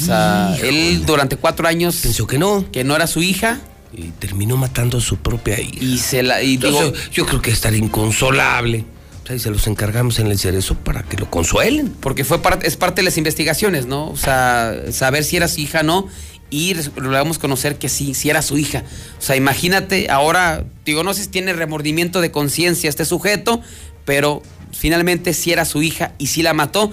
O 0.00 0.04
sea, 0.04 0.56
él 0.62 1.04
durante 1.06 1.36
cuatro 1.36 1.66
años 1.68 1.96
Pensó 2.02 2.26
que 2.26 2.38
no. 2.38 2.64
que 2.72 2.84
no 2.84 2.96
era 2.96 3.06
su 3.06 3.22
hija 3.22 3.60
Y 3.92 4.04
terminó 4.18 4.56
matando 4.56 4.98
a 4.98 5.00
su 5.00 5.16
propia 5.18 5.60
hija. 5.60 5.84
y 5.84 5.98
se 5.98 6.22
la 6.22 6.42
y 6.42 6.56
digo, 6.56 6.80
Entonces, 6.80 7.10
yo 7.12 7.26
creo 7.26 7.42
que 7.42 7.50
estar 7.50 7.74
inconsolable. 7.74 8.84
O 9.22 9.26
sea, 9.26 9.36
y 9.36 9.38
se 9.38 9.50
los 9.50 9.66
encargamos 9.66 10.18
en 10.18 10.26
el 10.28 10.38
cerezo 10.38 10.74
para 10.74 11.02
que 11.04 11.16
lo 11.16 11.30
consuelen. 11.30 11.88
porque 12.00 12.24
fue 12.24 12.40
parte, 12.42 12.66
es 12.66 12.76
parte 12.76 13.02
de 13.02 13.04
las 13.04 13.16
investigaciones, 13.18 13.86
¿no? 13.86 14.08
O 14.10 14.16
sea, 14.16 14.74
saber 14.90 15.24
si 15.24 15.36
era 15.36 15.46
su 15.48 15.60
hija 15.60 15.80
o 15.80 15.84
no 15.84 16.08
y 16.50 16.74
logramos 16.96 17.38
conocer 17.38 17.78
que 17.78 17.88
sí, 17.88 18.14
sí 18.14 18.28
era 18.30 18.42
su 18.42 18.58
hija. 18.58 18.84
O 19.18 19.22
sea, 19.22 19.36
imagínate, 19.36 20.10
ahora, 20.10 20.64
digo, 20.84 21.02
no 21.02 21.14
sé 21.14 21.22
si 21.22 21.28
tiene 21.30 21.52
remordimiento 21.54 22.20
de 22.20 22.30
conciencia 22.30 22.90
este 22.90 23.04
sujeto, 23.06 23.62
pero 24.04 24.42
finalmente 24.72 25.32
sí 25.34 25.52
era 25.52 25.64
su 25.64 25.82
hija 25.82 26.12
y 26.18 26.26
sí 26.26 26.42
la 26.42 26.52
mató. 26.52 26.90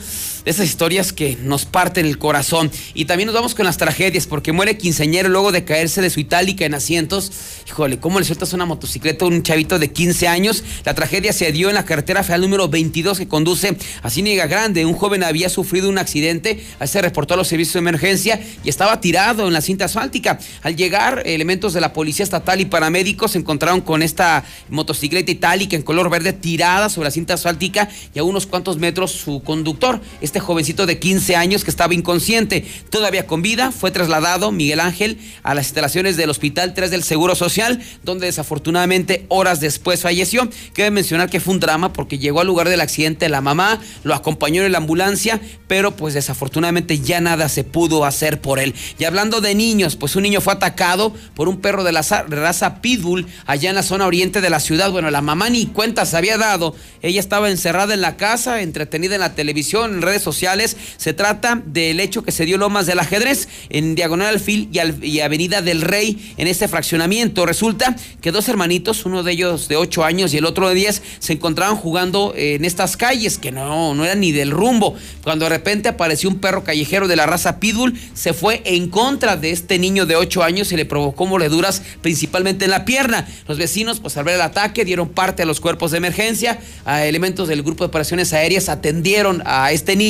Esas 0.50 0.66
historias 0.66 1.14
que 1.14 1.38
nos 1.44 1.66
parten 1.66 2.08
el 2.08 2.18
corazón. 2.18 2.72
Y 2.96 3.06
también 3.06 3.28
nos 3.28 3.36
vamos 3.36 3.54
con 3.54 3.68
las 3.68 3.78
tragedias, 3.78 4.26
porque 4.26 4.52
muere 4.52 4.80
quinceañero 4.80 5.30
luego 5.30 5.52
de 5.52 5.64
caerse 5.64 6.02
de 6.02 6.10
su 6.10 6.20
itálica 6.20 6.66
en 6.66 6.74
asientos. 6.74 7.32
Híjole, 7.68 8.00
¿cómo 8.00 8.18
le 8.18 8.26
sueltas 8.26 8.52
una 8.54 8.66
motocicleta 8.66 9.26
a 9.26 9.28
un 9.28 9.44
chavito 9.44 9.78
de 9.78 9.92
15 9.92 10.28
años? 10.28 10.64
La 10.86 10.96
tragedia 10.96 11.34
se 11.34 11.52
dio 11.52 11.70
en 11.70 11.76
la 11.76 11.86
carretera 11.86 12.24
federal 12.24 12.42
número 12.42 12.68
22 12.68 13.20
que 13.20 13.28
conduce 13.28 13.78
a 14.02 14.10
Ciénaga 14.10 14.48
Grande. 14.48 14.88
Un 14.88 14.96
joven 14.96 15.24
había 15.24 15.50
sufrido 15.50 15.88
un 15.88 16.00
accidente, 16.00 16.66
se 16.84 17.00
reportó 17.00 17.36
a 17.36 17.38
los 17.38 17.48
servicios 17.48 17.74
de 17.74 17.82
emergencia 17.82 18.42
y 18.64 18.70
estaba 18.70 19.00
tirado 19.02 19.46
en 19.46 19.54
la 19.54 19.62
cinta 19.62 19.86
asfáltica. 19.86 20.40
Al 20.64 20.76
llegar, 20.76 21.22
elementos 21.28 21.74
de 21.74 21.82
la 21.82 21.94
policía 21.94 22.24
estatal 22.24 22.60
y 22.60 22.66
paramédicos 22.66 23.34
se 23.34 23.38
encontraron 23.38 23.82
con 23.82 24.02
esta 24.02 24.44
motocicleta 24.70 25.30
itálica 25.30 25.76
en 25.76 25.84
color 25.84 26.10
verde 26.10 26.34
tirada 26.34 26.90
sobre 26.90 27.10
la 27.10 27.12
cinta 27.12 27.36
asfáltica 27.36 27.88
y 28.16 28.18
a 28.18 28.24
unos 28.24 28.48
cuantos 28.48 28.78
metros 28.78 29.12
su 29.12 29.44
conductor. 29.44 30.02
Este 30.22 30.39
este 30.40 30.46
jovencito 30.46 30.86
de 30.86 31.00
15 31.00 31.36
años 31.36 31.66
que 31.66 31.70
estaba 31.70 31.94
inconsciente. 31.94 32.66
Todavía 32.90 33.28
con 33.28 33.42
vida, 33.42 33.74
fue 33.74 33.92
trasladado 33.92 34.54
Miguel 34.54 34.80
Ángel 34.80 35.18
a 35.44 35.54
las 35.54 35.66
instalaciones 35.66 36.16
del 36.16 36.30
Hospital 36.30 36.74
3 36.74 36.92
del 36.92 37.04
Seguro 37.04 37.36
Social, 37.36 37.82
donde 38.04 38.28
desafortunadamente 38.28 39.26
horas 39.28 39.60
después 39.60 40.00
falleció. 40.02 40.50
Quiero 40.72 40.92
mencionar 40.92 41.30
que 41.30 41.42
fue 41.42 41.54
un 41.54 41.60
drama 41.60 41.92
porque 41.92 42.20
llegó 42.20 42.40
al 42.40 42.48
lugar 42.48 42.70
del 42.70 42.80
accidente 42.80 43.28
la 43.28 43.42
mamá, 43.42 43.82
lo 44.04 44.16
acompañó 44.16 44.64
en 44.64 44.72
la 44.72 44.78
ambulancia, 44.78 45.42
pero 45.68 45.98
pues 45.98 46.14
desafortunadamente 46.14 47.00
ya 47.00 47.20
nada 47.20 47.50
se 47.50 47.66
pudo 47.66 48.06
hacer 48.06 48.40
por 48.40 48.60
él. 48.60 48.74
Y 48.98 49.04
hablando 49.04 49.42
de 49.42 49.56
niños, 49.56 49.98
pues 49.98 50.16
un 50.16 50.24
niño 50.24 50.40
fue 50.40 50.54
atacado 50.54 51.14
por 51.36 51.50
un 51.50 51.60
perro 51.60 51.84
de 51.84 51.92
la 51.92 52.02
raza 52.30 52.82
Pitbull 52.82 53.28
allá 53.46 53.70
en 53.70 53.76
la 53.76 53.84
zona 53.84 54.08
oriente 54.08 54.40
de 54.40 54.50
la 54.50 54.62
ciudad. 54.62 54.90
Bueno, 54.90 55.12
la 55.12 55.22
mamá 55.22 55.50
ni 55.50 55.66
cuenta 55.66 56.06
se 56.06 56.16
había 56.16 56.38
dado. 56.38 56.76
Ella 57.02 57.20
estaba 57.20 57.50
encerrada 57.50 57.94
en 57.94 58.00
la 58.00 58.16
casa, 58.16 58.62
entretenida 58.62 59.16
en 59.16 59.22
la 59.22 59.36
televisión, 59.36 59.96
en 59.96 60.02
redes 60.02 60.19
sociales. 60.22 60.78
Se 60.98 61.14
trata 61.14 61.62
del 61.66 62.00
hecho 62.00 62.24
que 62.24 62.32
se 62.32 62.46
dio 62.46 62.58
Lomas 62.58 62.86
del 62.86 63.00
Ajedrez 63.00 63.48
en 63.70 63.96
Diagonal 63.96 64.36
Alfil 64.36 64.70
y, 64.72 65.20
Avenida 65.20 65.62
del 65.62 65.82
Rey 65.82 66.34
en 66.38 66.48
este 66.48 66.68
fraccionamiento. 66.68 67.46
Resulta 67.46 67.96
que 68.22 68.32
dos 68.32 68.48
hermanitos, 68.50 69.06
uno 69.06 69.24
de 69.24 69.32
ellos 69.32 69.68
de 69.68 69.76
8 69.76 70.04
años 70.04 70.34
y 70.34 70.38
el 70.38 70.46
otro 70.46 70.70
de 70.70 70.76
10, 70.76 71.02
se 71.20 71.34
encontraban 71.34 71.76
jugando 71.76 72.34
en 72.36 72.66
estas 72.66 72.98
calles 72.98 73.38
que 73.38 73.52
no, 73.52 73.94
no 73.94 74.06
eran 74.06 74.20
ni 74.20 74.32
del 74.32 74.52
rumbo. 74.52 74.96
Cuando 75.24 75.46
de 75.46 75.50
repente 75.50 75.90
apareció 75.90 76.30
un 76.30 76.40
perro 76.40 76.64
callejero 76.64 77.08
de 77.08 77.16
la 77.16 77.26
raza 77.26 77.60
Pitbull, 77.60 78.00
se 78.14 78.34
fue 78.34 78.62
en 78.66 78.90
contra 78.90 79.38
de 79.38 79.52
este 79.52 79.80
niño 79.80 80.06
de 80.06 80.16
8 80.16 80.44
años 80.44 80.72
y 80.72 80.76
le 80.76 80.86
provocó 80.86 81.26
mordeduras 81.26 81.82
principalmente 82.02 82.66
en 82.66 82.72
la 82.72 82.86
pierna. 82.86 83.28
Los 83.48 83.58
vecinos, 83.58 84.00
pues 84.00 84.18
al 84.18 84.26
ver 84.26 84.36
el 84.36 84.42
ataque, 84.42 84.86
dieron 84.86 85.10
parte 85.10 85.44
a 85.44 85.46
los 85.46 85.60
cuerpos 85.60 85.92
de 85.92 85.98
emergencia, 85.98 86.60
a 86.86 87.06
elementos 87.06 87.48
del 87.48 87.64
grupo 87.64 87.84
de 87.84 87.88
operaciones 87.88 88.34
aéreas 88.34 88.70
atendieron 88.70 89.42
a 89.46 89.72
este 89.72 89.96
niño 89.96 90.09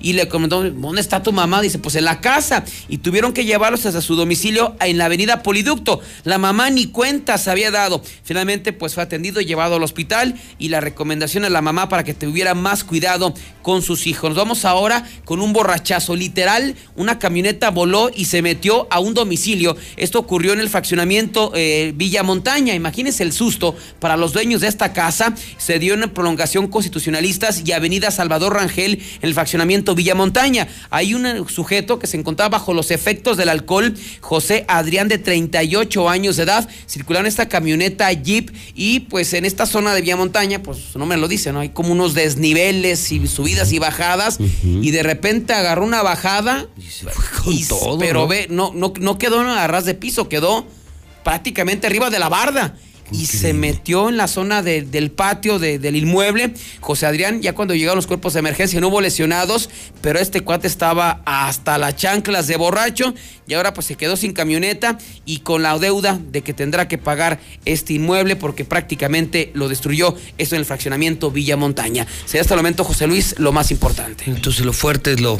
y 0.00 0.12
le 0.12 0.28
comentó, 0.28 0.62
¿dónde 0.62 1.00
está 1.00 1.22
tu 1.22 1.32
mamá? 1.32 1.60
Dice, 1.62 1.78
pues 1.78 1.94
en 1.96 2.04
la 2.04 2.20
casa. 2.20 2.64
Y 2.88 2.98
tuvieron 2.98 3.32
que 3.32 3.44
llevarlos 3.44 3.86
hasta 3.86 4.00
su 4.00 4.16
domicilio 4.16 4.76
en 4.80 4.98
la 4.98 5.06
avenida 5.06 5.42
Poliducto. 5.42 6.00
La 6.24 6.38
mamá 6.38 6.70
ni 6.70 6.86
cuenta 6.86 7.38
se 7.38 7.50
había 7.50 7.70
dado. 7.70 8.02
Finalmente, 8.22 8.72
pues 8.72 8.94
fue 8.94 9.02
atendido 9.02 9.40
y 9.40 9.46
llevado 9.46 9.76
al 9.76 9.82
hospital 9.82 10.34
y 10.58 10.68
la 10.68 10.80
recomendación 10.80 11.44
a 11.44 11.50
la 11.50 11.62
mamá 11.62 11.88
para 11.88 12.04
que 12.04 12.14
tuviera 12.14 12.54
más 12.54 12.84
cuidado 12.84 13.34
con 13.62 13.82
sus 13.82 14.06
hijos. 14.06 14.30
Nos 14.30 14.38
vamos 14.38 14.64
ahora 14.64 15.04
con 15.24 15.40
un 15.40 15.52
borrachazo. 15.52 16.16
Literal, 16.16 16.74
una 16.96 17.18
camioneta 17.18 17.70
voló 17.70 18.10
y 18.14 18.26
se 18.26 18.42
metió 18.42 18.86
a 18.90 19.00
un 19.00 19.14
domicilio. 19.14 19.76
Esto 19.96 20.18
ocurrió 20.18 20.52
en 20.52 20.60
el 20.60 20.68
fraccionamiento 20.68 21.52
eh, 21.54 21.92
Villa 21.94 22.22
Montaña. 22.22 22.74
Imagínense 22.74 23.22
el 23.22 23.32
susto 23.32 23.76
para 23.98 24.16
los 24.16 24.32
dueños 24.32 24.60
de 24.60 24.68
esta 24.68 24.92
casa. 24.92 25.34
Se 25.58 25.78
dio 25.78 25.94
en 25.94 26.10
prolongación 26.10 26.68
constitucionalistas 26.68 27.62
y 27.64 27.72
Avenida 27.72 28.10
Salvador 28.10 28.54
Rangel 28.54 29.02
el 29.22 29.34
fraccionamiento 29.40 29.94
Villa 29.94 30.14
Montaña. 30.14 30.68
Hay 30.90 31.14
un 31.14 31.48
sujeto 31.48 31.98
que 31.98 32.06
se 32.06 32.18
encontraba 32.18 32.58
bajo 32.58 32.74
los 32.74 32.90
efectos 32.90 33.38
del 33.38 33.48
alcohol, 33.48 33.94
José 34.20 34.66
Adrián 34.68 35.08
de 35.08 35.16
38 35.16 36.10
años 36.10 36.36
de 36.36 36.42
edad, 36.42 36.68
circulaba 36.86 37.22
en 37.22 37.28
esta 37.28 37.48
camioneta 37.48 38.12
Jeep 38.12 38.50
y 38.74 39.00
pues 39.00 39.32
en 39.32 39.46
esta 39.46 39.64
zona 39.64 39.94
de 39.94 40.02
Villa 40.02 40.16
Montaña, 40.16 40.62
pues 40.62 40.94
no 40.94 41.06
me 41.06 41.16
lo 41.16 41.26
dice, 41.26 41.54
¿no? 41.54 41.60
Hay 41.60 41.70
como 41.70 41.92
unos 41.92 42.12
desniveles 42.12 43.10
y 43.12 43.26
subidas 43.26 43.72
y 43.72 43.78
bajadas. 43.78 44.38
Y 44.62 44.90
de 44.90 45.02
repente 45.02 45.54
agarró 45.54 45.86
una 45.86 46.02
bajada 46.02 46.66
y 47.46 47.64
pero 47.98 48.28
ve, 48.28 48.46
no, 48.50 48.72
no, 48.74 48.92
no 49.00 49.16
quedó 49.16 49.40
a 49.40 49.66
ras 49.66 49.86
de 49.86 49.94
piso, 49.94 50.28
quedó 50.28 50.66
prácticamente 51.24 51.86
arriba 51.86 52.10
de 52.10 52.18
la 52.18 52.28
barda 52.28 52.74
y 53.12 53.26
se 53.26 53.52
metió 53.52 54.08
en 54.08 54.16
la 54.16 54.28
zona 54.28 54.62
del 54.62 55.10
patio 55.10 55.58
del 55.58 55.96
inmueble. 55.96 56.54
José 56.80 57.06
Adrián, 57.06 57.42
ya 57.42 57.54
cuando 57.54 57.74
llegaron 57.74 57.96
los 57.96 58.06
cuerpos 58.06 58.34
de 58.34 58.40
emergencia 58.40 58.80
no 58.80 58.88
hubo 58.88 59.00
lesionados, 59.00 59.70
pero 60.00 60.18
este 60.18 60.42
cuate 60.42 60.66
estaba 60.66 61.22
hasta 61.24 61.78
las 61.78 61.96
chanclas 61.96 62.46
de 62.46 62.56
borracho 62.56 63.14
y 63.46 63.54
ahora 63.54 63.74
pues 63.74 63.86
se 63.86 63.96
quedó 63.96 64.16
sin 64.16 64.32
camioneta 64.32 64.98
y 65.24 65.38
con 65.38 65.62
la 65.62 65.78
deuda 65.78 66.18
de 66.30 66.42
que 66.42 66.54
tendrá 66.54 66.88
que 66.88 66.98
pagar 66.98 67.40
este 67.64 67.94
inmueble 67.94 68.36
porque 68.36 68.64
prácticamente 68.64 69.50
lo 69.54 69.68
destruyó. 69.68 70.14
Esto 70.38 70.54
en 70.54 70.60
el 70.60 70.66
fraccionamiento 70.66 71.30
Villa 71.30 71.56
Montaña. 71.56 72.06
Será 72.26 72.42
hasta 72.42 72.54
el 72.54 72.58
momento, 72.58 72.84
José 72.84 73.06
Luis, 73.06 73.34
lo 73.38 73.52
más 73.52 73.70
importante. 73.70 74.24
Entonces 74.26 74.64
lo 74.64 74.72
fuerte 74.72 75.12
es 75.12 75.20
lo... 75.20 75.38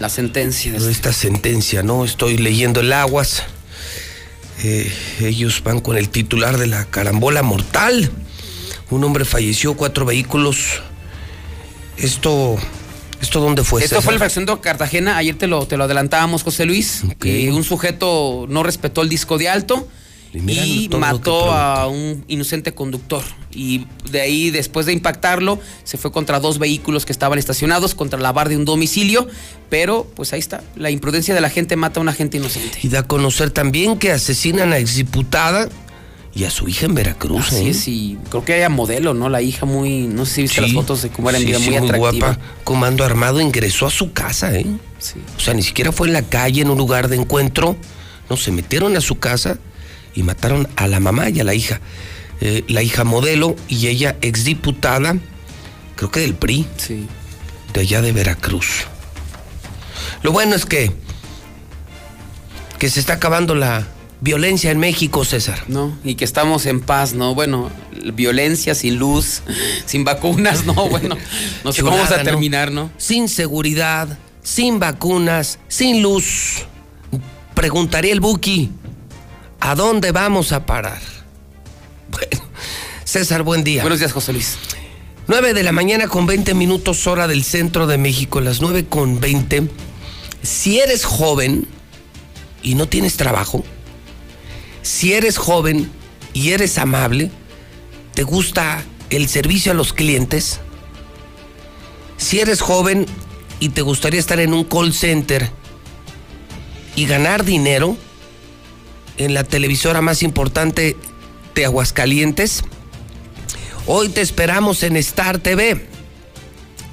La 0.00 0.08
sentencia. 0.08 0.74
esta 0.74 1.12
sentencia, 1.12 1.84
¿no? 1.84 2.04
Estoy 2.04 2.36
leyendo 2.36 2.80
el 2.80 2.92
aguas 2.92 3.44
eh, 4.62 4.92
ellos 5.20 5.62
van 5.64 5.80
con 5.80 5.96
el 5.96 6.08
titular 6.08 6.58
de 6.58 6.66
la 6.66 6.84
carambola 6.86 7.42
mortal. 7.42 8.10
Un 8.90 9.04
hombre 9.04 9.24
falleció, 9.24 9.74
cuatro 9.74 10.04
vehículos. 10.04 10.82
Esto, 11.96 12.56
¿esto 13.20 13.40
dónde 13.40 13.64
fue? 13.64 13.82
Esto 13.82 14.02
fue 14.02 14.12
el 14.12 14.18
fracción 14.18 14.46
de 14.46 14.58
Cartagena. 14.60 15.16
Ayer 15.16 15.36
te 15.36 15.46
lo, 15.46 15.66
te 15.66 15.76
lo 15.76 15.84
adelantábamos, 15.84 16.42
José 16.42 16.64
Luis. 16.64 17.02
que 17.18 17.50
un 17.50 17.64
sujeto 17.64 18.46
no 18.48 18.62
respetó 18.62 19.02
el 19.02 19.08
disco 19.08 19.38
de 19.38 19.48
alto 19.48 19.88
y, 20.34 20.88
mató 20.98 21.52
a 21.52 21.86
un 21.86 22.24
inocente 22.28 22.72
conductor. 22.72 23.22
Y 23.52 23.86
de 24.10 24.20
ahí, 24.20 24.50
después 24.50 24.86
de 24.86 24.92
impactarlo, 24.92 25.60
se 25.84 25.96
fue 25.96 26.10
contra 26.10 26.40
dos 26.40 26.58
vehículos 26.58 27.06
que 27.06 27.12
estaban 27.12 27.38
estacionados, 27.38 27.94
contra 27.94 28.18
la 28.18 28.32
bar 28.32 28.48
de 28.48 28.56
un 28.56 28.64
domicilio. 28.64 29.28
Pero, 29.70 30.06
pues 30.16 30.32
ahí 30.32 30.40
está, 30.40 30.62
la 30.76 30.90
imprudencia 30.90 31.34
de 31.34 31.40
la 31.40 31.50
gente 31.50 31.76
mata 31.76 32.00
a 32.00 32.02
una 32.02 32.12
gente 32.12 32.38
inocente. 32.38 32.78
Y 32.82 32.88
da 32.88 33.00
a 33.00 33.02
conocer 33.04 33.50
también 33.50 33.98
que 33.98 34.10
asesinan 34.10 34.72
a 34.72 34.78
exdiputada 34.78 35.68
y 36.34 36.44
a 36.44 36.50
su 36.50 36.68
hija 36.68 36.86
en 36.86 36.94
Veracruz. 36.94 37.52
Así 37.52 37.68
¿eh? 37.68 37.74
sí. 37.74 38.18
Creo 38.28 38.44
que 38.44 38.56
era 38.56 38.68
modelo, 38.68 39.14
¿no? 39.14 39.28
La 39.28 39.40
hija 39.40 39.66
muy, 39.66 40.08
no 40.08 40.26
sé 40.26 40.34
si 40.34 40.42
viste 40.42 40.60
las 40.62 40.72
fotos 40.72 41.02
de 41.02 41.10
cómo 41.10 41.30
era 41.30 41.38
en 41.38 41.46
vida, 41.46 41.58
muy, 41.60 41.78
muy 41.78 41.98
guapa. 41.98 42.38
Comando 42.64 43.04
armado 43.04 43.40
ingresó 43.40 43.86
a 43.86 43.90
su 43.90 44.12
casa, 44.12 44.52
¿eh? 44.54 44.66
Sí. 44.98 45.20
O 45.36 45.40
sea, 45.40 45.54
ni 45.54 45.62
siquiera 45.62 45.92
fue 45.92 46.08
en 46.08 46.12
la 46.12 46.22
calle, 46.22 46.62
en 46.62 46.70
un 46.70 46.78
lugar 46.78 47.08
de 47.08 47.16
encuentro. 47.16 47.76
No, 48.28 48.36
se 48.36 48.50
metieron 48.50 48.96
a 48.96 49.00
su 49.00 49.18
casa 49.18 49.58
y 50.14 50.22
mataron 50.22 50.68
a 50.76 50.86
la 50.86 51.00
mamá 51.00 51.30
y 51.30 51.40
a 51.40 51.44
la 51.44 51.54
hija. 51.54 51.80
Eh, 52.40 52.64
la 52.68 52.82
hija 52.82 53.04
modelo 53.04 53.56
y 53.68 53.86
ella 53.86 54.16
exdiputada, 54.20 55.16
creo 55.96 56.10
que 56.10 56.20
del 56.20 56.34
PRI, 56.34 56.66
sí. 56.76 57.06
de 57.72 57.80
allá 57.80 58.02
de 58.02 58.12
Veracruz. 58.12 58.86
Lo 60.22 60.32
bueno 60.32 60.54
es 60.54 60.66
que, 60.66 60.92
que 62.78 62.90
se 62.90 63.00
está 63.00 63.14
acabando 63.14 63.54
la 63.54 63.86
violencia 64.20 64.70
en 64.70 64.78
México, 64.78 65.24
César. 65.24 65.64
No, 65.68 65.96
y 66.02 66.14
que 66.14 66.24
estamos 66.24 66.66
en 66.66 66.80
paz, 66.80 67.14
¿no? 67.14 67.34
Bueno, 67.34 67.70
violencia 68.14 68.74
sin 68.74 68.96
luz, 68.96 69.42
sin 69.86 70.04
vacunas, 70.04 70.64
no, 70.64 70.74
bueno, 70.88 71.16
no 71.62 71.72
sé 71.72 71.82
cómo 71.82 71.96
vamos 71.96 72.12
a 72.12 72.22
terminar, 72.22 72.72
¿no? 72.72 72.90
Sin 72.96 73.28
seguridad, 73.28 74.18
sin 74.42 74.80
vacunas, 74.80 75.58
sin 75.68 76.02
luz. 76.02 76.64
Preguntaría 77.54 78.12
el 78.12 78.20
Buki. 78.20 78.70
¿A 79.60 79.74
dónde 79.74 80.12
vamos 80.12 80.52
a 80.52 80.66
parar? 80.66 81.00
Bueno, 82.10 82.46
César, 83.04 83.42
buen 83.42 83.64
día. 83.64 83.82
Buenos 83.82 83.98
días, 83.98 84.12
José 84.12 84.32
Luis. 84.32 84.58
9 85.26 85.54
de 85.54 85.62
la 85.62 85.72
mañana 85.72 86.06
con 86.06 86.26
20 86.26 86.52
minutos 86.54 87.06
hora 87.06 87.26
del 87.26 87.44
centro 87.44 87.86
de 87.86 87.96
México, 87.96 88.40
las 88.40 88.60
9 88.60 88.86
con 88.86 89.20
20. 89.20 89.68
Si 90.42 90.80
eres 90.80 91.04
joven 91.04 91.66
y 92.62 92.74
no 92.74 92.88
tienes 92.88 93.16
trabajo, 93.16 93.64
si 94.82 95.14
eres 95.14 95.38
joven 95.38 95.90
y 96.34 96.50
eres 96.50 96.76
amable, 96.76 97.30
te 98.12 98.22
gusta 98.22 98.84
el 99.08 99.28
servicio 99.28 99.72
a 99.72 99.74
los 99.74 99.94
clientes, 99.94 100.60
si 102.18 102.40
eres 102.40 102.60
joven 102.60 103.06
y 103.60 103.70
te 103.70 103.80
gustaría 103.80 104.20
estar 104.20 104.40
en 104.40 104.52
un 104.52 104.64
call 104.64 104.92
center 104.92 105.50
y 106.96 107.06
ganar 107.06 107.44
dinero, 107.44 107.96
en 109.16 109.34
la 109.34 109.44
televisora 109.44 110.00
más 110.00 110.22
importante 110.22 110.96
de 111.54 111.64
Aguascalientes. 111.64 112.64
Hoy 113.86 114.08
te 114.08 114.20
esperamos 114.20 114.82
en 114.82 114.96
Star 114.96 115.38
TV. 115.38 115.86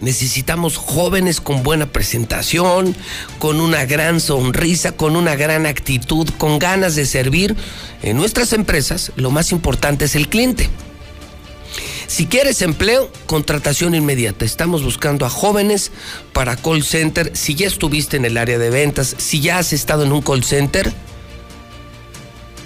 Necesitamos 0.01 0.77
jóvenes 0.77 1.41
con 1.41 1.61
buena 1.61 1.85
presentación, 1.85 2.95
con 3.37 3.61
una 3.61 3.85
gran 3.85 4.19
sonrisa, 4.19 4.93
con 4.93 5.15
una 5.15 5.35
gran 5.35 5.67
actitud, 5.67 6.27
con 6.37 6.57
ganas 6.57 6.95
de 6.95 7.05
servir. 7.05 7.55
En 8.01 8.17
nuestras 8.17 8.51
empresas 8.53 9.11
lo 9.15 9.29
más 9.29 9.51
importante 9.51 10.05
es 10.05 10.15
el 10.15 10.27
cliente. 10.27 10.69
Si 12.07 12.25
quieres 12.25 12.61
empleo, 12.61 13.09
contratación 13.25 13.95
inmediata. 13.95 14.43
Estamos 14.43 14.83
buscando 14.83 15.25
a 15.25 15.29
jóvenes 15.29 15.91
para 16.33 16.57
call 16.57 16.83
center. 16.83 17.31
Si 17.37 17.55
ya 17.55 17.67
estuviste 17.67 18.17
en 18.17 18.25
el 18.25 18.37
área 18.37 18.57
de 18.57 18.69
ventas, 18.69 19.15
si 19.17 19.39
ya 19.39 19.59
has 19.59 19.71
estado 19.71 20.03
en 20.03 20.11
un 20.11 20.21
call 20.21 20.43
center, 20.43 20.91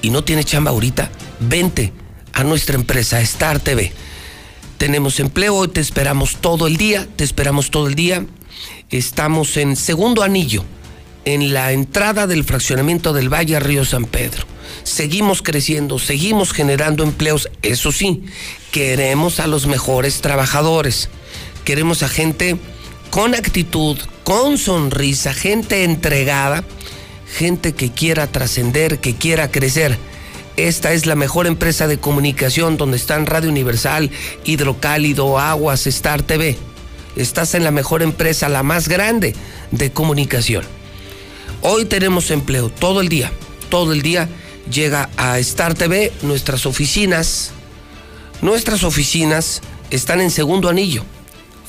y 0.02 0.10
no 0.10 0.24
tiene 0.24 0.44
chamba 0.44 0.72
ahorita, 0.72 1.10
vente 1.40 1.94
a 2.34 2.44
nuestra 2.44 2.76
empresa 2.76 3.22
Star 3.22 3.60
TV. 3.60 3.92
Tenemos 4.78 5.20
empleo, 5.20 5.70
te 5.70 5.80
esperamos 5.80 6.38
todo 6.42 6.68
el 6.68 6.78
día, 6.78 7.08
te 7.16 7.24
esperamos 7.24 7.72
todo 7.72 7.88
el 7.88 7.96
día. 7.96 8.26
Estamos 8.90 9.58
en 9.58 9.76
segundo 9.76 10.22
anillo, 10.22 10.64
en 11.24 11.54
la 11.54 11.72
entrada 11.72 12.28
del 12.28 12.44
fraccionamiento 12.44 13.14
del 13.14 13.34
Valle 13.34 13.60
Río 13.60 13.86
San 13.86 14.06
Pedro. 14.06 14.46
Seguimos 14.84 15.42
creciendo, 15.42 15.98
seguimos 15.98 16.52
generando 16.52 17.04
empleos, 17.04 17.50
eso 17.62 17.92
sí, 17.92 18.24
queremos 18.72 19.40
a 19.40 19.48
los 19.48 19.66
mejores 19.68 20.22
trabajadores, 20.22 21.10
queremos 21.64 22.04
a 22.04 22.10
gente 22.10 22.58
con 23.10 23.34
actitud, 23.34 23.98
con 24.24 24.58
sonrisa, 24.58 25.34
gente 25.34 25.84
entregada, 25.84 26.64
gente 27.28 27.74
que 27.74 27.92
quiera 27.92 28.28
trascender, 28.28 29.00
que 29.00 29.16
quiera 29.16 29.52
crecer. 29.52 29.98
Esta 30.58 30.94
es 30.94 31.06
la 31.06 31.16
mejor 31.16 31.48
empresa 31.48 31.88
de 31.88 31.98
comunicación 31.98 32.78
donde 32.78 32.98
están 32.98 33.26
Radio 33.26 33.50
Universal, 33.50 34.10
Hidrocálido, 34.46 35.38
Aguas, 35.38 35.86
Star 35.88 36.24
TV. 36.24 36.58
Estás 37.16 37.56
en 37.56 37.64
la 37.64 37.72
mejor 37.72 38.02
empresa, 38.02 38.50
la 38.50 38.64
más 38.64 38.88
grande 38.88 39.36
de 39.72 39.92
comunicación. 39.92 40.64
Hoy 41.62 41.86
tenemos 41.86 42.32
empleo 42.32 42.70
todo 42.70 43.02
el 43.02 43.10
día, 43.10 43.32
todo 43.70 43.92
el 43.92 44.02
día 44.02 44.30
llega 44.72 45.10
a 45.18 45.40
Star 45.40 45.74
TV 45.74 46.12
nuestras 46.22 46.66
oficinas. 46.66 47.52
Nuestras 48.42 48.84
oficinas 48.84 49.62
están 49.90 50.22
en 50.22 50.32
segundo 50.32 50.70
anillo, 50.70 51.04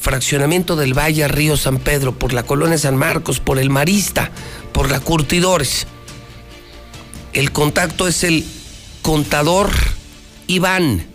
fraccionamiento 0.00 0.76
del 0.76 0.94
Valle 0.94 1.28
Río 1.28 1.56
San 1.56 1.78
Pedro, 1.78 2.12
por 2.12 2.32
la 2.32 2.42
colonia 2.42 2.78
San 2.78 2.96
Marcos, 2.96 3.40
por 3.40 3.58
el 3.58 3.70
Marista, 3.70 4.30
por 4.77 4.90
la 4.90 5.01
Curtidores. 5.01 5.86
El 7.32 7.51
contacto 7.51 8.07
es 8.07 8.23
el 8.24 8.44
contador 9.01 9.70
Iván, 10.48 11.07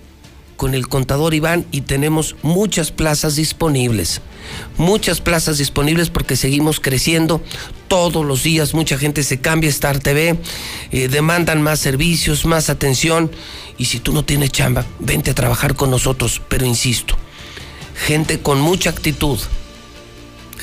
con 0.57 0.73
el 0.73 0.87
contador 0.87 1.35
Iván 1.35 1.67
y 1.69 1.81
tenemos 1.81 2.35
muchas 2.41 2.91
plazas 2.91 3.35
disponibles. 3.35 4.21
Muchas 4.77 5.21
plazas 5.21 5.59
disponibles 5.59 6.09
porque 6.09 6.35
seguimos 6.35 6.79
creciendo 6.79 7.39
todos 7.87 8.25
los 8.25 8.41
días. 8.41 8.73
Mucha 8.73 8.97
gente 8.97 9.21
se 9.21 9.39
cambia 9.39 9.69
a 9.69 9.73
Star 9.73 9.99
TV, 9.99 10.39
eh, 10.91 11.07
demandan 11.07 11.61
más 11.61 11.79
servicios, 11.79 12.47
más 12.47 12.71
atención. 12.71 13.29
Y 13.77 13.85
si 13.85 13.99
tú 13.99 14.11
no 14.11 14.25
tienes 14.25 14.51
chamba, 14.51 14.87
vente 14.97 15.29
a 15.29 15.35
trabajar 15.35 15.75
con 15.75 15.91
nosotros. 15.91 16.41
Pero 16.49 16.65
insisto, 16.65 17.15
gente 18.07 18.39
con 18.39 18.59
mucha 18.59 18.89
actitud, 18.89 19.37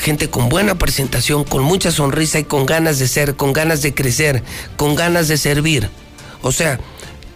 gente 0.01 0.31
con 0.31 0.49
buena 0.49 0.79
presentación, 0.79 1.45
con 1.45 1.63
mucha 1.63 1.91
sonrisa 1.91 2.39
y 2.39 2.45
con 2.45 2.67
ganas 2.67 2.99
de 2.99 3.09
ser, 3.09 3.35
con 3.35 3.53
ganas 3.53 3.83
de 3.83 3.95
crecer, 3.95 4.43
con 4.77 4.95
ganas 4.95 5.29
de 5.29 5.37
servir. 5.37 5.91
O 6.43 6.53
sea, 6.53 6.79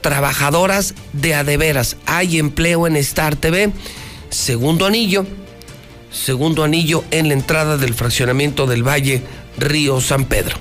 trabajadoras 0.01 0.95
de 1.13 1.35
adeveras. 1.35 1.97
Hay 2.07 2.39
empleo 2.39 2.87
en 2.87 2.97
Star 2.97 3.37
TV. 3.37 3.73
Segundo 4.31 4.87
anillo, 4.87 5.27
segundo 6.11 6.65
anillo 6.65 7.05
en 7.11 7.29
la 7.29 7.35
entrada 7.35 7.77
del 7.77 7.95
fraccionamiento 7.95 8.67
del 8.67 8.87
Valle 8.87 9.23
Río 9.59 10.01
San 10.01 10.25
Pedro. 10.25 10.57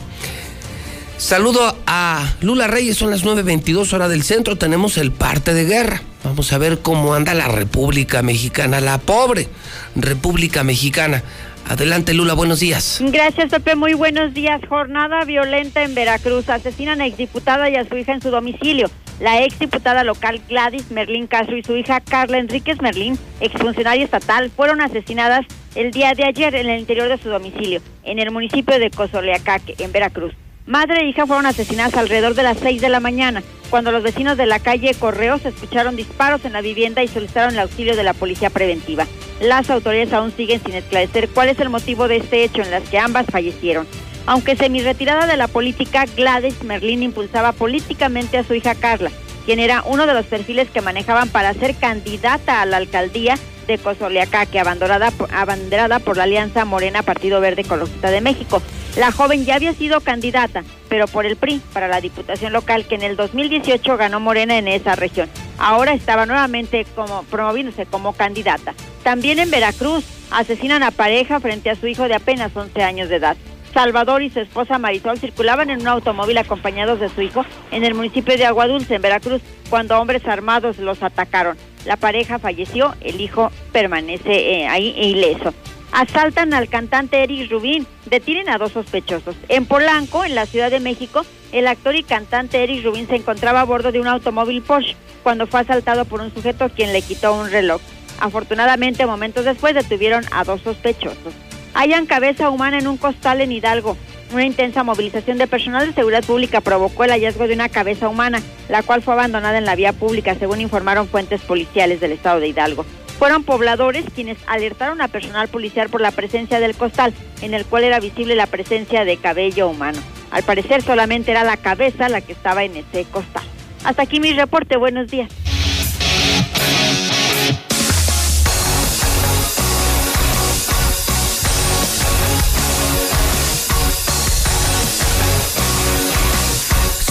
Saludo 1.17 1.77
a 1.85 2.33
Lula 2.41 2.65
Reyes, 2.65 2.97
son 2.97 3.11
las 3.11 3.23
9.22 3.23 3.93
horas 3.93 4.09
del 4.09 4.23
centro, 4.23 4.57
tenemos 4.57 4.97
el 4.97 5.11
parte 5.11 5.53
de 5.53 5.65
guerra. 5.65 6.01
Vamos 6.23 6.51
a 6.51 6.57
ver 6.57 6.79
cómo 6.79 7.13
anda 7.13 7.35
la 7.35 7.47
República 7.47 8.23
Mexicana, 8.23 8.81
la 8.81 8.97
pobre 8.97 9.47
República 9.95 10.63
Mexicana. 10.63 11.23
Adelante, 11.71 12.13
Lula, 12.13 12.33
buenos 12.33 12.59
días. 12.59 12.99
Gracias, 12.99 13.49
Pepe. 13.49 13.77
Muy 13.77 13.93
buenos 13.93 14.33
días. 14.33 14.59
Jornada 14.67 15.23
violenta 15.23 15.83
en 15.83 15.95
Veracruz. 15.95 16.49
Asesinan 16.49 16.99
a 16.99 17.05
exdiputada 17.05 17.69
y 17.69 17.77
a 17.77 17.85
su 17.85 17.95
hija 17.95 18.11
en 18.11 18.21
su 18.21 18.29
domicilio. 18.29 18.91
La 19.21 19.41
exdiputada 19.41 20.03
local 20.03 20.41
Gladys 20.49 20.91
Merlín 20.91 21.27
Castro 21.27 21.55
y 21.55 21.63
su 21.63 21.77
hija 21.77 22.01
Carla 22.01 22.39
Enríquez 22.39 22.81
Merlín, 22.81 23.17
exfuncionaria 23.39 24.03
estatal, 24.03 24.51
fueron 24.53 24.81
asesinadas 24.81 25.45
el 25.75 25.91
día 25.91 26.13
de 26.13 26.25
ayer 26.25 26.53
en 26.55 26.69
el 26.69 26.77
interior 26.81 27.07
de 27.07 27.17
su 27.17 27.29
domicilio, 27.29 27.81
en 28.03 28.19
el 28.19 28.31
municipio 28.31 28.77
de 28.77 28.91
Cozoleacaque, 28.91 29.75
en 29.79 29.93
Veracruz. 29.93 30.33
Madre 30.65 31.05
e 31.05 31.07
hija 31.07 31.25
fueron 31.25 31.45
asesinadas 31.45 31.95
alrededor 31.95 32.35
de 32.35 32.43
las 32.43 32.57
6 32.57 32.81
de 32.81 32.89
la 32.89 32.99
mañana, 32.99 33.43
cuando 33.69 33.93
los 33.93 34.03
vecinos 34.03 34.35
de 34.35 34.45
la 34.45 34.59
calle 34.59 34.93
Correos 34.93 35.45
escucharon 35.45 35.95
disparos 35.95 36.43
en 36.43 36.51
la 36.51 36.59
vivienda 36.59 37.01
y 37.01 37.07
solicitaron 37.07 37.53
el 37.53 37.61
auxilio 37.61 37.95
de 37.95 38.03
la 38.03 38.13
policía 38.13 38.49
preventiva. 38.49 39.07
Las 39.41 39.71
autoridades 39.71 40.13
aún 40.13 40.31
siguen 40.31 40.61
sin 40.63 40.75
esclarecer 40.75 41.27
cuál 41.29 41.49
es 41.49 41.59
el 41.59 41.69
motivo 41.69 42.07
de 42.07 42.17
este 42.17 42.43
hecho 42.43 42.61
en 42.61 42.69
las 42.69 42.87
que 42.87 42.99
ambas 42.99 43.25
fallecieron. 43.25 43.87
Aunque 44.27 44.55
semi-retirada 44.55 45.25
de 45.25 45.35
la 45.35 45.47
política, 45.47 46.05
Gladys 46.15 46.63
Merlín 46.63 47.01
impulsaba 47.01 47.51
políticamente 47.51 48.37
a 48.37 48.43
su 48.43 48.53
hija 48.53 48.75
Carla, 48.75 49.09
quien 49.47 49.57
era 49.57 49.81
uno 49.87 50.05
de 50.05 50.13
los 50.13 50.27
perfiles 50.27 50.69
que 50.69 50.81
manejaban 50.81 51.29
para 51.29 51.55
ser 51.55 51.75
candidata 51.75 52.61
a 52.61 52.67
la 52.67 52.77
alcaldía 52.77 53.35
de 53.65 53.79
Cozoleacaque, 53.79 54.59
abanderada, 54.59 55.11
abanderada 55.33 55.97
por 55.97 56.17
la 56.17 56.23
Alianza 56.23 56.63
Morena 56.63 57.01
Partido 57.01 57.41
Verde 57.41 57.63
Ecologista 57.63 58.11
de 58.11 58.21
México. 58.21 58.61
La 58.95 59.11
joven 59.11 59.43
ya 59.43 59.55
había 59.55 59.73
sido 59.73 60.01
candidata, 60.01 60.63
pero 60.87 61.07
por 61.07 61.25
el 61.25 61.35
PRI, 61.35 61.61
para 61.73 61.87
la 61.87 61.99
Diputación 61.99 62.53
Local, 62.53 62.85
que 62.85 62.93
en 62.93 63.01
el 63.01 63.15
2018 63.15 63.97
ganó 63.97 64.19
Morena 64.19 64.59
en 64.59 64.67
esa 64.67 64.95
región. 64.95 65.29
Ahora 65.57 65.93
estaba 65.93 66.27
nuevamente 66.27 66.85
como, 66.95 67.23
promoviéndose 67.23 67.87
como 67.87 68.13
candidata. 68.13 68.75
También 69.03 69.39
en 69.39 69.51
Veracruz 69.51 70.03
asesinan 70.29 70.83
a 70.83 70.91
pareja 70.91 71.39
frente 71.39 71.69
a 71.69 71.75
su 71.75 71.87
hijo 71.87 72.07
de 72.07 72.15
apenas 72.15 72.55
11 72.55 72.83
años 72.83 73.09
de 73.09 73.17
edad. 73.17 73.37
Salvador 73.73 74.21
y 74.21 74.29
su 74.29 74.39
esposa 74.39 74.77
Marisol 74.77 75.17
circulaban 75.17 75.69
en 75.69 75.81
un 75.81 75.87
automóvil 75.87 76.37
acompañados 76.37 76.99
de 76.99 77.09
su 77.09 77.21
hijo 77.21 77.45
en 77.71 77.85
el 77.85 77.93
municipio 77.93 78.37
de 78.37 78.45
Aguadulce, 78.45 78.95
en 78.95 79.01
Veracruz, 79.01 79.41
cuando 79.69 79.99
hombres 79.99 80.25
armados 80.27 80.77
los 80.77 81.01
atacaron. 81.03 81.57
La 81.85 81.97
pareja 81.97 82.37
falleció, 82.37 82.93
el 83.01 83.21
hijo 83.21 83.51
permanece 83.71 84.61
eh, 84.61 84.67
ahí 84.67 84.93
ileso. 84.97 85.53
Asaltan 85.93 86.53
al 86.53 86.69
cantante 86.69 87.23
Eric 87.23 87.51
Rubín, 87.51 87.87
detienen 88.05 88.49
a 88.49 88.57
dos 88.57 88.71
sospechosos. 88.71 89.35
En 89.49 89.65
Polanco, 89.65 90.23
en 90.23 90.35
la 90.35 90.45
Ciudad 90.45 90.69
de 90.69 90.79
México, 90.79 91.25
el 91.51 91.67
actor 91.67 91.95
y 91.95 92.03
cantante 92.03 92.63
Eric 92.63 92.85
Rubín 92.85 93.07
se 93.07 93.15
encontraba 93.15 93.61
a 93.61 93.65
bordo 93.65 93.91
de 93.91 93.99
un 93.99 94.07
automóvil 94.07 94.61
Porsche 94.61 94.95
cuando 95.23 95.47
fue 95.47 95.61
asaltado 95.61 96.05
por 96.05 96.21
un 96.21 96.33
sujeto 96.33 96.69
quien 96.69 96.93
le 96.93 97.01
quitó 97.01 97.33
un 97.33 97.49
reloj. 97.49 97.81
Afortunadamente, 98.21 99.07
momentos 99.07 99.45
después 99.45 99.73
detuvieron 99.73 100.23
a 100.31 100.43
dos 100.43 100.61
sospechosos. 100.61 101.33
Hayan 101.73 102.05
cabeza 102.05 102.51
humana 102.51 102.77
en 102.77 102.87
un 102.87 102.97
costal 102.97 103.41
en 103.41 103.51
Hidalgo. 103.51 103.97
Una 104.31 104.45
intensa 104.45 104.83
movilización 104.83 105.39
de 105.39 105.47
personal 105.47 105.87
de 105.87 105.93
seguridad 105.93 106.23
pública 106.23 106.61
provocó 106.61 107.03
el 107.03 107.09
hallazgo 107.11 107.47
de 107.47 107.55
una 107.55 107.67
cabeza 107.67 108.07
humana, 108.07 108.39
la 108.69 108.83
cual 108.83 109.01
fue 109.01 109.15
abandonada 109.15 109.57
en 109.57 109.65
la 109.65 109.75
vía 109.75 109.91
pública, 109.91 110.35
según 110.35 110.61
informaron 110.61 111.07
fuentes 111.07 111.41
policiales 111.41 111.99
del 111.99 112.11
estado 112.11 112.39
de 112.39 112.49
Hidalgo. 112.49 112.85
Fueron 113.17 113.43
pobladores 113.43 114.05
quienes 114.13 114.37
alertaron 114.45 115.01
a 115.01 115.07
personal 115.07 115.47
policial 115.47 115.89
por 115.89 116.01
la 116.01 116.11
presencia 116.11 116.59
del 116.59 116.75
costal, 116.75 117.13
en 117.41 117.55
el 117.55 117.65
cual 117.65 117.85
era 117.85 117.99
visible 117.99 118.35
la 118.35 118.45
presencia 118.45 119.03
de 119.03 119.17
cabello 119.17 119.67
humano. 119.67 119.99
Al 120.29 120.43
parecer 120.43 120.83
solamente 120.83 121.31
era 121.31 121.43
la 121.43 121.57
cabeza 121.57 122.07
la 122.07 122.21
que 122.21 122.33
estaba 122.33 122.63
en 122.63 122.77
ese 122.77 123.03
costal. 123.05 123.43
Hasta 123.83 124.03
aquí 124.03 124.19
mi 124.19 124.33
reporte, 124.33 124.77
buenos 124.77 125.09
días. 125.09 125.29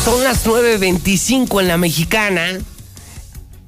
Son 0.05 0.25
las 0.25 0.47
9.25 0.47 1.61
en 1.61 1.69
la 1.69 1.77
mexicana 1.77 2.59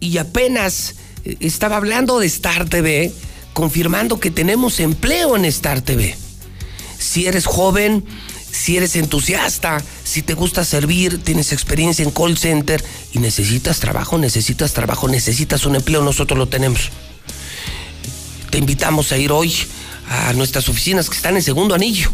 y 0.01 0.17
apenas 0.17 0.95
eh, 1.27 1.37
estaba 1.41 1.77
hablando 1.77 2.21
de 2.21 2.27
Star 2.27 2.71
TV, 2.71 3.13
confirmando 3.53 4.19
que 4.19 4.31
tenemos 4.31 4.81
empleo 4.81 5.37
en 5.37 5.45
Star 5.45 5.83
TV. 5.83 6.17
Si 6.99 7.27
eres 7.27 7.45
joven, 7.45 8.03
si 8.51 8.79
eres 8.79 8.97
entusiasta, 8.97 9.83
si 10.05 10.23
te 10.23 10.33
gusta 10.33 10.65
servir, 10.65 11.23
tienes 11.23 11.53
experiencia 11.53 12.03
en 12.03 12.11
call 12.11 12.39
center 12.39 12.83
y 13.13 13.19
necesitas 13.19 13.79
trabajo, 13.81 14.17
necesitas 14.17 14.73
trabajo, 14.73 15.09
necesitas 15.09 15.67
un 15.67 15.77
empleo, 15.77 16.03
nosotros 16.03 16.39
lo 16.39 16.49
tenemos. 16.49 16.89
Te 18.49 18.57
invitamos 18.57 19.13
a 19.13 19.19
ir 19.19 19.33
hoy 19.33 19.55
a 20.09 20.33
nuestras 20.33 20.71
oficinas 20.71 21.11
que 21.11 21.17
están 21.17 21.37
en 21.37 21.43
segundo 21.43 21.75
anillo 21.75 22.11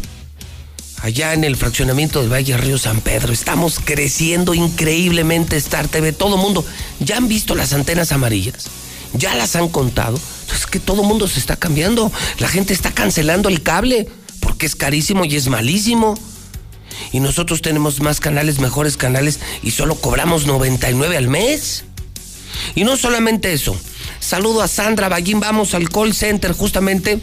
allá 1.01 1.33
en 1.33 1.43
el 1.43 1.55
fraccionamiento 1.55 2.21
del 2.21 2.31
Valle 2.31 2.57
Río 2.57 2.77
San 2.77 3.01
Pedro. 3.01 3.33
Estamos 3.33 3.79
creciendo 3.83 4.53
increíblemente 4.53 5.57
Star 5.57 5.87
TV. 5.87 6.13
Todo 6.13 6.37
mundo, 6.37 6.65
ya 6.99 7.17
han 7.17 7.27
visto 7.27 7.55
las 7.55 7.73
antenas 7.73 8.11
amarillas, 8.11 8.67
ya 9.13 9.35
las 9.35 9.55
han 9.55 9.69
contado. 9.69 10.19
Es 10.53 10.65
que 10.65 10.79
todo 10.79 11.03
mundo 11.03 11.27
se 11.27 11.39
está 11.39 11.55
cambiando. 11.55 12.11
La 12.39 12.47
gente 12.47 12.73
está 12.73 12.91
cancelando 12.91 13.49
el 13.49 13.61
cable 13.61 14.07
porque 14.39 14.65
es 14.65 14.75
carísimo 14.75 15.25
y 15.25 15.35
es 15.35 15.47
malísimo. 15.47 16.15
Y 17.11 17.19
nosotros 17.19 17.61
tenemos 17.61 18.01
más 18.01 18.19
canales, 18.19 18.59
mejores 18.59 18.97
canales 18.97 19.39
y 19.63 19.71
solo 19.71 19.95
cobramos 19.95 20.45
99 20.45 21.17
al 21.17 21.27
mes. 21.27 21.85
Y 22.75 22.83
no 22.83 22.97
solamente 22.97 23.53
eso. 23.53 23.77
Saludo 24.19 24.61
a 24.61 24.67
Sandra 24.67 25.07
Ballín, 25.07 25.39
vamos 25.39 25.73
al 25.73 25.89
call 25.89 26.13
center 26.13 26.51
justamente 26.51 27.19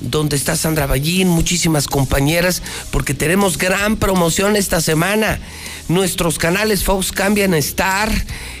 donde 0.00 0.36
está 0.36 0.56
Sandra 0.56 0.86
Ballín, 0.86 1.28
muchísimas 1.28 1.86
compañeras, 1.86 2.62
porque 2.90 3.14
tenemos 3.14 3.58
gran 3.58 3.96
promoción 3.96 4.56
esta 4.56 4.80
semana. 4.80 5.40
Nuestros 5.88 6.38
canales 6.38 6.84
Fox 6.84 7.12
cambian 7.12 7.54
a 7.54 7.58
Star. 7.58 8.10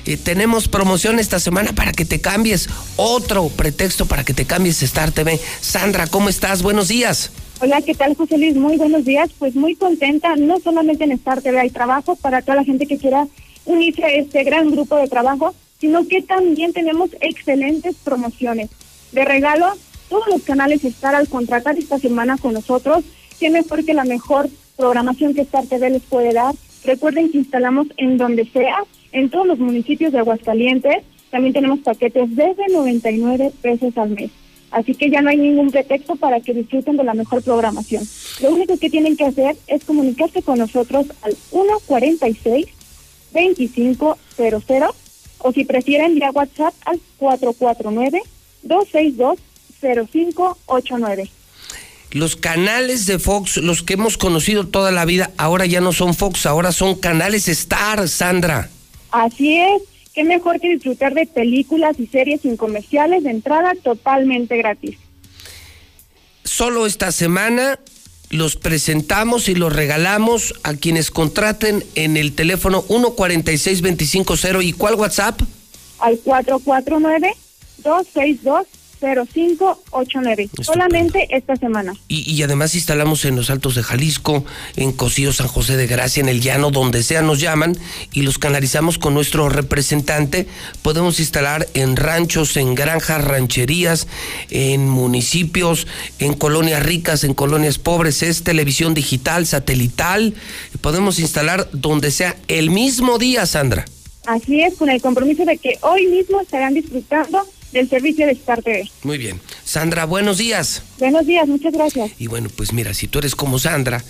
Eh, 0.06 0.16
tenemos 0.16 0.68
promoción 0.68 1.18
esta 1.18 1.40
semana 1.40 1.72
para 1.72 1.92
que 1.92 2.04
te 2.04 2.20
cambies. 2.20 2.68
Otro 2.96 3.48
pretexto 3.48 4.06
para 4.06 4.24
que 4.24 4.34
te 4.34 4.44
cambies 4.44 4.82
Star 4.82 5.12
TV. 5.12 5.40
Sandra, 5.60 6.06
¿cómo 6.06 6.28
estás? 6.28 6.62
Buenos 6.62 6.88
días. 6.88 7.30
Hola, 7.60 7.80
¿qué 7.82 7.94
tal, 7.94 8.14
José 8.14 8.36
Luis? 8.36 8.56
Muy 8.56 8.76
buenos 8.76 9.04
días. 9.04 9.30
Pues 9.38 9.54
muy 9.54 9.74
contenta. 9.74 10.36
No 10.36 10.60
solamente 10.60 11.04
en 11.04 11.12
Star 11.12 11.40
TV 11.40 11.60
hay 11.60 11.70
trabajo 11.70 12.16
para 12.16 12.42
toda 12.42 12.56
la 12.56 12.64
gente 12.64 12.86
que 12.86 12.98
quiera 12.98 13.26
unirse 13.64 14.04
a 14.04 14.08
este 14.08 14.44
gran 14.44 14.70
grupo 14.70 14.96
de 14.96 15.08
trabajo, 15.08 15.54
sino 15.80 16.06
que 16.06 16.22
también 16.22 16.72
tenemos 16.72 17.10
excelentes 17.20 17.96
promociones. 18.04 18.70
De 19.12 19.24
regalo, 19.24 19.74
todos 20.08 20.26
los 20.28 20.42
canales 20.42 20.84
estar 20.84 21.14
al 21.14 21.28
contratar 21.28 21.78
esta 21.78 21.98
semana 21.98 22.36
con 22.38 22.54
nosotros 22.54 23.04
qué 23.38 23.50
mejor 23.50 23.84
que 23.84 23.94
la 23.94 24.04
mejor 24.04 24.48
programación 24.76 25.34
que 25.34 25.42
Star 25.42 25.66
TV 25.66 25.90
les 25.90 26.02
puede 26.02 26.32
dar. 26.32 26.54
Recuerden 26.84 27.30
que 27.30 27.38
instalamos 27.38 27.86
en 27.96 28.16
donde 28.16 28.44
sea, 28.46 28.84
en 29.12 29.30
todos 29.30 29.46
los 29.46 29.58
municipios 29.58 30.12
de 30.12 30.18
Aguascalientes. 30.18 31.02
También 31.30 31.54
tenemos 31.54 31.80
paquetes 31.80 32.34
desde 32.36 32.68
99 32.72 33.52
pesos 33.62 33.96
al 33.96 34.10
mes. 34.10 34.30
Así 34.70 34.94
que 34.94 35.08
ya 35.08 35.22
no 35.22 35.30
hay 35.30 35.36
ningún 35.36 35.70
pretexto 35.70 36.16
para 36.16 36.40
que 36.40 36.52
disfruten 36.52 36.96
de 36.96 37.04
la 37.04 37.14
mejor 37.14 37.42
programación. 37.42 38.02
Lo 38.42 38.50
único 38.50 38.76
que 38.76 38.90
tienen 38.90 39.16
que 39.16 39.24
hacer 39.24 39.56
es 39.68 39.84
comunicarse 39.84 40.42
con 40.42 40.58
nosotros 40.58 41.06
al 41.22 41.34
146 41.34 42.66
2500 43.32 44.18
o 45.38 45.52
si 45.52 45.64
prefieren 45.64 46.14
vía 46.14 46.30
WhatsApp 46.32 46.74
al 46.86 47.00
449 47.18 48.22
262 48.62 49.38
0589. 49.80 51.30
Los 52.10 52.36
canales 52.36 53.06
de 53.06 53.18
Fox, 53.18 53.56
los 53.56 53.82
que 53.82 53.94
hemos 53.94 54.16
conocido 54.16 54.68
toda 54.68 54.92
la 54.92 55.04
vida, 55.04 55.32
ahora 55.36 55.66
ya 55.66 55.80
no 55.80 55.92
son 55.92 56.14
Fox, 56.14 56.46
ahora 56.46 56.70
son 56.70 56.94
canales 56.94 57.48
Star, 57.48 58.08
Sandra. 58.08 58.70
Así 59.10 59.58
es, 59.58 59.82
qué 60.14 60.22
mejor 60.22 60.60
que 60.60 60.68
disfrutar 60.68 61.14
de 61.14 61.26
películas 61.26 61.98
y 61.98 62.06
series 62.06 62.42
sin 62.42 62.56
comerciales 62.56 63.24
de 63.24 63.30
entrada 63.30 63.72
totalmente 63.82 64.56
gratis. 64.56 64.96
Solo 66.44 66.86
esta 66.86 67.10
semana 67.10 67.80
los 68.30 68.56
presentamos 68.56 69.48
y 69.48 69.54
los 69.54 69.72
regalamos 69.72 70.54
a 70.62 70.74
quienes 70.74 71.10
contraten 71.10 71.84
en 71.94 72.16
el 72.16 72.34
teléfono 72.34 72.84
146250 72.88 74.62
y 74.62 74.72
cuál 74.72 74.94
WhatsApp? 74.94 75.40
Al 75.98 76.18
449 76.18 77.34
262 79.08 79.78
0589. 79.90 80.50
Solamente 80.62 81.26
esta 81.30 81.56
semana. 81.56 81.94
Y, 82.08 82.30
y, 82.30 82.42
además 82.42 82.74
instalamos 82.74 83.24
en 83.24 83.36
los 83.36 83.50
Altos 83.50 83.74
de 83.74 83.82
Jalisco, 83.82 84.44
en 84.76 84.92
Cocío, 84.92 85.32
San 85.32 85.48
José 85.48 85.76
de 85.76 85.86
Gracia, 85.86 86.20
en 86.20 86.28
el 86.28 86.40
Llano, 86.40 86.70
donde 86.70 87.02
sea 87.02 87.22
nos 87.22 87.40
llaman 87.40 87.76
y 88.12 88.22
los 88.22 88.38
canalizamos 88.38 88.98
con 88.98 89.14
nuestro 89.14 89.48
representante. 89.48 90.46
Podemos 90.82 91.20
instalar 91.20 91.68
en 91.74 91.96
ranchos, 91.96 92.56
en 92.56 92.74
granjas, 92.74 93.24
rancherías, 93.24 94.06
en 94.50 94.88
municipios, 94.88 95.86
en 96.18 96.34
colonias 96.34 96.82
ricas, 96.82 97.24
en 97.24 97.34
colonias 97.34 97.78
pobres. 97.78 98.22
Es 98.22 98.42
televisión 98.42 98.94
digital, 98.94 99.46
satelital. 99.46 100.34
Podemos 100.80 101.18
instalar 101.18 101.68
donde 101.72 102.10
sea 102.10 102.36
el 102.48 102.70
mismo 102.70 103.18
día, 103.18 103.46
Sandra. 103.46 103.84
Así 104.26 104.62
es, 104.62 104.74
con 104.76 104.88
el 104.88 105.02
compromiso 105.02 105.44
de 105.44 105.58
que 105.58 105.78
hoy 105.82 106.06
mismo 106.06 106.40
estarán 106.40 106.72
disfrutando 106.72 107.46
del 107.74 107.90
servicio 107.90 108.24
de 108.24 108.32
Star 108.32 108.62
TV. 108.62 108.88
Muy 109.02 109.18
bien. 109.18 109.40
Sandra, 109.64 110.06
buenos 110.06 110.38
días. 110.38 110.82
Buenos 110.98 111.26
días, 111.26 111.46
muchas 111.46 111.74
gracias. 111.74 112.12
Y 112.18 112.28
bueno, 112.28 112.48
pues 112.56 112.72
mira, 112.72 112.94
si 112.94 113.08
tú 113.08 113.18
eres 113.18 113.34
como 113.34 113.58
Sandra 113.58 114.02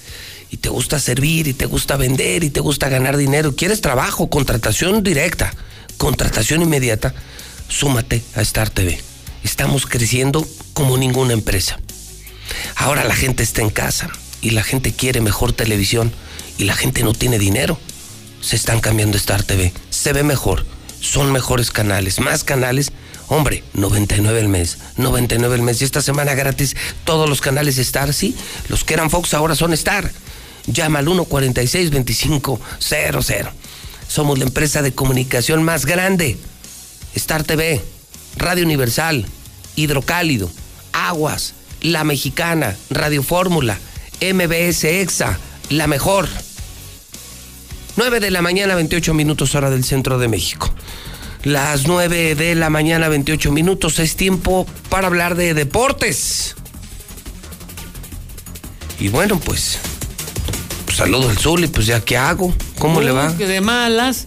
y 0.51 0.59
te 0.59 0.69
gusta 0.69 1.01
servir 1.01 1.49
y 1.49 1.55
te 1.55 1.67
gusta 1.67 1.97
vender 1.97 2.45
y 2.45 2.51
te 2.51 2.61
gusta 2.61 2.89
ganar 2.89 3.17
dinero, 3.17 3.57
quieres 3.57 3.81
trabajo, 3.81 4.29
contratación 4.29 5.03
directa, 5.03 5.53
contratación 5.97 6.63
inmediata, 6.63 7.15
súmate 7.69 8.23
a 8.37 8.43
Star 8.43 8.69
TV. 8.71 9.01
Estamos 9.43 9.87
creciendo 9.87 10.47
como 10.75 10.97
ninguna 10.99 11.33
empresa. 11.33 11.81
Ahora 12.77 13.05
la 13.05 13.15
gente 13.15 13.43
está 13.43 13.63
en 13.63 13.71
casa 13.71 14.11
y 14.43 14.51
la 14.51 14.63
gente 14.63 14.93
quiere 14.93 15.23
mejor 15.23 15.55
televisión 15.55 16.13
y 16.59 16.65
la 16.65 16.75
gente 16.75 17.03
no 17.03 17.15
tiene 17.15 17.39
dinero. 17.39 17.79
Se 18.43 18.57
están 18.57 18.81
cambiando 18.81 19.17
Star 19.17 19.43
TV. 19.43 19.73
Se 19.89 20.13
ve 20.13 20.23
mejor. 20.23 20.67
Son 21.01 21.33
mejores 21.33 21.71
canales, 21.71 22.21
más 22.21 22.45
canales 22.45 22.93
Hombre, 23.29 23.63
99 23.73 24.41
el 24.41 24.49
mes, 24.49 24.79
99 24.97 25.55
el 25.57 25.63
mes. 25.63 25.81
Y 25.81 25.85
esta 25.85 26.03
semana 26.03 26.35
gratis 26.35 26.77
todos 27.05 27.29
los 27.29 27.41
canales 27.41 27.79
Star, 27.79 28.13
sí. 28.13 28.37
Los 28.69 28.83
que 28.85 28.95
eran 28.95 29.11
Fox 29.11 29.35
ahora 29.35 29.55
son 29.55 29.73
Star. 29.73 30.11
Llama 30.67 30.99
al 31.01 31.07
146-2500. 31.07 33.51
Somos 34.09 34.39
la 34.39 34.45
empresa 34.45 34.83
de 34.83 34.93
comunicación 34.93 35.63
más 35.63 35.87
grande. 35.87 36.37
Star 37.15 37.45
TV, 37.45 37.81
Radio 38.37 38.65
Universal, 38.65 39.27
Hidrocálido, 39.77 40.51
Aguas, 40.93 41.55
La 41.81 42.05
Mexicana, 42.05 42.77
Radio 42.91 43.23
Fórmula, 43.23 43.79
MBS 44.21 44.85
EXA, 44.85 45.39
la 45.71 45.87
mejor. 45.87 46.29
9 47.97 48.21
de 48.21 48.31
la 48.31 48.43
mañana, 48.43 48.75
28 48.75 49.15
minutos 49.15 49.55
hora 49.55 49.71
del 49.71 49.85
centro 49.85 50.19
de 50.19 50.29
México 50.29 50.75
las 51.45 51.87
9 51.87 52.35
de 52.35 52.55
la 52.55 52.71
mañana, 52.71 53.09
28 53.09 53.53
minutos. 53.53 53.99
Es 53.99 54.17
tiempo 54.17 54.67
para 54.89 55.07
hablar 55.07 55.37
de 55.37 55.55
deportes. 55.55 56.57
Y 58.99 59.09
bueno, 59.09 59.39
pues, 59.39 59.79
pues 60.85 60.97
saludo 60.97 61.29
al 61.29 61.39
Zuli, 61.39 61.67
pues 61.69 61.87
ya 61.87 62.01
qué 62.01 62.17
hago, 62.17 62.55
¿cómo 62.79 63.01
le 63.01 63.11
va? 63.11 63.37
Que 63.37 63.47
de 63.47 63.61
malas. 63.61 64.27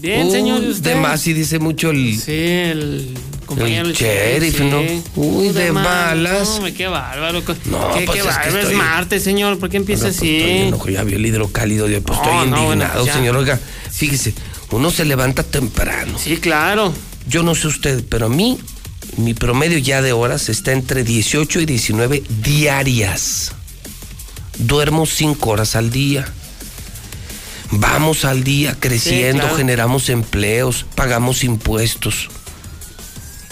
Bien, 0.00 0.30
señor. 0.30 0.60
De 0.62 0.94
más, 0.96 1.26
y 1.26 1.32
dice 1.34 1.58
mucho 1.58 1.90
el. 1.90 2.18
Sí, 2.18 2.32
el 2.32 3.14
compañero 3.46 3.88
el 3.88 3.94
sheriff, 3.94 4.60
¿no? 4.60 4.80
Uy, 5.14 5.50
de, 5.50 5.70
malas. 5.70 6.60
No, 6.60 6.74
qué 6.74 6.88
bárbaro. 6.88 7.42
No, 7.66 7.92
qué, 7.94 8.04
pues 8.04 8.18
qué 8.18 8.22
bárbaro. 8.22 8.58
Es, 8.58 8.74
martes, 8.74 9.22
señor. 9.22 9.58
¿Por 9.58 9.68
qué 9.68 9.76
empieza 9.76 10.06
pues 10.06 10.16
así? 10.16 10.70
Pues 10.76 10.94
ya 10.94 11.04
vio 11.04 11.16
el 11.16 11.26
hidrocálido. 11.26 11.86
Pues 11.86 12.18
estoy 12.18 12.44
indignado, 12.44 13.06
señor. 13.06 13.36
Oiga, 13.36 13.60
fíjese 13.90 14.34
uno 14.70 14.90
se 14.90 15.04
levanta 15.04 15.42
temprano. 15.42 16.18
Sí, 16.18 16.36
claro. 16.36 16.92
Yo 17.26 17.42
no 17.42 17.54
sé 17.54 17.68
usted, 17.68 18.04
pero 18.08 18.26
a 18.26 18.28
mí, 18.28 18.58
mi 19.16 19.34
promedio 19.34 19.78
ya 19.78 20.02
de 20.02 20.12
horas 20.12 20.48
está 20.48 20.72
entre 20.72 21.04
18 21.04 21.60
y 21.60 21.66
19 21.66 22.22
diarias. 22.42 23.52
Duermo 24.58 25.06
5 25.06 25.50
horas 25.50 25.76
al 25.76 25.90
día. 25.90 26.26
Vamos 27.70 28.24
al 28.24 28.44
día 28.44 28.76
creciendo, 28.78 29.48
generamos 29.56 30.08
empleos, 30.08 30.86
pagamos 30.94 31.44
impuestos. 31.44 32.28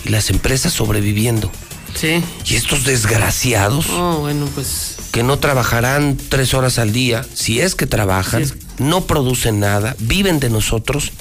Y 0.05 0.09
las 0.09 0.31
empresas 0.31 0.73
sobreviviendo. 0.73 1.51
Sí. 1.95 2.23
Y 2.47 2.57
estos 2.57 2.85
desgraciados. 2.85 3.87
Oh, 3.91 4.19
bueno, 4.21 4.47
pues. 4.55 4.97
Que 5.13 5.23
no 5.23 5.39
trabajarán 5.39 6.17
tres 6.17 6.55
horas 6.55 6.79
al 6.79 6.93
día, 6.93 7.27
si 7.35 7.61
es 7.61 7.75
que 7.75 7.87
trabajan 7.87 8.45
no 8.79 9.07
producen 9.07 9.61
nada, 9.61 9.97
viven 9.99 10.41
de 10.41 10.51
nosotros. 10.51 11.13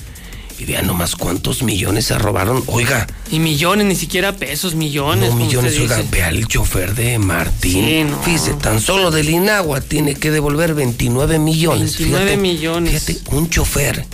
Y 0.57 0.63
vean 0.63 0.87
nomás 0.87 1.17
cuántos 1.17 1.63
millones 1.63 2.05
se 2.05 2.17
robaron. 2.17 2.63
Oiga. 2.67 3.07
Y 3.29 3.39
millones, 3.39 3.87
ni 3.87 3.95
siquiera 3.95 4.37
pesos, 4.37 4.73
millones. 4.73 5.31
No, 5.31 5.35
millones, 5.35 5.77
oiga, 5.77 6.01
vea 6.09 6.29
el 6.29 6.47
chofer 6.47 6.95
de 6.95 7.19
Martín. 7.19 7.83
Sí, 7.83 8.15
Fíjese, 8.23 8.53
tan 8.53 8.79
solo 8.79 9.11
del 9.11 9.29
Inagua 9.29 9.81
tiene 9.81 10.15
que 10.15 10.31
devolver 10.31 10.73
29 10.73 11.39
millones. 11.39 11.97
29 11.97 12.37
millones. 12.37 13.03
Fíjate, 13.03 13.35
un 13.35 13.49
chofer 13.49 14.05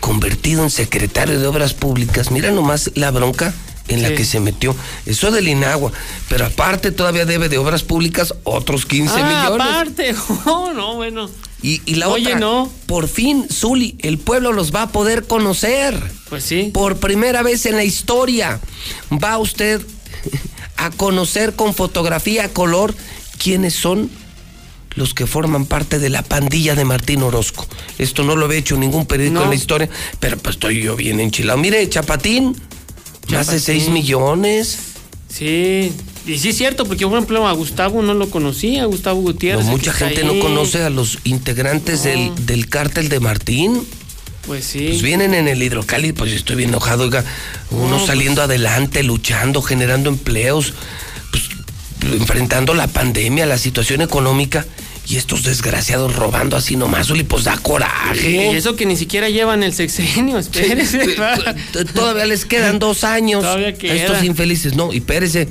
convertido 0.00 0.64
en 0.64 0.70
secretario 0.70 1.40
de 1.40 1.46
Obras 1.46 1.72
Públicas. 1.72 2.30
Mira 2.30 2.50
nomás 2.50 2.90
la 2.94 3.10
bronca 3.10 3.54
en 3.90 4.02
la 4.02 4.14
que 4.14 4.24
se 4.24 4.40
metió. 4.40 4.74
Eso 5.06 5.30
del 5.30 5.48
Inagua. 5.48 5.92
Pero 6.28 6.46
aparte 6.46 6.92
todavía 6.92 7.26
debe 7.26 7.48
de 7.48 7.58
Obras 7.58 7.82
Públicas 7.82 8.34
otros 8.44 8.86
15 8.86 9.14
ah, 9.14 9.24
millones. 9.24 9.66
aparte. 9.66 10.14
Oh, 10.46 10.72
no, 10.72 10.94
bueno. 10.96 11.28
Y, 11.62 11.94
la 11.96 12.08
Oye, 12.08 12.28
otra, 12.28 12.40
no. 12.40 12.72
por 12.86 13.06
fin, 13.06 13.46
Zuli, 13.52 13.96
el 14.00 14.18
pueblo 14.18 14.52
los 14.52 14.74
va 14.74 14.82
a 14.82 14.92
poder 14.92 15.26
conocer. 15.26 16.00
Pues 16.30 16.44
sí. 16.44 16.70
Por 16.72 16.96
primera 16.96 17.42
vez 17.42 17.66
en 17.66 17.76
la 17.76 17.84
historia 17.84 18.60
va 19.12 19.36
usted 19.36 19.82
a 20.78 20.90
conocer 20.90 21.54
con 21.54 21.74
fotografía 21.74 22.46
a 22.46 22.48
color 22.48 22.94
quiénes 23.38 23.74
son 23.74 24.10
los 24.94 25.14
que 25.14 25.26
forman 25.26 25.66
parte 25.66 25.98
de 25.98 26.08
la 26.08 26.22
pandilla 26.22 26.74
de 26.74 26.84
Martín 26.84 27.22
Orozco. 27.22 27.66
Esto 27.98 28.24
no 28.24 28.36
lo 28.36 28.46
había 28.46 28.58
hecho 28.58 28.76
ningún 28.76 29.06
periódico 29.06 29.42
en 29.42 29.50
la 29.50 29.54
historia, 29.54 29.88
pero 30.18 30.36
pues 30.38 30.56
estoy 30.56 30.82
yo 30.82 30.96
bien 30.96 31.20
enchilado. 31.20 31.58
Mire, 31.58 31.88
Chapatín. 31.88 32.56
Más 33.30 33.50
de 33.50 33.60
6 33.60 33.88
millones. 33.88 34.78
Sí, 35.28 35.92
y 36.26 36.38
sí 36.38 36.50
es 36.50 36.56
cierto, 36.56 36.84
porque 36.84 37.06
por 37.06 37.14
ejemplo 37.14 37.46
a 37.46 37.52
Gustavo 37.52 38.02
no 38.02 38.14
lo 38.14 38.30
conocía, 38.30 38.82
a 38.82 38.86
Gustavo 38.86 39.20
Gutiérrez. 39.20 39.66
mucha 39.66 39.92
gente 39.92 40.24
no 40.24 40.38
conoce 40.40 40.82
a 40.82 40.90
los 40.90 41.18
integrantes 41.24 42.02
del, 42.02 42.32
del 42.46 42.68
cártel 42.68 43.08
de 43.08 43.20
Martín. 43.20 43.82
Pues 44.46 44.64
sí. 44.64 44.86
Pues 44.88 45.02
vienen 45.02 45.34
en 45.34 45.48
el 45.48 45.62
hidrocálido, 45.62 46.14
pues 46.14 46.32
estoy 46.32 46.56
bien 46.56 46.70
enojado, 46.70 47.04
oiga, 47.04 47.24
uno 47.70 47.96
pues 47.96 48.06
saliendo 48.06 48.42
adelante, 48.42 49.02
luchando, 49.02 49.62
generando 49.62 50.08
empleos, 50.08 50.72
pues, 51.30 51.44
enfrentando 52.12 52.74
la 52.74 52.86
pandemia, 52.86 53.46
la 53.46 53.58
situación 53.58 54.00
económica. 54.00 54.66
Y 55.10 55.16
estos 55.16 55.42
desgraciados 55.42 56.14
robando 56.14 56.56
así 56.56 56.76
nomás, 56.76 57.10
y 57.10 57.24
pues 57.24 57.42
da 57.42 57.58
coraje. 57.58 58.52
Y 58.52 58.56
eso 58.56 58.76
que 58.76 58.86
ni 58.86 58.96
siquiera 58.96 59.28
llevan 59.28 59.64
el 59.64 59.74
sexenio, 59.74 60.38
espérese. 60.38 61.16
Todavía 61.94 62.26
les 62.26 62.44
quedan 62.44 62.78
dos 62.78 63.02
años 63.02 63.44
a 63.44 63.58
estos 63.58 64.22
infelices. 64.22 64.76
No, 64.76 64.92
y 64.92 64.98
espérese 64.98 65.48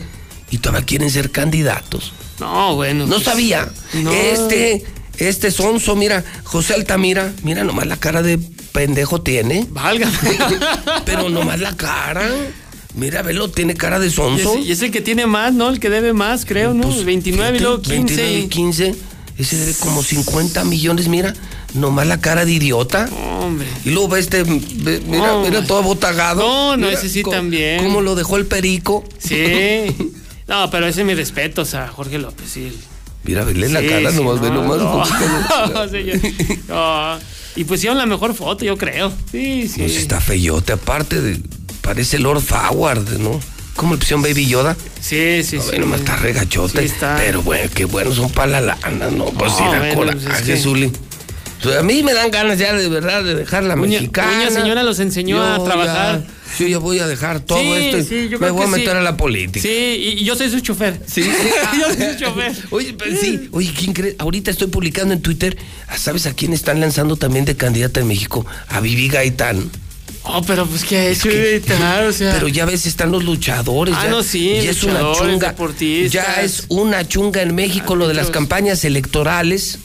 y 0.51 0.57
todavía 0.57 0.85
quieren 0.85 1.09
ser 1.09 1.31
candidatos. 1.31 2.13
No, 2.39 2.75
bueno. 2.75 3.05
No 3.05 3.15
pues, 3.15 3.25
sabía. 3.25 3.69
Este, 3.93 4.85
este 5.17 5.51
sonso, 5.51 5.95
mira, 5.95 6.23
José 6.43 6.73
Altamira, 6.73 7.33
mira 7.43 7.63
nomás 7.63 7.87
la 7.87 7.97
cara 7.97 8.21
de 8.21 8.39
pendejo 8.71 9.21
tiene. 9.21 9.67
Válgame. 9.69 10.17
Pero 11.05 11.29
nomás 11.29 11.59
la 11.59 11.75
cara. 11.75 12.29
Mira, 12.95 13.21
velo, 13.21 13.51
tiene 13.51 13.75
cara 13.75 13.99
de 13.99 14.09
sonso. 14.09 14.57
Y 14.57 14.71
es, 14.71 14.81
el 14.81 14.91
que 14.91 15.01
tiene 15.01 15.25
más, 15.25 15.53
¿no? 15.53 15.69
El 15.69 15.79
que 15.79 15.89
debe 15.89 16.13
más, 16.13 16.45
creo, 16.45 16.73
¿no? 16.73 16.87
29 16.89 17.49
pues, 17.49 17.61
y 17.61 17.63
luego 17.63 17.81
15. 17.81 17.97
29 17.97 18.39
y 18.39 18.47
15. 18.47 18.95
Ese 19.39 19.55
debe 19.55 19.73
como 19.79 20.03
50 20.03 20.63
millones, 20.65 21.07
mira, 21.07 21.33
nomás 21.73 22.05
la 22.05 22.19
cara 22.19 22.43
de 22.45 22.51
idiota. 22.51 23.09
Hombre. 23.39 23.65
Y 23.85 23.89
luego 23.91 24.09
ve 24.09 24.19
este, 24.19 24.43
ve- 24.43 25.01
mira, 25.07 25.27
No, 25.27 25.41
mira 25.43 25.63
todo 25.65 25.79
abotagado. 25.79 26.41
No, 26.41 26.77
no, 26.77 26.85
Mira 26.87 26.99
ese 26.99 27.07
sí 27.09 27.23
también. 27.23 27.81
Cómo 27.83 28.01
lo 28.01 28.15
dejó 28.15 28.35
el 28.37 28.45
perico. 28.45 29.03
Sí. 29.17 29.85
No, 30.47 30.69
pero 30.69 30.87
ese 30.87 31.01
es 31.01 31.07
mi 31.07 31.13
respeto, 31.15 31.61
o 31.61 31.65
sea, 31.65 31.87
Jorge 31.87 32.17
López, 32.19 32.49
sí. 32.51 32.77
Mira, 33.23 33.43
vele 33.45 33.69
la 33.69 33.79
Sí, 33.81 33.87
cara, 33.87 34.11
sí, 34.11 34.17
nomás 34.17 34.41
ve 34.41 34.49
no, 34.49 34.63
nomás. 34.63 34.77
no. 34.79 35.87
Sí, 35.89 36.03
yo- 36.05 36.73
no. 36.73 37.17
Y 37.55 37.63
pusieron 37.63 37.97
la 37.97 38.05
mejor 38.05 38.35
foto, 38.35 38.65
yo 38.65 38.77
creo. 38.77 39.11
Sí, 39.31 39.67
sí. 39.67 39.81
No, 39.81 39.87
sí 39.89 39.95
está 39.97 40.19
feyote, 40.19 40.73
aparte 40.73 41.21
de. 41.21 41.39
Parece 41.81 42.19
Lord 42.19 42.41
Forward, 42.41 43.17
¿no? 43.19 43.39
¿Cómo 43.79 43.93
le 43.93 43.99
pusieron 43.99 44.21
Baby 44.21 44.45
Yoda? 44.45 44.75
Sí, 44.99 45.41
sí, 45.43 45.55
No, 45.55 45.63
sí. 45.63 45.71
ve, 45.71 45.79
nomás 45.79 46.01
está 46.01 46.17
regachote. 46.17 46.79
Sí 46.79 46.85
está. 46.85 47.15
Pero 47.17 47.41
bueno, 47.41 47.69
qué 47.73 47.85
buenos 47.85 48.15
son 48.15 48.29
para 48.29 48.59
la 48.59 48.75
lana, 48.75 49.09
¿no? 49.09 49.25
Pues 49.27 49.53
sí, 49.53 49.63
bueno, 49.65 49.95
coraje, 49.95 50.17
pues 50.21 50.39
es 50.41 50.45
que- 50.45 50.57
Zuli. 50.57 50.91
O 51.63 51.69
sea, 51.69 51.79
a 51.79 51.83
mí 51.83 52.03
me 52.03 52.13
dan 52.13 52.29
ganas 52.29 52.57
ya 52.59 52.73
de 52.73 52.87
verdad 52.89 53.23
de 53.23 53.35
dejar 53.35 53.63
la 53.63 53.75
Uña- 53.75 53.99
mexicana. 53.99 54.31
Uña 54.37 54.51
señora 54.51 54.83
los 54.83 54.99
enseñó 54.99 55.41
a 55.41 55.57
Yo 55.57 55.63
trabajar. 55.63 56.21
ya- 56.21 56.27
yo 56.59 56.67
ya 56.67 56.77
voy 56.79 56.99
a 56.99 57.07
dejar 57.07 57.39
todo 57.41 57.59
Sí, 57.59 57.71
esto 57.73 57.97
y 57.99 58.03
sí, 58.03 58.29
yo 58.29 58.37
me 58.39 58.49
voy 58.51 58.63
a 58.63 58.67
meter 58.67 58.91
sí. 58.91 58.97
a 58.97 59.01
la 59.01 59.15
política. 59.15 59.61
Sí, 59.61 59.69
y, 59.69 60.21
y 60.21 60.23
yo 60.25 60.35
soy 60.35 60.49
su 60.49 60.59
chofer. 60.59 60.99
Sí. 61.07 61.21
yo 61.79 61.85
soy 61.93 62.13
su 62.13 62.19
chofer. 62.19 62.51
Oye, 62.71 62.95
pero 62.97 63.15
sí, 63.15 63.47
oye, 63.51 63.71
¿quién 63.77 63.93
cree? 63.93 64.15
Ahorita 64.19 64.51
estoy 64.51 64.67
publicando 64.67 65.13
en 65.13 65.21
Twitter, 65.21 65.57
¿sabes 65.97 66.25
a 66.25 66.33
quién 66.33 66.51
están 66.53 66.79
lanzando 66.81 67.15
también 67.15 67.45
de 67.45 67.55
candidata 67.55 68.01
en 68.01 68.07
México? 68.07 68.45
A 68.67 68.79
Vivi 68.81 69.07
Gaitán. 69.09 69.69
Oh, 70.23 70.41
pero 70.41 70.65
pues 70.65 70.83
que 70.83 70.97
ha 70.97 71.07
hecho 71.07 71.29
evitar, 71.29 72.05
o 72.05 72.13
sea. 72.13 72.33
Pero 72.33 72.47
ya 72.47 72.65
ves, 72.65 72.85
están 72.85 73.11
los 73.11 73.23
luchadores. 73.23 73.95
Ah, 73.97 74.03
ya, 74.05 74.09
no, 74.09 74.21
sí, 74.23 74.61
ya 74.63 74.69
es 74.71 74.83
una 74.83 74.99
chunga. 75.13 75.55
Ya 76.09 76.41
es 76.41 76.65
una 76.69 77.07
chunga 77.07 77.41
en 77.41 77.55
México 77.55 77.95
lo 77.95 78.07
de 78.07 78.13
las 78.13 78.29
campañas 78.29 78.83
electorales. 78.85 79.79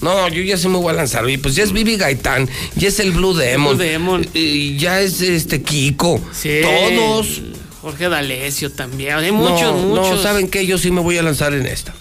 No, 0.00 0.28
yo 0.28 0.42
ya 0.42 0.56
se 0.56 0.68
me 0.68 0.78
voy 0.78 0.90
a 0.90 0.96
lanzar. 0.96 1.24
Oye, 1.24 1.38
pues 1.38 1.54
ya 1.54 1.62
es 1.62 1.72
Vivi 1.72 1.96
Gaitán, 1.96 2.48
ya 2.74 2.88
es 2.88 2.98
el 3.00 3.12
Blue 3.12 3.34
Demon. 3.34 3.76
Blue 3.76 3.84
Demon. 3.86 4.26
y 4.34 4.76
ya 4.76 5.00
es 5.00 5.20
este 5.20 5.62
Kiko. 5.62 6.20
Sí. 6.32 6.60
Todos. 6.62 7.40
Jorge 7.82 8.08
D'Alessio 8.08 8.70
también. 8.70 9.14
Hay 9.16 9.30
No, 9.32 9.38
muchos, 9.38 9.74
muchos. 9.80 10.10
No, 10.16 10.22
¿saben 10.22 10.48
qué? 10.48 10.66
Yo 10.66 10.76
sí 10.78 10.90
me 10.90 11.00
voy 11.00 11.18
a 11.18 11.22
lanzar 11.22 11.54
en 11.54 11.66
esta. 11.66 11.94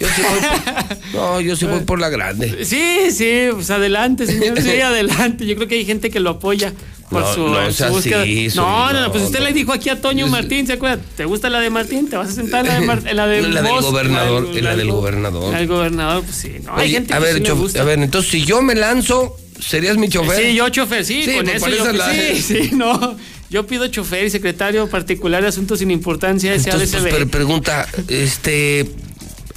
Yo 0.00 0.06
sí 0.08 0.22
voy 0.22 0.40
por, 0.40 0.98
no, 1.14 1.40
yo 1.40 1.56
sí 1.56 1.66
voy 1.66 1.80
por 1.80 2.00
la 2.00 2.08
grande. 2.08 2.64
Sí, 2.64 3.10
sí, 3.10 3.48
pues 3.52 3.70
adelante, 3.70 4.26
señor. 4.26 4.60
Sí, 4.60 4.80
adelante. 4.80 5.46
Yo 5.46 5.54
creo 5.56 5.68
que 5.68 5.74
hay 5.76 5.84
gente 5.84 6.10
que 6.10 6.20
lo 6.20 6.30
apoya 6.30 6.72
por 7.10 7.22
No, 7.22 7.34
su, 7.34 7.48
no 7.48 7.72
su 7.72 7.84
búsqueda. 7.86 8.22
así, 8.22 8.48
no, 8.54 8.92
no, 8.92 9.00
no, 9.02 9.12
pues 9.12 9.24
usted 9.24 9.40
le 9.40 9.52
dijo 9.52 9.72
aquí 9.72 9.88
a 9.90 10.00
Toño 10.00 10.26
Martín, 10.28 10.66
¿se 10.66 10.74
acuerda? 10.74 11.02
¿Te 11.16 11.24
gusta 11.24 11.50
la 11.50 11.60
de 11.60 11.68
Martín? 11.68 12.08
Te 12.08 12.16
vas 12.16 12.28
a 12.28 12.32
sentar 12.32 12.64
en 12.64 12.68
la 12.72 12.80
de 12.80 12.86
Mar- 12.86 13.02
en 13.04 13.16
la 13.16 13.26
de 13.26 13.42
La 13.42 13.62
del 13.62 13.72
gobernador, 13.82 14.44
la 14.48 14.58
en 14.58 14.64
la 14.64 14.76
del 14.76 14.88
go- 14.88 14.96
gobernador. 14.96 15.54
Del 15.54 15.66
gobernador, 15.66 16.22
pues 16.24 16.36
sí. 16.36 16.52
No, 16.64 16.76
hay 16.76 16.90
gente 16.92 17.12
a 17.12 17.18
que 17.18 17.22
ver, 17.24 17.36
sí 17.36 17.42
chof- 17.42 17.56
gusta. 17.58 17.80
a 17.82 17.84
ver, 17.84 17.98
entonces 17.98 18.30
si 18.30 18.44
yo 18.44 18.62
me 18.62 18.74
lanzo, 18.76 19.36
¿serías 19.58 19.96
mi 19.98 20.08
chofer? 20.08 20.40
Sí, 20.46 20.54
yo 20.54 20.68
chofer, 20.68 21.04
sí, 21.04 21.24
Sí, 21.24 21.34
con 21.34 21.44
pues 21.46 21.56
eso 21.56 21.68
yo, 21.68 21.92
la- 21.92 22.10
sí, 22.14 22.40
sí, 22.40 22.70
no. 22.74 23.16
Yo 23.50 23.66
pido 23.66 23.88
chofer 23.88 24.24
y 24.26 24.30
secretario 24.30 24.88
particular 24.88 25.42
de 25.42 25.48
asuntos 25.48 25.80
sin 25.80 25.90
importancia 25.90 26.54
Entonces, 26.54 26.90
pues, 26.90 27.02
SADCB. 27.02 27.16
pre- 27.16 27.26
pregunta, 27.26 27.88
este, 28.06 28.88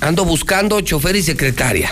ando 0.03 0.25
buscando 0.25 0.79
chofer 0.81 1.15
y 1.15 1.23
secretaria. 1.23 1.91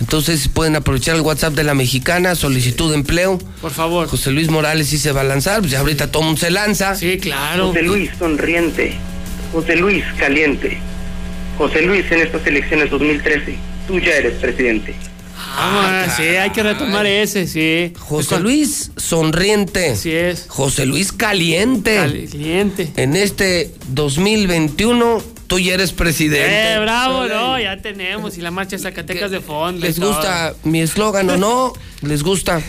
Entonces 0.00 0.48
pueden 0.48 0.76
aprovechar 0.76 1.16
el 1.16 1.22
WhatsApp 1.22 1.54
de 1.54 1.64
la 1.64 1.74
mexicana, 1.74 2.34
solicitud 2.34 2.90
de 2.90 2.96
empleo. 2.96 3.38
Por 3.60 3.70
favor. 3.70 4.08
José 4.08 4.32
Luis 4.32 4.50
Morales 4.50 4.88
sí 4.88 4.98
se 4.98 5.12
va 5.12 5.20
a 5.20 5.24
lanzar, 5.24 5.60
pues 5.60 5.72
ya 5.72 5.80
ahorita 5.80 6.10
todo 6.10 6.22
mundo 6.24 6.40
se 6.40 6.50
lanza. 6.50 6.94
Sí, 6.96 7.18
claro. 7.18 7.68
José 7.68 7.82
Luis 7.82 8.10
sonriente, 8.18 8.94
José 9.52 9.76
Luis 9.76 10.04
caliente, 10.18 10.78
José 11.58 11.82
Luis 11.82 12.04
en 12.10 12.20
estas 12.20 12.46
elecciones 12.46 12.90
2013, 12.90 13.56
tú 13.86 13.98
ya 14.00 14.12
eres 14.16 14.34
presidente. 14.34 14.94
Ah, 15.56 16.06
sí, 16.16 16.22
hay 16.22 16.50
que 16.50 16.62
retomar 16.62 17.06
ese, 17.06 17.46
sí. 17.46 17.92
José 17.98 18.40
Luis 18.40 18.90
sonriente. 18.96 19.90
Así 19.90 20.10
es. 20.10 20.46
José 20.48 20.86
Luis 20.86 21.12
caliente. 21.12 21.96
Caliente. 21.96 22.92
En 22.96 23.14
este 23.14 23.72
2021 23.88 25.33
tú 25.54 25.60
ya 25.60 25.74
eres 25.74 25.92
presidente. 25.92 26.74
Eh, 26.74 26.78
bravo, 26.80 27.26
no, 27.26 27.60
ya 27.60 27.76
tenemos. 27.76 28.36
Y 28.36 28.40
la 28.40 28.50
marcha 28.50 28.76
de 28.76 28.82
Zacatecas 28.82 29.30
de 29.30 29.40
fondo. 29.40 29.86
¿Les 29.86 29.98
gusta 30.00 30.54
mi 30.64 30.80
eslogan 30.80 31.30
o 31.30 31.36
no? 31.36 31.72
¿Les 32.02 32.22
gusta? 32.22 32.60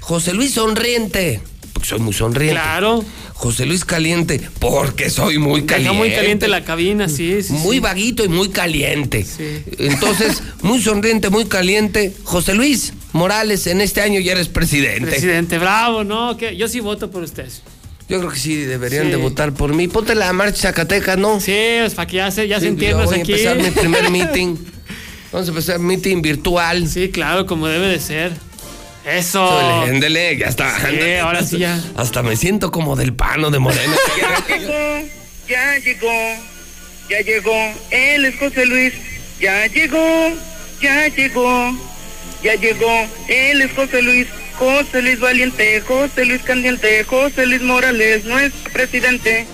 José 0.00 0.32
Luis 0.32 0.54
sonriente, 0.54 1.40
porque 1.72 1.88
soy 1.88 2.00
muy 2.00 2.14
sonriente. 2.14 2.54
Claro. 2.54 3.04
José 3.34 3.66
Luis 3.66 3.84
caliente, 3.84 4.40
porque 4.60 5.10
soy 5.10 5.38
muy 5.38 5.64
caliente. 5.64 5.96
muy 5.96 6.10
caliente 6.10 6.48
la 6.48 6.64
cabina, 6.64 7.08
sí, 7.08 7.42
sí. 7.42 7.52
Muy 7.52 7.76
sí. 7.76 7.80
vaguito 7.80 8.24
y 8.24 8.28
muy 8.28 8.48
caliente. 8.50 9.24
Sí. 9.24 9.64
Entonces, 9.78 10.42
muy 10.62 10.80
sonriente, 10.80 11.28
muy 11.28 11.46
caliente. 11.46 12.12
José 12.22 12.54
Luis 12.54 12.94
Morales, 13.12 13.66
en 13.66 13.80
este 13.80 14.00
año 14.00 14.20
ya 14.20 14.32
eres 14.32 14.48
presidente. 14.48 15.10
Presidente, 15.10 15.58
bravo, 15.58 16.04
¿no? 16.04 16.36
que 16.36 16.56
Yo 16.56 16.68
sí 16.68 16.80
voto 16.80 17.10
por 17.10 17.24
ustedes. 17.24 17.62
Yo 18.08 18.18
creo 18.18 18.30
que 18.30 18.38
sí 18.38 18.56
deberían 18.56 19.04
Sí. 19.04 19.10
de 19.10 19.16
votar 19.16 19.52
por 19.52 19.72
mí. 19.74 19.88
Ponte 19.88 20.14
la 20.14 20.32
marcha 20.32 20.62
Zacatecas, 20.68 21.16
¿no? 21.18 21.40
Sí, 21.40 21.54
pues 21.80 21.94
para 21.94 22.06
que 22.06 22.16
ya 22.16 22.30
se, 22.30 22.46
ya 22.48 22.60
Sí, 22.60 22.66
se 22.66 22.72
pues, 22.72 22.80
ya 22.80 22.88
entiendan 22.90 23.06
voy 23.06 23.20
aquí. 23.20 23.32
a 23.32 23.52
empezar 23.52 23.56
mi 23.58 23.70
primer 23.70 24.10
meeting. 24.10 24.56
Vamos 25.32 25.48
a 25.48 25.50
empezar 25.50 25.78
meeting 25.78 26.20
virtual. 26.20 26.88
Sí, 26.88 27.08
claro, 27.10 27.46
como 27.46 27.66
debe 27.68 27.86
de 27.88 27.98
ser. 28.00 28.32
Eso. 29.06 29.82
Ándele, 29.84 30.36
ya 30.36 30.46
está. 30.46 30.70
Sí, 30.78 30.86
ándale. 30.86 31.20
ahora 31.20 31.42
sí 31.42 31.58
ya. 31.58 31.82
Hasta 31.96 32.22
me 32.22 32.36
siento 32.36 32.70
como 32.70 32.94
del 32.96 33.14
pano 33.14 33.50
de 33.50 33.58
Morena. 33.58 33.94
Ya 35.48 35.76
llegó, 35.78 36.08
ya 37.10 37.20
llegó, 37.20 37.52
él 37.90 38.24
es 38.24 38.36
José 38.38 38.64
Luis, 38.64 38.94
ya 39.40 39.66
llegó, 39.66 40.30
ya 40.80 41.08
llegó, 41.08 41.76
ya 42.42 42.54
llegó, 42.54 43.06
él 43.28 43.60
es 43.60 43.72
José 43.72 44.00
Luis, 44.02 44.28
José 44.58 45.02
Luis 45.02 45.20
Valiente, 45.20 45.80
José 45.80 46.24
Luis 46.24 46.42
Candiente, 46.42 47.04
José 47.04 47.46
Luis 47.46 47.62
Morales, 47.62 48.24
nuestro 48.24 48.72
presidente. 48.72 49.46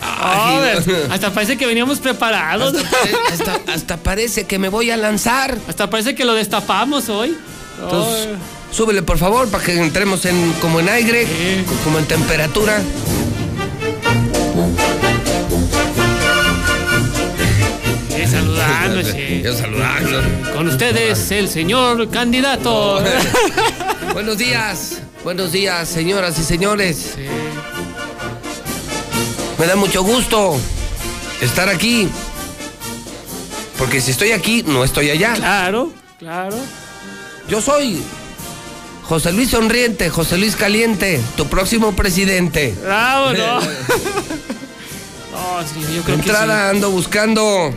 Ah, 0.00 0.60
hasta 1.10 1.32
parece 1.32 1.56
que 1.56 1.66
veníamos 1.66 1.98
preparados. 1.98 2.74
hasta, 2.74 3.54
hasta- 3.54 3.72
hasta 3.72 3.96
parece 3.98 4.44
que 4.44 4.58
me 4.58 4.68
voy 4.68 4.90
a 4.90 4.96
lanzar. 4.96 5.56
Hasta 5.68 5.90
parece 5.90 6.14
que 6.14 6.24
lo 6.24 6.34
destapamos 6.34 7.08
hoy. 7.08 7.36
Entonces, 7.82 8.28
súbele 8.72 9.02
por 9.02 9.18
favor 9.18 9.48
para 9.50 9.62
que 9.64 9.72
entremos 9.76 10.24
en 10.24 10.52
como 10.60 10.80
en 10.80 10.88
aire, 10.88 11.26
como 11.84 11.98
en 11.98 12.06
temperatura. 12.06 12.80
Sí, 18.08 18.26
saludando, 18.26 19.02
sí. 19.12 19.42
Yo 19.44 19.54
saludando. 19.54 20.22
Con 20.54 20.68
ustedes, 20.68 21.30
el 21.30 21.48
señor 21.48 22.08
candidato. 22.10 23.02
Buenos 24.12 24.38
días, 24.38 25.00
buenos 25.22 25.52
días, 25.52 25.88
señoras 25.88 26.38
y 26.38 26.44
señores. 26.44 27.14
Me 29.58 29.66
da 29.66 29.76
mucho 29.76 30.02
gusto 30.02 30.56
estar 31.40 31.68
aquí. 31.68 32.08
Porque 33.76 34.00
si 34.00 34.10
estoy 34.10 34.32
aquí, 34.32 34.64
no 34.66 34.82
estoy 34.84 35.10
allá. 35.10 35.34
Claro, 35.34 35.92
claro. 36.18 36.56
Yo 37.48 37.60
soy 37.60 38.02
José 39.04 39.32
Luis 39.32 39.50
Sonriente, 39.50 40.10
José 40.10 40.36
Luis 40.36 40.56
Caliente, 40.56 41.20
tu 41.36 41.46
próximo 41.46 41.94
presidente. 41.94 42.74
Bravo, 42.82 43.32
no. 43.32 43.60
No, 45.38 45.62
sí, 45.62 45.80
yo 45.80 46.02
creo 46.02 46.04
que 46.04 46.12
entrada 46.14 46.68
ando 46.68 46.90
buscando 46.90 47.72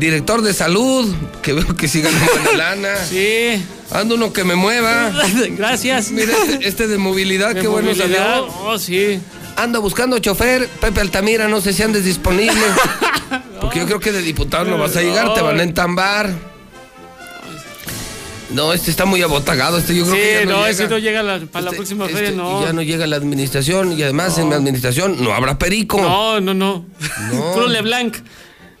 director 0.00 0.42
de 0.42 0.52
salud, 0.54 1.14
que 1.42 1.52
veo 1.52 1.76
que 1.76 1.88
siga 1.88 2.10
buena 2.10 2.52
lana. 2.56 2.96
Sí. 3.08 3.62
Ando 3.90 4.16
uno 4.16 4.32
que 4.32 4.44
me 4.44 4.54
mueva. 4.54 5.10
Gracias. 5.56 6.10
Mira 6.10 6.32
este, 6.48 6.68
este 6.68 6.86
de 6.88 6.98
movilidad, 6.98 7.54
De 7.54 7.60
qué 7.62 7.68
bueno 7.68 7.94
salió. 7.94 8.46
Oh, 8.62 8.78
sí. 8.78 9.18
Ando 9.56 9.80
buscando 9.80 10.18
chofer, 10.18 10.68
Pepe 10.80 11.00
Altamira, 11.00 11.48
no 11.48 11.60
sé 11.60 11.72
si 11.72 11.82
andes 11.82 12.04
disponible. 12.04 12.60
Porque 13.60 13.80
yo 13.80 13.86
creo 13.86 14.00
que 14.00 14.12
de 14.12 14.22
diputado 14.22 14.64
no 14.66 14.78
vas 14.78 14.96
a 14.96 15.02
llegar, 15.02 15.34
te 15.34 15.40
van 15.40 15.58
a 15.58 15.62
entambar. 15.64 16.30
No, 18.50 18.72
este 18.72 18.90
está 18.90 19.04
muy 19.04 19.20
abotagado, 19.20 19.76
este 19.76 19.94
yo 19.94 20.04
creo 20.04 20.14
Sí, 20.14 20.20
que 20.22 20.34
ya 20.40 20.44
no, 20.46 20.50
no, 20.52 20.56
llega. 20.60 20.70
ese 20.70 20.88
no 20.88 20.98
llega 20.98 21.22
la- 21.22 21.38
para 21.40 21.64
la 21.64 21.70
Este- 21.70 21.76
próxima 21.76 22.06
este 22.06 22.16
feria, 22.16 22.30
no. 22.30 22.64
Ya 22.64 22.72
no 22.72 22.80
llega 22.82 23.06
la 23.06 23.16
administración 23.16 23.92
y 23.92 24.02
además 24.02 24.38
en 24.38 24.48
mi 24.48 24.54
administración 24.54 25.22
no 25.22 25.34
habrá 25.34 25.58
perico. 25.58 26.00
No, 26.00 26.40
no, 26.40 26.54
no. 26.54 26.86
No. 27.32 27.52
Puro 27.52 27.66
LeBlanc. 27.68 28.16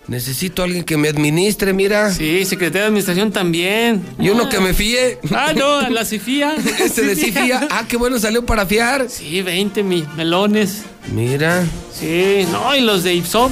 Necesito 0.08 0.62
a 0.62 0.64
alguien 0.64 0.84
que 0.84 0.96
me 0.96 1.08
administre, 1.08 1.74
mira. 1.74 2.10
Sí, 2.12 2.44
secretario 2.46 2.80
de 2.82 2.86
administración 2.88 3.30
también. 3.30 4.02
Y 4.18 4.30
uno 4.30 4.48
que 4.48 4.58
me 4.58 4.72
fíe. 4.72 5.18
Ah, 5.34 5.52
no, 5.54 5.88
la 5.90 6.04
Cifía. 6.06 6.56
Este 6.80 7.02
de 7.02 7.14
Cifía. 7.14 7.68
Ah, 7.70 7.84
qué 7.86 7.98
bueno 7.98 8.18
salió 8.18 8.44
para 8.46 8.64
fiar. 8.64 9.06
Sí, 9.10 9.42
20 9.42 9.82
mi- 9.82 10.06
melones. 10.16 10.78
Mira. 11.12 11.62
Sí, 11.92 12.46
no, 12.50 12.74
y 12.74 12.80
los 12.80 13.04
de 13.04 13.14
Ipsop. 13.14 13.50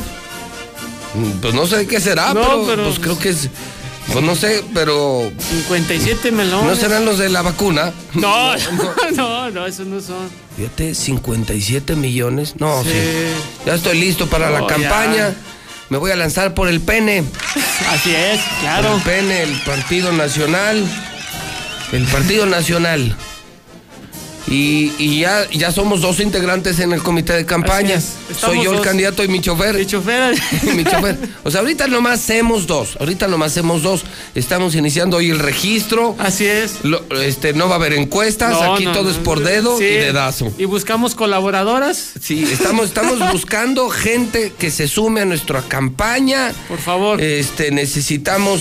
Mm, 1.14 1.40
Pues 1.42 1.52
no 1.54 1.66
sé 1.66 1.86
qué 1.86 2.00
será, 2.00 2.32
No, 2.32 2.40
pero, 2.42 2.64
pero- 2.66 2.84
pues 2.84 2.98
creo 3.00 3.18
que 3.18 3.28
es. 3.30 3.48
Pues 4.12 4.24
no 4.24 4.34
sé, 4.34 4.62
pero. 4.72 5.30
57 5.66 6.30
melones. 6.32 6.64
¿No 6.64 6.76
serán 6.76 7.04
los 7.04 7.18
de 7.18 7.28
la 7.28 7.42
vacuna? 7.42 7.92
No, 8.14 8.52
no, 9.14 9.50
no, 9.50 9.66
esos 9.66 9.86
no 9.86 10.00
son. 10.00 10.28
Fíjate, 10.56 10.94
57 10.94 11.96
millones. 11.96 12.54
No, 12.58 12.82
sí. 12.82 12.90
Sí. 12.90 12.96
Ya 13.66 13.74
estoy 13.74 13.98
listo 14.00 14.26
para 14.26 14.48
la 14.48 14.60
No, 14.60 14.66
campaña. 14.68 15.16
ya. 15.16 15.34
Me 15.88 15.98
voy 15.98 16.10
a 16.10 16.16
lanzar 16.16 16.54
por 16.54 16.68
el 16.68 16.80
pene. 16.80 17.24
Así 17.90 18.14
es, 18.14 18.40
claro. 18.60 18.96
El 18.96 19.02
PN, 19.02 19.42
el 19.42 19.60
Partido 19.62 20.12
Nacional. 20.12 20.84
El 21.92 22.04
Partido 22.06 22.46
Nacional. 22.46 23.14
Y, 24.48 24.92
y 24.98 25.20
ya, 25.20 25.44
ya 25.50 25.72
somos 25.72 26.00
dos 26.00 26.20
integrantes 26.20 26.78
en 26.78 26.92
el 26.92 27.02
comité 27.02 27.32
de 27.32 27.44
campaña. 27.44 27.96
Es, 27.96 28.12
Soy 28.40 28.62
yo 28.62 28.70
el 28.70 28.76
dos. 28.76 28.86
candidato 28.86 29.24
y 29.24 29.28
mi 29.28 29.40
chofer. 29.40 29.74
Mi 29.74 29.86
chofer. 29.86 30.36
mi 30.76 30.84
chofer. 30.84 31.18
O 31.42 31.50
sea, 31.50 31.60
ahorita 31.62 31.88
nomás 31.88 32.20
hacemos 32.20 32.68
dos. 32.68 32.96
Ahorita 33.00 33.26
nomás 33.26 33.50
hacemos 33.52 33.82
dos. 33.82 34.04
Estamos 34.36 34.76
iniciando 34.76 35.16
hoy 35.16 35.30
el 35.30 35.40
registro. 35.40 36.14
Así 36.20 36.46
es. 36.46 36.84
Lo- 36.84 37.02
este, 37.20 37.54
no 37.54 37.68
va 37.68 37.74
a 37.74 37.78
haber 37.78 37.94
encuestas. 37.94 38.52
No, 38.52 38.74
Aquí 38.74 38.84
no, 38.84 38.92
todo 38.92 39.04
no. 39.04 39.10
es 39.10 39.16
por 39.16 39.42
dedo 39.42 39.78
Sí. 39.78 39.84
y 39.84 39.88
dedazo. 39.88 40.52
Y 40.58 40.64
buscamos 40.66 41.16
colaboradoras. 41.16 42.12
Sí, 42.20 42.44
estamos, 42.44 42.86
estamos 42.86 43.18
buscando 43.32 43.88
gente 43.90 44.52
que 44.56 44.70
se 44.70 44.86
sume 44.86 45.22
a 45.22 45.24
nuestra 45.24 45.62
campaña. 45.62 46.52
Por 46.68 46.78
favor. 46.78 47.20
Este, 47.20 47.72
necesitamos 47.72 48.60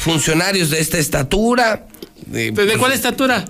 funcionarios 0.00 0.70
de 0.70 0.80
esta 0.80 0.98
estatura. 0.98 1.86
Eh, 2.32 2.50
¿De 2.52 2.76
cuál 2.78 2.92
estatura? 2.92 3.44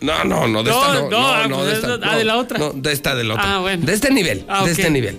No, 0.00 0.24
no, 0.24 0.46
no, 0.46 0.62
de 0.62 0.70
No, 0.70 0.80
esta 0.80 0.94
no. 1.00 1.10
no, 1.10 1.26
ah, 1.34 1.46
no, 1.48 1.56
pues 1.56 1.66
de 1.68 1.72
es- 1.72 1.78
esta. 1.84 2.10
ah, 2.12 2.16
de 2.16 2.24
la 2.24 2.36
otra. 2.36 2.58
No, 2.58 2.70
de 2.74 2.92
esta, 2.92 3.14
de 3.14 3.24
la 3.24 3.34
otra. 3.34 3.56
Ah, 3.56 3.58
bueno. 3.60 3.84
De 3.86 3.92
este 3.94 4.10
nivel, 4.10 4.44
Ah, 4.48 4.64
de 4.64 4.72
este 4.72 4.90
nivel. 4.90 5.18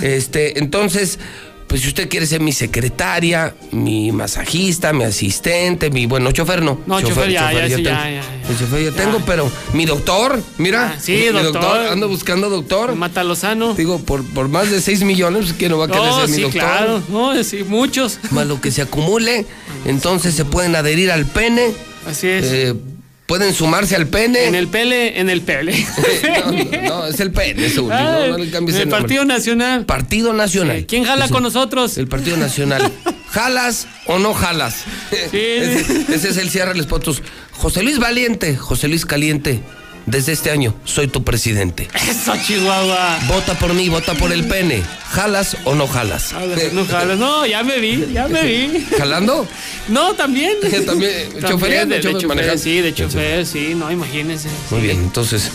Este, 0.00 0.58
entonces, 0.58 1.18
pues 1.66 1.82
si 1.82 1.88
usted 1.88 2.08
quiere 2.08 2.26
ser 2.26 2.40
mi 2.40 2.52
secretaria, 2.52 3.54
mi 3.72 4.12
masajista, 4.12 4.92
mi 4.92 5.04
asistente, 5.04 5.90
mi, 5.90 6.06
bueno, 6.06 6.30
chofer 6.32 6.62
no. 6.62 6.80
No, 6.86 7.00
chofer 7.00 7.28
ya, 7.30 7.52
ya, 7.52 7.66
sí, 7.68 7.82
tengo. 7.82 7.90
ya, 7.90 8.10
ya. 8.10 8.22
El 8.48 8.58
chofer 8.58 8.84
ya, 8.84 8.92
tengo, 8.92 9.20
pero 9.26 9.50
mi 9.74 9.84
doctor, 9.84 10.40
mira. 10.58 10.92
Ah, 10.94 11.00
sí, 11.00 11.26
mi 11.32 11.42
doctor. 11.42 11.88
Ando 11.88 12.08
buscando 12.08 12.48
doctor. 12.48 12.94
Matalozano. 12.94 13.74
Digo, 13.74 13.98
por, 13.98 14.24
por 14.24 14.48
más 14.48 14.70
de 14.70 14.80
6 14.80 15.02
millones, 15.02 15.44
pues, 15.46 15.54
¿quién 15.58 15.72
no 15.72 15.78
va 15.78 15.86
a 15.86 15.88
querer 15.88 16.12
ser 16.14 16.28
mi 16.28 16.42
doctor? 16.42 16.60
claro. 16.62 17.02
No, 17.08 17.42
sí, 17.44 17.64
muchos. 17.64 18.18
Más 18.30 18.46
lo 18.46 18.60
que 18.60 18.70
se 18.70 18.82
acumule, 18.82 19.44
entonces 19.84 20.34
se 20.34 20.44
pueden 20.44 20.74
adherir 20.76 21.10
al 21.10 21.26
pene. 21.26 21.72
Así 22.06 22.28
es. 22.28 22.44
eh, 22.46 22.74
pueden 23.26 23.52
sumarse 23.52 23.96
al 23.96 24.06
pene. 24.06 24.46
En 24.46 24.54
el 24.54 24.68
pele, 24.68 25.20
en 25.20 25.28
el 25.28 25.42
pele. 25.42 25.72
no, 26.44 26.52
no, 26.52 26.82
no, 26.82 27.06
es 27.06 27.20
el 27.20 27.32
pene, 27.32 27.68
no, 27.76 27.88
Ay, 27.90 28.30
no 28.30 28.38
le 28.38 28.50
cambies 28.50 28.78
el 28.78 28.88
nombre. 28.88 29.00
Partido 29.02 29.24
Nacional. 29.24 29.84
Partido 29.84 30.32
Nacional. 30.32 30.86
¿Quién 30.86 31.04
jala 31.04 31.28
con 31.28 31.42
nosotros? 31.42 31.98
El 31.98 32.08
Partido 32.08 32.36
Nacional. 32.36 32.90
¿Jalas 33.30 33.86
o 34.06 34.18
no 34.18 34.32
jalas? 34.32 34.84
Ese, 35.10 35.80
ese 36.14 36.28
es 36.30 36.36
el 36.38 36.48
cierre 36.48 36.72
del 36.72 36.80
spot. 36.80 37.22
José 37.52 37.82
Luis 37.82 37.98
Valiente, 37.98 38.56
José 38.56 38.88
Luis 38.88 39.04
Caliente, 39.04 39.60
desde 40.06 40.32
este 40.32 40.50
año 40.50 40.74
soy 40.84 41.08
tu 41.08 41.22
presidente. 41.24 41.88
Eso, 42.08 42.32
Chihuahua. 42.46 43.18
Vota 43.26 43.58
por 43.58 43.74
mí, 43.74 43.88
vota 43.88 44.14
por 44.14 44.32
el 44.32 44.46
pene. 44.46 44.82
¿Jalas 45.10 45.56
o 45.64 45.74
no 45.74 45.86
jalas? 45.86 46.32
Jalas, 46.32 46.72
No, 46.72 46.86
jalas. 46.86 47.18
No, 47.18 47.44
ya 47.46 47.62
me 47.62 47.78
vi, 47.78 48.06
ya 48.12 48.28
me 48.28 48.42
vi. 48.42 48.86
¿Jalando? 48.96 49.46
No, 49.88 50.14
también. 50.14 50.56
También, 50.86 51.12
chofereando, 51.46 51.94
de, 51.94 52.00
de 52.00 52.18
chofer 52.18 52.58
sí, 52.58 52.80
de 52.80 52.94
chofer, 52.94 53.46
sí, 53.46 53.74
no, 53.74 53.90
imagínense. 53.90 54.48
Muy 54.70 54.80
bien, 54.80 54.98
entonces, 54.98 55.50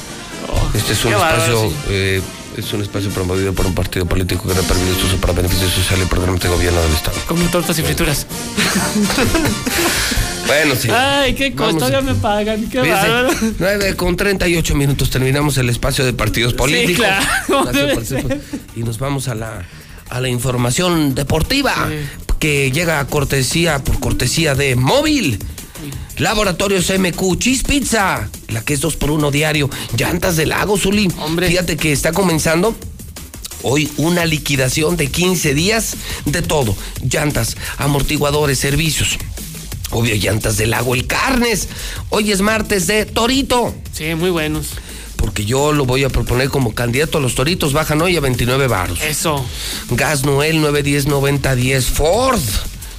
este 0.73 0.93
es 0.93 1.05
un 1.05 1.11
bárbaro, 1.13 1.35
espacio, 1.43 1.69
sí. 1.69 1.75
eh, 1.89 2.21
es 2.57 2.73
un 2.73 2.81
espacio 2.81 3.09
promovido 3.11 3.53
por 3.53 3.65
un 3.65 3.73
partido 3.75 4.05
político 4.05 4.47
que 4.47 4.55
no 4.55 4.61
permite 4.63 4.99
su 4.99 5.07
uso 5.07 5.17
para 5.17 5.33
beneficio 5.33 5.69
social 5.69 5.99
y 6.01 6.05
programas 6.05 6.41
de 6.41 6.49
gobierno 6.49 6.81
del 6.81 6.91
Estado. 6.93 7.17
Como 7.27 7.43
tortas 7.49 7.77
y 7.79 7.83
frituras. 7.83 8.25
Bueno, 10.47 10.75
sí. 10.75 10.89
Ay, 10.89 11.33
qué 11.33 11.53
costo, 11.53 11.89
ya 11.89 12.01
me 12.01 12.15
pagan, 12.15 12.69
qué 12.69 12.79
bárbaro. 12.79 13.29
9 13.59 13.95
con 13.95 14.15
38 14.15 14.75
minutos 14.75 15.09
terminamos 15.09 15.57
el 15.57 15.69
espacio 15.69 16.05
de 16.05 16.13
partidos 16.13 16.53
políticos. 16.53 17.05
claro, 17.05 17.65
partidos 17.65 17.93
políticos. 17.93 18.37
Y 18.75 18.83
nos 18.83 18.99
vamos 18.99 19.27
a 19.27 19.35
la, 19.35 19.65
a 20.09 20.19
la 20.19 20.29
información 20.29 21.15
deportiva 21.15 21.89
que 22.39 22.71
llega 22.71 22.99
a 22.99 23.07
cortesía, 23.07 23.83
por 23.83 23.99
cortesía 23.99 24.55
de 24.55 24.75
Móvil. 24.75 25.39
Laboratorios 26.17 26.91
MQ, 26.95 27.39
Cheese 27.39 27.63
Pizza, 27.63 28.29
la 28.49 28.61
que 28.63 28.73
es 28.73 28.81
2 28.81 28.95
por 28.97 29.09
1 29.09 29.31
diario. 29.31 29.69
Llantas 29.97 30.35
del 30.35 30.49
lago, 30.49 30.77
Zuli. 30.77 31.09
Fíjate 31.47 31.77
que 31.77 31.91
está 31.91 32.11
comenzando 32.11 32.75
Hoy 33.63 33.91
una 33.97 34.25
liquidación 34.25 34.97
de 34.97 35.07
15 35.07 35.53
días 35.53 35.95
de 36.25 36.41
todo. 36.41 36.75
Llantas, 37.03 37.57
amortiguadores, 37.77 38.57
servicios. 38.57 39.17
Obvio, 39.91 40.15
llantas 40.15 40.57
del 40.57 40.71
lago, 40.71 40.95
el 40.95 41.05
carnes. 41.05 41.67
Hoy 42.09 42.31
es 42.31 42.41
martes 42.41 42.87
de 42.87 43.05
Torito. 43.05 43.73
Sí, 43.93 44.15
muy 44.15 44.29
buenos. 44.29 44.69
Porque 45.17 45.45
yo 45.45 45.71
lo 45.71 45.85
voy 45.85 46.03
a 46.03 46.09
proponer 46.09 46.49
como 46.49 46.73
candidato 46.73 47.19
a 47.19 47.21
los 47.21 47.35
Toritos. 47.35 47.73
Bajan 47.73 48.01
hoy 48.01 48.17
a 48.17 48.21
29 48.21 48.67
baros. 48.67 49.01
Eso. 49.01 49.45
Gas 49.91 50.25
Noel 50.25 50.63
910-9010 50.63 51.81
Ford, 51.83 52.39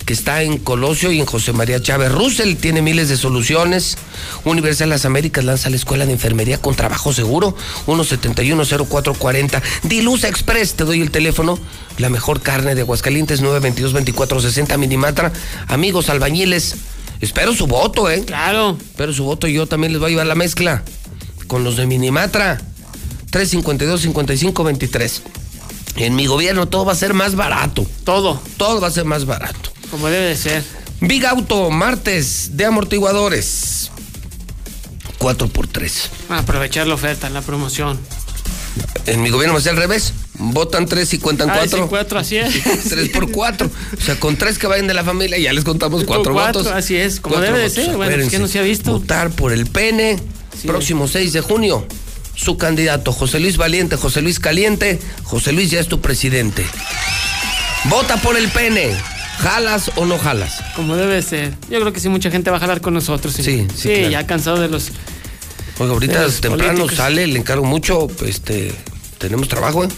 que 0.05 0.13
está 0.13 0.43
en 0.43 0.59
Colosio 0.59 1.13
y 1.13 1.21
en 1.21 1.27
José 1.27 1.53
María 1.53 1.81
Chávez. 1.81 2.11
Russell 2.13 2.57
tiene 2.57 2.83
miles 2.83 3.09
de 3.09 3.17
soluciones. 3.17 3.97
Universal 4.45 4.89
Las 4.89 5.05
Américas 5.05 5.45
lanza 5.45 5.71
la 5.71 5.77
escuela 5.77 6.07
de 6.07 6.13
enfermería 6.13 6.59
con 6.59 6.75
trabajo 6.75 7.13
seguro. 7.13 7.57
171-0440. 7.87 9.63
Dilusa 9.85 10.29
Express, 10.29 10.75
te 10.75 10.85
doy 10.85 11.01
el 11.01 11.11
teléfono. 11.11 11.59
La 11.99 12.09
mejor 12.09 12.41
carne 12.41 12.75
de 12.75 12.83
Aguascalientes, 12.83 13.43
922-2460 13.43 14.79
Minimatra. 14.79 15.33
Amigos 15.69 16.09
albañiles, 16.09 16.77
espero 17.21 17.55
su 17.55 17.67
voto, 17.67 18.11
¿eh? 18.11 18.25
Claro. 18.25 18.77
Espero 18.81 19.13
su 19.13 19.25
voto 19.25 19.47
y 19.47 19.55
yo 19.55 19.67
también 19.67 19.93
les 19.93 20.01
voy 20.01 20.09
a 20.09 20.11
llevar 20.11 20.27
la 20.27 20.35
mezcla 20.35 20.83
con 21.47 21.65
los 21.65 21.77
de 21.77 21.87
Minimatra. 21.87 22.61
352-5523. 23.31 25.21
En 25.97 26.15
mi 26.15 26.27
gobierno 26.27 26.69
todo 26.69 26.85
va 26.85 26.93
a 26.93 26.97
ser 26.97 27.15
más 27.15 27.35
barato. 27.35 27.87
Todo. 28.05 28.41
Todo 28.57 28.81
va 28.81 28.89
a 28.89 28.91
ser 28.91 29.05
más 29.05 29.27
barato. 29.27 29.71
Como 29.93 30.09
debe 30.09 30.27
de 30.27 30.37
ser. 30.37 30.65
Big 31.01 31.25
Auto, 31.27 31.71
martes 31.71 32.57
de 32.57 32.65
amortiguadores. 32.65 33.91
4 35.19 35.47
por 35.49 35.69
3 35.69 36.11
Aprovechar 36.31 36.87
la 36.89 36.95
oferta, 36.95 37.31
la 37.31 37.43
promoción. 37.43 37.97
En 39.07 39.23
mi 39.23 39.31
gobierno 39.31 39.61
ser 39.61 39.73
al 39.73 39.77
revés. 39.77 40.15
Votan 40.35 40.87
3 40.87 41.13
y 41.15 41.19
cuentan 41.19 41.51
Ah, 41.51 41.55
4. 41.59 41.79
sí, 41.83 41.85
cuatro, 41.89 42.19
así 42.19 42.37
es. 42.39 42.55
3 42.89 43.11
por 43.11 43.31
4. 43.31 43.71
O 43.99 44.01
sea, 44.01 44.19
con 44.19 44.37
3 44.37 44.59
que 44.59 44.67
vayan 44.67 44.87
de 44.89 44.95
la 44.95 45.05
familia 45.05 45.39
ya 45.39 45.53
les 45.53 45.63
contamos 45.63 46.03
4 46.05 46.33
cuatro, 46.33 46.61
votos. 46.63 46.73
así 46.75 46.97
es, 46.97 47.21
como 47.21 47.37
Cuatro 47.37 47.53
debe 47.53 47.69
de 47.69 47.71
ser. 47.71 47.97
Bueno, 47.97 48.17
pues, 48.17 48.31
¿qué 48.31 48.39
no 48.41 48.49
se 48.49 48.59
ha 48.59 48.63
visto? 48.63 48.93
Votar 48.93 49.31
por 49.31 49.53
el 49.53 49.67
pene. 49.67 50.19
Próximo 50.67 51.07
6 51.07 51.33
de 51.35 51.41
junio. 51.43 51.87
Su 52.35 52.57
candidato, 52.57 53.13
José 53.13 53.39
Luis 53.41 53.59
Valiente, 53.59 53.97
José 53.97 54.23
Luis 54.23 54.41
Caliente. 54.41 54.99
José 55.23 55.53
Luis 55.53 55.71
ya 55.71 55.79
es 55.81 55.87
tu 55.89 56.01
presidente. 56.01 56.65
Vota 57.85 58.17
por 58.17 58.37
el 58.39 58.49
pene. 58.49 58.97
¿Jalas 59.43 59.91
o 59.97 60.07
no 60.07 60.19
jalas? 60.19 60.63
Como 60.77 60.97
debe 60.97 61.17
de 61.17 61.23
ser. 61.23 61.55
Yo 61.69 61.81
creo 61.81 61.93
que 61.93 61.99
sí, 61.99 62.09
mucha 62.09 62.31
gente 62.31 62.51
va 62.51 62.59
a 62.59 62.61
jalar 62.61 62.81
con 62.81 62.95
nosotros. 62.95 63.35
Sí, 63.35 63.43
Sí, 63.43 63.67
sí, 63.75 63.89
claro. 63.89 64.11
ya 64.11 64.27
cansado 64.27 64.61
de 64.61 64.69
los. 64.69 64.93
Oiga, 65.79 65.95
ahorita 65.95 66.23
los 66.23 66.41
temprano 66.41 66.73
políticos. 66.75 66.97
sale, 66.97 67.27
le 67.27 67.39
encargo 67.41 67.65
mucho, 67.65 68.07
este, 68.25 68.73
tenemos 69.19 69.49
trabajo, 69.49 69.85
¿eh? 69.85 69.89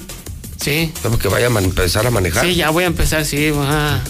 Sí. 0.62 0.90
Tenemos 1.02 1.20
que 1.20 1.28
vaya 1.28 1.48
a 1.48 1.58
empezar 1.60 2.06
a 2.06 2.10
manejar. 2.10 2.46
Sí, 2.46 2.54
ya 2.54 2.70
voy 2.70 2.84
a 2.84 2.86
empezar, 2.86 3.26
sí, 3.26 3.50
voy 3.50 3.66
a, 3.68 4.02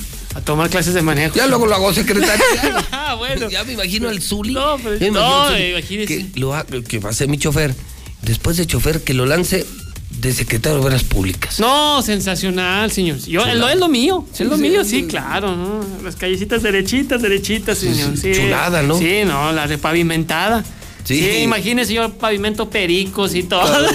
tomar 0.45 0.71
clases 0.71 0.95
de 0.95 1.03
manejo. 1.03 1.35
Ya 1.35 1.49
luego 1.49 1.67
lo 1.67 1.75
hago 1.75 1.93
secretario. 1.93 2.45
ah, 2.93 3.17
bueno. 3.19 3.51
Ya 3.51 3.65
me 3.65 3.73
imagino 3.73 4.09
al 4.09 4.23
Zuli. 4.23 4.55
No, 4.55 4.77
pero 4.77 4.97
Ya 4.99 5.11
me 5.11 5.19
no, 5.19 5.59
imagínese. 5.59 6.07
Que, 6.07 6.39
lo 6.39 6.55
que 6.87 7.01
va 7.01 7.11
a 7.11 7.13
ser 7.13 7.27
mi 7.29 7.39
chofer. 7.39 7.75
Después 8.23 8.57
de 8.57 8.67
chofer, 8.67 9.03
que 9.03 9.15
lo 9.15 9.27
lance 9.27 9.67
de 10.21 10.33
secretario 10.33 10.79
de 10.81 10.85
Obras 10.87 11.05
Públicas. 11.05 11.61
No, 11.61 12.01
sensacional, 12.03 12.91
señor. 12.91 13.19
Yo, 13.19 13.45
es 13.45 13.57
lo, 13.57 13.69
es 13.69 13.77
lo 13.79 13.89
mío, 13.89 14.27
es 14.33 14.41
lo 14.41 14.57
sí, 14.57 14.63
mío, 14.63 14.85
sí. 14.85 15.05
claro, 15.07 15.55
¿no? 15.57 15.81
Las 16.03 16.17
callecitas 16.17 16.63
derechitas, 16.63 17.21
derechitas, 17.23 17.79
señor. 17.79 18.17
Sí, 18.17 18.33
chulada, 18.35 18.83
¿no? 18.83 18.99
Sí, 18.99 19.23
no, 19.27 19.53
la 19.53 19.67
repavimentada. 19.67 20.65
Sí. 21.05 21.19
Sí. 21.21 21.39
imagínese 21.43 21.93
yo 21.93 22.11
pavimento 22.15 22.71
pericos 22.71 23.35
y 23.35 23.43
todo. 23.43 23.63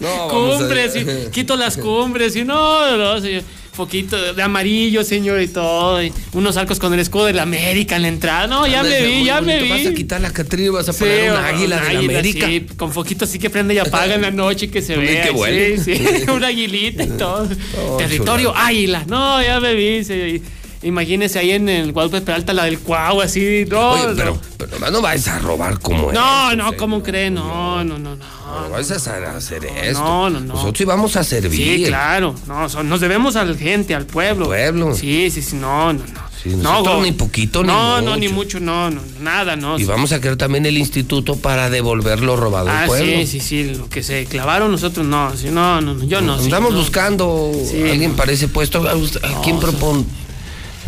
No, 0.00 0.08
vamos 0.28 0.54
a- 0.54 0.58
cumbres, 0.60 0.96
y 0.96 1.30
quito 1.30 1.56
las 1.56 1.76
cumbres 1.76 2.34
y 2.34 2.42
no, 2.42 2.96
no, 2.96 3.20
señor. 3.20 3.42
Foquito 3.80 4.34
de 4.34 4.42
amarillo, 4.42 5.02
señor, 5.04 5.40
y 5.40 5.48
todo. 5.48 6.02
y 6.02 6.12
unos 6.34 6.58
arcos 6.58 6.78
con 6.78 6.92
el 6.92 7.00
escudo 7.00 7.24
de 7.24 7.32
la 7.32 7.42
América 7.42 7.96
en 7.96 8.02
la 8.02 8.08
entrada. 8.08 8.46
No, 8.46 8.66
ya 8.66 8.82
me 8.82 9.00
vi, 9.06 9.24
ya 9.24 9.40
me 9.40 9.62
vi. 9.62 9.68
Vas 9.70 9.86
a 9.86 9.94
quitar 9.94 10.20
la 10.20 10.30
catrina 10.32 10.66
y 10.66 10.68
vas 10.68 10.88
a 10.90 10.92
Sí, 10.92 10.98
poner 11.00 11.30
un 11.32 11.36
o- 11.38 11.40
águila 11.40 11.80
de 11.80 11.92
la 11.94 11.98
América. 12.00 12.46
sí, 12.46 12.66
con 12.76 12.92
foquitos 12.92 13.30
sí 13.30 13.38
que 13.38 13.48
prende 13.48 13.72
y 13.74 13.78
apaga 13.78 14.14
en 14.16 14.20
la 14.22 14.30
noche 14.30 14.66
y 14.66 14.68
que 14.68 14.82
se 14.82 14.96
vea. 14.96 15.22
qué 15.24 15.30
bueno. 15.30 15.82
Sí, 15.82 15.96
sí, 15.96 16.04
una 16.30 16.48
aguilita 16.48 17.04
y 17.04 17.08
todo. 17.08 17.48
Oh, 17.82 17.96
Territorio 17.96 18.54
águila. 18.54 19.04
No, 19.08 19.42
ya 19.42 19.58
me 19.60 19.72
vi. 19.74 20.04
sí. 20.04 20.42
Imagínese 20.82 21.38
ahí 21.38 21.50
en 21.50 21.68
el 21.68 21.92
Guadalupe 21.92 22.22
Peralta, 22.22 22.54
la 22.54 22.64
del 22.64 22.78
Cuau, 22.78 23.20
así. 23.20 23.66
No, 23.68 23.90
Oye, 23.90 24.06
no. 24.06 24.14
pero, 24.16 24.38
pero 24.56 24.90
no 24.90 25.02
vas 25.02 25.28
a 25.28 25.38
robar 25.38 25.78
como 25.78 26.10
No, 26.10 26.50
es, 26.52 26.56
no. 26.56 26.74
¿cómo 26.78 27.02
cree? 27.02 27.30
No, 27.30 27.84
no, 27.84 27.98
no, 27.98 28.16
no. 28.16 28.24
No 28.62 28.70
vas 28.70 28.90
a 28.90 28.96
hacer, 28.96 29.24
a 29.24 29.36
hacer 29.36 29.64
esto. 29.66 30.00
no, 30.02 30.30
no, 30.30 30.40
no. 30.40 30.54
Nosotros 30.54 30.80
íbamos 30.80 31.16
a 31.16 31.22
servir. 31.24 31.80
Sí, 31.80 31.84
claro. 31.86 32.34
No, 32.46 32.68
son- 32.70 32.88
nos 32.88 33.00
debemos 33.00 33.36
a 33.36 33.44
la 33.44 33.54
gente, 33.54 33.94
al 33.94 34.06
pueblo. 34.06 34.46
Pueblo. 34.46 34.94
Sí, 34.94 35.30
sí, 35.30 35.42
sí. 35.42 35.56
No, 35.56 35.92
no, 35.92 35.98
no. 36.00 36.30
Sí, 36.42 36.48
no, 36.56 36.62
nosotros 36.72 37.02
ni 37.02 37.12
poquito 37.12 37.60
ni 37.62 37.66
No, 37.68 37.96
mucho. 37.96 38.02
no, 38.02 38.16
ni 38.16 38.28
mucho, 38.28 38.60
no, 38.60 38.88
no, 38.90 39.02
nada, 39.20 39.56
no. 39.56 39.78
Y 39.78 39.84
vamos 39.84 40.10
a 40.12 40.20
crear 40.22 40.36
también 40.36 40.64
el 40.64 40.78
instituto 40.78 41.36
para 41.36 41.68
devolver 41.68 42.20
lo 42.22 42.34
robado 42.36 42.70
Ah, 42.70 42.84
al 42.84 42.86
pueblo. 42.86 43.06
sí, 43.18 43.26
sí, 43.26 43.40
sí, 43.40 43.74
lo 43.74 43.90
que 43.90 44.02
se 44.02 44.24
clavaron 44.24 44.72
nosotros 44.72 45.04
no, 45.06 45.36
sí, 45.36 45.48
no, 45.50 45.82
no, 45.82 45.92
no, 45.92 46.04
yo 46.04 46.22
no. 46.22 46.38
sí, 46.38 46.44
Andamos 46.44 46.72
no. 46.72 46.78
buscando 46.78 47.52
Sí, 47.70 47.82
alguien 47.82 48.12
no. 48.12 48.16
para 48.16 48.32
ese 48.32 48.48
puesto. 48.48 48.88
¿A, 48.88 48.94
usted- 48.94 49.22
a 49.22 49.42
quién 49.42 49.60
propone? 49.60 50.06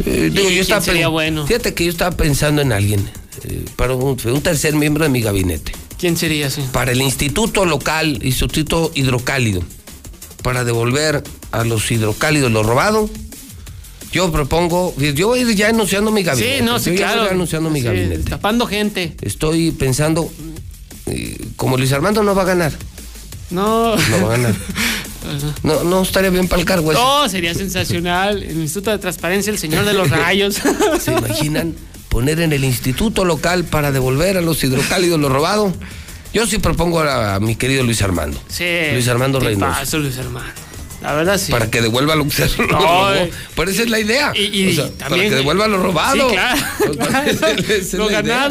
Eh, 0.06 0.30
digo, 0.32 0.50
¿Y 0.50 0.56
yo 0.56 0.62
estaba 0.62 0.80
sería 0.80 1.08
bueno? 1.08 1.46
Fíjate 1.46 1.74
que 1.74 1.84
yo 1.84 1.90
estaba 1.90 2.16
pensando 2.16 2.62
en 2.62 2.72
alguien, 2.72 3.08
eh, 3.44 3.64
para 3.76 3.94
un, 3.94 4.18
un 4.24 4.42
tercer 4.42 4.74
miembro 4.74 5.04
de 5.04 5.10
mi 5.10 5.20
gabinete. 5.22 5.72
¿Quién 5.98 6.16
sería 6.16 6.48
así? 6.48 6.62
Para 6.72 6.92
el 6.92 7.00
Instituto 7.00 7.64
Local, 7.64 8.18
Instituto 8.24 8.90
Hidrocálido, 8.94 9.62
para 10.42 10.64
devolver 10.64 11.22
a 11.52 11.64
los 11.64 11.90
hidrocálidos 11.90 12.50
lo 12.50 12.62
robado. 12.64 13.08
Yo 14.12 14.30
propongo, 14.30 14.94
yo 14.98 15.28
voy 15.28 15.38
a 15.38 15.42
ir 15.42 15.54
ya 15.54 15.68
anunciando 15.68 16.10
mi 16.10 16.22
gabinete. 16.22 16.58
Sí, 16.58 16.64
no, 16.64 16.78
sí, 16.78 16.90
yo 16.90 16.96
ya 16.96 17.06
claro. 17.06 17.22
voy 17.22 17.30
anunciando 17.30 17.70
mi 17.70 17.80
Sí, 17.80 17.86
gabinete. 17.86 18.28
Tapando 18.28 18.66
gente. 18.66 19.14
Estoy 19.22 19.70
pensando, 19.70 20.30
eh, 21.06 21.38
como 21.56 21.78
Luis 21.78 21.92
Armando 21.92 22.22
no 22.22 22.34
va 22.34 22.42
a 22.42 22.46
ganar, 22.46 22.72
No. 23.50 23.96
no 23.96 24.26
va 24.26 24.34
a 24.34 24.36
ganar. 24.36 24.54
No, 25.62 25.84
no 25.84 26.02
estaría 26.02 26.30
bien 26.30 26.48
para 26.48 26.60
el 26.60 26.66
cargo. 26.66 26.92
No, 26.92 27.28
sería 27.28 27.54
sensacional. 27.54 28.42
El 28.42 28.58
Instituto 28.60 28.90
de 28.90 28.98
Transparencia, 28.98 29.50
el 29.50 29.58
señor 29.58 29.84
de 29.84 29.92
los 29.94 30.10
rayos. 30.10 30.60
¿Se 31.00 31.12
imaginan 31.12 31.74
poner 32.08 32.40
en 32.40 32.52
el 32.52 32.64
instituto 32.64 33.24
local 33.24 33.64
para 33.64 33.90
devolver 33.92 34.36
a 34.36 34.40
los 34.40 34.62
hidrocálidos 34.62 35.18
lo 35.20 35.28
robado? 35.28 35.72
Yo 36.34 36.46
sí 36.46 36.58
propongo 36.58 37.00
a, 37.00 37.34
a 37.36 37.40
mi 37.40 37.56
querido 37.56 37.84
Luis 37.84 38.00
Armando. 38.02 38.40
Sí. 38.48 38.64
Luis 38.92 39.06
Armando 39.08 39.38
Reynoso. 39.40 39.72
paso, 39.72 39.98
Luis 39.98 40.16
Armando. 40.18 40.50
La 41.02 41.14
verdad 41.14 41.36
sí. 41.36 41.50
Para 41.50 41.68
que 41.70 41.82
devuelva 41.82 42.14
lo 42.14 42.24
que 42.24 42.30
se 42.30 42.48
robó. 42.48 42.80
No, 42.80 43.14
eh. 43.14 43.30
Pero 43.56 43.70
esa 43.70 43.82
es 43.82 43.90
la 43.90 43.98
idea. 43.98 44.32
Y, 44.34 44.62
y 44.62 44.70
O 44.70 44.74
sea, 44.74 44.84
también, 44.90 45.08
para 45.08 45.22
que 45.30 45.34
devuelva 45.34 45.66
lo 45.66 45.82
robado. 45.82 46.28
Sí, 46.30 46.34
claro. 46.34 46.60
Esa 47.26 47.50
es 47.50 47.92
lo 47.94 48.08
idea. 48.10 48.50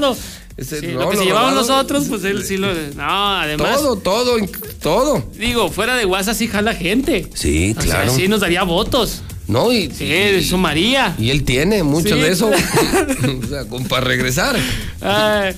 Ganado. 0.62 0.78
Ese- 0.78 0.80
Sí, 0.80 0.88
no, 0.94 1.00
lo 1.02 1.10
que 1.10 1.18
se 1.18 1.26
llevaban 1.26 1.56
nosotros, 1.56 2.06
pues 2.10 2.24
él 2.24 2.44
sí 2.46 2.58
lo. 2.58 2.74
No, 2.96 3.40
además. 3.40 3.78
Todo, 3.78 3.96
todo, 3.98 4.36
todo. 4.82 5.24
Digo, 5.38 5.70
fuera 5.72 5.96
de 5.96 6.06
WhatsApp 6.06 6.36
sí 6.36 6.48
jala 6.48 6.74
gente. 6.76 7.28
Sí, 7.34 7.76
O 7.78 7.82
sea, 7.82 7.92
claro. 7.92 8.16
sí 8.16 8.28
nos 8.28 8.42
daría 8.42 8.64
votos. 8.64 9.24
No, 9.48 9.72
y, 9.72 9.92
Sí, 9.92 10.44
sumaría. 10.48 11.16
y 11.20 11.30
él 11.30 11.44
tiene 11.44 11.84
mucho 11.84 12.16
Sí. 12.16 12.22
de 12.22 12.32
eso. 12.32 12.50
o 13.44 13.48
sea, 13.48 13.66
como 13.68 13.88
para 13.88 14.06
regresar. 14.06 14.56
Ay, 15.02 15.56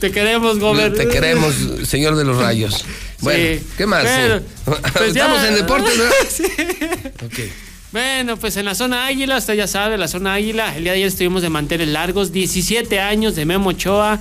te 0.00 0.10
queremos, 0.10 0.58
Gober. 0.58 0.92
Te 0.94 1.08
queremos, 1.08 1.54
señor 1.86 2.16
de 2.16 2.24
los 2.24 2.36
rayos. 2.36 2.84
Bueno, 3.20 3.60
Sí. 3.60 3.66
¿qué 3.76 3.86
más? 3.86 4.04
Pero, 4.04 4.42
pues 4.64 5.14
ya- 5.14 5.26
Estamos 5.26 5.44
en 5.44 5.54
deportes, 5.54 5.96
¿verdad? 5.98 6.12
Sí. 6.30 6.44
Ok. 7.24 7.38
Bueno, 7.92 8.36
pues 8.36 8.56
en 8.56 8.66
la 8.66 8.74
zona 8.76 9.06
Águila, 9.06 9.36
usted 9.38 9.54
ya 9.54 9.66
sabe, 9.66 9.98
la 9.98 10.06
zona 10.06 10.34
Águila, 10.34 10.76
el 10.76 10.84
día 10.84 10.92
de 10.92 10.98
ayer 10.98 11.08
estuvimos 11.08 11.42
de 11.42 11.48
manteles 11.50 11.88
largos, 11.88 12.30
17 12.32 13.00
años 13.00 13.34
de 13.34 13.44
Memo 13.44 13.70
Ochoa, 13.70 14.20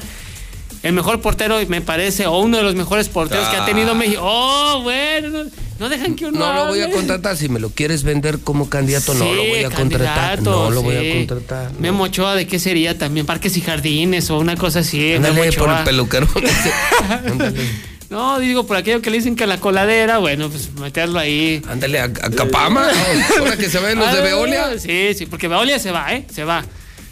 el 0.81 0.93
mejor 0.93 1.21
portero, 1.21 1.59
me 1.67 1.81
parece, 1.81 2.25
o 2.25 2.39
uno 2.39 2.57
de 2.57 2.63
los 2.63 2.73
mejores 2.73 3.09
porteros 3.09 3.47
que 3.49 3.57
ha 3.57 3.65
tenido 3.65 3.91
Ah. 3.91 3.95
México. 3.95 4.21
Oh, 4.23 4.81
bueno, 4.81 5.43
no, 5.77 5.87
dejan 5.89 6.15
que 6.15 6.25
uno 6.25 6.39
No 6.39 6.53
lo 6.53 6.65
voy 6.67 6.81
a 6.81 6.89
contratar. 6.89 7.37
Si 7.37 7.47
me 7.47 7.59
lo 7.59 7.69
quieres 7.69 8.03
vender 8.03 8.39
como 8.39 8.69
candidato, 8.69 9.13
no 9.13 9.25
lo 9.33 9.43
voy 9.43 9.63
a 9.63 9.69
contratar. 9.69 10.41
No 10.41 10.71
lo 10.71 10.81
voy 10.81 10.95
a 10.95 11.15
contratar. 11.27 11.71
no. 11.73 11.79
Memo 11.79 12.05
Ochoa, 12.05 12.33
¿de 12.35 12.47
qué 12.47 12.57
sería 12.59 12.97
también? 12.97 13.25
Parques 13.27 13.55
y 13.57 13.61
jardines 13.61 14.29
o 14.31 14.39
una 14.39 14.55
cosa 14.55 14.79
así. 14.79 14.97
Memo 15.19 15.27
Ándale 15.27 15.51
por 15.53 15.69
el 15.69 15.83
peluquero. 15.83 16.27
No, 18.09 18.39
digo, 18.39 18.65
por 18.65 18.75
aquello 18.75 19.01
que 19.01 19.11
le 19.11 19.17
dicen 19.17 19.35
que 19.35 19.45
la 19.45 19.59
coladera, 19.59 20.17
bueno, 20.17 20.49
pues 20.49 20.71
meterlo 20.73 21.19
ahí. 21.19 21.61
Ándale 21.69 21.99
a, 21.99 22.05
a 22.05 22.09
Capama. 22.09 22.87
no, 23.37 23.43
Ahora 23.43 23.55
que 23.55 23.69
se 23.69 23.79
ven 23.79 23.99
los 23.99 24.11
de 24.11 24.19
Ah, 24.19 24.21
Veolia. 24.23 24.79
Sí, 24.79 25.13
sí, 25.15 25.25
porque 25.27 25.47
Veolia 25.47 25.77
se 25.77 25.91
va, 25.91 26.11
¿eh? 26.13 26.25
Se 26.33 26.43
va. 26.43 26.63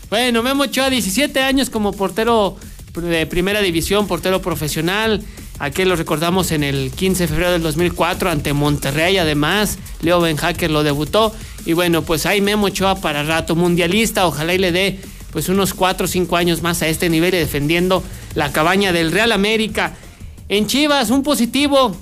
Bueno, 0.09 0.41
Memo 0.41 0.63
Ochoa, 0.63 0.89
17 0.89 1.39
años 1.41 1.69
como 1.69 1.91
portero 1.93 2.57
de 2.95 3.27
primera 3.27 3.61
división, 3.61 4.07
portero 4.07 4.41
profesional. 4.41 5.21
Aquí 5.59 5.85
lo 5.85 5.95
recordamos 5.95 6.51
en 6.51 6.63
el 6.63 6.91
15 6.91 7.23
de 7.23 7.27
febrero 7.27 7.51
del 7.51 7.61
2004 7.61 8.29
ante 8.31 8.53
Monterrey, 8.53 9.17
además. 9.17 9.77
Leo 10.01 10.19
Benhacker 10.19 10.71
lo 10.71 10.81
debutó. 10.83 11.31
Y 11.65 11.73
bueno, 11.73 12.01
pues 12.01 12.25
hay 12.25 12.41
Memo 12.41 12.67
Ochoa 12.67 12.95
para 12.95 13.21
rato 13.23 13.55
mundialista. 13.55 14.25
Ojalá 14.25 14.53
y 14.55 14.57
le 14.57 14.71
dé 14.71 14.99
pues 15.31 15.49
unos 15.49 15.75
4 15.75 16.05
o 16.05 16.07
5 16.07 16.37
años 16.37 16.63
más 16.63 16.81
a 16.81 16.87
este 16.87 17.09
nivel 17.09 17.35
y 17.35 17.37
defendiendo 17.37 18.03
la 18.33 18.51
cabaña 18.51 18.91
del 18.93 19.11
Real 19.11 19.31
América. 19.31 19.93
En 20.49 20.65
Chivas, 20.65 21.09
un 21.09 21.23
positivo. 21.23 21.95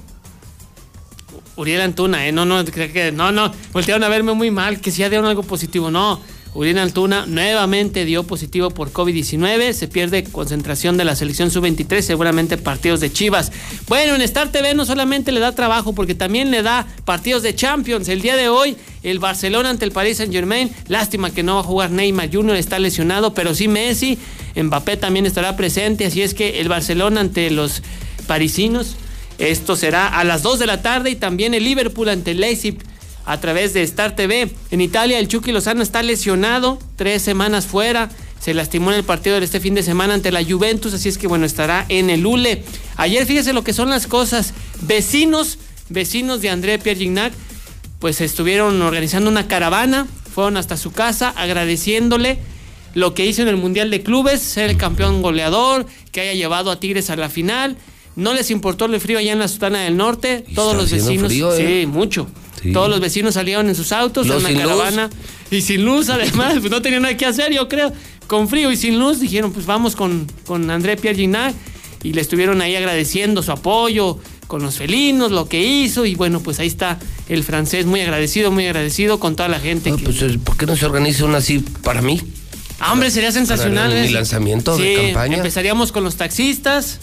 Uriel 1.56 1.82
Antuna, 1.82 2.28
¿eh? 2.28 2.32
No, 2.32 2.46
no, 2.46 2.64
no, 2.64 3.32
no, 3.32 3.52
voltearon 3.72 4.04
a 4.04 4.10
verme 4.10 4.34
muy 4.34 4.52
mal, 4.52 4.82
que 4.82 4.92
si 4.92 5.00
ya 5.00 5.10
dieron 5.10 5.26
algo 5.26 5.42
positivo. 5.42 5.90
No, 5.90 6.20
Uriel 6.54 6.78
Antuna 6.78 7.26
nuevamente 7.26 8.06
dio 8.06 8.24
positivo 8.24 8.70
por 8.70 8.92
COVID-19, 8.92 9.74
se 9.74 9.88
pierde 9.88 10.26
concentración 10.26 10.96
de 10.98 11.06
la 11.06 11.16
selección 11.16 11.50
sub-23, 11.50 12.02
seguramente 12.02 12.58
partidos 12.58 13.00
de 13.00 13.12
Chivas. 13.12 13.52
Bueno, 13.88 14.16
en 14.16 14.22
Star 14.22 14.52
TV 14.52 14.74
no 14.74 14.86
solamente 14.86 15.32
le 15.32 15.40
da 15.40 15.54
trabajo, 15.54 15.94
porque 15.94 16.14
también 16.14 16.52
le 16.52 16.62
da 16.62 16.86
partidos 17.04 17.42
de 17.42 17.56
Champions. 17.56 18.10
El 18.10 18.22
día 18.22 18.36
de 18.36 18.50
hoy, 18.50 18.78
el 19.02 19.20
Barcelona 19.20 19.70
ante 19.70 19.86
el 19.86 19.92
Paris 19.92 20.18
Saint-Germain, 20.18 20.70
lástima 20.88 21.32
que 21.32 21.42
no 21.42 21.56
va 21.56 21.62
a 21.62 21.64
jugar 21.64 21.90
Neymar 21.90 22.30
Jr., 22.32 22.58
está 22.58 22.80
lesionado, 22.80 23.34
pero 23.34 23.56
sí 23.56 23.68
Messi, 23.68 24.20
Mbappé 24.56 24.98
también 24.98 25.26
estará 25.26 25.58
presente, 25.58 26.06
así 26.06 26.22
es 26.22 26.34
que 26.34 26.60
el 26.60 26.70
Barcelona 26.70 27.22
ante 27.22 27.50
los 27.50 27.82
parisinos. 28.26 28.95
Esto 29.38 29.76
será 29.76 30.08
a 30.08 30.24
las 30.24 30.44
2 30.44 30.60
de 30.60 30.66
la 30.66 30.82
tarde 30.82 31.10
y 31.12 31.16
también 31.16 31.54
el 31.54 31.64
Liverpool 31.64 32.10
ante 32.10 32.32
el 32.32 32.42
Leipzig 32.42 32.78
a 33.26 33.40
través 33.40 33.74
de 33.74 33.84
Star 33.84 34.16
TV. 34.16 34.50
En 34.72 34.82
Italia 34.82 35.20
el 35.20 35.28
Chucky 35.28 35.52
Lozano 35.52 35.82
está 35.82 36.04
lesionado, 36.04 36.80
tres 36.95 37.22
semanas 37.22 37.66
fuera. 37.66 38.10
Se 38.40 38.54
lastimó 38.54 38.92
en 38.92 38.98
el 38.98 39.04
partido 39.04 39.40
de 39.40 39.45
este 39.45 39.60
fin 39.60 39.74
de 39.74 39.84
semana 39.84 40.14
ante 40.14 40.32
la 40.32 40.44
Juventus, 40.44 40.94
así 40.94 41.10
es 41.10 41.18
que 41.18 41.28
bueno, 41.28 41.45
estará 41.45 41.86
en 41.90 42.10
el 42.10 42.26
ULE. 42.26 42.64
Ayer 42.95 43.26
fíjese 43.26 43.54
lo 43.54 43.64
que 43.64 43.74
son 43.74 43.90
las 43.90 44.08
cosas. 44.08 44.54
Vecinos, 44.82 45.58
vecinos 45.90 46.42
de 46.42 46.50
André 46.50 46.78
Pierre 46.78 47.00
Gignac, 47.00 47.34
pues 48.00 48.22
estuvieron 48.22 48.82
organizando 48.82 49.30
una 49.30 49.48
caravana, 49.48 50.06
fueron 50.34 50.58
hasta 50.58 50.78
su 50.78 50.92
casa 50.92 51.34
agradeciéndole 51.36 52.40
lo 52.94 53.14
que 53.14 53.26
hizo 53.26 53.42
en 53.42 53.48
el 53.48 53.58
Mundial 53.58 53.90
de 53.90 54.04
Clubes, 54.04 54.42
ser 54.42 54.70
el 54.70 54.78
campeón 54.78 55.22
goleador, 55.22 55.86
que 56.12 56.22
haya 56.22 56.34
llevado 56.34 56.72
a 56.72 56.80
Tigres 56.80 57.10
a 57.10 57.16
la 57.16 57.30
final. 57.30 57.78
No 58.16 58.34
les 58.34 58.50
importó 58.52 58.85
el 58.85 59.00
frío 59.00 59.19
allá 59.19 59.34
en 59.34 59.40
la 59.40 59.48
Sutana 59.48 59.82
del 59.82 59.98
Norte. 59.98 60.45
Todos 60.56 60.76
los 60.76 60.90
vecinos. 60.90 61.27
frío, 61.27 61.53
¿eh? 61.53 61.82
Sí, 61.82 61.85
mucho. 61.88 62.27
Sí. 62.61 62.72
Todos 62.72 62.90
los 62.90 63.00
vecinos 63.00 63.34
salieron 63.34 63.68
en 63.68 63.76
sus 63.76 63.92
autos, 63.92 64.26
Los 64.27 64.44
en 64.45 64.53
luz. 64.53 64.61
caravana. 64.61 65.10
Y 65.52 65.61
sin 65.61 65.84
luz, 65.85 66.10
además, 66.10 66.56
pues 66.60 66.72
no 66.72 66.82
tenían 66.82 67.02
nada 67.03 67.18
que 67.18 67.26
hacer, 67.26 67.53
yo 67.53 67.68
creo. 67.68 67.92
Con 68.27 68.48
frío 68.48 68.72
y 68.72 68.77
sin 68.77 68.98
luz, 68.98 69.19
dijeron, 69.19 69.52
pues 69.52 69.66
vamos 69.66 69.95
con, 69.95 70.27
con 70.45 70.69
André 70.69 70.95
Pierre 70.98 71.18
Gignac. 71.18 71.53
Y 72.03 72.14
le 72.14 72.22
estuvieron 72.22 72.61
ahí 72.61 72.76
agradeciendo 72.76 73.42
su 73.44 73.52
apoyo 73.52 74.19
con 74.48 74.61
los 74.61 74.76
felinos, 74.76 75.32
lo 75.32 75.50
que 75.50 75.61
hizo. 75.64 76.06
Y 76.06 76.16
bueno, 76.16 76.40
pues 76.40 76.60
ahí 76.60 76.68
está 76.68 77.00
el 77.30 77.44
francés, 77.44 77.85
muy 77.88 78.00
agradecido, 78.02 78.52
muy 78.52 78.66
agradecido 78.66 79.19
con 79.19 79.35
toda 79.35 79.50
la 79.50 79.60
gente. 79.60 79.90
No, 79.90 79.98
que- 79.98 80.03
pues, 80.06 80.38
¿por 80.44 80.56
qué 80.56 80.66
no 80.68 80.76
se 80.76 80.85
organiza 80.85 81.26
una 81.26 81.40
así 81.40 81.60
para 81.84 82.02
mí? 82.02 82.22
Ah, 82.80 82.92
hombre, 82.94 83.10
sería 83.10 83.32
sensacional. 83.32 83.90
Mi 83.92 84.08
¿eh? 84.08 84.11
lanzamiento 84.11 84.77
de 84.77 85.11
campaña. 85.14 85.38
Empezaríamos 85.38 85.92
con 85.92 86.03
los 86.03 86.16
taxistas. 86.16 87.00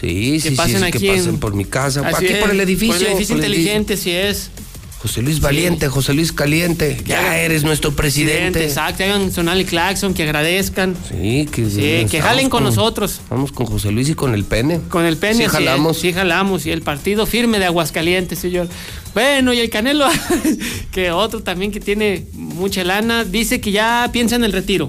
Sí, 0.00 0.40
sí, 0.40 0.50
sí, 0.50 0.54
pasen 0.56 0.78
sí, 0.80 0.84
aquí 0.84 0.98
que 0.98 1.08
pasen 1.12 1.28
en- 1.30 1.40
por 1.40 1.54
mi 1.54 1.64
casa, 1.64 2.00
Así 2.06 2.24
aquí 2.26 2.34
es, 2.34 2.38
por 2.38 2.50
el 2.50 2.60
edificio. 2.60 2.94
Por 2.94 3.02
el 3.02 3.12
edificio 3.12 3.36
por 3.36 3.44
el 3.44 3.50
inteligente, 3.54 3.96
si 3.96 4.10
es. 4.10 4.50
José 4.98 5.20
Luis 5.20 5.38
Valiente, 5.40 5.86
José 5.88 6.14
Luis 6.14 6.32
Caliente, 6.32 6.96
ya 7.04 7.38
eres 7.38 7.62
nuestro 7.62 7.94
presidente. 7.94 8.64
Exacto, 8.64 8.96
que 8.96 9.04
hagan 9.04 9.30
sonar 9.30 9.58
el 9.58 9.66
claxon, 9.66 10.14
que 10.14 10.22
agradezcan. 10.22 10.96
Sí, 11.10 11.46
que, 11.52 11.68
Sí, 11.68 12.06
que 12.10 12.22
jalen 12.22 12.48
con 12.48 12.64
nosotros. 12.64 13.20
Vamos 13.28 13.52
con 13.52 13.66
José 13.66 13.92
Luis 13.92 14.08
y 14.08 14.14
con 14.14 14.32
el 14.32 14.44
pene. 14.44 14.80
Con 14.88 15.04
el 15.04 15.18
pene. 15.18 15.34
Sí, 15.34 15.42
sí, 15.42 15.48
jalamos. 15.50 15.98
Sí, 15.98 16.12
jalamos. 16.14 16.64
Y 16.64 16.70
el 16.70 16.80
partido 16.80 17.26
firme 17.26 17.58
de 17.58 17.66
Aguascalientes, 17.66 18.38
señor. 18.38 18.66
Bueno, 19.12 19.52
y 19.52 19.58
el 19.58 19.68
Canelo, 19.68 20.08
que 20.90 21.10
otro 21.10 21.42
también 21.42 21.70
que 21.70 21.80
tiene 21.80 22.24
mucha 22.32 22.82
lana, 22.82 23.24
dice 23.24 23.60
que 23.60 23.72
ya 23.72 24.08
piensa 24.10 24.36
en 24.36 24.44
el 24.44 24.52
retiro. 24.52 24.88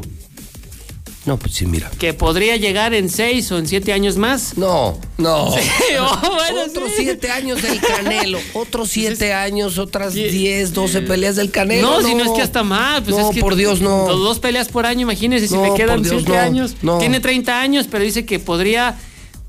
No, 1.25 1.37
pues 1.37 1.53
sí, 1.55 1.65
mira. 1.65 1.89
Que 1.97 2.13
podría 2.13 2.55
llegar 2.55 2.93
en 2.93 3.09
seis 3.09 3.51
o 3.51 3.57
en 3.57 3.67
siete 3.67 3.93
años 3.93 4.15
más. 4.17 4.57
No, 4.57 4.99
no. 5.17 5.51
Sí, 5.55 5.93
oh, 5.99 6.19
bueno, 6.35 6.61
Otros 6.67 6.89
sí. 6.95 7.03
siete 7.03 7.31
años 7.31 7.61
del 7.61 7.79
Canelo. 7.81 8.37
Otros 8.53 8.89
siete 8.89 9.33
años, 9.33 9.77
otras 9.79 10.13
diez, 10.13 10.73
doce 10.73 11.01
peleas 11.01 11.35
del 11.35 11.49
Canelo. 11.51 11.99
No, 12.01 12.07
si 12.07 12.13
no 12.13 12.23
es 12.25 12.31
que 12.31 12.41
hasta 12.41 12.63
más. 12.63 13.01
Pues 13.01 13.15
No, 13.15 13.29
es 13.29 13.35
que 13.35 13.41
por 13.41 13.55
Dios, 13.55 13.81
no. 13.81 14.05
Dos, 14.07 14.39
peleas 14.39 14.67
por 14.67 14.85
año, 14.85 15.01
imagínese 15.01 15.47
si 15.47 15.55
No, 15.55 15.63
le 15.63 15.73
quedan 15.73 16.03
Dios, 16.03 16.15
siete 16.23 16.37
años. 16.37 16.75
no. 16.81 16.99
Tiene 16.99 17.19
30 17.19 17.59
años, 17.59 17.87
pero 17.89 18.03
dice 18.03 18.25
que 18.25 18.37
podría 18.39 18.95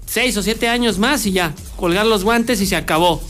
seis 0.06 0.36
o 0.36 0.42
siete 0.42 0.68
años 0.68 0.98
más 0.98 1.26
y 1.26 1.32
ya. 1.32 1.54
Colgar 1.76 2.06
los 2.06 2.24
guantes 2.24 2.60
y 2.62 2.66
se 2.66 2.76
acabó. 2.76 3.20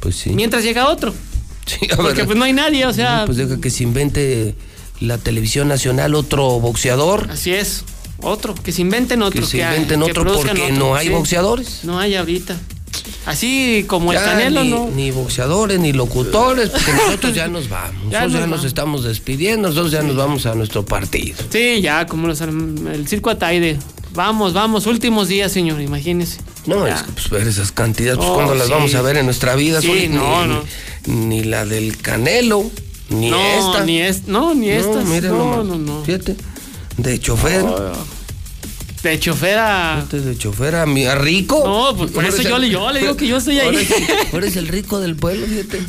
Pues 0.00 0.14
sí. 0.16 0.30
Mientras 0.30 0.62
llega 0.62 0.88
otro. 0.88 1.12
Sí, 1.66 1.88
a 1.92 1.96
Porque 1.96 2.24
pues 2.24 2.38
no 2.38 2.44
hay 2.44 2.52
nadie, 2.52 2.86
o 2.86 2.92
sea. 2.92 3.24
Pues 3.26 3.38
deja 3.38 3.60
que 3.60 3.70
se 3.70 3.82
invente 3.82 4.54
la 5.00 5.18
televisión 5.18 5.66
nacional 5.66 6.14
otro 6.14 6.60
boxeador. 6.60 7.28
Así 7.28 7.52
es. 7.52 7.82
Otro, 8.22 8.54
que 8.54 8.72
se 8.72 8.82
inventen 8.82 9.22
otro. 9.22 9.40
Que 9.40 9.46
se 9.46 9.58
inventen 9.58 10.00
que 10.02 10.10
otro 10.10 10.24
porque 10.24 10.50
otro, 10.62 10.74
no 10.76 10.94
hay 10.94 11.08
sí. 11.08 11.12
boxeadores. 11.12 11.80
No 11.84 11.98
hay 11.98 12.14
ahorita. 12.14 12.56
Así 13.26 13.84
como 13.88 14.12
el 14.12 14.18
Canelo, 14.18 14.62
ni, 14.62 14.70
¿no? 14.70 14.88
ni 14.88 15.10
boxeadores, 15.10 15.80
ni 15.80 15.92
locutores, 15.92 16.70
porque 16.70 16.92
nosotros 16.92 17.34
ya 17.34 17.48
nos 17.48 17.68
vamos. 17.68 17.96
Ya 18.10 18.20
Nosotros 18.20 18.40
ya, 18.40 18.46
nos 18.46 18.64
estamos 18.64 19.04
despidiendo, 19.04 19.68
nosotros 19.68 19.90
ya 19.92 20.02
nos 20.02 20.14
vamos 20.16 20.46
a 20.46 20.54
nuestro 20.54 20.84
partido. 20.84 21.36
Sí, 21.50 21.80
ya, 21.82 22.06
como 22.06 22.28
los, 22.28 22.40
el 22.40 23.06
circo 23.08 23.30
Ataide. 23.30 23.78
Vamos, 24.14 24.54
vamos, 24.54 24.86
últimos 24.86 25.28
días, 25.28 25.52
señor, 25.52 25.80
imagínese. 25.80 26.38
No, 26.66 26.86
Ya. 26.86 26.94
es 26.96 27.02
que 27.02 27.12
pues 27.12 27.28
ver 27.30 27.46
esas 27.48 27.70
cantidades, 27.72 28.16
pues 28.18 28.30
Oh, 28.30 28.34
cuando 28.34 28.54
las 28.54 28.70
vamos 28.70 28.94
a 28.94 29.02
ver 29.02 29.16
en 29.18 29.26
nuestra 29.26 29.54
vida, 29.56 29.80
Sí, 29.82 30.08
no, 30.10 30.46
ni, 30.46 30.54
no. 30.54 30.64
ni 31.06 31.42
la 31.44 31.66
del 31.66 31.96
Canelo, 31.98 32.70
Ni 33.10 33.28
no, 33.30 33.38
esta. 33.38 33.84
Ni 33.84 34.00
es, 34.00 34.26
no, 34.26 34.54
ni 34.54 34.70
esta. 34.70 35.00
mira 35.02 35.28
No, 35.28 35.62
no, 35.64 35.76
no. 35.76 36.02
Fíjate. 36.04 36.36
De 36.96 37.18
chofer. 37.20 37.64
De 39.02 39.20
chofer 39.20 39.58
a. 39.58 40.04
De 40.10 40.36
chofer 40.38 40.74
a, 40.76 40.86
mi, 40.86 41.04
a 41.06 41.14
rico. 41.14 41.62
No, 41.64 41.96
pues 41.96 42.10
por 42.10 42.24
eso 42.24 42.38
es 42.42 42.48
yo, 42.48 42.56
el- 42.56 42.62
le- 42.62 42.70
yo 42.70 42.90
le 42.92 43.00
digo 43.00 43.16
que 43.16 43.26
yo 43.26 43.36
estoy 43.36 43.60
Ahora 43.60 43.78
ahí. 43.78 43.84
es, 43.84 43.90
el, 43.90 44.04
ahora 44.32 44.46
es 44.46 44.56
el 44.56 44.68
rico 44.68 44.98
del 45.00 45.16
pueblo, 45.16 45.46
fíjate. 45.46 45.80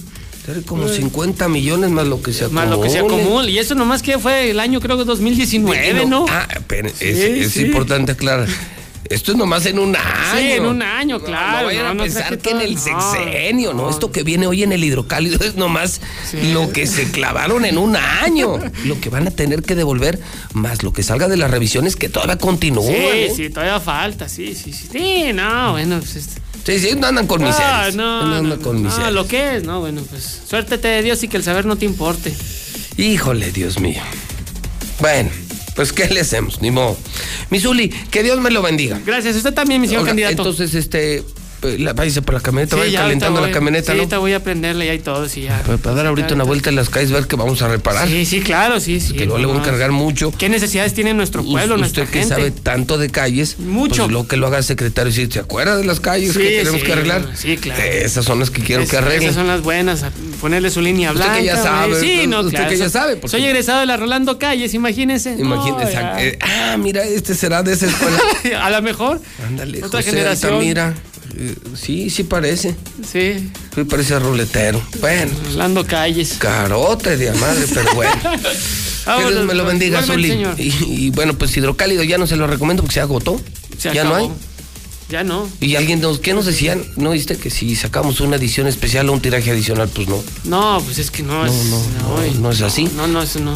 Tiene 0.46 0.62
como 0.62 0.88
50 0.88 1.50
millones 1.50 1.90
más 1.92 2.08
lo 2.08 2.22
que 2.22 2.32
se 2.32 2.46
acumula. 2.46 2.66
Más 2.68 2.76
lo 2.78 2.82
que 2.82 2.90
se 2.90 3.00
acumula. 3.00 3.50
Y 3.50 3.58
eso 3.58 3.76
nomás 3.76 4.02
que 4.02 4.18
fue 4.20 4.52
el 4.52 4.60
año, 4.60 4.80
creo 4.80 4.98
que 4.98 5.04
2019, 5.04 6.06
¿no? 6.06 6.26
Ah, 6.30 6.48
pero 6.68 6.88
es, 6.88 6.96
Sí, 6.98 7.06
es 7.10 7.52
sí. 7.52 7.62
importante 7.64 8.14
aclarar. 8.14 8.48
Esto 9.10 9.32
es 9.32 9.38
nomás 9.38 9.66
en 9.66 9.80
un 9.80 9.96
año. 9.96 10.38
Sí, 10.38 10.52
en 10.54 10.66
un 10.66 10.82
año, 10.82 11.20
claro. 11.22 11.60
No 11.60 11.66
vayan 11.66 11.96
no, 11.98 12.02
a 12.02 12.06
pensar 12.06 12.38
que 12.40 12.50
en 12.52 12.62
el 12.62 12.78
sexenio, 12.78 13.74
no, 13.74 13.90
Esto 13.90 14.12
que 14.12 14.24
viene 14.24 14.48
hoy 14.48 14.64
en 14.64 14.72
el 14.72 14.84
hidrocálido 14.84 15.40
es 15.46 15.56
nomás 15.56 16.02
lo 16.52 16.72
que 16.72 16.88
se 16.88 17.10
clavaron 17.12 17.66
en 17.66 17.78
un 17.78 17.96
año. 17.96 18.60
Lo 18.86 19.00
que 19.00 19.10
van 19.10 19.28
a 19.28 19.32
tener 19.32 19.64
que 19.64 19.76
devolver, 19.76 20.20
más 20.54 20.84
lo 20.84 20.94
que 20.94 21.04
salga 21.04 21.28
de 21.28 21.36
las 21.38 21.50
revisiones 21.52 21.96
que 21.96 22.10
todavía 22.10 22.38
continúan. 22.38 22.88
Sí, 22.88 22.94
¿eh? 22.96 23.34
sí, 23.36 23.50
todavía 23.50 23.80
falta, 23.80 24.30
sí, 24.30 24.56
sí, 24.56 24.72
sí. 24.74 24.88
Sí, 24.92 25.34
no, 25.34 25.72
bueno, 25.72 26.00
pues. 26.00 26.16
este- 26.16 26.42
Sí, 26.66 26.80
sí, 26.80 26.96
no 26.98 27.08
andan 27.08 27.28
con 27.28 27.42
Ah, 27.44 27.48
miserias. 27.48 27.96
no, 27.96 28.26
no 28.26 28.36
andan 28.36 28.60
con 28.60 28.76
no, 28.84 28.90
miserias. 28.90 29.14
lo 29.14 29.26
que 29.28 29.56
es, 29.58 29.64
no, 29.64 29.80
bueno, 29.80 30.02
pues 30.10 30.42
suértete 30.50 30.88
de 30.90 31.02
Dios 31.02 31.24
y 31.24 31.28
que 31.30 31.38
el 31.38 31.44
saber 31.44 31.66
no 31.66 31.76
te 31.78 31.86
importe. 31.86 32.34
Híjole, 32.98 33.52
Dios 33.54 33.80
mío. 33.80 34.02
Bueno, 35.00 35.30
pues 35.78 35.94
¿qué 35.94 36.10
le 36.10 36.22
hacemos? 36.22 36.60
Ni 36.60 36.72
modo. 36.72 36.98
Misuli, 37.52 37.90
que 37.90 38.24
Dios 38.24 38.42
me 38.42 38.50
lo 38.50 38.64
bendiga. 38.64 39.00
Gracias, 39.06 39.36
usted 39.36 39.54
también, 39.54 39.80
mi 39.80 39.88
señor 39.88 40.06
candidato. 40.06 40.42
Entonces, 40.42 40.74
este, 40.74 41.24
la, 41.62 41.94
váyase 41.94 42.22
por 42.22 42.34
la 42.36 42.40
camioneta, 42.42 42.76
Sí, 42.76 42.80
vaya 42.82 42.92
ya 42.92 43.00
calentando 43.02 43.42
la 43.42 43.52
camioneta, 43.52 43.92
sí, 43.92 43.98
¿no? 43.98 44.02
ahorita 44.04 44.18
voy 44.20 44.34
a 44.34 44.44
prenderle 44.44 44.86
ya 44.86 44.94
y 44.94 45.00
todo, 45.00 45.28
sí, 45.28 45.42
ya. 45.42 45.62
Para, 45.64 45.78
para 45.78 45.96
dar 45.96 46.06
ahorita 46.08 46.34
una 46.36 46.44
vuelta 46.44 46.70
en 46.70 46.76
las 46.76 46.90
calles, 46.90 47.12
ver 47.12 47.26
que 47.28 47.36
vamos 47.36 47.62
a 47.62 47.68
reparar. 47.68 48.08
Sí, 48.08 48.26
sí, 48.26 48.42
claro, 48.42 48.80
sí, 48.80 49.00
sí. 49.00 49.14
que 49.14 49.26
luego 49.26 49.40
le 49.40 49.46
voy 49.48 49.56
a 49.56 49.60
no, 49.60 49.66
encargar 49.66 49.92
mucho. 49.92 50.32
¿Qué 50.38 50.50
necesidades 50.50 50.94
tiene 50.94 51.14
nuestro 51.14 51.44
pueblo, 51.44 51.78
nuestra 51.78 52.04
Usted 52.04 52.22
que 52.22 52.26
sabe 52.26 52.52
tanto 52.52 52.98
de 52.98 53.10
calles, 53.10 53.58
Mucho. 53.60 54.04
Pues 54.04 54.12
lo 54.12 54.28
que 54.28 54.38
lo 54.38 54.48
haga 54.48 54.62
secretario, 54.64 55.12
si 55.12 55.28
se 55.28 55.40
acuerda 55.40 55.78
de 55.78 55.86
las 55.86 56.00
calles 56.00 56.34
Sí, 56.34 56.40
que 56.40 56.50
tenemos 56.60 56.80
sí, 56.82 56.86
que 56.86 56.94
arreglar. 56.94 57.30
sí, 57.36 57.58
claro. 57.58 57.82
Esas 57.84 58.26
son 58.26 58.40
las 58.40 58.50
que 58.52 58.62
quiero 58.62 58.84
Es- 58.84 58.90
que 58.90 58.98
arregle. 58.98 59.26
Esas 59.26 59.36
son 59.36 59.48
las 59.48 59.62
buenas, 59.62 60.04
ponerle 60.40 60.70
su 60.70 60.82
línea 60.82 61.12
Usted 61.12 61.24
blanca. 61.24 61.40
que 61.40 61.46
ya 61.46 61.58
sabe, 61.62 61.90
güey. 61.90 62.02
Sí, 62.02 62.14
usted- 62.16 62.28
no, 62.28 62.40
usted 62.42 62.52
claro. 62.52 62.70
que 62.70 62.78
ya 62.78 62.90
sabe, 62.90 63.16
porque- 63.16 63.30
Soy 63.30 63.46
egresado 63.46 63.80
de 63.80 63.86
la 63.88 63.98
Rolando 63.98 64.38
Calles, 64.38 64.74
imagínense. 64.74 65.36
No, 65.38 65.56
Imagínese. 65.56 65.94
ya. 65.94 66.24
eh, 66.24 66.38
ah, 66.42 66.78
mira, 66.78 67.04
este 67.04 67.34
será 67.36 67.64
de 67.64 67.74
esa 67.74 67.88
escuela. 67.88 68.18
a 68.64 68.70
lo 68.70 68.82
mejor. 68.82 69.20
Ándale, 69.48 69.84
Otra 69.84 70.02
generación. 70.02 70.60
Mira, 70.60 70.94
sí, 71.76 72.10
sí 72.10 72.24
parece. 72.24 72.76
Sí. 73.10 73.52
Sí 73.76 73.84
parece 73.84 74.20
ruletero. 74.20 74.82
Bueno. 75.00 75.32
Rolando 75.52 75.86
Calles. 75.86 76.36
Carote 76.40 77.18
de 77.18 77.32
madre, 77.34 77.66
pero 77.74 77.94
bueno. 77.94 78.12
que 78.22 79.30
Dios 79.30 79.46
me 79.46 79.54
lo 79.54 79.64
pues, 79.64 79.78
bendiga, 79.78 80.04
Zuli. 80.04 80.46
Y, 80.58 80.74
y 80.88 81.10
bueno, 81.12 81.34
pues 81.34 81.56
hidrocálido 81.56 82.04
ya 82.04 82.18
no 82.18 82.28
se 82.28 82.36
lo 82.36 82.48
recomiendo 82.48 82.84
porque 82.84 82.96
se 82.96 83.02
agotó. 83.02 83.40
Se 83.78 83.94
ya 83.94 84.04
no 84.04 84.16
hay. 84.16 84.30
Ya 85.10 85.24
no. 85.24 85.48
Y 85.62 85.76
alguien 85.76 86.02
nos, 86.02 86.20
¿qué 86.20 86.34
nos 86.34 86.46
decían? 86.46 86.84
¿No 86.98 87.12
viste 87.12 87.38
que 87.38 87.50
si 87.50 87.76
sacamos 87.78 88.20
una 88.20 88.36
edición 88.36 88.68
especial 88.68 89.08
o 89.08 89.14
un 89.14 89.22
tiraje 89.22 89.52
adicional? 89.52 89.88
Pues 89.88 90.10
no. 90.10 90.22
No, 90.44 90.82
pues 90.84 90.98
es 90.98 91.12
que 91.12 91.24
no, 91.24 91.46
No, 91.46 91.46
es. 91.46 91.54
no, 91.66 91.80
no, 92.02 92.40
no 92.42 92.52
es 92.52 92.62
así. 92.62 92.90
No, 92.96 93.08
no, 93.08 93.22
eso 93.22 93.40
no. 93.40 93.54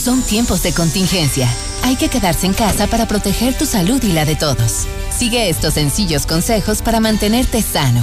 Son 0.00 0.22
tiempos 0.22 0.62
de 0.62 0.72
contingencia. 0.72 1.46
Hay 1.82 1.96
que 1.96 2.08
quedarse 2.08 2.46
en 2.46 2.54
casa 2.54 2.86
para 2.86 3.06
proteger 3.06 3.52
tu 3.58 3.66
salud 3.66 4.02
y 4.02 4.12
la 4.12 4.24
de 4.24 4.34
todos. 4.34 4.86
Sigue 5.14 5.50
estos 5.50 5.74
sencillos 5.74 6.24
consejos 6.24 6.80
para 6.80 7.00
mantenerte 7.00 7.60
sano. 7.60 8.02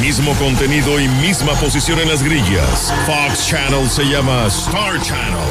Mismo 0.00 0.34
contenido 0.34 1.00
y 1.00 1.08
misma 1.08 1.54
posición 1.54 1.98
en 2.00 2.08
las 2.08 2.22
grillas. 2.22 2.92
Fox 3.06 3.48
Channel 3.48 3.88
se 3.88 4.04
llama 4.04 4.46
Star 4.46 5.00
Channel. 5.02 5.48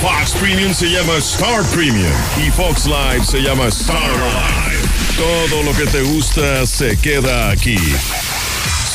Fox 0.00 0.32
Premium 0.38 0.74
se 0.74 0.90
llama 0.90 1.16
Star 1.18 1.64
Premium. 1.74 2.12
Y 2.44 2.50
Fox 2.50 2.84
Live 2.86 3.24
se 3.24 3.40
llama 3.40 3.68
Star 3.68 4.10
Live. 4.10 4.82
Todo 5.16 5.62
lo 5.62 5.72
que 5.74 5.86
te 5.86 6.02
gusta 6.02 6.66
se 6.66 6.98
queda 6.98 7.48
aquí. 7.50 7.78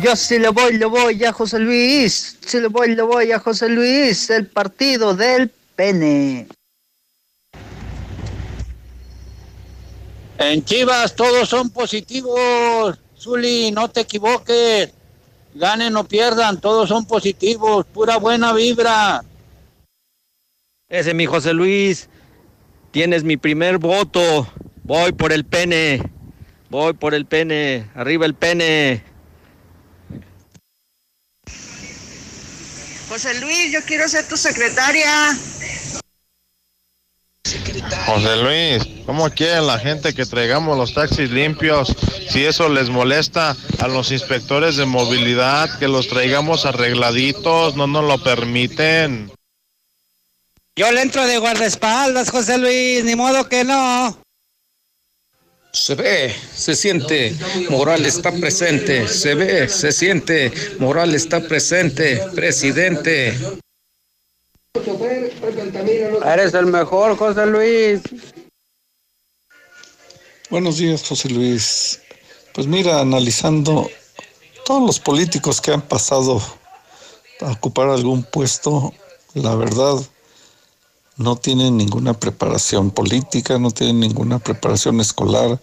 Yo 0.03 0.17
sí 0.17 0.39
le 0.39 0.49
voy, 0.49 0.79
le 0.79 0.87
voy 0.87 1.23
a 1.25 1.33
José 1.33 1.59
Luis. 1.61 2.37
Sí 2.45 2.59
le 2.61 2.67
voy, 2.67 2.95
le 2.95 3.03
voy 3.03 3.31
a 3.31 3.39
José 3.39 3.69
Luis. 3.69 4.29
El 4.31 4.49
partido 4.49 5.15
del 5.15 5.53
pene. 5.77 6.49
En 10.45 10.65
Chivas 10.65 11.15
todos 11.15 11.49
son 11.49 11.71
positivos. 11.71 12.99
Zuli, 13.19 13.71
no 13.71 13.89
te 13.89 14.01
equivoques. 14.01 14.91
Ganen 15.55 15.97
o 15.97 16.05
pierdan, 16.05 16.61
todos 16.61 16.89
son 16.89 17.07
positivos. 17.07 17.87
Pura 17.87 18.17
buena 18.17 18.53
vibra. 18.53 19.23
Ese 20.89 21.15
mi 21.15 21.27
José 21.27 21.53
Luis. 21.53 22.09
Tienes 22.91 23.23
mi 23.23 23.37
primer 23.37 23.79
voto. 23.79 24.53
Voy 24.83 25.13
por 25.13 25.33
el 25.33 25.45
pene. 25.45 26.03
Voy 26.69 26.93
por 26.95 27.15
el 27.15 27.25
pene. 27.25 27.89
Arriba 27.95 28.27
el 28.27 28.35
pene. 28.35 29.05
José 33.09 33.41
Luis, 33.41 33.73
yo 33.73 33.81
quiero 33.87 34.09
ser 34.09 34.27
tu 34.27 34.37
secretaria. 34.37 35.39
José 38.07 38.37
Luis, 38.37 39.05
¿cómo 39.07 39.29
quiere 39.31 39.61
la 39.61 39.79
gente 39.79 40.15
que 40.15 40.27
traigamos 40.27 40.77
los 40.77 40.95
taxis 40.95 41.31
limpios? 41.31 41.95
Si 42.29 42.45
eso 42.45 42.69
les 42.69 42.89
molesta 42.89 43.57
a 43.81 43.89
los 43.89 44.13
inspectores 44.13 44.77
de 44.77 44.87
movilidad, 44.87 45.79
que 45.79 45.89
los 45.89 46.09
traigamos 46.09 46.65
arregladitos, 46.67 47.77
no 47.77 47.87
nos 47.87 48.05
lo 48.05 48.23
permiten. 48.23 49.31
Yo 50.77 50.91
le 50.93 51.03
entro 51.03 51.27
de 51.27 51.39
guardaespaldas, 51.39 52.31
José 52.31 52.59
Luis, 52.59 53.05
ni 53.05 53.17
modo 53.17 53.49
que 53.49 53.65
no. 53.65 54.19
Se 55.73 55.95
ve, 55.95 56.35
se 56.55 56.75
siente, 56.77 57.35
moral 57.71 58.05
está 58.05 58.31
presente, 58.31 59.09
se 59.09 59.35
ve, 59.35 59.69
se 59.69 59.91
siente, 59.91 60.53
moral 60.79 61.15
está 61.15 61.41
presente, 61.41 62.23
presidente. 62.35 63.39
Eres 66.25 66.55
el 66.55 66.67
mejor, 66.67 67.17
José 67.19 67.45
Luis. 67.45 68.01
Buenos 70.51 70.79
días, 70.79 71.07
José 71.07 71.29
Luis. 71.29 72.01
Pues 72.55 72.67
mira, 72.67 73.01
analizando 73.01 73.91
todos 74.65 74.83
los 74.83 74.99
políticos 74.99 75.61
que 75.61 75.73
han 75.73 75.83
pasado 75.83 76.41
a 77.43 77.53
ocupar 77.53 77.91
algún 77.91 78.23
puesto, 78.23 78.95
la 79.35 79.55
verdad, 79.57 79.97
no 81.19 81.37
tienen 81.37 81.77
ninguna 81.77 82.15
preparación 82.15 82.91
política, 82.91 83.59
no 83.59 83.73
tienen 83.73 84.01
ninguna 84.01 84.39
preparación 84.39 85.01
escolar. 85.01 85.61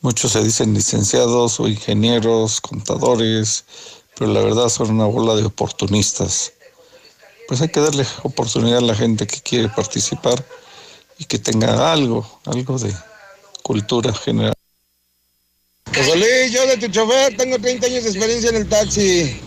Muchos 0.00 0.32
se 0.32 0.42
dicen 0.42 0.72
licenciados 0.72 1.60
o 1.60 1.68
ingenieros, 1.68 2.62
contadores, 2.62 3.66
pero 4.16 4.32
la 4.32 4.40
verdad 4.40 4.70
son 4.70 4.90
una 4.90 5.06
bola 5.06 5.36
de 5.36 5.44
oportunistas 5.44 6.54
pues 7.48 7.62
hay 7.62 7.70
que 7.70 7.80
darle 7.80 8.06
oportunidad 8.24 8.78
a 8.78 8.82
la 8.82 8.94
gente 8.94 9.26
que 9.26 9.40
quiere 9.40 9.70
participar 9.70 10.44
y 11.18 11.24
que 11.24 11.38
tenga 11.38 11.90
algo, 11.90 12.40
algo 12.44 12.78
de 12.78 12.94
cultura 13.62 14.12
general. 14.12 14.52
José 15.86 16.16
Luis, 16.16 16.52
yo 16.52 16.66
de 16.66 16.76
tu 16.76 16.88
chofer 16.88 17.34
tengo 17.38 17.58
30 17.58 17.86
años 17.86 18.04
de 18.04 18.10
experiencia 18.10 18.50
en 18.50 18.56
el 18.56 18.68
taxi. 18.68 19.40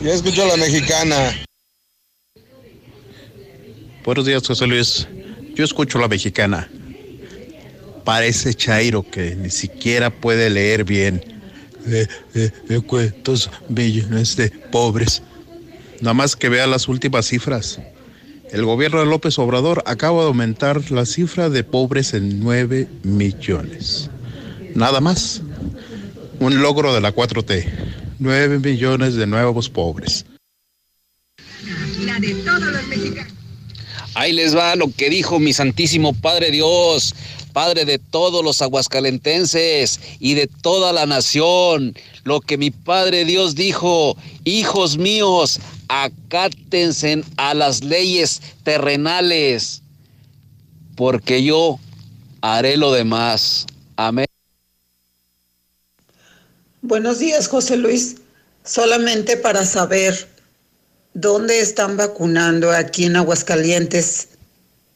Yo 0.00 0.12
escucho 0.12 0.44
a 0.44 0.46
la 0.46 0.56
mexicana. 0.56 1.44
Buenos 4.04 4.24
días, 4.24 4.46
José 4.46 4.68
Luis. 4.68 5.08
Yo 5.56 5.64
escucho 5.64 5.98
a 5.98 6.02
la 6.02 6.08
mexicana. 6.08 6.70
Parece 8.04 8.54
Chairo 8.54 9.02
que 9.02 9.34
ni 9.34 9.50
siquiera 9.50 10.10
puede 10.10 10.50
leer 10.50 10.84
bien. 10.84 11.42
Eh, 11.88 12.06
eh, 12.34 12.50
eh, 12.68 12.80
cuentos 12.86 13.50
millones 13.68 14.36
de 14.36 14.50
pobres. 14.50 15.22
Nada 16.00 16.14
más 16.14 16.36
que 16.36 16.48
vea 16.48 16.66
las 16.66 16.88
últimas 16.88 17.26
cifras. 17.26 17.78
El 18.50 18.64
gobierno 18.64 19.00
de 19.00 19.06
López 19.06 19.38
Obrador 19.38 19.82
acaba 19.86 20.22
de 20.22 20.28
aumentar 20.28 20.90
la 20.90 21.06
cifra 21.06 21.50
de 21.50 21.62
pobres 21.62 22.14
en 22.14 22.40
9 22.40 22.88
millones. 23.02 24.10
Nada 24.74 25.00
más. 25.00 25.42
Un 26.40 26.62
logro 26.62 26.94
de 26.94 27.00
la 27.00 27.14
4T. 27.14 27.66
9 28.18 28.58
millones 28.58 29.14
de 29.14 29.26
nuevos 29.26 29.68
pobres. 29.68 30.24
La 32.04 32.18
de 32.18 32.34
todos 32.34 32.60
los 32.60 32.86
mexicanos. 32.86 33.32
Ahí 34.14 34.32
les 34.32 34.56
va 34.56 34.74
lo 34.74 34.90
que 34.90 35.10
dijo 35.10 35.38
mi 35.38 35.52
Santísimo 35.52 36.12
Padre 36.14 36.50
Dios, 36.50 37.14
Padre 37.60 37.84
de 37.84 37.98
todos 37.98 38.42
los 38.42 38.62
aguascalentenses 38.62 40.00
y 40.18 40.32
de 40.32 40.46
toda 40.46 40.94
la 40.94 41.04
nación. 41.04 41.94
Lo 42.24 42.40
que 42.40 42.56
mi 42.56 42.70
Padre 42.70 43.26
Dios 43.26 43.54
dijo, 43.54 44.16
hijos 44.44 44.96
míos, 44.96 45.60
acátense 45.88 47.22
a 47.36 47.52
las 47.52 47.84
leyes 47.84 48.40
terrenales, 48.62 49.82
porque 50.96 51.44
yo 51.44 51.78
haré 52.40 52.78
lo 52.78 52.92
demás. 52.92 53.66
Amén. 53.96 54.24
Buenos 56.80 57.18
días, 57.18 57.46
José 57.46 57.76
Luis. 57.76 58.16
Solamente 58.64 59.36
para 59.36 59.66
saber 59.66 60.30
dónde 61.12 61.60
están 61.60 61.98
vacunando 61.98 62.70
aquí 62.70 63.04
en 63.04 63.16
Aguascalientes, 63.16 64.29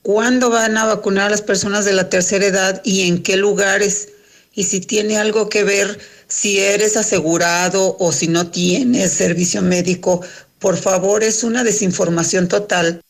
cuándo 0.04 0.50
van 0.50 0.76
a 0.76 0.84
vacunar 0.84 1.28
a 1.28 1.30
las 1.30 1.40
personas 1.40 1.86
de 1.86 1.94
la 1.94 2.10
tercera 2.10 2.44
edad 2.44 2.82
y 2.84 3.08
en 3.08 3.22
qué 3.22 3.38
lugares, 3.38 4.10
y 4.52 4.64
si 4.64 4.80
tiene 4.80 5.16
algo 5.16 5.48
que 5.48 5.64
ver 5.64 5.98
si 6.28 6.60
eres 6.60 6.96
asegurado 6.98 7.96
o 7.98 8.12
si 8.12 8.28
no 8.28 8.50
tienes 8.50 9.12
servicio 9.12 9.62
médico. 9.62 10.24
Por 10.58 10.76
favor, 10.76 11.24
es 11.24 11.42
una 11.42 11.64
desinformación 11.64 12.48
total. 12.48 13.00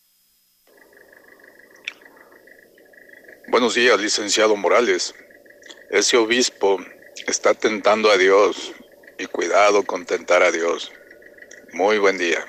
Buenos 3.49 3.75
días, 3.75 4.01
licenciado 4.01 4.55
Morales. 4.57 5.15
Ese 5.91 6.17
obispo 6.17 6.79
está 7.27 7.55
tentando 7.55 8.11
a 8.11 8.17
Dios 8.17 8.73
y 9.19 9.27
cuidado 9.27 9.83
con 9.83 10.07
tentar 10.07 10.45
a 10.45 10.53
Dios. 10.53 10.93
Muy 11.73 11.99
buen 11.99 12.19
día. 12.19 12.45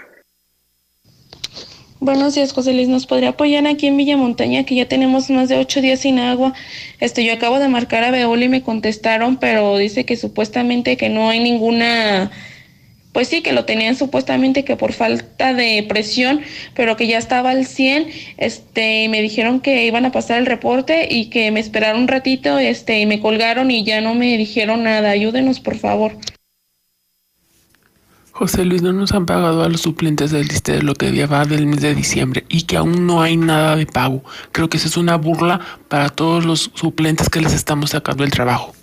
Buenos 2.06 2.36
días, 2.36 2.54
José 2.54 2.72
Luis. 2.72 2.88
¿Nos 2.88 3.08
podría 3.08 3.30
apoyar 3.30 3.66
aquí 3.66 3.88
en 3.88 3.98
Villa 3.98 4.16
Montaña, 4.16 4.64
que 4.64 4.76
ya 4.76 4.88
tenemos 4.88 5.32
más 5.32 5.50
de 5.50 5.58
ocho 5.58 5.82
días 5.82 6.02
sin 6.02 6.20
agua? 6.20 6.54
Este, 7.00 7.26
yo 7.26 7.34
acabo 7.34 7.58
de 7.58 7.68
marcar 7.68 8.04
a 8.04 8.12
Beoli 8.12 8.46
y 8.46 8.50
me 8.50 8.62
contestaron, 8.62 9.38
pero 9.38 9.76
dice 9.80 10.06
que 10.06 10.16
supuestamente 10.16 10.98
que 10.98 11.10
no 11.10 11.30
hay 11.30 11.40
ninguna 11.40 12.30
pues 13.12 13.30
sí, 13.30 13.42
que 13.42 13.54
lo 13.54 13.66
tenían 13.66 13.96
supuestamente 13.96 14.64
que 14.64 14.76
por 14.76 14.94
falta 14.94 15.56
de 15.56 15.84
presión, 15.90 16.42
pero 16.76 16.96
que 16.96 17.08
ya 17.08 17.18
estaba 17.18 17.50
al 17.50 17.66
100, 17.66 18.08
este, 18.38 19.10
me 19.10 19.24
dijeron 19.24 19.60
que 19.60 19.88
iban 19.88 20.06
a 20.06 20.12
pasar 20.12 20.38
el 20.38 20.46
reporte 20.46 21.08
y 21.10 21.32
que 21.32 21.50
me 21.50 21.60
esperaron 21.60 22.02
un 22.02 22.08
ratito, 22.08 22.60
este, 22.60 23.00
y 23.00 23.08
me 23.08 23.20
colgaron 23.20 23.72
y 23.72 23.84
ya 23.84 24.00
no 24.02 24.14
me 24.14 24.38
dijeron 24.38 24.84
nada. 24.84 25.10
Ayúdenos, 25.10 25.60
por 25.60 25.76
favor. 25.76 26.12
José 28.38 28.66
Luis, 28.66 28.82
no 28.82 28.92
nos 28.92 29.14
han 29.14 29.26
pagado 29.26 29.64
a 29.64 29.70
los 29.70 29.80
suplentes 29.80 30.30
del 30.30 30.50
liste 30.50 30.74
de 30.74 30.82
lo 30.82 30.94
que 30.94 31.26
va 31.26 31.46
del 31.46 31.68
mes 31.68 31.80
de 31.80 31.96
diciembre 31.96 32.44
y 32.50 32.64
que 32.64 32.76
aún 32.76 33.08
no 33.08 33.22
hay 33.22 33.38
nada 33.38 33.78
de 33.78 33.86
pago. 33.86 34.26
Creo 34.52 34.70
que 34.70 34.76
eso 34.76 34.90
es 34.90 34.98
una 34.98 35.16
burla 35.16 35.62
para 35.88 36.10
todos 36.10 36.44
los 36.44 36.70
suplentes 36.74 37.30
que 37.30 37.40
les 37.40 37.54
estamos 37.54 37.92
sacando 37.92 38.26
el 38.26 38.32
trabajo. 38.32 38.76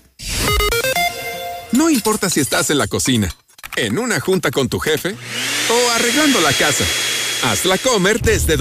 No 1.73 1.91
importa 1.91 2.31
si 2.31 2.41
estás 2.41 2.71
en 2.71 2.79
la 2.79 2.87
cocina 2.87 3.29
en 3.77 3.99
una 3.99 4.21
junta 4.21 4.51
con 4.51 4.71
tu 4.71 4.79
jefe 4.79 5.15
o 5.69 5.91
arreglando 5.91 6.41
la 6.41 6.55
casa. 6.55 6.85
Hazla 7.45 7.77
comer 7.77 8.23
desde 8.23 8.57
donde 8.57 8.61